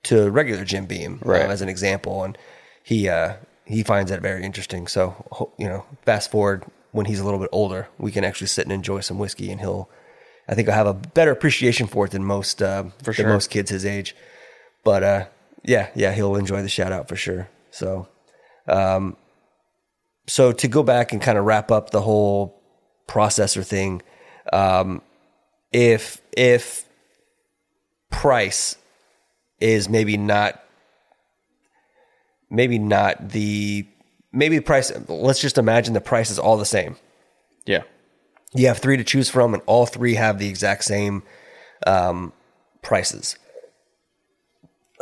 to 0.04 0.30
regular 0.30 0.66
Jim 0.66 0.86
Beam, 0.86 1.20
uh, 1.26 1.30
Right. 1.30 1.50
as 1.50 1.62
an 1.62 1.70
example. 1.70 2.24
And 2.24 2.38
he 2.84 3.08
uh, 3.10 3.34
he 3.66 3.84
finds 3.84 4.12
that 4.12 4.22
very 4.22 4.44
interesting. 4.44 4.88
So 4.88 5.52
you 5.58 5.68
know, 5.68 5.86
fast 6.06 6.30
forward 6.32 6.64
when 6.92 7.06
he's 7.06 7.20
a 7.20 7.26
little 7.26 7.40
bit 7.40 7.50
older, 7.52 7.88
we 7.98 8.12
can 8.12 8.24
actually 8.24 8.48
sit 8.48 8.66
and 8.66 8.72
enjoy 8.72 9.00
some 9.02 9.18
whiskey, 9.20 9.52
and 9.52 9.60
he'll, 9.60 9.90
I 10.48 10.56
think, 10.56 10.70
I'll 10.70 10.76
have 10.76 10.88
a 10.88 10.94
better 10.94 11.32
appreciation 11.32 11.88
for 11.88 12.06
it 12.06 12.12
than 12.12 12.24
most 12.24 12.62
uh, 12.62 12.84
For 13.00 13.06
than 13.12 13.14
sure. 13.14 13.30
most 13.30 13.50
kids 13.50 13.70
his 13.70 13.86
age. 13.86 14.16
But 14.84 15.04
uh, 15.04 15.26
yeah, 15.64 15.90
yeah, 15.96 16.12
he'll 16.14 16.36
enjoy 16.36 16.62
the 16.62 16.70
shout 16.70 16.92
out 16.92 17.08
for 17.10 17.16
sure. 17.16 17.48
So, 17.76 18.08
um, 18.70 19.18
so 20.28 20.54
to 20.54 20.68
go 20.70 20.82
back 20.82 21.12
and 21.12 21.22
kind 21.22 21.38
of 21.38 21.44
wrap 21.44 21.72
up 21.72 21.90
the 21.90 22.00
whole 22.00 22.58
processor 23.06 23.66
thing, 23.66 24.02
um, 24.54 25.02
if 25.74 26.22
if 26.38 26.86
price 28.10 28.78
is 29.60 29.90
maybe 29.90 30.16
not 30.16 30.64
maybe 32.50 32.80
not 32.80 33.30
the 33.30 33.86
maybe 34.32 34.62
price 34.62 34.94
let's 35.10 35.42
just 35.42 35.58
imagine 35.58 35.94
the 35.94 36.00
price 36.00 36.32
is 36.32 36.40
all 36.40 36.56
the 36.56 36.66
same. 36.66 36.96
Yeah, 37.66 37.84
you 38.54 38.68
have 38.68 38.78
three 38.78 38.96
to 38.96 39.04
choose 39.04 39.30
from 39.30 39.54
and 39.54 39.62
all 39.66 39.86
three 39.86 40.14
have 40.16 40.40
the 40.40 40.48
exact 40.48 40.86
same 40.86 41.24
um, 41.86 42.32
prices 42.82 43.36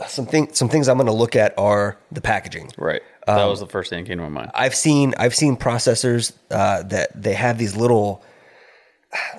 some, 0.07 0.25
thing, 0.25 0.53
some 0.53 0.69
things 0.69 0.87
i'm 0.89 0.97
going 0.97 1.07
to 1.07 1.13
look 1.13 1.35
at 1.35 1.53
are 1.57 1.97
the 2.11 2.21
packaging 2.21 2.71
right. 2.77 3.01
Um, 3.25 3.37
that 3.37 3.45
was 3.45 3.61
the 3.61 3.67
first 3.67 3.89
thing 3.89 4.03
that 4.03 4.07
came 4.09 4.17
to 4.17 4.23
my 4.23 4.29
mind. 4.29 4.51
I've 4.53 4.75
seen 4.75 5.13
I've 5.17 5.33
seen 5.33 5.55
processors 5.55 6.33
uh, 6.51 6.83
that 6.83 7.09
they 7.15 7.33
have 7.35 7.57
these 7.57 7.73
little 7.73 8.21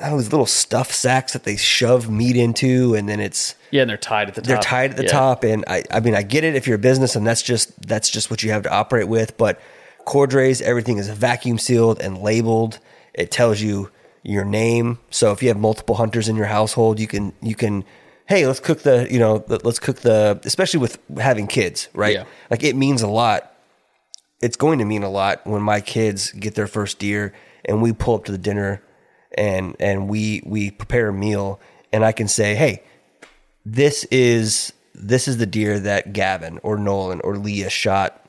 I 0.01 0.09
know, 0.09 0.17
these 0.19 0.31
little 0.33 0.47
stuff 0.47 0.91
sacks 0.93 1.33
that 1.35 1.43
they 1.45 1.57
shove 1.57 2.09
meat 2.09 2.37
into, 2.37 2.95
and 2.95 3.07
then 3.09 3.21
it's 3.21 3.57
Yeah, 3.71 3.83
and 3.83 3.91
they're 3.91 3.99
tied 3.99 4.29
at 4.29 4.37
the 4.37 4.41
top. 4.41 4.49
they're 4.49 4.57
tied 4.59 4.91
at 4.93 4.97
the 4.97 5.03
Yeah. 5.03 5.11
top. 5.11 5.45
And 5.45 5.65
I 5.69 5.83
I 5.91 6.01
mean 6.01 6.15
I 6.15 6.23
get 6.23 6.45
it 6.45 6.55
if 6.55 6.67
you're 6.67 6.77
a 6.77 6.79
business 6.79 7.15
and 7.15 7.27
that's 7.27 7.43
just 7.43 7.73
that's 7.87 8.09
just 8.09 8.31
what 8.31 8.43
you 8.43 8.53
have 8.53 8.63
to 8.63 8.73
operate 8.73 9.07
with. 9.09 9.37
But 9.37 9.61
Cordrays, 10.07 10.63
everything 10.63 10.97
is 10.97 11.09
vacuum 11.11 11.59
sealed 11.59 12.01
and 12.01 12.17
labeled. 12.17 12.79
It 13.13 13.31
tells 13.31 13.61
you 13.61 13.91
your 14.23 14.45
name. 14.47 14.99
So 15.11 15.33
if 15.33 15.43
you 15.43 15.49
have 15.49 15.59
multiple 15.59 15.97
hunters 15.97 16.27
in 16.29 16.37
your 16.37 16.47
household, 16.47 16.99
you 16.99 17.07
can 17.07 17.35
you 17.43 17.55
can 17.55 17.85
hey 18.27 18.47
let's 18.47 18.61
cook 18.61 18.81
the 18.83 19.07
you 19.11 19.19
know 19.19 19.45
let's 19.49 19.79
cook 19.79 20.01
the 20.01 20.41
especially 20.45 20.81
with 20.81 20.99
having 21.19 21.47
kids 21.47 21.89
right 21.95 22.15
Yeah. 22.15 22.25
like 22.51 22.63
it 22.65 22.75
means 22.77 23.03
a 23.03 23.09
lot 23.09 23.53
it's 24.41 24.57
going 24.57 24.79
to 24.79 24.85
mean 24.85 25.03
a 25.03 25.11
lot 25.11 25.47
when 25.47 25.63
my 25.63 25.81
kids 25.81 26.33
get 26.33 26.55
their 26.55 26.67
first 26.67 26.99
deer 26.99 27.33
and 27.65 27.81
we 27.83 27.93
pull 27.93 28.15
up 28.17 28.25
to 28.25 28.33
the 28.33 28.39
dinner 28.39 28.83
and 29.37 29.77
and 29.81 30.09
we 30.09 30.43
we 30.45 30.71
prepare 30.71 31.09
a 31.09 31.13
meal 31.13 31.61
and 31.93 32.05
I 32.05 32.11
can 32.13 32.27
say, 32.29 32.55
"Hey, 32.57 32.83
this 33.65 34.05
is 34.11 34.73
this 34.95 35.27
is 35.29 35.39
the 35.39 35.47
deer 35.47 35.79
that 35.81 36.13
Gavin 36.13 36.59
or 36.63 36.77
Nolan 36.77 37.21
or 37.23 37.37
Leah 37.37 37.71
shot 37.71 38.24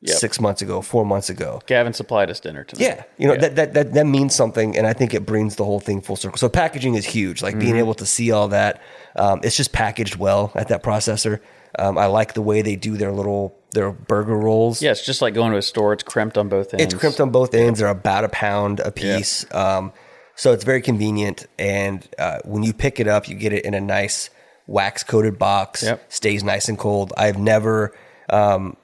Yep. 0.00 0.16
6 0.16 0.40
months 0.40 0.62
ago, 0.62 0.80
4 0.80 1.04
months 1.04 1.28
ago." 1.28 1.60
Gavin 1.66 1.92
supplied 1.92 2.30
us 2.30 2.38
dinner 2.40 2.64
tonight. 2.64 2.84
Yeah, 2.84 3.02
you 3.16 3.26
know 3.26 3.34
Yeah. 3.34 3.40
That, 3.40 3.56
that 3.56 3.74
that 3.74 3.92
that 3.94 4.06
means 4.06 4.34
something, 4.34 4.76
and 4.78 4.86
I 4.86 4.92
think 4.92 5.12
it 5.14 5.26
brings 5.26 5.56
the 5.56 5.64
whole 5.64 5.80
thing 5.80 6.00
full 6.00 6.16
circle. 6.16 6.38
So 6.38 6.48
packaging 6.48 6.94
is 6.94 7.04
huge. 7.04 7.42
Like 7.42 7.54
Mm-hmm. 7.54 7.60
being 7.60 7.76
able 7.76 7.94
to 7.94 8.06
see 8.06 8.30
all 8.30 8.48
that, 8.48 8.80
um, 9.16 9.40
it's 9.42 9.56
just 9.56 9.72
packaged 9.72 10.16
well 10.16 10.52
at 10.54 10.68
that 10.68 10.82
processor. 10.82 11.40
Um, 11.78 11.98
I 11.98 12.06
like 12.06 12.34
the 12.34 12.42
way 12.42 12.62
they 12.62 12.76
do 12.76 12.96
their 12.96 13.12
little 13.12 13.54
their 13.72 13.90
burger 13.92 14.36
rolls. 14.38 14.80
Yeah, 14.80 14.92
it's 14.92 15.04
just 15.04 15.20
like 15.20 15.34
going 15.34 15.52
to 15.52 15.58
a 15.58 15.62
store. 15.62 15.92
It's 15.92 16.02
crimped 16.02 16.38
on 16.38 16.48
both 16.48 16.72
ends. 16.72 16.84
It's 16.84 16.94
crimped 16.94 17.20
on 17.20 17.30
both 17.30 17.52
ends. 17.54 17.80
They're 17.80 17.88
about 17.88 18.24
a 18.24 18.28
pound 18.30 18.80
a 18.80 18.90
piece. 18.90 19.44
Um, 19.54 19.92
so 20.34 20.52
it's 20.52 20.64
very 20.64 20.80
convenient. 20.80 21.46
And 21.58 22.08
uh, 22.18 22.38
when 22.44 22.62
you 22.62 22.72
pick 22.72 22.98
it 23.00 23.06
up, 23.08 23.28
you 23.28 23.34
get 23.34 23.52
it 23.52 23.64
in 23.66 23.74
a 23.74 23.80
nice 23.80 24.30
wax 24.66 25.02
coated 25.02 25.38
box. 25.38 25.82
Yep. 25.82 26.10
Stays 26.10 26.42
nice 26.44 26.68
and 26.70 26.78
cold. 26.78 27.12
I've 27.18 27.36
never, 27.38 27.94
um, 28.30 28.76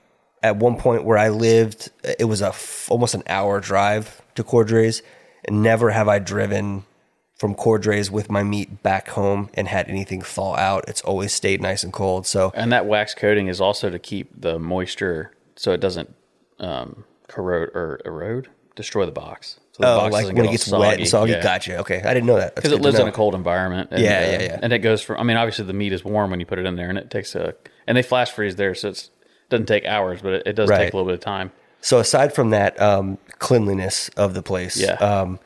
at 0.45 0.57
one 0.57 0.77
point 0.77 1.05
where 1.05 1.19
I 1.19 1.31
lived, 1.31 1.91
it 2.19 2.27
was 2.27 2.43
a 2.43 2.49
f- 2.49 2.87
almost 2.91 3.15
an 3.15 3.23
hour 3.27 3.59
drive 3.61 4.23
to 4.37 4.45
Cordrays. 4.45 5.03
And 5.47 5.63
never 5.63 5.91
have 5.91 6.07
I 6.09 6.21
driven 6.21 6.85
from 7.37 7.55
Cordrays 7.55 8.11
with 8.11 8.31
my 8.31 8.43
meat 8.43 8.83
back 8.83 9.09
home 9.09 9.51
and 9.55 9.67
had 9.69 9.89
anything 9.89 10.23
thaw 10.23 10.55
out. 10.57 10.85
It's 10.89 11.01
always 11.03 11.33
stayed 11.33 11.61
nice 11.61 11.83
and 11.83 11.93
cold. 11.93 12.27
So 12.27 12.53
And 12.55 12.73
that 12.73 12.87
wax 12.87 13.15
coating 13.15 13.49
is 13.49 13.61
also 13.61 13.91
to 13.91 13.99
keep 13.99 14.31
the 14.41 14.59
moisture 14.59 15.33
so 15.57 15.73
it 15.73 15.81
doesn't 15.81 16.15
um, 16.61 17.05
corrode 17.29 17.71
or 17.75 18.01
erode, 18.05 18.49
destroy 18.77 19.05
the 19.07 19.13
box. 19.13 19.59
So 19.73 19.83
the 19.83 19.89
Oh, 19.93 19.97
box 19.99 20.13
like 20.13 20.27
when 20.27 20.35
get 20.37 20.45
it 20.47 20.51
gets 20.53 20.71
wet 20.71 20.99
and 21.01 21.09
soggy. 21.09 21.33
Yeah. 21.33 21.43
Gotcha. 21.43 21.79
Okay, 21.81 22.01
I 22.03 22.15
didn't 22.15 22.27
know 22.27 22.37
that. 22.37 22.55
Because 22.55 22.73
it 22.73 22.81
lives 22.81 22.99
in 22.99 23.09
a 23.09 23.13
cold 23.13 23.35
environment. 23.35 23.89
And, 23.93 24.01
Yeah, 24.03 24.31
yeah, 24.31 24.43
yeah. 24.43 24.59
And 24.63 24.73
it 24.73 24.79
goes 24.79 25.03
from, 25.03 25.19
I 25.19 25.25
mean, 25.25 25.37
obviously 25.37 25.65
the 25.65 25.73
meat 25.73 25.93
is 25.93 26.05
warm 26.05 26.31
when 26.31 26.39
you 26.41 26.47
put 26.47 26.59
it 26.59 26.65
in 26.67 26.77
there 26.77 26.89
and 26.89 26.97
it 26.99 27.11
takes 27.11 27.35
a, 27.35 27.55
and 27.87 27.97
they 27.97 28.03
flash 28.03 28.31
freeze 28.31 28.57
there. 28.57 28.75
So 28.75 28.89
it's, 28.91 29.05
it 29.07 29.11
doesn't 29.51 29.67
take 29.67 29.85
hours, 29.85 30.21
but 30.23 30.33
it, 30.35 30.43
it 30.47 30.53
does 30.55 30.69
Right. 30.69 30.79
take 30.79 30.93
a 30.93 30.97
little 30.97 31.07
bit 31.11 31.15
of 31.15 31.21
time. 31.21 31.53
So 31.81 31.99
aside 31.99 32.35
from 32.35 32.51
that 32.51 32.81
um, 32.81 33.19
cleanliness 33.39 34.09
of 34.17 34.35
the 34.35 34.43
place, 34.43 34.77
Yeah. 34.77 34.95
um, 34.95 35.39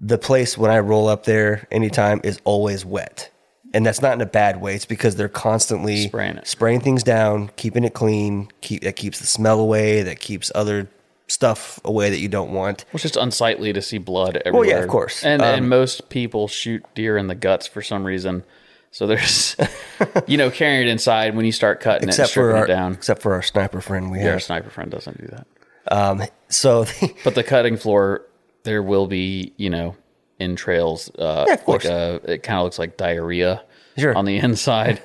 the 0.00 0.18
place 0.18 0.56
when 0.56 0.70
I 0.70 0.78
roll 0.78 1.08
up 1.08 1.24
there 1.24 1.66
anytime 1.70 2.20
is 2.24 2.38
always 2.44 2.84
wet, 2.84 3.30
and 3.74 3.84
that's 3.86 4.00
not 4.02 4.12
in 4.14 4.20
a 4.20 4.26
bad 4.26 4.60
way. 4.60 4.74
It's 4.74 4.84
because 4.84 5.16
they're 5.16 5.28
constantly 5.28 6.06
Spraying 6.06 6.36
it. 6.36 6.46
spraying 6.46 6.80
things 6.80 7.02
down, 7.02 7.50
keeping 7.56 7.84
it 7.84 7.94
clean. 7.94 8.48
Keep 8.60 8.82
that 8.82 8.96
keeps 8.96 9.18
the 9.20 9.26
smell 9.26 9.58
away. 9.60 10.02
That 10.02 10.20
keeps 10.20 10.50
other 10.54 10.88
stuff 11.28 11.80
away 11.84 12.10
that 12.10 12.18
you 12.18 12.28
don't 12.28 12.52
want. 12.52 12.84
It's 12.92 13.02
just 13.02 13.16
unsightly 13.16 13.72
to 13.72 13.80
see 13.80 13.98
blood 13.98 14.40
everywhere. 14.44 14.68
yeah, 14.68 14.76
of 14.78 14.88
course. 14.88 15.24
And 15.24 15.40
Um, 15.40 15.48
and 15.54 15.68
most 15.68 16.08
people 16.10 16.46
shoot 16.48 16.84
deer 16.94 17.16
in 17.16 17.26
the 17.28 17.34
guts 17.34 17.66
for 17.66 17.80
some 17.80 18.04
reason. 18.04 18.44
So 18.92 19.06
there's, 19.06 19.56
you 20.28 20.36
know, 20.36 20.50
carrying 20.50 20.86
it 20.86 20.90
inside 20.90 21.34
when 21.34 21.44
you 21.44 21.52
start 21.52 21.80
cutting 21.80 22.08
it, 22.08 22.18
and 22.18 22.28
for 22.30 22.54
our 22.56 22.64
it 22.64 22.68
down. 22.68 22.92
except 22.92 23.22
for 23.22 23.32
our 23.34 23.42
sniper 23.42 23.80
friend 23.80 24.10
we 24.10 24.18
Yeah, 24.20 24.26
our 24.26 24.32
have. 24.32 24.42
sniper 24.44 24.70
friend 24.70 24.90
doesn't 24.90 25.18
do 25.20 25.26
that. 25.28 25.46
Um, 25.90 26.22
so 26.48 26.84
But 27.24 27.34
the 27.34 27.42
cutting 27.42 27.76
floor, 27.78 28.26
there 28.64 28.82
will 28.82 29.06
be, 29.06 29.52
you 29.56 29.70
know, 29.70 29.96
entrails. 30.38 31.10
Uh, 31.18 31.46
Yeah, 31.48 31.54
of 31.54 31.64
course. 31.64 31.84
Like 31.84 31.92
a, 31.92 32.20
it 32.34 32.42
kind 32.42 32.58
of 32.58 32.64
looks 32.64 32.78
like 32.78 32.96
diarrhea 32.96 33.64
Sure. 33.98 34.14
on 34.16 34.24
the 34.24 34.36
inside. 34.46 35.00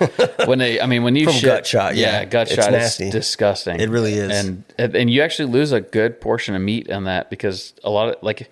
when 0.45 0.59
they, 0.59 0.79
I 0.81 0.85
mean, 0.85 1.03
when 1.03 1.15
you 1.15 1.25
From 1.25 1.33
shit, 1.33 1.43
gut 1.43 1.67
shot, 1.67 1.95
yeah. 1.95 2.23
gut 2.25 2.47
It's 2.51 2.55
shot 2.63 2.71
nasty. 2.71 3.05
is 3.07 3.11
disgusting. 3.13 3.79
It 3.79 3.89
really 3.89 4.13
is. 4.13 4.31
and 4.45 4.63
and 4.77 4.95
and 4.95 5.09
you 5.09 5.21
actually 5.23 5.51
lose 5.51 5.71
a 5.73 5.81
good 5.81 6.21
portion 6.21 6.55
of 6.55 6.61
meat 6.61 6.89
on 6.89 7.03
that 7.05 7.29
because 7.29 7.73
a 7.83 7.89
lot 7.89 8.09
of 8.09 8.15
like, 8.23 8.49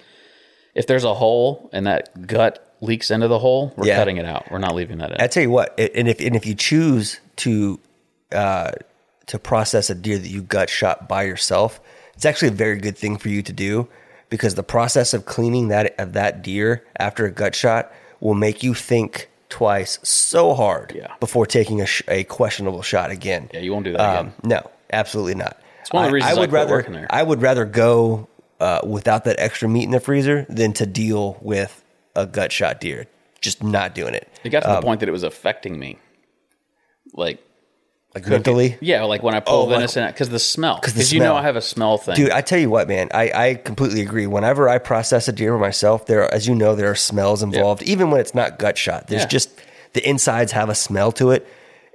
if 0.74 0.88
there's 0.88 1.06
a 1.06 1.14
hole 1.14 1.70
and 1.72 1.88
that 1.88 2.26
gut 2.28 2.64
leaks 2.82 3.11
into 3.11 3.28
the 3.28 3.39
hole, 3.39 3.73
we're 3.78 3.88
Yeah. 3.88 3.95
cutting 3.97 4.17
it 4.17 4.26
out. 4.26 4.51
We're 4.51 4.59
not 4.59 4.76
leaving 4.76 4.97
that 4.99 5.11
in. 5.11 5.21
I 5.21 5.28
tell 5.28 5.43
you 5.43 5.49
what, 5.49 5.78
and 5.80 6.07
if 6.07 6.19
and 6.19 6.36
if 6.36 6.45
you 6.45 6.55
choose 6.55 7.19
to 7.38 7.80
uh, 8.32 8.71
to 9.28 9.39
process 9.39 9.89
a 9.89 9.95
deer 9.95 10.17
that 10.17 10.28
you 10.30 10.41
gut 10.41 10.69
shot 10.69 11.07
by 11.07 11.23
yourself, 11.23 11.80
it's 12.15 12.26
actually 12.26 12.49
a 12.49 12.51
very 12.51 12.78
good 12.80 12.97
thing 12.97 13.17
for 13.17 13.30
you 13.30 13.41
to 13.41 13.53
do 13.53 13.88
because 14.30 14.55
the 14.55 14.63
process 14.63 15.13
of 15.13 15.26
cleaning 15.26 15.69
that 15.69 15.95
of 15.99 16.13
that 16.13 16.41
deer 16.41 16.84
after 16.99 17.26
a 17.26 17.32
gut 17.32 17.55
shot 17.55 17.91
will 18.19 18.34
make 18.34 18.63
you 18.63 18.73
think 18.73 19.30
twice 19.49 19.99
so 20.03 20.53
hard 20.53 20.91
Yeah. 20.95 21.13
before 21.19 21.45
taking 21.45 21.80
a, 21.82 21.86
sh- 21.86 22.01
a 22.07 22.23
questionable 22.26 22.82
shot 22.82 23.11
again. 23.11 23.49
Yeah, 23.53 23.59
you 23.61 23.71
won't 23.71 23.86
do 23.86 23.91
that 23.93 23.99
again. 24.19 24.34
Um, 24.43 24.49
no, 24.49 24.69
absolutely 24.91 25.36
not. 25.36 25.57
It's 25.82 25.93
one 25.93 26.03
of 26.05 26.09
the 26.09 26.15
reasons 26.15 26.36
I 26.36 26.39
would 26.39 26.49
quit 26.49 26.67
rather 26.69 26.91
there. 26.91 27.07
I 27.09 27.21
would 27.23 27.41
rather 27.41 27.63
go 27.65 28.28
uh, 28.59 28.80
without 28.84 29.26
that 29.26 29.36
extra 29.39 29.69
meat 29.69 29.84
in 29.84 29.91
the 29.91 29.99
freezer 29.99 30.45
than 30.49 30.73
to 30.73 30.86
deal 30.86 31.38
with 31.41 31.84
a 32.16 32.26
gut 32.26 32.51
shot 32.51 32.80
deer. 32.82 33.07
Just 33.41 33.61
not 33.63 33.93
doing 33.95 34.13
it. 34.13 34.28
It 34.43 34.49
got 34.49 34.61
to 34.63 34.70
um, 34.70 34.76
the 34.78 34.82
point 34.82 34.99
that 35.01 35.09
it 35.09 35.11
was 35.11 35.24
affecting 35.24 35.78
me. 35.78 35.99
Like, 37.13 37.39
Like 38.16 38.28
mentally, 38.28 38.78
yeah, 38.82 39.03
like 39.03 39.22
when 39.24 39.36
I 39.36 39.39
pull 39.39 39.55
Oh, 39.55 39.63
like- 39.66 39.76
venison 39.78 40.07
because 40.07 40.30
the 40.30 40.39
smell. 40.39 40.80
'Cause 40.80 40.93
Because 40.93 41.13
you 41.13 41.20
know 41.20 41.26
smell. 41.28 41.36
I 41.38 41.41
have 41.43 41.55
a 41.55 41.61
smell 41.61 41.97
thing. 41.97 42.16
Dude, 42.16 42.32
I 42.32 42.41
tell 42.41 42.57
you 42.59 42.70
what, 42.70 42.88
man, 42.88 43.09
I, 43.13 43.32
I 43.49 43.53
completely 43.55 44.01
agree. 44.01 44.26
Whenever 44.28 44.68
I 44.70 44.78
process 44.80 45.28
a 45.28 45.32
deer 45.32 45.57
myself, 45.57 46.05
there, 46.07 46.24
are, 46.24 46.34
as 46.34 46.47
you 46.47 46.55
know, 46.55 46.76
there 46.76 46.89
are 46.89 46.95
smells 46.95 47.43
involved. 47.43 47.84
Even 47.84 48.09
when 48.11 48.20
it's 48.22 48.34
not 48.34 48.57
gut 48.57 48.78
shot, 48.78 49.07
there's 49.07 49.24
Yeah. 49.24 49.28
just 49.28 49.49
the 49.93 50.07
insides 50.09 50.51
have 50.53 50.70
a 50.70 50.76
smell 50.76 51.11
to 51.13 51.32
it. 51.32 51.45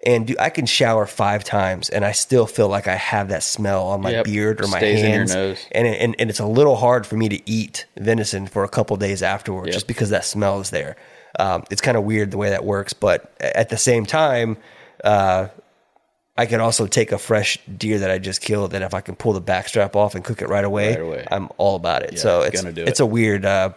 And 0.06 0.26
dude, 0.26 0.38
I 0.38 0.48
can 0.48 0.64
shower 0.64 1.04
five 1.06 1.44
times, 1.44 1.90
and 1.90 2.06
I 2.06 2.12
still 2.12 2.46
feel 2.46 2.68
like 2.68 2.88
I 2.88 2.94
have 2.96 3.28
that 3.28 3.42
smell 3.42 3.86
on 3.88 4.00
my 4.00 4.12
Yep. 4.12 4.24
beard 4.24 4.60
or 4.64 4.68
my 4.68 4.78
Stays 4.78 5.00
in 5.02 5.08
your 5.10 5.18
hands. 5.18 5.34
nose. 5.34 5.66
And, 5.72 5.86
it, 5.86 6.00
and 6.00 6.16
and 6.18 6.30
it's 6.30 6.40
a 6.40 6.46
little 6.46 6.76
hard 6.76 7.06
for 7.06 7.16
me 7.16 7.28
to 7.28 7.50
eat 7.50 7.84
venison 7.98 8.46
for 8.46 8.64
a 8.64 8.68
couple 8.68 8.96
days 8.96 9.22
afterwards, 9.22 9.66
Yep. 9.68 9.74
just 9.74 9.86
because 9.86 10.08
that 10.08 10.24
smell 10.24 10.58
is 10.60 10.70
there. 10.70 10.96
Um, 11.38 11.64
it's 11.70 11.82
kind 11.82 11.98
of 11.98 12.04
weird 12.04 12.30
the 12.30 12.38
way 12.38 12.48
that 12.50 12.64
works, 12.64 12.92
but 12.94 13.30
at 13.40 13.68
the 13.68 13.76
same 13.76 14.06
time, 14.06 14.56
uh, 15.04 15.48
I 16.36 16.46
can 16.46 16.60
also 16.62 16.86
take 16.86 17.12
a 17.12 17.18
fresh 17.18 17.58
deer 17.76 17.98
that 17.98 18.10
I 18.10 18.16
just 18.18 18.40
killed, 18.40 18.72
and 18.72 18.82
if 18.82 18.94
I 18.94 19.02
can 19.02 19.14
pull 19.16 19.34
the 19.34 19.42
backstrap 19.42 19.94
off 19.96 20.14
and 20.14 20.24
cook 20.24 20.40
it 20.40 20.48
right 20.48 20.64
away, 20.64 20.90
Right 20.94 21.00
away. 21.02 21.26
I'm 21.30 21.50
all 21.58 21.76
about 21.76 22.02
it. 22.04 22.18
so 22.18 22.40
it's 22.40 22.62
gonna 22.62 22.72
do 22.72 22.84
it's 22.84 23.00
it. 23.00 23.02
a 23.02 23.06
weird, 23.06 23.44
uh, 23.44 23.72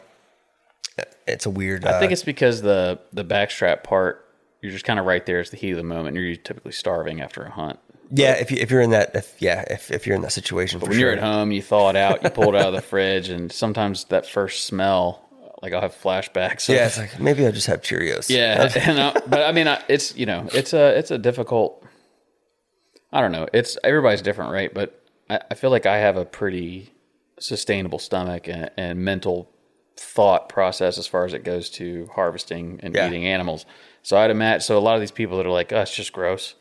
it's 1.28 1.46
a 1.46 1.50
weird. 1.50 1.84
I 1.86 2.00
think 2.00 2.12
uh, 2.12 2.14
it's 2.14 2.24
because 2.24 2.62
the 2.62 3.00
the 3.12 3.26
backstrap 3.26 3.84
part, 3.84 4.23
you're 4.64 4.72
just 4.72 4.86
kind 4.86 5.00
of 5.00 5.06
right 5.06 5.24
there. 5.26 5.40
It's 5.40 5.52
the 5.52 5.58
heat 5.58 5.72
of 5.72 5.78
the 5.78 5.84
moment. 5.84 6.18
You're 6.18 6.36
typically 6.36 6.72
starving 6.72 7.22
after 7.22 7.44
a 7.44 7.52
hunt. 7.52 7.78
yeah. 8.10 8.34
If 8.34 8.50
you 8.50 8.58
if 8.60 8.72
you're 8.72 8.82
in 8.82 8.90
that, 8.92 9.12
if 9.16 9.36
yeah, 9.40 9.62
if, 9.70 9.92
if 9.92 10.08
you're 10.08 10.16
in 10.16 10.22
that 10.24 10.32
situation, 10.32 10.80
for 10.80 10.86
When 10.88 10.94
sure. 10.94 11.00
you're 11.02 11.12
at 11.12 11.20
home, 11.20 11.52
you 11.52 11.62
thaw 11.62 11.90
it 11.92 11.96
out, 11.96 12.24
you 12.24 12.30
pull 12.32 12.50
it 12.50 12.56
out 12.56 12.68
of 12.70 12.74
the 12.74 12.82
fridge, 12.94 13.30
and 13.30 13.52
sometimes 13.52 14.06
that 14.06 14.26
first 14.26 14.66
smell, 14.66 15.22
like 15.62 15.74
I'll 15.74 15.82
have 15.82 15.94
flashbacks. 15.96 16.68
of- 16.70 16.76
yeah, 16.76 16.88
it's 16.88 16.98
like 16.98 17.20
maybe 17.20 17.46
I'll 17.46 17.52
just 17.52 17.68
have 17.68 17.82
Cheerios. 17.82 18.30
Yeah, 18.30 18.72
and 18.80 19.00
I, 19.00 19.14
but 19.28 19.42
I 19.44 19.52
mean, 19.52 19.68
I, 19.68 19.84
it's 19.88 20.16
you 20.16 20.26
know, 20.26 20.48
it's 20.54 20.74
a 20.74 20.98
it's 20.98 21.12
a 21.12 21.18
difficult. 21.20 21.86
I 23.12 23.22
don't 23.22 23.32
know. 23.32 23.48
It's 23.54 23.78
everybody's 23.84 24.22
different, 24.22 24.52
right? 24.52 24.74
But 24.74 25.00
I, 25.30 25.40
I 25.52 25.54
feel 25.56 25.70
like 25.70 25.86
I 25.86 25.98
have 25.98 26.18
a 26.18 26.26
pretty 26.26 26.92
sustainable 27.40 28.00
stomach 28.00 28.48
and, 28.48 28.72
and 28.78 29.00
mental 29.00 29.50
thought 29.98 30.50
process 30.50 30.98
as 30.98 31.06
far 31.06 31.26
as 31.26 31.34
it 31.34 31.44
goes 31.44 31.70
to 31.72 32.10
harvesting 32.16 32.80
and 32.82 32.96
Yeah. 32.96 33.08
eating 33.08 33.26
animals. 33.28 33.66
So 34.04 34.18
I'd 34.18 34.30
imagine. 34.32 34.62
So 34.62 34.78
a 34.78 34.80
lot 34.80 34.96
of 34.96 35.00
these 35.02 35.12
people 35.12 35.38
that 35.38 35.46
are 35.46 35.52
like, 35.52 35.74
"Oh, 35.74 35.82
it's 35.82 35.96
just 35.96 36.14
gross," 36.14 36.56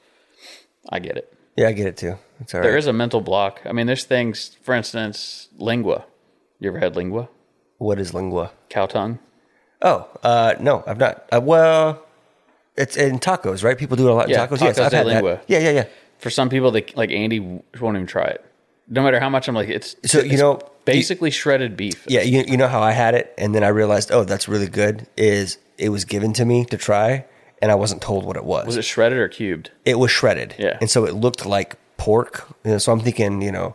I 0.88 0.98
get 0.98 1.16
it. 1.16 1.32
yeah, 1.56 1.68
I 1.68 1.72
get 1.72 1.86
it 1.86 1.96
too. 1.96 2.16
It's 2.40 2.54
all 2.54 2.60
right. 2.60 2.66
There 2.66 2.76
is 2.78 2.86
a 2.86 2.92
mental 2.92 3.20
block. 3.20 3.60
I 3.66 3.72
mean, 3.72 3.86
there's 3.86 4.04
things. 4.04 4.56
For 4.62 4.74
instance, 4.74 5.48
lingua. 5.58 6.04
You 6.60 6.70
ever 6.70 6.78
had 6.78 6.96
lingua? 6.96 7.28
what 7.78 7.98
is 7.98 8.14
lingua? 8.14 8.52
Cow 8.68 8.86
tongue. 8.86 9.18
Oh, 9.82 10.08
uh, 10.22 10.54
no, 10.60 10.84
I've 10.86 10.98
not. 10.98 11.26
Uh, 11.32 11.40
well, 11.42 12.04
it's 12.76 12.96
in 12.96 13.18
tacos, 13.18 13.64
right? 13.64 13.76
People 13.76 13.96
do 13.96 14.06
it 14.06 14.12
a 14.12 14.14
lot 14.14 14.26
in 14.26 14.30
Yeah, 14.30 14.46
tacos. 14.46 14.60
Yes, 14.60 14.78
tacos 14.78 14.84
I've 14.84 14.90
de 14.92 14.96
had 14.98 15.06
lingua. 15.06 15.34
that. 15.34 15.44
Yeah, 15.48 15.58
yeah, 15.58 15.70
yeah. 15.70 15.84
For 16.18 16.30
some 16.30 16.48
people, 16.48 16.70
they 16.70 16.84
like 16.94 17.10
Andy 17.10 17.40
won't 17.40 17.96
even 17.96 18.06
try 18.06 18.26
it. 18.26 18.44
No 18.88 19.02
matter 19.02 19.18
how 19.18 19.28
much 19.28 19.48
I'm 19.48 19.56
like, 19.56 19.68
it's 19.68 19.96
So, 20.04 20.18
you 20.20 20.32
it's 20.32 20.40
know, 20.40 20.60
basically 20.84 21.32
shredded 21.32 21.76
beef. 21.76 22.06
Yeah, 22.08 22.20
you, 22.22 22.44
you 22.46 22.56
know 22.56 22.68
how 22.68 22.80
I 22.80 22.92
had 22.92 23.16
it, 23.16 23.34
and 23.36 23.52
then 23.54 23.64
I 23.64 23.68
realized, 23.68 24.12
oh, 24.12 24.22
that's 24.22 24.46
really 24.48 24.68
good. 24.68 25.08
Is 25.16 25.58
it 25.78 25.88
was 25.88 26.04
given 26.04 26.32
to 26.34 26.44
me 26.44 26.64
to 26.66 26.76
try, 26.76 27.24
and 27.62 27.70
I 27.70 27.76
wasn't 27.76 28.02
told 28.02 28.24
what 28.26 28.36
it 28.36 28.44
was. 28.44 28.66
Was 28.66 28.76
it 28.76 28.82
shredded 28.84 29.18
or 29.18 29.28
cubed? 29.28 29.70
it 29.84 29.98
was 29.98 30.10
shredded. 30.10 30.54
Yeah. 30.58 30.76
and 30.80 30.90
so 30.90 31.06
it 31.06 31.14
looked 31.14 31.46
like 31.46 31.76
pork. 31.96 32.46
You 32.64 32.72
know, 32.72 32.78
so 32.78 32.92
I'm 32.92 33.00
thinking, 33.00 33.40
you 33.40 33.52
know, 33.52 33.74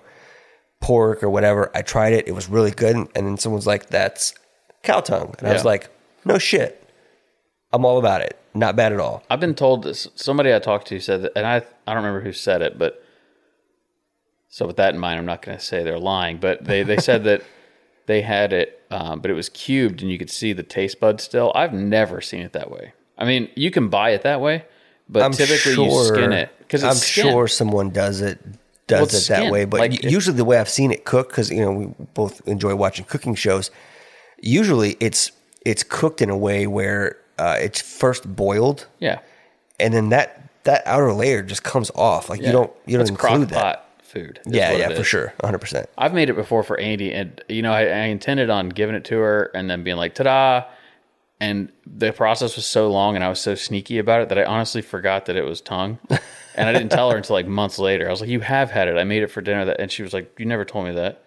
pork 0.81 1.23
or 1.23 1.29
whatever. 1.29 1.71
I 1.73 1.81
tried 1.81 2.13
it; 2.13 2.27
it 2.27 2.33
was 2.33 2.49
really 2.49 2.71
good, 2.71 2.95
and 2.95 3.09
then 3.13 3.37
someone's 3.37 3.65
like, 3.65 3.87
"That's 3.89 4.35
cow 4.83 4.99
tongue," 4.99 5.33
and 5.39 5.47
I 5.47 5.53
was 5.53 5.65
like, 5.65 5.89
"No 6.25 6.37
shit, 6.37 6.87
I'm 7.73 7.85
all 7.85 7.97
about 7.97 8.21
it. 8.21 8.37
Not 8.53 8.75
bad 8.75 8.93
at 8.93 8.99
all." 8.99 9.23
I've 9.29 9.39
been 9.39 9.55
told 9.55 9.83
this. 9.83 10.07
Somebody 10.15 10.53
I 10.53 10.59
talked 10.59 10.87
to 10.87 10.99
said 10.99 11.21
that, 11.23 11.31
and 11.35 11.47
I 11.47 11.55
I 11.87 11.93
don't 11.93 12.03
remember 12.03 12.21
who 12.21 12.33
said 12.33 12.61
it, 12.61 12.77
but 12.77 13.01
so 14.49 14.67
with 14.67 14.75
that 14.77 14.93
in 14.93 14.99
mind, 14.99 15.19
I'm 15.19 15.25
not 15.25 15.41
going 15.41 15.57
to 15.57 15.63
say 15.63 15.83
they're 15.83 15.99
lying. 15.99 16.37
But 16.37 16.65
they 16.65 16.83
they 16.83 16.97
said 16.97 17.23
that 17.23 17.41
they 18.05 18.21
had 18.21 18.53
it, 18.53 18.81
um, 18.91 19.19
but 19.21 19.31
it 19.31 19.35
was 19.35 19.49
cubed, 19.49 20.01
and 20.01 20.11
you 20.11 20.17
could 20.17 20.29
see 20.29 20.53
the 20.53 20.63
taste 20.63 20.99
bud 20.99 21.21
still. 21.21 21.51
I've 21.55 21.73
never 21.73 22.21
seen 22.21 22.41
it 22.41 22.53
that 22.53 22.69
way. 22.71 22.93
I 23.17 23.25
mean, 23.25 23.49
you 23.55 23.71
can 23.71 23.89
buy 23.89 24.11
it 24.11 24.21
that 24.23 24.41
way, 24.41 24.65
but 25.09 25.23
I'm 25.23 25.31
typically 25.31 25.73
sure, 25.73 25.85
you 25.85 26.03
skin 26.05 26.33
it 26.33 26.49
because 26.59 26.83
I'm 26.83 26.93
skin. 26.95 27.23
sure 27.31 27.47
someone 27.47 27.89
does 27.89 28.21
it 28.21 28.39
does 28.87 29.11
Well, 29.11 29.21
it 29.21 29.27
that 29.45 29.51
way, 29.51 29.65
but 29.65 29.79
Like, 29.81 30.03
it- 30.03 30.09
usually 30.11 30.37
the 30.37 30.45
way 30.45 30.57
I've 30.59 30.69
seen 30.69 30.91
it 30.91 31.03
cook 31.05 31.29
because 31.29 31.49
you 31.51 31.61
know 31.61 31.71
we 31.71 31.85
both 32.13 32.47
enjoy 32.47 32.75
watching 32.75 33.05
cooking 33.05 33.35
shows. 33.35 33.71
Usually 34.39 34.95
it's 34.99 35.31
it's 35.65 35.83
cooked 35.83 36.21
in 36.21 36.29
a 36.29 36.37
way 36.37 36.67
where 36.67 37.17
uh, 37.39 37.57
it's 37.59 37.81
first 37.81 38.35
boiled 38.35 38.85
Yeah, 38.99 39.19
and 39.79 39.93
then 39.93 40.09
that 40.09 40.43
that 40.63 40.83
outer 40.85 41.11
layer 41.13 41.41
just 41.41 41.63
comes 41.63 41.89
off. 41.95 42.29
Like 42.29 42.39
yeah. 42.41 42.47
you 42.47 42.51
don't 42.53 42.71
you 42.85 42.93
don't 42.93 43.01
it's 43.01 43.09
include 43.09 43.49
crock 43.49 43.49
that. 43.49 43.61
pot 43.61 43.83
food. 44.03 44.39
Yeah, 44.45 44.71
yeah, 44.73 44.89
for 44.95 45.03
sure, 45.03 45.33
100. 45.41 45.57
percent 45.59 45.89
I've 45.97 46.13
made 46.13 46.29
it 46.29 46.35
before 46.35 46.63
for 46.63 46.79
Andy, 46.79 47.11
and 47.13 47.41
you 47.49 47.61
know, 47.61 47.73
I, 47.73 47.81
I 47.81 48.03
intended 48.05 48.49
on 48.49 48.69
giving 48.69 48.95
it 48.95 49.03
to 49.05 49.17
her 49.17 49.51
and 49.53 49.69
then 49.69 49.83
being 49.83 49.97
like, 49.97 50.13
"Ta-da!" 50.15 50.65
And 51.39 51.71
the 51.85 52.11
process 52.11 52.55
was 52.55 52.65
so 52.65 52.89
long, 52.91 53.15
and 53.15 53.23
I 53.23 53.29
was 53.29 53.39
so 53.39 53.53
sneaky 53.53 53.99
about 53.99 54.21
it 54.21 54.29
that 54.29 54.39
I 54.39 54.45
honestly 54.45 54.81
forgot 54.81 55.25
that 55.27 55.35
it 55.35 55.43
was 55.45 55.61
tongue, 55.61 55.99
and 56.09 56.67
I 56.67 56.73
didn't 56.73 56.89
tell 56.89 57.11
her 57.11 57.17
until 57.17 57.35
like 57.35 57.45
months 57.45 57.77
later. 57.77 58.07
I 58.07 58.11
was 58.11 58.21
like, 58.21 58.29
"You 58.29 58.39
have 58.39 58.71
had 58.71 58.87
it. 58.87 58.97
I 58.97 59.03
made 59.03 59.21
it 59.21 59.27
for 59.27 59.41
dinner." 59.41 59.65
That, 59.65 59.79
and 59.79 59.91
she 59.91 60.01
was 60.01 60.13
like, 60.13 60.33
"You 60.39 60.45
never 60.47 60.65
told 60.65 60.85
me 60.85 60.93
that." 60.93 61.21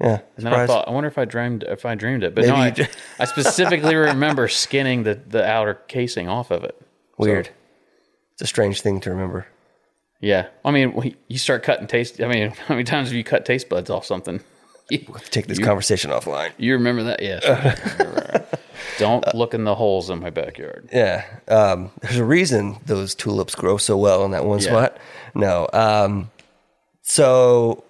Yeah, 0.00 0.20
And 0.36 0.44
then 0.46 0.52
I 0.52 0.66
thought, 0.66 0.86
I 0.88 0.90
wonder 0.90 1.08
if 1.08 1.16
I 1.16 1.24
dreamed 1.24 1.64
if 1.64 1.86
I 1.86 1.94
dreamed 1.94 2.22
it, 2.22 2.34
but 2.34 2.42
Maybe 2.44 2.54
no, 2.56 2.62
I. 2.62 2.88
I 3.18 3.24
specifically 3.24 3.96
remember 3.96 4.46
skinning 4.46 5.02
the 5.04 5.14
the 5.14 5.44
outer 5.44 5.74
casing 5.74 6.28
off 6.28 6.50
of 6.50 6.62
it. 6.64 6.80
weird. 7.18 7.46
So, 7.46 7.52
It's 8.34 8.42
a 8.42 8.46
strange 8.46 8.82
thing 8.82 9.00
to 9.00 9.10
remember. 9.10 9.46
yeah, 10.20 10.48
I 10.64 10.70
mean, 10.70 11.16
you 11.28 11.38
start 11.38 11.62
cutting 11.64 11.86
taste. 11.88 12.20
I 12.20 12.28
mean, 12.28 12.50
how 12.68 12.74
many 12.74 12.84
times 12.84 13.08
have 13.08 13.16
you 13.16 13.24
cut 13.24 13.44
taste 13.46 13.68
buds 13.68 13.90
off 13.90 14.04
something? 14.06 14.40
Take 14.88 15.46
this 15.46 15.58
conversation 15.58 16.10
offline. 16.10 16.52
You 16.58 16.72
remember 16.74 17.02
that? 17.04 17.20
Yes. 17.22 18.46
Don't 18.98 19.34
look 19.34 19.52
in 19.52 19.64
the 19.64 19.74
holes 19.74 20.08
in 20.10 20.20
my 20.20 20.30
backyard. 20.30 20.88
Yeah. 20.92 21.24
Um, 21.48 21.90
there's 22.00 22.16
a 22.18 22.24
reason 22.24 22.78
those 22.86 23.14
tulips 23.14 23.54
grow 23.54 23.76
so 23.78 23.96
well 23.96 24.24
in 24.24 24.30
that 24.30 24.44
one 24.44 24.60
Yeah. 24.60 24.66
spot. 24.68 24.96
No. 25.34 25.68
Um, 25.72 26.30
so 27.02 27.84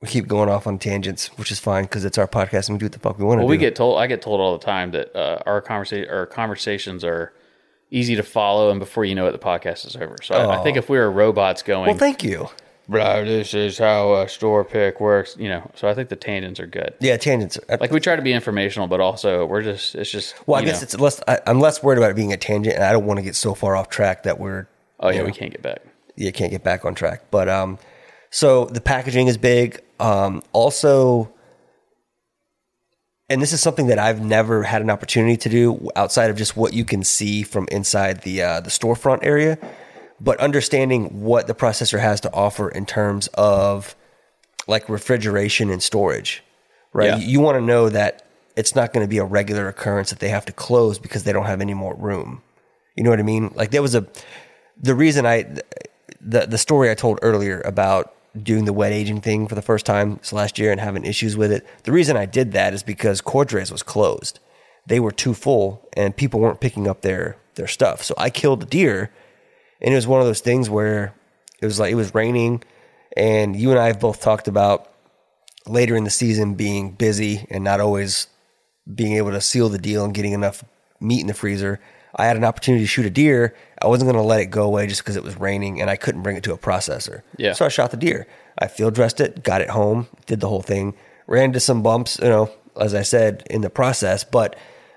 we 0.00 0.08
keep 0.08 0.26
going 0.26 0.48
off 0.48 0.66
on 0.66 0.78
tangents, 0.78 1.28
which 1.38 1.50
is 1.52 1.58
fine 1.60 1.84
because 1.84 2.04
it's 2.04 2.18
our 2.18 2.26
podcast 2.26 2.68
and 2.68 2.76
we 2.76 2.78
do 2.80 2.86
what 2.86 2.92
the 2.92 2.98
fuck 2.98 3.18
we 3.18 3.24
want 3.24 3.38
to 3.40 3.44
Well, 3.44 3.48
do. 3.48 3.50
we 3.50 3.58
get 3.58 3.76
told. 3.76 3.98
I 4.00 4.06
get 4.06 4.22
told 4.22 4.40
all 4.40 4.56
the 4.58 4.64
time 4.64 4.90
that 4.92 5.14
uh, 5.14 5.42
our 5.46 5.60
conversation, 5.60 6.08
our 6.10 6.26
conversations 6.26 7.04
are 7.04 7.32
easy 7.90 8.14
to 8.16 8.22
follow, 8.22 8.70
and 8.70 8.78
before 8.80 9.04
you 9.04 9.14
know 9.14 9.26
it, 9.26 9.32
the 9.32 9.38
podcast 9.38 9.86
is 9.86 9.96
over. 9.96 10.16
So 10.22 10.34
I, 10.34 10.60
I 10.60 10.62
think 10.62 10.76
if 10.76 10.88
we 10.88 10.98
were 10.98 11.10
robots 11.10 11.62
going, 11.62 11.88
well, 11.88 11.96
thank 11.98 12.22
you. 12.24 12.48
Bro, 12.88 13.24
this 13.24 13.54
is 13.54 13.78
how 13.78 14.14
a 14.14 14.28
store 14.28 14.64
pick 14.64 15.00
works, 15.00 15.36
you 15.38 15.48
know. 15.48 15.70
So 15.74 15.88
I 15.88 15.94
think 15.94 16.08
the 16.08 16.16
tangents 16.16 16.58
are 16.60 16.66
good. 16.66 16.94
Yeah, 17.00 17.16
tangents. 17.16 17.58
I- 17.68 17.76
Like 17.76 17.90
we 17.90 18.00
try 18.00 18.16
to 18.16 18.22
be 18.22 18.32
informational, 18.32 18.88
but 18.88 19.00
also 19.00 19.44
we're 19.46 19.62
just 19.62 19.94
it's 19.94 20.10
just 20.10 20.34
well, 20.46 20.60
I 20.60 20.64
guess 20.64 20.80
know. 20.80 20.84
it's 20.84 20.98
less. 20.98 21.20
I, 21.28 21.38
I'm 21.46 21.60
less 21.60 21.82
worried 21.82 21.98
about 21.98 22.10
it 22.10 22.16
being 22.16 22.32
a 22.32 22.36
tangent, 22.36 22.74
and 22.76 22.84
I 22.84 22.92
don't 22.92 23.06
want 23.06 23.18
to 23.18 23.22
get 23.22 23.36
so 23.36 23.54
far 23.54 23.76
off 23.76 23.88
track 23.88 24.22
that 24.24 24.40
we're 24.40 24.66
oh 25.00 25.10
yeah, 25.10 25.20
you 25.20 25.24
we 25.26 25.32
can't 25.32 25.52
get 25.52 25.62
back. 25.62 25.80
Yeah, 26.16 26.30
can't 26.32 26.50
get 26.50 26.64
back 26.64 26.84
on 26.84 26.94
track. 26.94 27.24
But 27.30 27.48
um, 27.48 27.78
so 28.30 28.64
the 28.66 28.80
packaging 28.80 29.28
is 29.28 29.36
big. 29.36 29.80
Um, 30.00 30.42
also, 30.52 31.32
and 33.28 33.42
this 33.42 33.52
is 33.52 33.60
something 33.60 33.88
that 33.88 33.98
I've 33.98 34.20
never 34.24 34.62
had 34.62 34.80
an 34.82 34.90
opportunity 34.90 35.36
to 35.36 35.48
do 35.48 35.88
outside 35.96 36.30
of 36.30 36.36
just 36.36 36.56
what 36.56 36.72
you 36.72 36.84
can 36.84 37.04
see 37.04 37.42
from 37.42 37.68
inside 37.70 38.22
the 38.22 38.42
uh, 38.42 38.60
the 38.60 38.70
storefront 38.70 39.20
area. 39.22 39.58
But 40.20 40.40
understanding 40.40 41.22
what 41.22 41.46
the 41.46 41.54
processor 41.54 42.00
has 42.00 42.20
to 42.22 42.32
offer 42.32 42.68
in 42.68 42.86
terms 42.86 43.28
of 43.34 43.94
like 44.66 44.88
refrigeration 44.88 45.70
and 45.70 45.82
storage, 45.82 46.42
right? 46.92 47.06
Yeah. 47.06 47.16
You, 47.18 47.40
want 47.40 47.56
to 47.56 47.60
know 47.60 47.88
that 47.88 48.26
it's 48.56 48.74
not 48.74 48.92
going 48.92 49.04
to 49.04 49.08
be 49.08 49.18
a 49.18 49.24
regular 49.24 49.68
occurrence 49.68 50.10
that 50.10 50.18
they 50.18 50.28
have 50.28 50.44
to 50.46 50.52
close 50.52 50.98
because 50.98 51.24
they 51.24 51.32
don't 51.32 51.46
have 51.46 51.60
any 51.60 51.74
more 51.74 51.94
room. 51.94 52.42
You 52.96 53.04
know 53.04 53.10
what 53.10 53.20
I 53.20 53.22
mean? 53.22 53.52
Like 53.54 53.70
there 53.70 53.82
was 53.82 53.94
a 53.94 54.06
the 54.80 54.94
reason 54.94 55.24
I 55.24 55.44
the 56.20 56.46
the 56.46 56.58
story 56.58 56.90
I 56.90 56.94
told 56.94 57.20
earlier 57.22 57.60
about 57.64 58.14
doing 58.42 58.64
the 58.64 58.72
wet 58.72 58.92
aging 58.92 59.20
thing 59.20 59.48
for 59.48 59.54
the 59.54 59.62
first 59.62 59.86
time 59.86 60.20
last 60.32 60.58
year 60.58 60.70
and 60.72 60.80
having 60.80 61.04
issues 61.04 61.36
with 61.36 61.52
it. 61.52 61.66
The 61.84 61.92
reason 61.92 62.16
I 62.16 62.26
did 62.26 62.52
that 62.52 62.74
is 62.74 62.82
because 62.82 63.20
Cordres 63.20 63.72
was 63.72 63.82
closed. 63.82 64.40
They 64.86 65.00
were 65.00 65.12
too 65.12 65.34
full 65.34 65.88
and 65.94 66.16
people 66.16 66.40
weren't 66.40 66.60
picking 66.60 66.88
up 66.88 67.02
their 67.02 67.36
their 67.54 67.66
stuff. 67.66 68.02
So 68.02 68.14
I 68.18 68.30
killed 68.30 68.60
the 68.60 68.66
deer 68.66 69.10
and 69.80 69.92
it 69.92 69.96
was 69.96 70.06
one 70.06 70.20
of 70.20 70.26
those 70.26 70.40
things 70.40 70.68
where 70.68 71.14
it 71.60 71.66
was 71.66 71.78
like 71.78 71.92
it 71.92 71.96
was 71.96 72.14
raining, 72.14 72.62
and 73.16 73.56
you 73.56 73.70
and 73.70 73.78
I 73.78 73.86
have 73.86 74.00
both 74.00 74.20
talked 74.20 74.48
about 74.48 74.90
later 75.66 75.96
in 75.96 76.04
the 76.04 76.10
season 76.10 76.54
being 76.54 76.92
busy 76.92 77.46
and 77.50 77.62
not 77.62 77.80
always 77.80 78.28
being 78.92 79.14
able 79.14 79.30
to 79.30 79.40
seal 79.40 79.68
the 79.68 79.78
deal 79.78 80.04
and 80.04 80.14
getting 80.14 80.32
enough 80.32 80.64
meat 81.00 81.20
in 81.20 81.26
the 81.26 81.34
freezer. 81.34 81.80
I 82.16 82.26
had 82.26 82.36
an 82.36 82.44
opportunity 82.44 82.84
to 82.84 82.88
shoot 82.88 83.06
a 83.06 83.10
deer. 83.10 83.54
I 83.80 83.86
wasn't 83.86 84.10
going 84.10 84.20
to 84.20 84.26
let 84.26 84.40
it 84.40 84.46
go 84.46 84.64
away 84.64 84.86
just 84.86 85.02
because 85.02 85.16
it 85.16 85.22
was 85.22 85.36
raining 85.36 85.80
and 85.80 85.90
I 85.90 85.96
couldn't 85.96 86.22
bring 86.22 86.36
it 86.36 86.42
to 86.44 86.52
a 86.52 86.58
processor. 86.58 87.22
Yeah. 87.36 87.52
So 87.52 87.66
I 87.66 87.68
shot 87.68 87.90
the 87.90 87.96
deer. 87.96 88.26
I 88.58 88.66
field 88.66 88.94
dressed 88.94 89.20
it, 89.20 89.44
got 89.44 89.60
it 89.60 89.70
home, 89.70 90.08
did 90.26 90.40
the 90.40 90.48
whole 90.48 90.62
thing, 90.62 90.94
ran 91.26 91.44
into 91.44 91.60
some 91.60 91.82
bumps, 91.82 92.18
you 92.18 92.28
know, 92.28 92.50
as 92.80 92.94
I 92.94 93.02
said 93.02 93.44
in 93.50 93.60
the 93.60 93.70
process. 93.70 94.24
But 94.24 94.56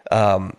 um, 0.10 0.56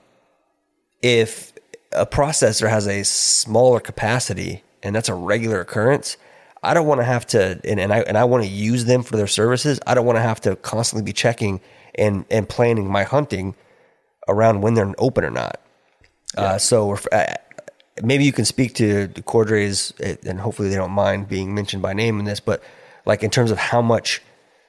if 1.00 1.51
a 1.92 2.06
processor 2.06 2.68
has 2.68 2.86
a 2.86 3.04
smaller 3.04 3.80
capacity 3.80 4.62
and 4.82 4.94
that's 4.94 5.08
a 5.08 5.14
regular 5.14 5.60
occurrence, 5.60 6.16
I 6.62 6.74
don't 6.74 6.86
want 6.86 7.00
to 7.00 7.04
have 7.04 7.26
to, 7.28 7.60
and, 7.64 7.80
and 7.80 7.92
I 7.92 8.00
and 8.00 8.16
I 8.16 8.24
want 8.24 8.44
to 8.44 8.48
use 8.48 8.84
them 8.84 9.02
for 9.02 9.16
their 9.16 9.26
services. 9.26 9.80
I 9.86 9.94
don't 9.94 10.06
want 10.06 10.16
to 10.16 10.22
have 10.22 10.40
to 10.42 10.56
constantly 10.56 11.04
be 11.04 11.12
checking 11.12 11.60
and 11.94 12.24
and 12.30 12.48
planning 12.48 12.90
my 12.90 13.02
hunting 13.02 13.54
around 14.28 14.60
when 14.60 14.74
they're 14.74 14.92
open 14.98 15.24
or 15.24 15.30
not. 15.30 15.60
Uh, 16.36 16.58
so 16.58 16.94
if, 16.94 17.06
uh, 17.12 17.26
maybe 18.02 18.24
you 18.24 18.32
can 18.32 18.44
speak 18.44 18.74
to 18.74 19.08
the 19.08 19.22
Cordres, 19.22 19.92
uh, 20.00 20.16
and 20.28 20.40
hopefully 20.40 20.68
they 20.68 20.76
don't 20.76 20.92
mind 20.92 21.28
being 21.28 21.54
mentioned 21.54 21.82
by 21.82 21.92
name 21.92 22.18
in 22.18 22.24
this, 22.24 22.40
but 22.40 22.62
like 23.04 23.22
in 23.22 23.30
terms 23.30 23.50
of 23.50 23.58
how 23.58 23.82
much 23.82 24.22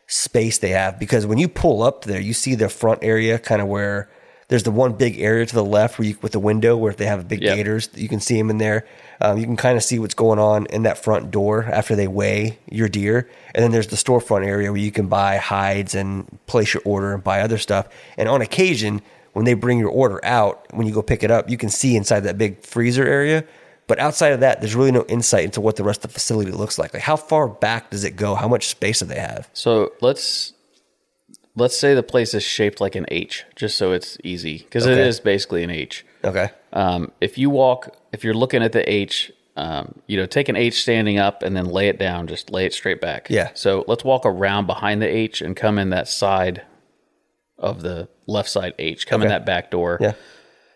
space 0.07 0.57
they 0.57 0.69
have, 0.69 0.99
because 0.99 1.25
when 1.25 1.37
you 1.37 1.47
pull 1.47 1.83
up 1.83 2.05
there, 2.05 2.19
you 2.19 2.33
see 2.33 2.55
the 2.55 2.69
front 2.69 3.03
area 3.03 3.39
kind 3.39 3.61
of 3.61 3.67
where 3.67 4.09
there's 4.47 4.63
the 4.63 4.71
one 4.71 4.93
big 4.93 5.19
area 5.19 5.45
to 5.45 5.55
the 5.55 5.63
left 5.63 5.97
where 5.97 6.07
you 6.07 6.17
with 6.21 6.31
the 6.33 6.39
window 6.39 6.75
where 6.77 6.91
if 6.91 6.97
they 6.97 7.05
have 7.05 7.27
big 7.27 7.41
Yep. 7.41 7.55
gators, 7.55 7.89
you 7.95 8.07
can 8.09 8.19
see 8.19 8.37
them 8.37 8.49
in 8.49 8.57
there. 8.57 8.85
Um, 9.21 9.37
you 9.37 9.45
can 9.45 9.55
kind 9.57 9.77
of 9.77 9.83
see 9.83 9.99
what's 9.99 10.13
going 10.13 10.39
on 10.39 10.65
in 10.67 10.83
that 10.83 10.97
front 10.97 11.31
door 11.31 11.63
after 11.63 11.95
they 11.95 12.07
weigh 12.07 12.59
your 12.69 12.89
deer, 12.89 13.29
and 13.55 13.63
then 13.63 13.71
there's 13.71 13.87
the 13.87 13.95
storefront 13.95 14.45
area 14.45 14.71
where 14.71 14.81
you 14.81 14.91
can 14.91 15.07
buy 15.07 15.37
hides 15.37 15.95
and 15.95 16.37
place 16.47 16.73
your 16.73 16.83
order 16.85 17.13
and 17.13 17.23
buy 17.23 17.41
other 17.41 17.57
stuff. 17.57 17.87
And 18.17 18.27
on 18.27 18.41
occasion, 18.41 19.01
when 19.33 19.45
they 19.45 19.53
bring 19.53 19.79
your 19.79 19.89
order 19.89 20.19
out, 20.23 20.65
when 20.73 20.85
you 20.87 20.93
go 20.93 21.01
pick 21.01 21.23
it 21.23 21.31
up, 21.31 21.49
you 21.49 21.57
can 21.57 21.69
see 21.69 21.95
inside 21.95 22.21
that 22.21 22.37
big 22.37 22.61
freezer 22.63 23.05
area. 23.05 23.45
But 23.87 23.99
outside 23.99 24.31
of 24.31 24.39
that, 24.39 24.61
there's 24.61 24.75
really 24.75 24.91
no 24.91 25.03
insight 25.09 25.43
into 25.43 25.59
what 25.59 25.75
the 25.75 25.83
rest 25.83 26.05
of 26.05 26.11
the 26.11 26.13
facility 26.13 26.51
looks 26.51 26.77
like. 26.77 26.93
Like 26.93 27.03
how 27.03 27.15
far 27.17 27.47
back 27.49 27.89
does 27.89 28.03
it 28.05 28.15
go? 28.15 28.33
How 28.35 28.47
much 28.47 28.67
space 28.67 28.99
do 28.99 29.05
they 29.05 29.19
have? 29.19 29.49
So 29.53 29.91
let's 29.99 30.53
let's 31.55 31.77
say 31.77 31.93
the 31.93 32.03
place 32.03 32.33
is 32.33 32.43
shaped 32.43 32.81
like 32.81 32.95
an 32.95 33.05
H, 33.09 33.45
just 33.55 33.77
so 33.77 33.91
it's 33.91 34.17
easy, 34.23 34.59
because 34.59 34.85
it 34.85 34.91
Okay. 34.93 35.07
is 35.07 35.19
basically 35.19 35.63
an 35.63 35.69
H. 35.69 36.05
Okay. 36.23 36.49
Um, 36.71 37.11
if 37.21 37.37
you 37.37 37.49
walk, 37.49 37.95
if 38.11 38.23
you're 38.23 38.33
looking 38.33 38.63
at 38.63 38.71
the 38.71 38.89
H, 38.91 39.31
um, 39.55 40.01
you 40.07 40.17
know, 40.17 40.25
take 40.25 40.49
an 40.49 40.55
H 40.55 40.81
standing 40.81 41.19
up 41.19 41.43
and 41.43 41.55
then 41.55 41.65
lay 41.65 41.87
it 41.87 41.99
down, 41.99 42.25
just 42.27 42.49
lay 42.49 42.65
it 42.65 42.73
straight 42.73 42.99
back. 42.99 43.27
Yeah. 43.29 43.51
So 43.53 43.83
let's 43.87 44.03
walk 44.03 44.25
around 44.25 44.65
behind 44.65 45.01
the 45.01 45.07
H 45.07 45.41
and 45.41 45.55
come 45.55 45.77
in 45.77 45.91
that 45.91 46.07
side 46.07 46.63
of 47.59 47.81
the 47.83 48.09
left 48.25 48.49
side 48.49 48.73
H. 48.79 49.05
Come 49.05 49.21
in 49.21 49.27
Okay. 49.27 49.33
that 49.35 49.45
back 49.45 49.69
door. 49.69 49.99
Yeah. 50.01 50.13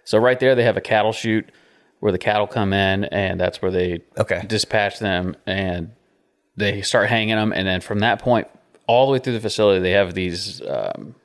So 0.04 0.20
right 0.20 0.40
there, 0.40 0.54
they 0.54 0.64
have 0.64 0.78
a 0.78 0.82
cattle 0.82 1.12
chute 1.12 1.52
where 2.00 2.12
the 2.12 2.20
cattle 2.20 2.46
come 2.46 2.72
in, 2.72 3.06
and 3.06 3.40
that's 3.40 3.62
where 3.62 3.72
they 3.72 4.02
Okay. 4.18 4.44
dispatch 4.48 5.00
them, 5.00 5.36
and 5.48 5.92
they 6.56 6.82
start 6.84 7.10
hanging 7.10 7.36
them, 7.36 7.52
and 7.52 7.68
then 7.68 7.82
from 7.82 8.00
that 8.00 8.20
point 8.20 8.48
all 8.88 9.06
the 9.06 9.12
way 9.14 9.20
through 9.20 9.34
the 9.34 9.40
facility, 9.40 9.82
they 9.82 9.92
have 9.92 10.14
these 10.14 10.62
um, 10.62 11.16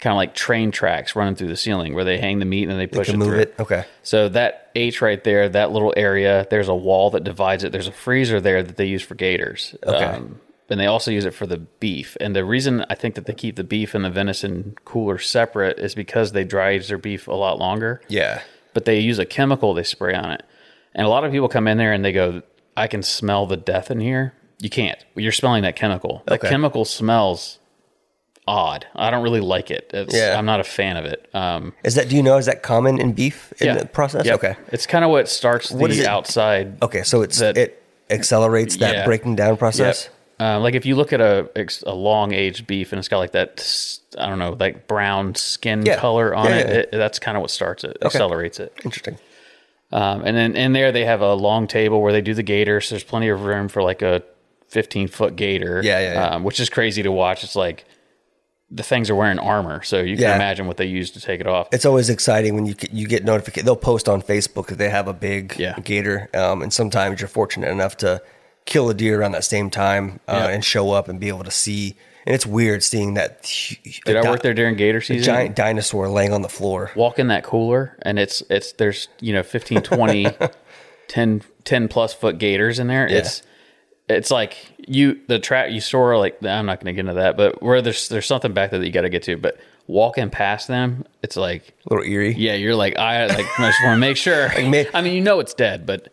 kind 0.00 0.12
of 0.12 0.16
like 0.16 0.34
train 0.34 0.70
tracks 0.70 1.16
running 1.16 1.34
through 1.34 1.48
the 1.48 1.56
ceiling 1.56 1.94
where 1.94 2.04
they 2.04 2.18
hang 2.18 2.38
the 2.38 2.44
meat 2.44 2.62
and 2.64 2.72
then 2.72 2.78
they 2.78 2.86
push 2.86 3.08
it 3.08 3.16
move 3.16 3.28
through. 3.28 3.38
it. 3.38 3.54
Okay. 3.58 3.84
So 4.02 4.28
that 4.30 4.70
H 4.74 5.00
right 5.00 5.22
there, 5.22 5.48
that 5.48 5.72
little 5.72 5.94
area, 5.96 6.46
there's 6.50 6.68
a 6.68 6.74
wall 6.74 7.10
that 7.10 7.24
divides 7.24 7.64
it. 7.64 7.72
There's 7.72 7.88
a 7.88 7.92
freezer 7.92 8.40
there 8.40 8.62
that 8.62 8.76
they 8.76 8.86
use 8.86 9.02
for 9.02 9.14
gators. 9.14 9.74
Okay. 9.86 10.20
and 10.68 10.80
they 10.80 10.86
also 10.86 11.10
use 11.10 11.24
it 11.24 11.34
for 11.34 11.46
the 11.46 11.58
beef. 11.58 12.16
And 12.20 12.34
the 12.34 12.44
reason 12.44 12.84
I 12.90 12.94
think 12.94 13.14
that 13.14 13.26
they 13.26 13.34
keep 13.34 13.56
the 13.56 13.64
beef 13.64 13.94
and 13.94 14.04
the 14.04 14.10
venison 14.10 14.76
cooler 14.84 15.18
separate 15.18 15.78
is 15.78 15.94
because 15.94 16.32
they 16.32 16.44
dry 16.44 16.70
age 16.70 16.88
their 16.88 16.98
beef 16.98 17.28
a 17.28 17.34
lot 17.34 17.58
longer. 17.58 18.00
Yeah. 18.08 18.42
But 18.74 18.84
they 18.84 19.00
use 19.00 19.18
a 19.18 19.26
chemical 19.26 19.74
they 19.74 19.84
spray 19.84 20.14
on 20.14 20.32
it. 20.32 20.44
And 20.94 21.06
a 21.06 21.10
lot 21.10 21.24
of 21.24 21.32
people 21.32 21.48
come 21.48 21.68
in 21.68 21.78
there 21.78 21.92
and 21.92 22.04
they 22.04 22.12
go, 22.12 22.42
I 22.76 22.88
can 22.88 23.02
smell 23.02 23.46
the 23.46 23.56
death 23.56 23.90
in 23.90 24.00
here. 24.00 24.34
You 24.58 24.70
can't. 24.70 24.98
You're 25.14 25.32
smelling 25.32 25.62
that 25.62 25.76
chemical. 25.76 26.22
That 26.26 26.34
Okay. 26.40 26.48
chemical 26.48 26.84
smells 26.84 27.58
odd. 28.48 28.86
I 28.94 29.10
don't 29.10 29.22
really 29.22 29.40
like 29.40 29.70
it. 29.70 29.90
It's, 29.92 30.14
Yeah. 30.14 30.36
I'm 30.38 30.46
not 30.46 30.60
a 30.60 30.64
fan 30.64 30.96
of 30.96 31.04
it. 31.04 31.28
Um, 31.34 31.74
Is 31.84 31.94
that? 31.96 32.08
Do 32.08 32.16
you 32.16 32.22
know? 32.22 32.36
Is 32.38 32.46
that 32.46 32.62
common 32.62 33.00
in 33.00 33.12
beef 33.12 33.52
in 33.60 33.76
the 33.76 33.86
process? 33.86 34.24
Yep. 34.24 34.34
Okay. 34.36 34.56
It's 34.72 34.86
kind 34.86 35.04
of 35.04 35.10
what 35.10 35.28
starts 35.28 35.70
What 35.70 35.90
the 35.90 36.06
outside. 36.06 36.80
Okay. 36.82 37.02
So 37.02 37.22
it's 37.22 37.38
That- 37.38 37.56
it 37.56 37.82
accelerates 38.08 38.76
that 38.76 38.94
Yeah. 38.94 39.04
breaking 39.04 39.36
down 39.36 39.56
process. 39.56 40.08
Um, 40.38 40.62
like 40.62 40.74
if 40.74 40.84
you 40.86 40.96
look 40.96 41.12
at 41.14 41.20
a 41.20 41.48
a 41.86 41.94
long 41.94 42.32
aged 42.34 42.66
beef 42.66 42.92
and 42.92 42.98
it's 42.98 43.08
got 43.08 43.18
like 43.18 43.32
that 43.32 43.66
I 44.18 44.26
don't 44.28 44.38
know 44.38 44.54
like 44.60 44.86
brown 44.86 45.34
skin 45.34 45.84
Yeah. 45.84 45.96
color 45.96 46.34
on 46.34 46.46
Yeah, 46.50 46.56
it, 46.56 46.68
yeah, 46.68 46.74
it, 46.74 46.90
that's 46.92 47.18
kind 47.18 47.36
of 47.36 47.40
what 47.40 47.50
starts 47.50 47.84
it, 47.84 47.96
accelerates 48.02 48.60
it. 48.60 48.72
Interesting. 48.84 49.18
Um, 49.92 50.22
and 50.24 50.36
then 50.36 50.54
in 50.54 50.72
there 50.72 50.92
they 50.92 51.04
have 51.06 51.20
a 51.22 51.32
long 51.34 51.66
table 51.66 52.02
where 52.02 52.12
they 52.12 52.20
do 52.20 52.34
the 52.34 52.42
gator, 52.42 52.80
so 52.82 52.94
there's 52.94 53.02
plenty 53.04 53.28
of 53.28 53.44
room 53.44 53.68
for 53.68 53.82
like 53.82 54.02
a 54.02 54.22
15 54.68 55.08
foot 55.08 55.36
gator. 55.36 55.80
Yeah, 55.84 56.00
yeah, 56.00 56.12
yeah. 56.14 56.28
Um, 56.36 56.44
which 56.44 56.60
is 56.60 56.68
crazy 56.68 57.02
to 57.02 57.12
watch. 57.12 57.44
It's 57.44 57.56
like 57.56 57.84
the 58.70 58.82
things 58.82 59.08
are 59.10 59.14
wearing 59.14 59.38
armor, 59.38 59.82
so 59.84 60.00
you 60.00 60.16
can 60.16 60.22
Yeah. 60.24 60.34
imagine 60.34 60.66
what 60.66 60.76
they 60.76 60.86
use 60.86 61.10
to 61.12 61.20
take 61.20 61.40
it 61.40 61.46
off. 61.46 61.68
It's 61.72 61.84
always 61.84 62.10
exciting 62.10 62.54
when 62.56 62.66
you 62.66 62.74
get- 62.74 62.92
you 62.92 63.06
get 63.06 63.24
notification. 63.24 63.64
They'll 63.64 63.76
post 63.76 64.08
on 64.08 64.22
Facebook 64.22 64.66
that 64.68 64.78
they 64.78 64.88
have 64.88 65.06
a 65.06 65.12
big 65.12 65.54
Yeah. 65.56 65.74
gator, 65.84 66.28
um, 66.34 66.62
and 66.62 66.72
sometimes 66.72 67.20
you're 67.20 67.28
fortunate 67.28 67.70
enough 67.70 67.96
to 67.98 68.20
kill 68.64 68.90
a 68.90 68.94
deer 68.94 69.20
around 69.20 69.32
that 69.32 69.44
same 69.44 69.70
time 69.70 70.18
uh, 70.26 70.48
and 70.50 70.64
show 70.64 70.90
up 70.90 71.08
and 71.08 71.20
be 71.20 71.28
able 71.28 71.44
to 71.44 71.50
see. 71.52 71.94
And 72.26 72.34
it's 72.34 72.44
weird 72.44 72.82
seeing 72.82 73.14
that. 73.14 73.42
Did 74.04 74.16
I 74.16 74.22
di- 74.22 74.28
work 74.30 74.42
there 74.42 74.52
during 74.52 74.74
gator 74.74 74.98
a 74.98 75.02
season? 75.02 75.22
giant 75.22 75.54
dinosaur 75.54 76.08
laying 76.08 76.32
on 76.32 76.42
the 76.42 76.48
floor. 76.48 76.90
walk 76.96 77.20
in 77.20 77.28
that 77.28 77.44
cooler 77.44 77.96
and 78.02 78.18
it's 78.18 78.42
it's 78.50 78.72
there's 78.72 79.06
you 79.20 79.32
know 79.32 79.44
15 79.44 79.80
20 79.82 80.26
10 81.08 81.42
10 81.62 81.86
plus 81.86 82.12
foot 82.12 82.38
gators 82.38 82.80
in 82.80 82.88
there 82.88 83.06
it's 83.06 83.42
it's 84.08 84.30
like 84.30 84.56
you 84.86 85.20
the 85.28 85.38
trap 85.38 85.70
you 85.70 85.80
store 85.80 86.16
like 86.18 86.42
i'm 86.44 86.66
not 86.66 86.78
going 86.80 86.86
to 86.86 86.92
get 86.92 87.00
into 87.08 87.14
that 87.14 87.36
but 87.36 87.62
where 87.62 87.82
there's 87.82 88.08
there's 88.08 88.26
something 88.26 88.52
back 88.52 88.70
there 88.70 88.78
that 88.80 88.86
you 88.86 88.92
got 88.92 89.02
to 89.02 89.08
get 89.08 89.22
to 89.24 89.36
but 89.36 89.58
walking 89.88 90.30
past 90.30 90.68
them 90.68 91.04
it's 91.22 91.36
like 91.36 91.74
A 91.90 91.94
little 91.94 92.04
eerie, 92.10 92.34
yeah 92.34 92.54
you're 92.54 92.74
like 92.76 92.96
i 92.98 93.26
like 93.26 93.46
I 93.58 93.68
just 93.68 93.82
want 93.84 93.96
to 93.96 93.98
make 93.98 94.16
sure 94.16 94.48
may- 94.68 94.88
i 94.94 95.00
mean 95.02 95.14
you 95.14 95.20
know 95.20 95.40
it's 95.40 95.54
dead 95.54 95.86
but 95.86 96.08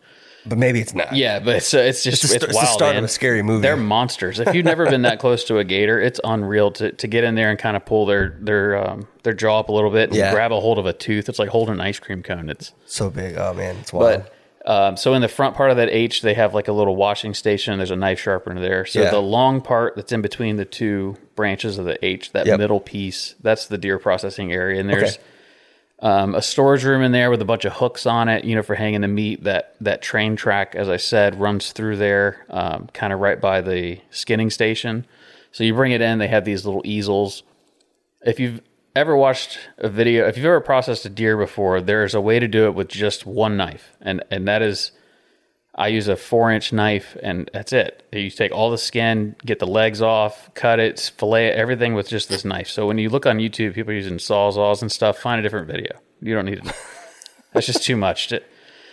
but 0.46 0.58
maybe 0.58 0.78
it's 0.80 0.92
not. 0.94 1.14
yeah 1.16 1.38
but 1.38 1.56
it's, 1.56 1.72
it's 1.72 2.02
just 2.04 2.22
It's 2.24 2.24
it's, 2.24 2.32
the 2.32 2.38
st- 2.40 2.42
it's 2.50 2.52
the 2.52 2.64
wild 2.66 2.68
start 2.76 2.96
of 2.96 3.04
a 3.04 3.08
scary 3.08 3.42
movie. 3.42 3.62
they're 3.62 3.76
monsters 3.76 4.40
if 4.40 4.54
you've 4.54 4.64
never 4.64 4.84
been 4.86 5.02
that 5.02 5.18
close 5.18 5.42
to 5.44 5.58
a 5.58 5.64
gator 5.64 5.98
it's 6.00 6.20
unreal 6.22 6.70
to, 6.72 6.92
to 6.92 7.06
get 7.06 7.24
in 7.24 7.34
there 7.34 7.48
and 7.50 7.58
kind 7.58 7.76
of 7.76 7.84
pull 7.86 8.04
their 8.06 8.36
their 8.40 8.76
um, 8.76 9.06
their 9.22 9.32
jaw 9.32 9.60
up 9.60 9.68
a 9.70 9.72
little 9.72 9.90
bit 9.90 10.10
and 10.10 10.18
Yeah. 10.18 10.32
grab 10.32 10.52
a 10.52 10.60
hold 10.60 10.78
of 10.78 10.84
a 10.86 10.92
tooth 10.92 11.28
it's 11.28 11.38
like 11.38 11.48
holding 11.48 11.74
an 11.76 11.80
ice 11.80 11.98
cream 11.98 12.22
cone 12.22 12.50
it's 12.50 12.72
so 12.86 13.08
big. 13.08 13.36
Oh 13.38 13.54
man, 13.54 13.76
it's 13.76 13.92
wild. 13.92 14.24
but 14.24 14.34
um, 14.66 14.96
so 14.96 15.14
in 15.14 15.20
the 15.22 15.28
front 15.28 15.54
part 15.56 15.70
of 15.70 15.76
that 15.76 15.90
H, 15.90 16.22
they 16.22 16.34
have 16.34 16.54
like 16.54 16.68
a 16.68 16.72
little 16.72 16.96
washing 16.96 17.34
station. 17.34 17.76
There's 17.78 17.90
a 17.90 17.96
knife 17.96 18.20
sharpener 18.20 18.60
there. 18.60 18.86
So 18.86 19.02
Yeah. 19.02 19.10
the 19.10 19.20
long 19.22 19.60
part 19.60 19.94
that's 19.96 20.12
in 20.12 20.22
between 20.22 20.56
the 20.56 20.64
two 20.64 21.16
branches 21.36 21.78
of 21.78 21.84
the 21.84 22.02
H, 22.04 22.32
that 22.32 22.46
Yep. 22.46 22.58
middle 22.58 22.80
piece, 22.80 23.34
that's 23.42 23.66
the 23.66 23.76
deer 23.78 23.98
processing 23.98 24.52
area. 24.52 24.80
And 24.80 24.88
there's 24.88 25.14
Okay. 25.18 25.22
um, 26.00 26.34
a 26.34 26.42
storage 26.42 26.84
room 26.84 27.02
in 27.02 27.12
there 27.12 27.30
with 27.30 27.40
a 27.40 27.44
bunch 27.44 27.64
of 27.64 27.74
hooks 27.74 28.04
on 28.06 28.28
it, 28.28 28.44
you 28.44 28.54
know, 28.54 28.62
for 28.62 28.74
hanging 28.74 29.00
the 29.02 29.08
meat. 29.08 29.44
That 29.44 29.74
that 29.80 30.02
train 30.02 30.34
track, 30.36 30.74
as 30.74 30.88
I 30.88 30.96
said, 30.96 31.38
runs 31.40 31.72
through 31.72 31.96
there, 31.96 32.44
um, 32.50 32.88
kind 32.92 33.12
of 33.12 33.20
right 33.20 33.40
by 33.40 33.60
the 33.60 34.00
skinning 34.10 34.50
station. 34.50 35.06
So 35.52 35.62
you 35.64 35.72
bring 35.74 35.92
it 35.92 36.00
in. 36.00 36.18
They 36.18 36.28
have 36.28 36.44
these 36.44 36.64
little 36.66 36.82
easels. 36.84 37.42
If 38.26 38.40
you've 38.40 38.60
ever 38.94 39.16
watched 39.16 39.58
a 39.78 39.88
video, 39.88 40.26
if 40.26 40.36
you've 40.36 40.46
ever 40.46 40.60
processed 40.60 41.04
a 41.04 41.08
deer 41.08 41.36
before, 41.36 41.80
there's 41.80 42.14
a 42.14 42.20
way 42.20 42.38
to 42.38 42.48
do 42.48 42.66
it 42.66 42.74
with 42.74 42.88
just 42.88 43.26
one 43.26 43.56
knife, 43.56 43.92
and 44.00 44.22
and 44.30 44.46
that 44.48 44.62
is, 44.62 44.92
I 45.74 45.88
use 45.88 46.08
a 46.08 46.16
four 46.16 46.50
inch 46.52 46.72
knife, 46.72 47.16
and 47.22 47.50
that's 47.52 47.72
it. 47.72 48.06
You 48.12 48.30
take 48.30 48.52
all 48.52 48.70
the 48.70 48.78
skin, 48.78 49.36
get 49.44 49.58
the 49.58 49.66
legs 49.66 50.00
off, 50.00 50.52
cut 50.54 50.78
it, 50.80 51.12
fillet 51.16 51.48
it, 51.48 51.56
everything 51.56 51.94
with 51.94 52.08
just 52.08 52.28
this 52.28 52.44
knife. 52.44 52.68
So 52.68 52.86
when 52.86 52.98
you 52.98 53.08
look 53.10 53.26
on 53.26 53.38
YouTube, 53.38 53.74
people 53.74 53.92
are 53.92 53.96
using 53.96 54.18
sawzalls 54.18 54.82
and 54.82 54.90
stuff. 54.90 55.18
Find 55.18 55.38
a 55.38 55.42
different 55.42 55.66
video. 55.66 55.98
You 56.20 56.34
don't 56.34 56.46
need 56.46 56.58
it. 56.58 56.72
That's 57.52 57.66
just 57.66 57.82
too 57.84 57.96
much. 57.96 58.28
To, 58.28 58.42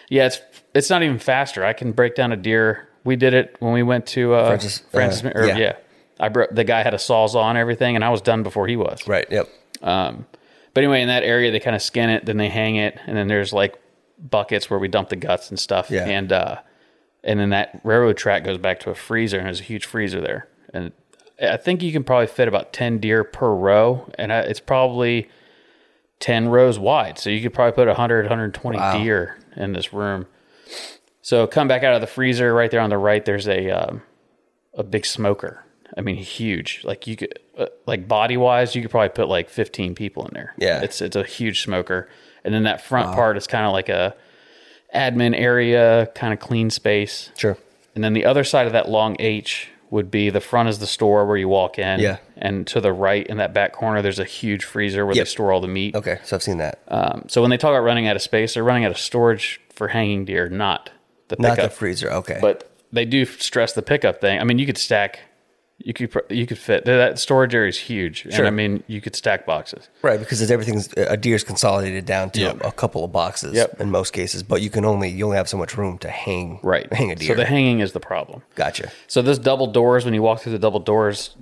yeah, 0.09 0.27
it's 0.27 0.41
it's 0.73 0.89
not 0.89 1.03
even 1.03 1.19
faster. 1.19 1.63
I 1.63 1.73
can 1.73 1.91
break 1.91 2.15
down 2.15 2.31
a 2.31 2.37
deer. 2.37 2.87
We 3.03 3.15
did 3.15 3.33
it 3.33 3.55
when 3.59 3.73
we 3.73 3.81
went 3.83 4.05
to 4.07 4.33
uh, 4.33 4.47
Francis- 4.47 4.83
Francis. 4.91 5.23
uh, 5.25 5.31
or, 5.33 5.45
yeah. 5.47 5.57
yeah. 5.57 5.75
I 6.19 6.29
bro- 6.29 6.47
the 6.51 6.63
guy 6.63 6.83
had 6.83 6.93
a 6.93 6.97
sawzall 6.97 7.43
and 7.45 7.57
everything, 7.57 7.95
and 7.95 8.03
I 8.05 8.09
was 8.09 8.21
done 8.21 8.43
before 8.43 8.67
he 8.67 8.75
was. 8.75 9.07
right. 9.07 9.25
Yep. 9.31 9.49
Um, 9.81 10.25
but 10.73 10.83
anyway, 10.83 11.01
in 11.01 11.07
that 11.09 11.23
area, 11.23 11.51
they 11.51 11.59
kind 11.59 11.75
of 11.75 11.81
skin 11.81 12.09
it, 12.09 12.25
then 12.25 12.37
they 12.37 12.49
hang 12.49 12.75
it, 12.77 12.97
and 13.05 13.17
then 13.17 13.27
there's 13.27 13.51
like 13.51 13.75
buckets 14.17 14.69
where 14.69 14.79
we 14.79 14.87
dump 14.87 15.09
the 15.09 15.15
guts 15.15 15.49
and 15.49 15.59
stuff. 15.59 15.89
Yeah. 15.91 16.05
And 16.05 16.31
uh, 16.31 16.57
and 17.23 17.39
then 17.39 17.49
that 17.49 17.81
railroad 17.83 18.17
track 18.17 18.43
goes 18.43 18.57
back 18.57 18.79
to 18.81 18.89
a 18.89 18.95
freezer, 18.95 19.37
and 19.37 19.45
there's 19.47 19.59
a 19.59 19.63
huge 19.63 19.85
freezer 19.85 20.21
there. 20.21 20.47
And 20.73 20.91
I 21.41 21.57
think 21.57 21.81
you 21.83 21.91
can 21.91 22.03
probably 22.03 22.27
fit 22.27 22.47
about 22.47 22.71
ten 22.73 22.99
deer 22.99 23.23
per 23.23 23.49
row, 23.53 24.09
and 24.17 24.31
I, 24.31 24.39
it's 24.41 24.59
probably 24.59 25.29
ten 26.19 26.47
rows 26.49 26.79
wide. 26.79 27.17
So 27.19 27.29
you 27.29 27.41
could 27.41 27.53
probably 27.53 27.73
put 27.73 27.87
100, 27.87 28.25
120 28.25 28.77
Wow. 28.77 28.97
deer 28.97 29.37
in 29.55 29.73
this 29.73 29.91
room. 29.91 30.27
So 31.23 31.45
come 31.47 31.67
back 31.67 31.83
out 31.83 31.93
of 31.93 32.01
the 32.01 32.07
freezer 32.07 32.53
right 32.53 32.71
there 32.71 32.79
on 32.79 32.89
the 32.89 32.97
right. 32.97 33.23
There's 33.25 33.47
a 33.47 33.69
um, 33.69 34.01
a 34.73 34.83
big 34.83 35.05
smoker. 35.05 35.65
I 35.97 36.01
mean, 36.01 36.15
huge. 36.15 36.81
Like 36.83 37.07
you 37.07 37.15
could, 37.17 37.37
uh, 37.57 37.67
like 37.85 38.07
body 38.07 38.37
wise, 38.37 38.75
you 38.75 38.81
could 38.81 38.91
probably 38.91 39.09
put 39.09 39.27
like 39.27 39.49
15 39.49 39.95
people 39.95 40.25
in 40.25 40.31
there. 40.33 40.53
Yeah. 40.57 40.81
it's 40.81 41.01
it's 41.01 41.15
a 41.15 41.23
huge 41.23 41.61
smoker. 41.63 42.07
And 42.43 42.53
then 42.53 42.63
that 42.63 42.81
front 42.83 43.13
part 43.13 43.37
is 43.37 43.45
kind 43.47 43.65
of 43.65 43.73
like 43.73 43.89
a 43.89 44.15
admin 44.95 45.35
area, 45.37 46.09
kind 46.15 46.33
of 46.33 46.39
clean 46.39 46.69
space. 46.69 47.31
Sure. 47.37 47.57
And 47.95 48.03
then 48.03 48.13
the 48.13 48.25
other 48.25 48.43
side 48.43 48.67
of 48.67 48.73
that 48.73 48.89
long 48.89 49.15
H 49.19 49.69
would 49.89 50.09
be 50.09 50.29
the 50.29 50.39
front 50.39 50.69
is 50.69 50.79
the 50.79 50.87
store 50.87 51.25
where 51.25 51.35
you 51.35 51.49
walk 51.49 51.77
in. 51.77 51.99
Yeah. 51.99 52.17
And 52.37 52.65
to 52.67 52.79
the 52.79 52.93
right 52.93 53.27
in 53.27 53.37
that 53.37 53.53
back 53.53 53.73
corner, 53.73 54.01
there's 54.01 54.19
a 54.19 54.23
huge 54.25 54.63
freezer 54.63 55.05
where 55.05 55.13
Yep. 55.15 55.25
they 55.25 55.29
store 55.29 55.51
all 55.51 55.59
the 55.59 55.67
meat. 55.67 55.95
Okay. 55.95 56.19
So 56.23 56.37
I've 56.37 56.43
seen 56.43 56.57
that. 56.59 56.79
Um, 56.87 57.25
so 57.27 57.41
when 57.41 57.49
they 57.51 57.57
talk 57.57 57.71
about 57.71 57.83
running 57.83 58.07
out 58.07 58.15
of 58.15 58.21
space, 58.21 58.53
they're 58.53 58.63
running 58.63 58.85
out 58.85 58.91
of 58.91 58.97
storage 58.97 59.59
for 59.73 59.89
hanging 59.89 60.23
deer, 60.23 60.47
not 60.47 60.89
the 61.27 61.35
Not 61.39 61.57
the 61.57 61.69
freezer. 61.69 62.09
Okay. 62.09 62.37
but 62.41 62.71
they 62.93 63.03
do 63.05 63.25
stress 63.25 63.73
the 63.73 63.81
pickup 63.81 64.21
thing. 64.21 64.39
I 64.39 64.45
mean, 64.45 64.59
you 64.59 64.65
could 64.65 64.77
stack, 64.77 65.19
you 65.85 65.93
could 65.93 66.11
you 66.29 66.45
could 66.45 66.57
fit 66.57 66.85
that 66.85 67.17
storage 67.19 67.53
area 67.55 67.69
is 67.69 67.77
huge, 67.77 68.21
Sure. 68.23 68.31
and 68.33 68.47
I 68.47 68.49
mean 68.49 68.83
you 68.87 69.01
could 69.01 69.15
stack 69.15 69.45
boxes. 69.45 69.89
right, 70.01 70.19
because 70.19 70.41
it's 70.41 70.51
everything's 70.51 70.89
a 70.97 71.17
deer's 71.17 71.43
consolidated 71.43 72.05
down 72.05 72.29
to 72.31 72.39
Yep. 72.41 72.61
a, 72.63 72.67
a 72.67 72.71
couple 72.71 73.03
of 73.03 73.11
boxes 73.11 73.53
Yep. 73.55 73.81
in 73.81 73.89
most 73.91 74.11
cases, 74.13 74.43
but 74.43 74.61
you 74.61 74.69
can 74.69 74.85
only 74.85 75.09
you 75.09 75.25
only 75.25 75.37
have 75.37 75.49
so 75.49 75.57
much 75.57 75.77
room 75.77 75.97
to 75.99 76.09
hang 76.09 76.59
Right. 76.63 76.91
hang 76.93 77.11
a 77.11 77.15
deer. 77.15 77.29
So 77.29 77.35
the 77.35 77.45
hanging 77.45 77.79
is 77.79 77.91
the 77.93 77.99
problem. 77.99 78.43
gotcha. 78.55 78.91
So 79.07 79.21
this 79.21 79.37
double 79.37 79.67
doors, 79.67 80.05
when 80.05 80.13
you 80.13 80.21
walk 80.21 80.41
through 80.41 80.51
the 80.53 80.59
double 80.59 80.79
doors 80.79 81.35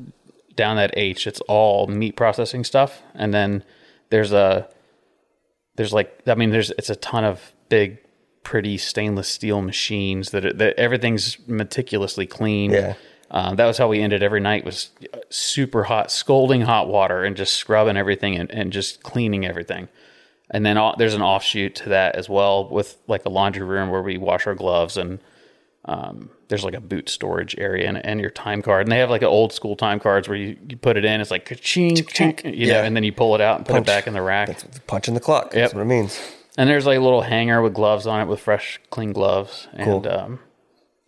down 0.55 0.75
that 0.77 0.91
H, 0.97 1.25
it's 1.27 1.41
all 1.47 1.87
meat 1.87 2.15
processing 2.15 2.63
stuff, 2.63 3.01
and 3.15 3.33
then 3.33 3.63
there's 4.09 4.31
a 4.31 4.67
there's 5.75 5.93
like 5.93 6.17
I 6.27 6.35
mean 6.35 6.49
there's 6.51 6.71
it's 6.71 6.89
a 6.89 6.95
ton 6.95 7.23
of 7.23 7.53
big, 7.69 7.99
pretty 8.43 8.77
stainless 8.77 9.27
steel 9.27 9.61
machines 9.61 10.31
that, 10.31 10.45
are, 10.45 10.53
that 10.53 10.75
everything's 10.79 11.37
meticulously 11.47 12.25
clean. 12.25 12.71
Yeah. 12.71 12.93
Um, 13.31 13.57
that 13.57 13.65
was 13.67 13.77
how 13.77 13.87
we 13.87 14.01
ended 14.01 14.23
every 14.23 14.39
night 14.39 14.65
was 14.65 14.89
super 15.29 15.83
hot, 15.83 16.11
scalding 16.11 16.61
hot 16.61 16.87
water, 16.87 17.23
and 17.23 17.37
just 17.37 17.55
scrubbing 17.55 17.95
everything 17.97 18.35
and, 18.35 18.49
and 18.51 18.73
just 18.73 19.03
cleaning 19.03 19.45
everything. 19.45 19.87
And 20.49 20.65
then 20.65 20.77
all, 20.77 20.95
there's 20.97 21.13
an 21.13 21.21
offshoot 21.21 21.75
to 21.75 21.89
that 21.89 22.15
as 22.15 22.27
well 22.27 22.67
with 22.67 22.97
like 23.07 23.25
a 23.25 23.29
laundry 23.29 23.63
room 23.63 23.89
where 23.89 24.01
we 24.01 24.17
wash 24.17 24.47
our 24.47 24.55
gloves 24.55 24.97
and 24.97 25.19
um, 25.85 26.31
there's 26.47 26.63
like 26.63 26.73
a 26.73 26.81
boot 26.81 27.07
storage 27.07 27.55
area 27.59 27.87
and, 27.87 28.03
and 28.03 28.19
your 28.19 28.31
time 28.31 28.63
card. 28.63 28.87
And 28.87 28.91
they 28.91 28.97
have 28.97 29.11
like 29.11 29.21
an 29.21 29.27
old 29.27 29.53
school 29.53 29.75
time 29.75 29.99
cards 29.99 30.27
where 30.27 30.37
you, 30.37 30.57
you 30.67 30.75
put 30.75 30.97
it 30.97 31.05
in, 31.05 31.21
it's 31.21 31.29
like 31.29 31.45
ka-ching, 31.45 31.95
chink, 31.97 32.57
you 32.57 32.65
know, 32.67 32.81
and 32.81 32.95
then 32.95 33.03
you 33.03 33.11
pull 33.11 33.35
it 33.35 33.41
out 33.41 33.57
and 33.57 33.65
put 33.65 33.73
Punch. 33.73 33.85
it 33.87 33.91
back 33.91 34.07
in 34.07 34.13
the 34.13 34.21
rack. 34.23 34.47
That's 34.47 34.79
punching 34.87 35.13
the 35.13 35.19
clock. 35.19 35.53
Yep. 35.53 35.53
That's 35.53 35.73
what 35.75 35.81
it 35.81 35.85
means. 35.85 36.19
And 36.57 36.67
there's 36.67 36.87
like 36.87 36.97
a 36.97 37.01
little 37.01 37.21
hanger 37.21 37.61
with 37.61 37.75
gloves 37.75 38.07
on 38.07 38.21
it 38.21 38.25
with 38.25 38.39
fresh, 38.39 38.81
clean 38.89 39.13
gloves. 39.13 39.67
And, 39.73 39.85
Cool. 39.85 40.07
um, 40.09 40.39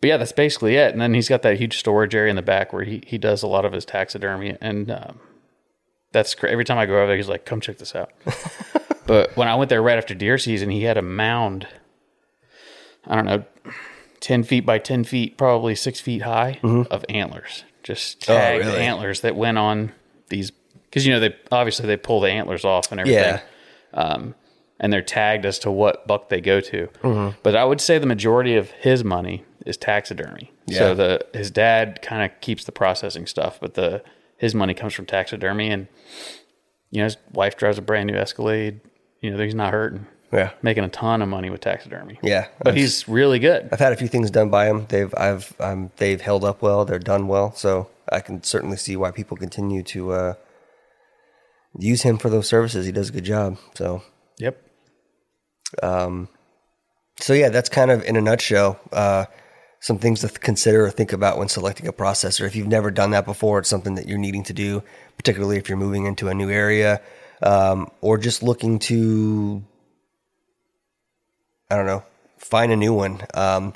but 0.02 0.08
yeah, 0.08 0.18
that's 0.18 0.32
basically 0.32 0.76
it. 0.76 0.92
And 0.92 1.00
then 1.00 1.14
he's 1.14 1.30
got 1.30 1.44
that 1.44 1.58
huge 1.58 1.78
storage 1.78 2.16
area 2.16 2.30
in 2.32 2.36
the 2.36 2.42
back 2.42 2.74
where 2.74 2.84
he, 2.84 3.04
he 3.06 3.18
does 3.18 3.44
a 3.44 3.48
lot 3.48 3.66
of 3.66 3.72
his 3.72 3.86
taxidermy. 3.86 4.58
And 4.60 4.90
um, 4.92 5.20
that's 6.12 6.34
cra- 6.36 6.50
every 6.50 6.66
time 6.66 6.78
I 6.80 6.86
go 6.88 6.96
over 6.98 7.08
there, 7.08 7.16
he's 7.18 7.30
like, 7.30 7.46
come 7.46 7.62
check 7.62 7.78
this 7.78 7.94
out. 7.96 8.12
but 9.06 9.36
when 9.38 9.48
I 9.48 9.56
went 9.56 9.70
there 9.70 9.82
right 9.82 9.98
after 9.98 10.14
deer 10.16 10.38
season, 10.40 10.72
he 10.72 10.84
had 10.84 10.98
a 10.98 11.02
mound, 11.04 11.68
I 13.06 13.16
don't 13.16 13.26
know, 13.26 13.44
10 14.22 14.44
feet 14.44 14.66
by 14.66 14.80
10 14.80 15.04
feet, 15.04 15.38
probably 15.38 15.76
six 15.76 16.00
feet 16.00 16.24
high 16.24 16.60
of 16.64 17.06
antlers, 17.10 17.64
just 17.84 18.22
tagged 18.22 18.66
really? 18.66 18.80
antlers 18.80 19.22
that 19.22 19.36
went 19.36 19.58
on 19.58 19.92
these. 20.30 20.52
Because, 20.90 21.06
you 21.06 21.14
know, 21.14 21.20
they 21.20 21.36
obviously 21.52 21.86
they 21.88 21.96
pull 21.98 22.22
the 22.22 22.30
antlers 22.30 22.66
off 22.66 22.92
and 22.92 23.00
everything 23.00 23.22
Yeah. 23.24 23.42
um, 23.94 24.36
and 24.80 24.92
they're 24.92 25.02
tagged 25.04 25.46
as 25.46 25.60
to 25.60 25.72
what 25.72 26.08
buck 26.08 26.30
they 26.30 26.42
go 26.42 26.60
to. 26.60 26.88
Mm-hmm. 27.04 27.38
But 27.44 27.56
I 27.56 27.64
would 27.66 27.80
say 27.80 27.98
the 28.00 28.08
majority 28.08 28.56
of 28.56 28.72
his 28.72 29.04
money 29.04 29.46
is 29.66 29.78
taxidermy. 29.78 30.52
Yeah. 30.68 30.78
So 30.80 30.94
the 30.96 31.26
his 31.34 31.52
dad 31.52 32.02
kind 32.02 32.30
of 32.30 32.40
keeps 32.42 32.64
the 32.64 32.72
processing 32.72 33.28
stuff, 33.28 33.60
but 33.60 33.74
the 33.76 34.04
his 34.38 34.56
money 34.56 34.74
comes 34.74 34.94
from 34.94 35.06
taxidermy, 35.06 35.70
and 35.70 35.88
you 36.90 37.00
know 37.00 37.06
his 37.06 37.18
wife 37.34 37.58
drives 37.58 37.78
a 37.78 37.82
brand 37.82 38.08
new 38.08 38.16
Escalade. 38.18 38.82
You 39.22 39.32
know 39.32 39.44
he's 39.44 39.54
not 39.56 39.72
hurting, 39.72 40.08
Yeah. 40.32 40.52
making 40.64 40.84
a 40.84 40.90
ton 40.90 41.22
of 41.22 41.30
money 41.30 41.50
with 41.52 41.62
taxidermy. 41.62 42.18
Yeah. 42.24 42.48
but 42.64 42.76
he's 42.76 43.08
really 43.08 43.38
good. 43.40 43.70
I've 43.72 43.80
had 43.80 43.94
a 43.94 43.96
few 43.96 44.08
things 44.08 44.32
done 44.32 44.50
by 44.50 44.66
him. 44.68 44.88
They've 44.90 45.14
I've 45.16 45.54
um, 45.60 45.92
they've 45.98 46.20
held 46.22 46.44
up 46.44 46.62
well. 46.62 46.86
They're 46.86 46.98
done 47.00 47.28
well. 47.28 47.54
So 47.54 47.90
I 48.12 48.20
can 48.20 48.42
certainly 48.44 48.78
see 48.78 48.96
why 48.98 49.12
people 49.12 49.38
continue 49.38 49.84
to 49.84 50.12
uh, 50.12 50.34
use 51.78 52.02
him 52.02 52.18
for 52.18 52.30
those 52.30 52.48
services. 52.48 52.86
He 52.86 52.92
does 52.92 53.10
a 53.10 53.14
good 53.14 53.26
job. 53.26 53.58
So 53.76 54.02
Yep. 54.40 54.58
Um. 55.84 56.28
so 57.20 57.34
yeah, 57.34 57.50
that's 57.50 57.70
kind 57.70 57.92
of 57.92 58.04
in 58.04 58.16
a 58.16 58.22
nutshell. 58.22 58.80
Uh, 58.92 59.26
some 59.82 59.98
things 59.98 60.22
to 60.22 60.28
th- 60.28 60.40
consider 60.40 60.86
or 60.86 60.92
think 60.92 61.12
about 61.12 61.38
when 61.38 61.50
selecting 61.50 61.88
a 61.88 61.94
processor. 61.94 62.46
If 62.46 62.56
you've 62.56 62.68
never 62.68 62.92
done 62.92 63.12
that 63.12 63.26
before, 63.26 63.60
it's 63.60 63.70
something 63.70 63.96
that 63.96 64.08
you're 64.08 64.20
needing 64.20 64.44
to 64.44 64.54
do, 64.54 64.84
particularly 65.18 65.58
if 65.58 65.68
you're 65.68 65.78
moving 65.78 66.06
into 66.06 66.30
a 66.30 66.34
new 66.34 66.50
area 66.50 67.02
um, 67.42 67.90
or 68.00 68.18
just 68.18 68.44
looking 68.44 68.78
to, 68.80 69.64
I 71.70 71.76
don't 71.76 71.88
know, 71.88 72.04
find 72.38 72.72
a 72.72 72.76
new 72.76 72.94
one. 72.94 73.22
Um, 73.34 73.74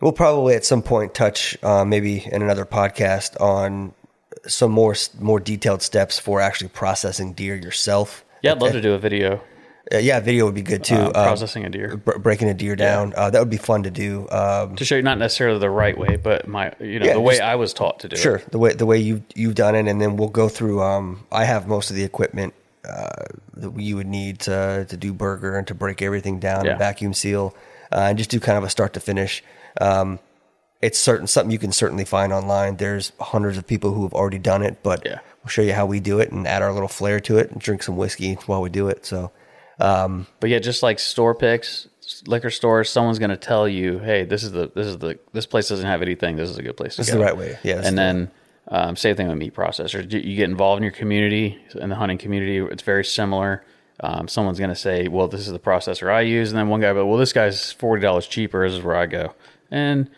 we'll 0.00 0.12
probably 0.12 0.56
at 0.56 0.64
some 0.64 0.82
point 0.82 1.14
touch, 1.14 1.56
uh, 1.62 1.84
maybe 1.84 2.26
in 2.26 2.42
another 2.42 2.64
podcast, 2.64 3.40
on 3.40 3.94
some 4.46 4.72
more 4.72 4.94
more 5.20 5.40
detailed 5.40 5.80
steps 5.80 6.18
for 6.18 6.40
actually 6.40 6.68
processing 6.68 7.32
deer 7.32 7.54
yourself. 7.54 8.24
Yeah, 8.42 8.52
I'd 8.52 8.60
love 8.60 8.72
to 8.72 8.80
do 8.80 8.94
a 8.94 8.98
video 8.98 9.40
Uh, 9.92 9.98
yeah, 9.98 10.18
video 10.18 10.46
would 10.46 10.54
be 10.54 10.62
good 10.62 10.82
too. 10.82 10.94
uh, 10.94 11.06
Um, 11.08 11.12
processing 11.12 11.64
a 11.66 11.68
deer 11.68 11.96
br- 11.98 12.18
breaking 12.18 12.48
a 12.48 12.54
deer 12.54 12.74
down. 12.74 13.12
Uh, 13.16 13.28
that 13.30 13.38
would 13.38 13.50
be 13.50 13.58
fun 13.58 13.82
to 13.82 13.90
do. 13.90 14.26
Um, 14.30 14.76
to 14.76 14.84
show 14.84 14.96
you 14.96 15.02
not 15.02 15.18
necessarily 15.18 15.58
the 15.58 15.68
right 15.68 15.96
way, 15.96 16.16
but 16.16 16.48
my 16.48 16.72
you 16.80 16.98
know 16.98 17.06
Yeah, 17.06 17.12
the 17.14 17.20
way 17.20 17.34
just- 17.34 17.42
I 17.42 17.54
was 17.56 17.74
taught 17.74 18.00
to 18.00 18.08
do 18.08 18.14
it. 18.14 18.18
sure, 18.18 18.40
the 18.50 18.58
way 18.58 18.72
the 18.72 18.86
way 18.86 18.98
you 18.98 19.22
you've 19.34 19.54
done 19.54 19.74
it, 19.74 19.86
and 19.86 20.00
then 20.00 20.16
we'll 20.16 20.28
go 20.30 20.48
through. 20.48 20.82
Um, 20.82 21.26
I 21.30 21.44
have 21.44 21.66
most 21.66 21.90
of 21.90 21.96
the 21.96 22.02
equipment 22.04 22.54
uh, 22.88 23.08
that 23.56 23.78
you 23.78 23.96
would 23.96 24.06
need 24.06 24.38
to 24.40 24.86
to 24.88 24.96
do 24.96 25.12
burger 25.12 25.56
and 25.58 25.66
to 25.66 25.74
break 25.74 26.00
everything 26.00 26.38
down 26.38 26.64
Yeah. 26.64 26.70
and 26.72 26.78
vacuum 26.78 27.12
seal, 27.12 27.54
uh, 27.92 28.06
and 28.08 28.16
just 28.18 28.30
do 28.30 28.40
kind 28.40 28.56
of 28.56 28.64
a 28.64 28.70
start 28.70 28.94
to 28.94 29.00
finish. 29.00 29.44
Um, 29.80 30.18
it's 30.80 30.98
certain 30.98 31.26
something 31.26 31.50
you 31.50 31.58
can 31.58 31.72
certainly 31.72 32.04
find 32.04 32.32
online. 32.32 32.76
There's 32.76 33.12
hundreds 33.20 33.58
of 33.58 33.66
people 33.66 33.92
who 33.92 34.02
have 34.04 34.12
already 34.14 34.38
done 34.38 34.62
it, 34.62 34.78
but 34.82 35.02
Yeah. 35.04 35.18
we'll 35.42 35.48
show 35.50 35.62
you 35.62 35.72
how 35.74 35.84
we 35.86 36.00
do 36.00 36.20
it 36.20 36.30
and 36.32 36.46
add 36.48 36.62
our 36.62 36.72
little 36.72 36.88
flair 36.88 37.20
to 37.20 37.36
it 37.38 37.50
and 37.50 37.60
drink 37.60 37.82
some 37.82 37.96
whiskey 37.96 38.34
while 38.46 38.62
we 38.62 38.70
do 38.70 38.88
it. 38.88 39.04
So. 39.04 39.30
Um, 39.80 40.26
But 40.40 40.50
yeah, 40.50 40.58
just 40.58 40.82
like 40.82 40.98
store 40.98 41.34
picks, 41.34 41.88
liquor 42.26 42.50
stores, 42.50 42.90
someone's 42.90 43.18
going 43.18 43.30
to 43.30 43.36
tell 43.36 43.66
you, 43.68 43.98
"Hey, 43.98 44.24
this 44.24 44.42
is 44.42 44.52
the 44.52 44.70
this 44.74 44.86
is 44.86 44.98
the 44.98 45.18
this 45.32 45.46
place 45.46 45.68
doesn't 45.68 45.86
have 45.86 46.02
anything. 46.02 46.36
This 46.36 46.50
is 46.50 46.58
a 46.58 46.62
good 46.62 46.76
place 46.76 46.96
to 46.96 47.00
This 47.02 47.08
go." 47.10 47.14
is 47.14 47.18
the 47.18 47.24
right 47.24 47.36
way. 47.36 47.58
Yeah, 47.62 47.76
and 47.76 47.86
the- 47.86 48.02
then 48.02 48.30
um, 48.68 48.96
same 48.96 49.16
thing 49.16 49.28
with 49.28 49.36
meat 49.38 49.54
processors. 49.54 50.10
You- 50.12 50.20
You 50.20 50.36
get 50.36 50.48
involved 50.50 50.78
in 50.78 50.84
your 50.84 50.92
community, 50.92 51.58
in 51.74 51.88
the 51.90 51.96
hunting 51.96 52.18
community. 52.18 52.58
It's 52.58 52.82
very 52.82 53.04
similar. 53.04 53.64
Um, 54.00 54.26
someone's 54.28 54.58
going 54.58 54.70
to 54.70 54.76
say, 54.76 55.08
"Well, 55.08 55.28
this 55.28 55.40
is 55.46 55.52
the 55.52 55.58
processor 55.58 56.10
I 56.12 56.22
use," 56.22 56.50
and 56.50 56.58
then 56.58 56.68
one 56.68 56.80
guy, 56.80 56.92
"But 56.92 57.06
well, 57.06 57.18
this 57.18 57.32
guy's 57.32 57.72
forty 57.72 58.02
dollars 58.02 58.26
cheaper. 58.26 58.66
This 58.68 58.78
is 58.78 58.84
where 58.84 58.96
I 58.96 59.06
go." 59.06 59.34
And 59.70 60.08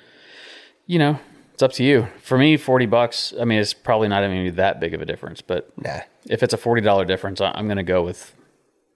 you 0.86 0.98
know, 0.98 1.18
it's 1.54 1.62
up 1.62 1.72
to 1.72 1.84
you. 1.84 2.08
For 2.22 2.36
me, 2.38 2.56
forty 2.56 2.86
bucks. 2.86 3.32
I 3.40 3.44
mean, 3.44 3.58
it's 3.58 3.74
probably 3.74 4.08
not 4.08 4.22
even 4.24 4.54
that 4.56 4.80
big 4.80 4.94
of 4.94 5.00
a 5.02 5.06
difference, 5.06 5.40
but 5.42 5.70
nah. 5.78 6.00
if 6.28 6.42
it's 6.42 6.54
a 6.54 6.58
forty 6.58 6.80
dollar 6.82 7.04
difference, 7.04 7.40
I'm 7.40 7.66
going 7.66 7.76
to 7.78 7.82
go 7.82 8.02
with 8.02 8.34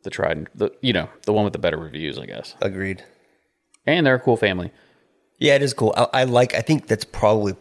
the 0.03 0.11
tried, 0.11 0.37
and 0.37 0.49
the 0.55 0.71
you 0.81 0.93
know 0.93 1.09
the 1.27 1.33
one 1.33 1.45
with 1.45 1.53
the 1.53 1.59
better 1.59 1.77
reviews, 1.77 2.19
I 2.19 2.27
guess. 2.27 2.55
Agreed. 2.61 3.03
And 3.87 4.07
they're 4.07 4.15
a 4.17 4.21
cool 4.21 4.37
family. 4.37 4.71
Yeah, 5.39 5.55
it 5.55 5.63
is 5.63 5.73
cool. 5.75 5.95
I, 5.97 6.07
I 6.21 6.25
like. 6.25 6.55
I 6.55 6.61
think 6.61 6.87
that's 6.87 7.05
probably 7.05 7.55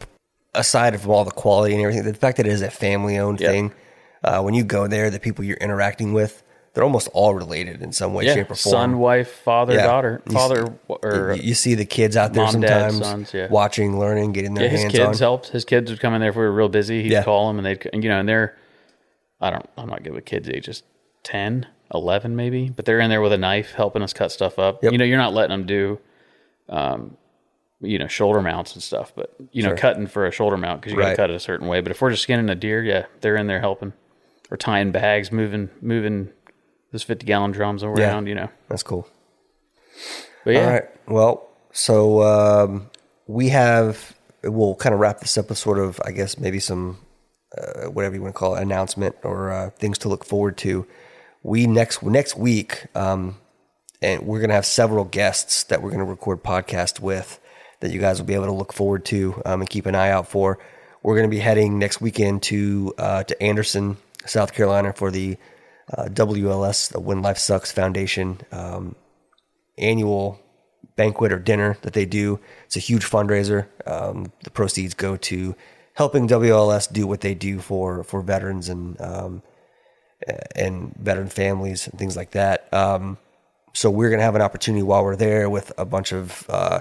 aside 0.53 0.99
from 0.99 1.11
all 1.11 1.23
the 1.25 1.31
quality 1.31 1.73
and 1.75 1.81
everything, 1.83 2.03
the 2.03 2.13
fact 2.13 2.37
that 2.37 2.45
it 2.47 2.51
is 2.51 2.61
a 2.61 2.69
family-owned 2.71 3.39
Yeah. 3.39 3.49
thing. 3.51 3.73
Uh, 4.23 4.41
when 4.41 4.53
you 4.53 4.63
go 4.63 4.87
there, 4.87 5.09
the 5.09 5.19
people 5.19 5.45
you're 5.45 5.57
interacting 5.57 6.11
with, 6.11 6.43
they're 6.73 6.83
almost 6.83 7.07
all 7.13 7.33
related 7.35 7.81
in 7.81 7.93
some 7.93 8.13
way, 8.13 8.25
Yeah, 8.25 8.33
shape, 8.33 8.51
or 8.51 8.55
form. 8.55 8.71
son, 8.73 8.97
wife, 8.99 9.31
father, 9.31 9.75
Yeah. 9.75 9.83
daughter, 9.83 10.21
You 10.27 10.33
father, 10.33 10.73
or 10.87 11.33
you, 11.37 11.41
you 11.43 11.53
see 11.53 11.75
the 11.75 11.85
kids 11.85 12.17
out 12.17 12.33
there 12.33 12.43
Mom, 12.43 12.59
dad, 12.61 12.91
sometimes 12.91 12.97
sons, 12.97 13.33
yeah. 13.33 13.47
watching, 13.49 13.97
learning, 13.99 14.33
getting 14.33 14.55
their 14.55 14.65
yeah, 14.65 14.71
his 14.71 14.81
hands 14.81 14.91
kids 14.91 15.21
on. 15.21 15.25
helped. 15.25 15.49
His 15.49 15.63
kids 15.63 15.89
would 15.89 15.99
come 16.01 16.13
in 16.15 16.19
there 16.21 16.31
if 16.31 16.35
we 16.35 16.41
were 16.41 16.51
real 16.51 16.67
busy. 16.69 17.03
He'd 17.03 17.11
Yeah. 17.13 17.23
call 17.23 17.47
them, 17.47 17.57
and 17.59 17.65
they'd 17.65 17.89
you 18.03 18.09
know, 18.09 18.19
and 18.19 18.27
they're 18.27 18.57
I 19.39 19.51
don't 19.51 19.69
I'm 19.77 19.87
not 19.87 20.03
good 20.03 20.13
with 20.13 20.25
kids 20.25 20.49
ages 20.49 20.83
10, 21.23 21.65
11 21.93 22.35
maybe, 22.35 22.69
but 22.69 22.85
they're 22.85 22.99
in 22.99 23.09
there 23.09 23.21
with 23.21 23.33
a 23.33 23.37
knife 23.37 23.71
helping 23.71 24.01
us 24.01 24.13
cut 24.13 24.31
stuff 24.31 24.59
up. 24.59 24.83
Yep. 24.83 24.91
You 24.91 24.97
know, 24.97 25.05
you're 25.05 25.17
not 25.17 25.33
letting 25.33 25.51
them 25.51 25.65
do. 25.65 25.99
Um, 26.69 27.17
you 27.81 27.97
know, 27.97 28.07
shoulder 28.07 28.41
mounts 28.41 28.73
and 28.73 28.83
stuff, 28.83 29.13
but 29.15 29.33
you 29.53 29.63
know, 29.63 29.69
Sure. 29.69 29.77
cutting 29.77 30.05
for 30.07 30.25
a 30.25 30.31
shoulder 30.31 30.57
mount 30.57 30.81
because 30.81 30.93
you 30.93 30.99
got 30.99 31.11
to 31.11 31.15
cut 31.15 31.29
it 31.29 31.35
a 31.35 31.39
certain 31.39 31.67
way. 31.67 31.79
But 31.79 31.91
if 31.91 32.01
we're 32.01 32.09
just 32.11 32.23
skinning 32.23 32.49
a 32.49 32.55
deer, 32.55 32.83
yeah, 32.83 33.05
they're 33.21 33.37
in 33.37 33.47
there 33.47 33.61
helping 33.61 33.93
or 34.51 34.57
tying 34.57 34.91
bags, 34.91 35.31
moving, 35.31 35.69
moving 35.81 36.29
those 36.91 37.03
50 37.03 37.25
gallon 37.25 37.51
drums 37.51 37.81
around, 37.81 38.27
you 38.27 38.35
know. 38.35 38.49
That's 38.67 38.83
cool. 38.83 39.07
But 40.43 40.53
yeah, 40.55 40.65
All 40.65 40.69
right. 40.71 40.83
Well, 41.07 41.47
so 41.71 42.21
um, 42.23 42.89
we 43.27 43.49
have. 43.49 44.13
We'll 44.43 44.75
kind 44.75 44.93
of 44.93 44.99
wrap 45.01 45.19
this 45.19 45.37
up 45.37 45.49
with 45.49 45.57
sort 45.57 45.79
of, 45.79 45.99
I 46.05 46.11
guess, 46.11 46.37
maybe 46.37 46.59
some 46.59 46.97
uh, 47.57 47.85
whatever 47.89 48.15
you 48.15 48.21
want 48.21 48.33
to 48.35 48.39
call 48.39 48.55
it, 48.55 48.61
announcement 48.61 49.15
or 49.23 49.51
uh, 49.51 49.69
things 49.71 49.97
to 49.99 50.09
look 50.09 50.25
forward 50.25 50.57
to. 50.59 50.85
We 51.41 51.67
next 51.67 52.03
next 52.03 52.35
week 52.35 52.87
um, 52.95 53.35
and 54.01 54.25
we're 54.25 54.39
going 54.39 54.49
to 54.49 54.55
have 54.55 54.65
several 54.65 55.03
guests 55.03 55.63
that 55.65 55.81
we're 55.81 55.89
going 55.89 55.99
to 55.99 56.05
record 56.05 56.43
podcast 56.43 56.99
with 56.99 57.39
that 57.79 57.91
you 57.91 57.99
guys 57.99 58.19
will 58.19 58.27
be 58.27 58.33
able 58.33 58.45
to 58.45 58.51
look 58.51 58.73
forward 58.73 59.05
to 59.05 59.41
um, 59.45 59.61
and 59.61 59.69
keep 59.69 59.85
an 59.85 59.95
eye 59.95 60.09
out 60.09 60.27
for. 60.27 60.59
We're 61.01 61.15
going 61.15 61.29
to 61.29 61.35
be 61.35 61.39
heading 61.39 61.79
next 61.79 62.01
weekend 62.01 62.43
to 62.43 62.93
uh, 62.97 63.23
to 63.23 63.41
Anderson, 63.41 63.97
South 64.25 64.53
Carolina, 64.53 64.93
for 64.93 65.11
the 65.11 65.37
uh, 65.97 66.05
WLS, 66.05 66.91
the 66.91 66.99
When 66.99 67.21
Life 67.21 67.37
Sucks 67.37 67.71
Foundation 67.71 68.41
um, 68.51 68.95
annual 69.77 70.39
banquet 70.95 71.31
or 71.31 71.39
dinner 71.39 71.77
that 71.81 71.93
they 71.93 72.05
do. 72.05 72.39
It's 72.65 72.75
a 72.75 72.81
huge 72.81 73.05
fundraiser. 73.05 73.67
Um, 73.85 74.33
the 74.43 74.49
proceeds 74.49 74.93
go 74.93 75.15
to 75.15 75.55
helping 75.93 76.27
WLS 76.27 76.91
do 76.91 77.07
what 77.07 77.21
they 77.21 77.33
do 77.33 77.59
for 77.59 78.03
for 78.03 78.21
veterans 78.21 78.67
and 78.67 78.99
um, 78.99 79.41
and 80.55 80.93
veteran 80.97 81.29
families 81.29 81.87
and 81.87 81.97
things 81.99 82.15
like 82.17 82.31
that. 82.31 82.71
Um, 82.73 83.17
so 83.73 83.89
we're 83.89 84.09
going 84.09 84.19
to 84.19 84.25
have 84.25 84.35
an 84.35 84.41
opportunity 84.41 84.83
while 84.83 85.03
we're 85.03 85.15
there 85.15 85.49
with 85.49 85.71
a 85.77 85.85
bunch 85.85 86.11
of 86.11 86.45
uh, 86.49 86.79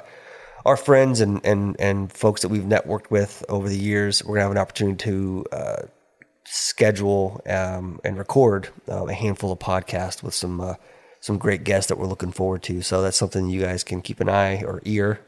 our 0.64 0.76
friends 0.76 1.20
and, 1.20 1.40
and, 1.44 1.76
and 1.80 2.12
folks 2.12 2.42
that 2.42 2.48
we've 2.48 2.62
networked 2.62 3.10
with 3.10 3.44
over 3.48 3.68
the 3.68 3.78
years. 3.78 4.22
We're 4.24 4.36
going 4.36 4.40
to 4.40 4.42
have 4.44 4.50
an 4.52 4.58
opportunity 4.58 4.96
to 5.04 5.46
uh, 5.52 5.82
schedule 6.44 7.40
um, 7.48 8.00
and 8.04 8.16
record 8.18 8.68
uh, 8.88 9.06
a 9.06 9.12
handful 9.12 9.52
of 9.52 9.58
podcasts 9.58 10.22
with 10.22 10.34
some 10.34 10.60
uh, 10.60 10.74
some 11.20 11.36
great 11.36 11.64
guests 11.64 11.88
that 11.88 11.98
we're 11.98 12.06
looking 12.06 12.30
forward 12.32 12.62
to. 12.62 12.80
So 12.80 13.02
that's 13.02 13.16
something 13.16 13.48
you 13.50 13.60
guys 13.60 13.82
can 13.82 14.00
keep 14.02 14.20
an 14.20 14.28
eye 14.28 14.62
or 14.62 14.80
ear 14.84 15.20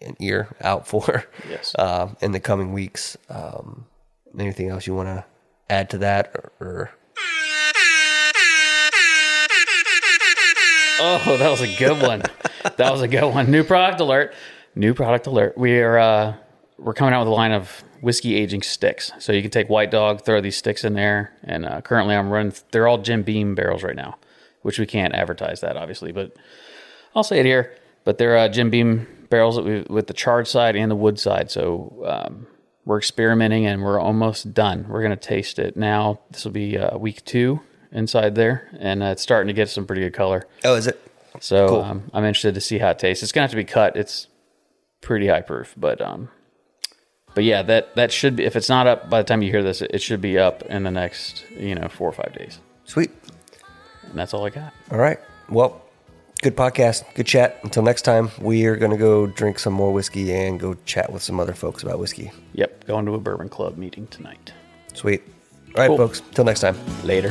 an 0.00 0.16
ear 0.20 0.54
out 0.60 0.86
for 0.88 1.24
Yes. 1.48 1.74
uh, 1.78 2.08
in 2.20 2.32
the 2.32 2.40
coming 2.40 2.72
weeks. 2.72 3.16
Um, 3.28 3.86
anything 4.38 4.70
else 4.70 4.86
you 4.86 4.94
want 4.94 5.08
to 5.08 5.24
add 5.70 5.90
to 5.90 5.98
that 5.98 6.30
or, 6.34 6.52
or 6.60 6.90
Oh, 10.98 11.36
that 11.38 11.50
was 11.50 11.60
a 11.60 11.76
good 11.76 12.00
one. 12.00 12.22
that 12.76 12.90
was 12.90 13.02
a 13.02 13.08
good 13.08 13.28
one. 13.32 13.50
New 13.50 13.64
product 13.64 14.00
alert. 14.00 14.32
New 14.74 14.94
product 14.94 15.26
alert. 15.26 15.56
We 15.58 15.78
are 15.80 15.98
uh, 15.98 16.34
we're 16.78 16.94
coming 16.94 17.12
out 17.12 17.20
with 17.20 17.28
a 17.28 17.32
line 17.34 17.52
of 17.52 17.84
whiskey 18.00 18.34
aging 18.34 18.62
sticks. 18.62 19.12
So 19.18 19.32
you 19.32 19.42
can 19.42 19.50
take 19.50 19.68
White 19.68 19.90
Dog, 19.90 20.22
throw 20.22 20.40
these 20.40 20.56
sticks 20.56 20.84
in 20.84 20.94
there, 20.94 21.34
and 21.42 21.66
uh, 21.66 21.80
currently 21.82 22.14
I'm 22.14 22.30
running. 22.30 22.54
They're 22.70 22.88
all 22.88 22.98
Jim 22.98 23.22
Beam 23.22 23.54
barrels 23.54 23.82
right 23.82 23.96
now, 23.96 24.16
which 24.62 24.78
we 24.78 24.86
can't 24.86 25.14
advertise 25.14 25.60
that 25.60 25.76
obviously, 25.76 26.12
but 26.12 26.34
I'll 27.14 27.24
say 27.24 27.40
it 27.40 27.46
here. 27.46 27.74
But 28.04 28.18
they're 28.18 28.36
uh, 28.36 28.48
Jim 28.48 28.70
Beam 28.70 29.06
barrels 29.28 29.56
that 29.56 29.64
we, 29.64 29.80
with 29.90 30.06
the 30.06 30.14
charred 30.14 30.48
side 30.48 30.76
and 30.76 30.90
the 30.90 30.96
wood 30.96 31.18
side. 31.18 31.50
So 31.50 32.04
um, 32.06 32.46
we're 32.86 32.98
experimenting 32.98 33.66
and 33.66 33.82
we're 33.82 34.00
almost 34.00 34.54
done. 34.54 34.86
We're 34.88 35.02
gonna 35.02 35.16
taste 35.16 35.58
it 35.58 35.76
now. 35.76 36.20
This 36.30 36.44
will 36.44 36.52
be 36.52 36.78
uh, 36.78 36.96
week 36.96 37.22
two 37.24 37.60
inside 37.96 38.34
there, 38.36 38.68
and 38.78 39.02
uh, 39.02 39.06
it's 39.06 39.22
starting 39.22 39.48
to 39.48 39.52
get 39.54 39.68
some 39.68 39.86
pretty 39.86 40.02
good 40.02 40.14
color. 40.14 40.46
oh, 40.64 40.74
is 40.76 40.86
it? 40.86 41.02
So 41.40 41.68
Cool. 41.68 41.80
um, 41.82 42.10
I'm 42.14 42.24
interested 42.24 42.54
to 42.54 42.60
see 42.60 42.78
how 42.78 42.90
it 42.90 42.98
tastes. 42.98 43.22
It's 43.22 43.32
gonna 43.32 43.42
have 43.44 43.50
to 43.50 43.56
be 43.56 43.64
cut. 43.64 43.96
It's 43.96 44.28
pretty 45.00 45.26
high 45.26 45.40
proof, 45.42 45.74
but 45.76 46.00
um, 46.00 46.28
but 47.34 47.44
yeah, 47.44 47.62
that 47.62 47.94
that 47.96 48.12
should 48.12 48.36
be. 48.36 48.44
If 48.44 48.54
it's 48.56 48.68
not 48.68 48.86
up 48.86 49.10
by 49.10 49.20
the 49.20 49.24
time 49.26 49.42
you 49.42 49.50
hear 49.50 49.62
this, 49.62 49.82
it 49.82 50.00
should 50.00 50.20
be 50.20 50.38
up 50.38 50.62
in 50.62 50.84
the 50.84 50.90
next 50.90 51.44
you 51.50 51.74
know 51.74 51.88
four 51.88 52.08
or 52.08 52.12
five 52.12 52.32
days. 52.34 52.60
Sweet. 52.84 53.10
And 54.08 54.14
that's 54.18 54.32
all 54.32 54.46
I 54.46 54.50
got. 54.50 54.72
All 54.92 54.98
right. 54.98 55.18
Well, 55.50 55.82
good 56.42 56.56
podcast. 56.56 57.02
Good 57.14 57.26
chat. 57.26 57.58
Until 57.64 57.82
next 57.82 58.02
time, 58.02 58.30
we 58.40 58.64
are 58.66 58.76
going 58.76 58.92
to 58.92 58.96
go 58.96 59.26
drink 59.26 59.58
some 59.58 59.72
more 59.72 59.92
whiskey 59.92 60.32
and 60.32 60.58
go 60.60 60.74
chat 60.86 61.12
with 61.12 61.22
some 61.22 61.38
other 61.40 61.52
folks 61.54 61.82
about 61.82 61.98
whiskey. 61.98 62.30
Yep, 62.54 62.86
going 62.86 63.04
to 63.06 63.14
a 63.14 63.18
bourbon 63.18 63.48
club 63.48 63.76
meeting 63.76 64.06
tonight. 64.06 64.52
Sweet. 64.94 65.22
All 65.74 65.82
right, 65.82 65.88
Cool. 65.88 65.96
folks. 65.98 66.22
Till 66.32 66.44
next 66.44 66.60
time. 66.60 66.76
Later. 67.04 67.30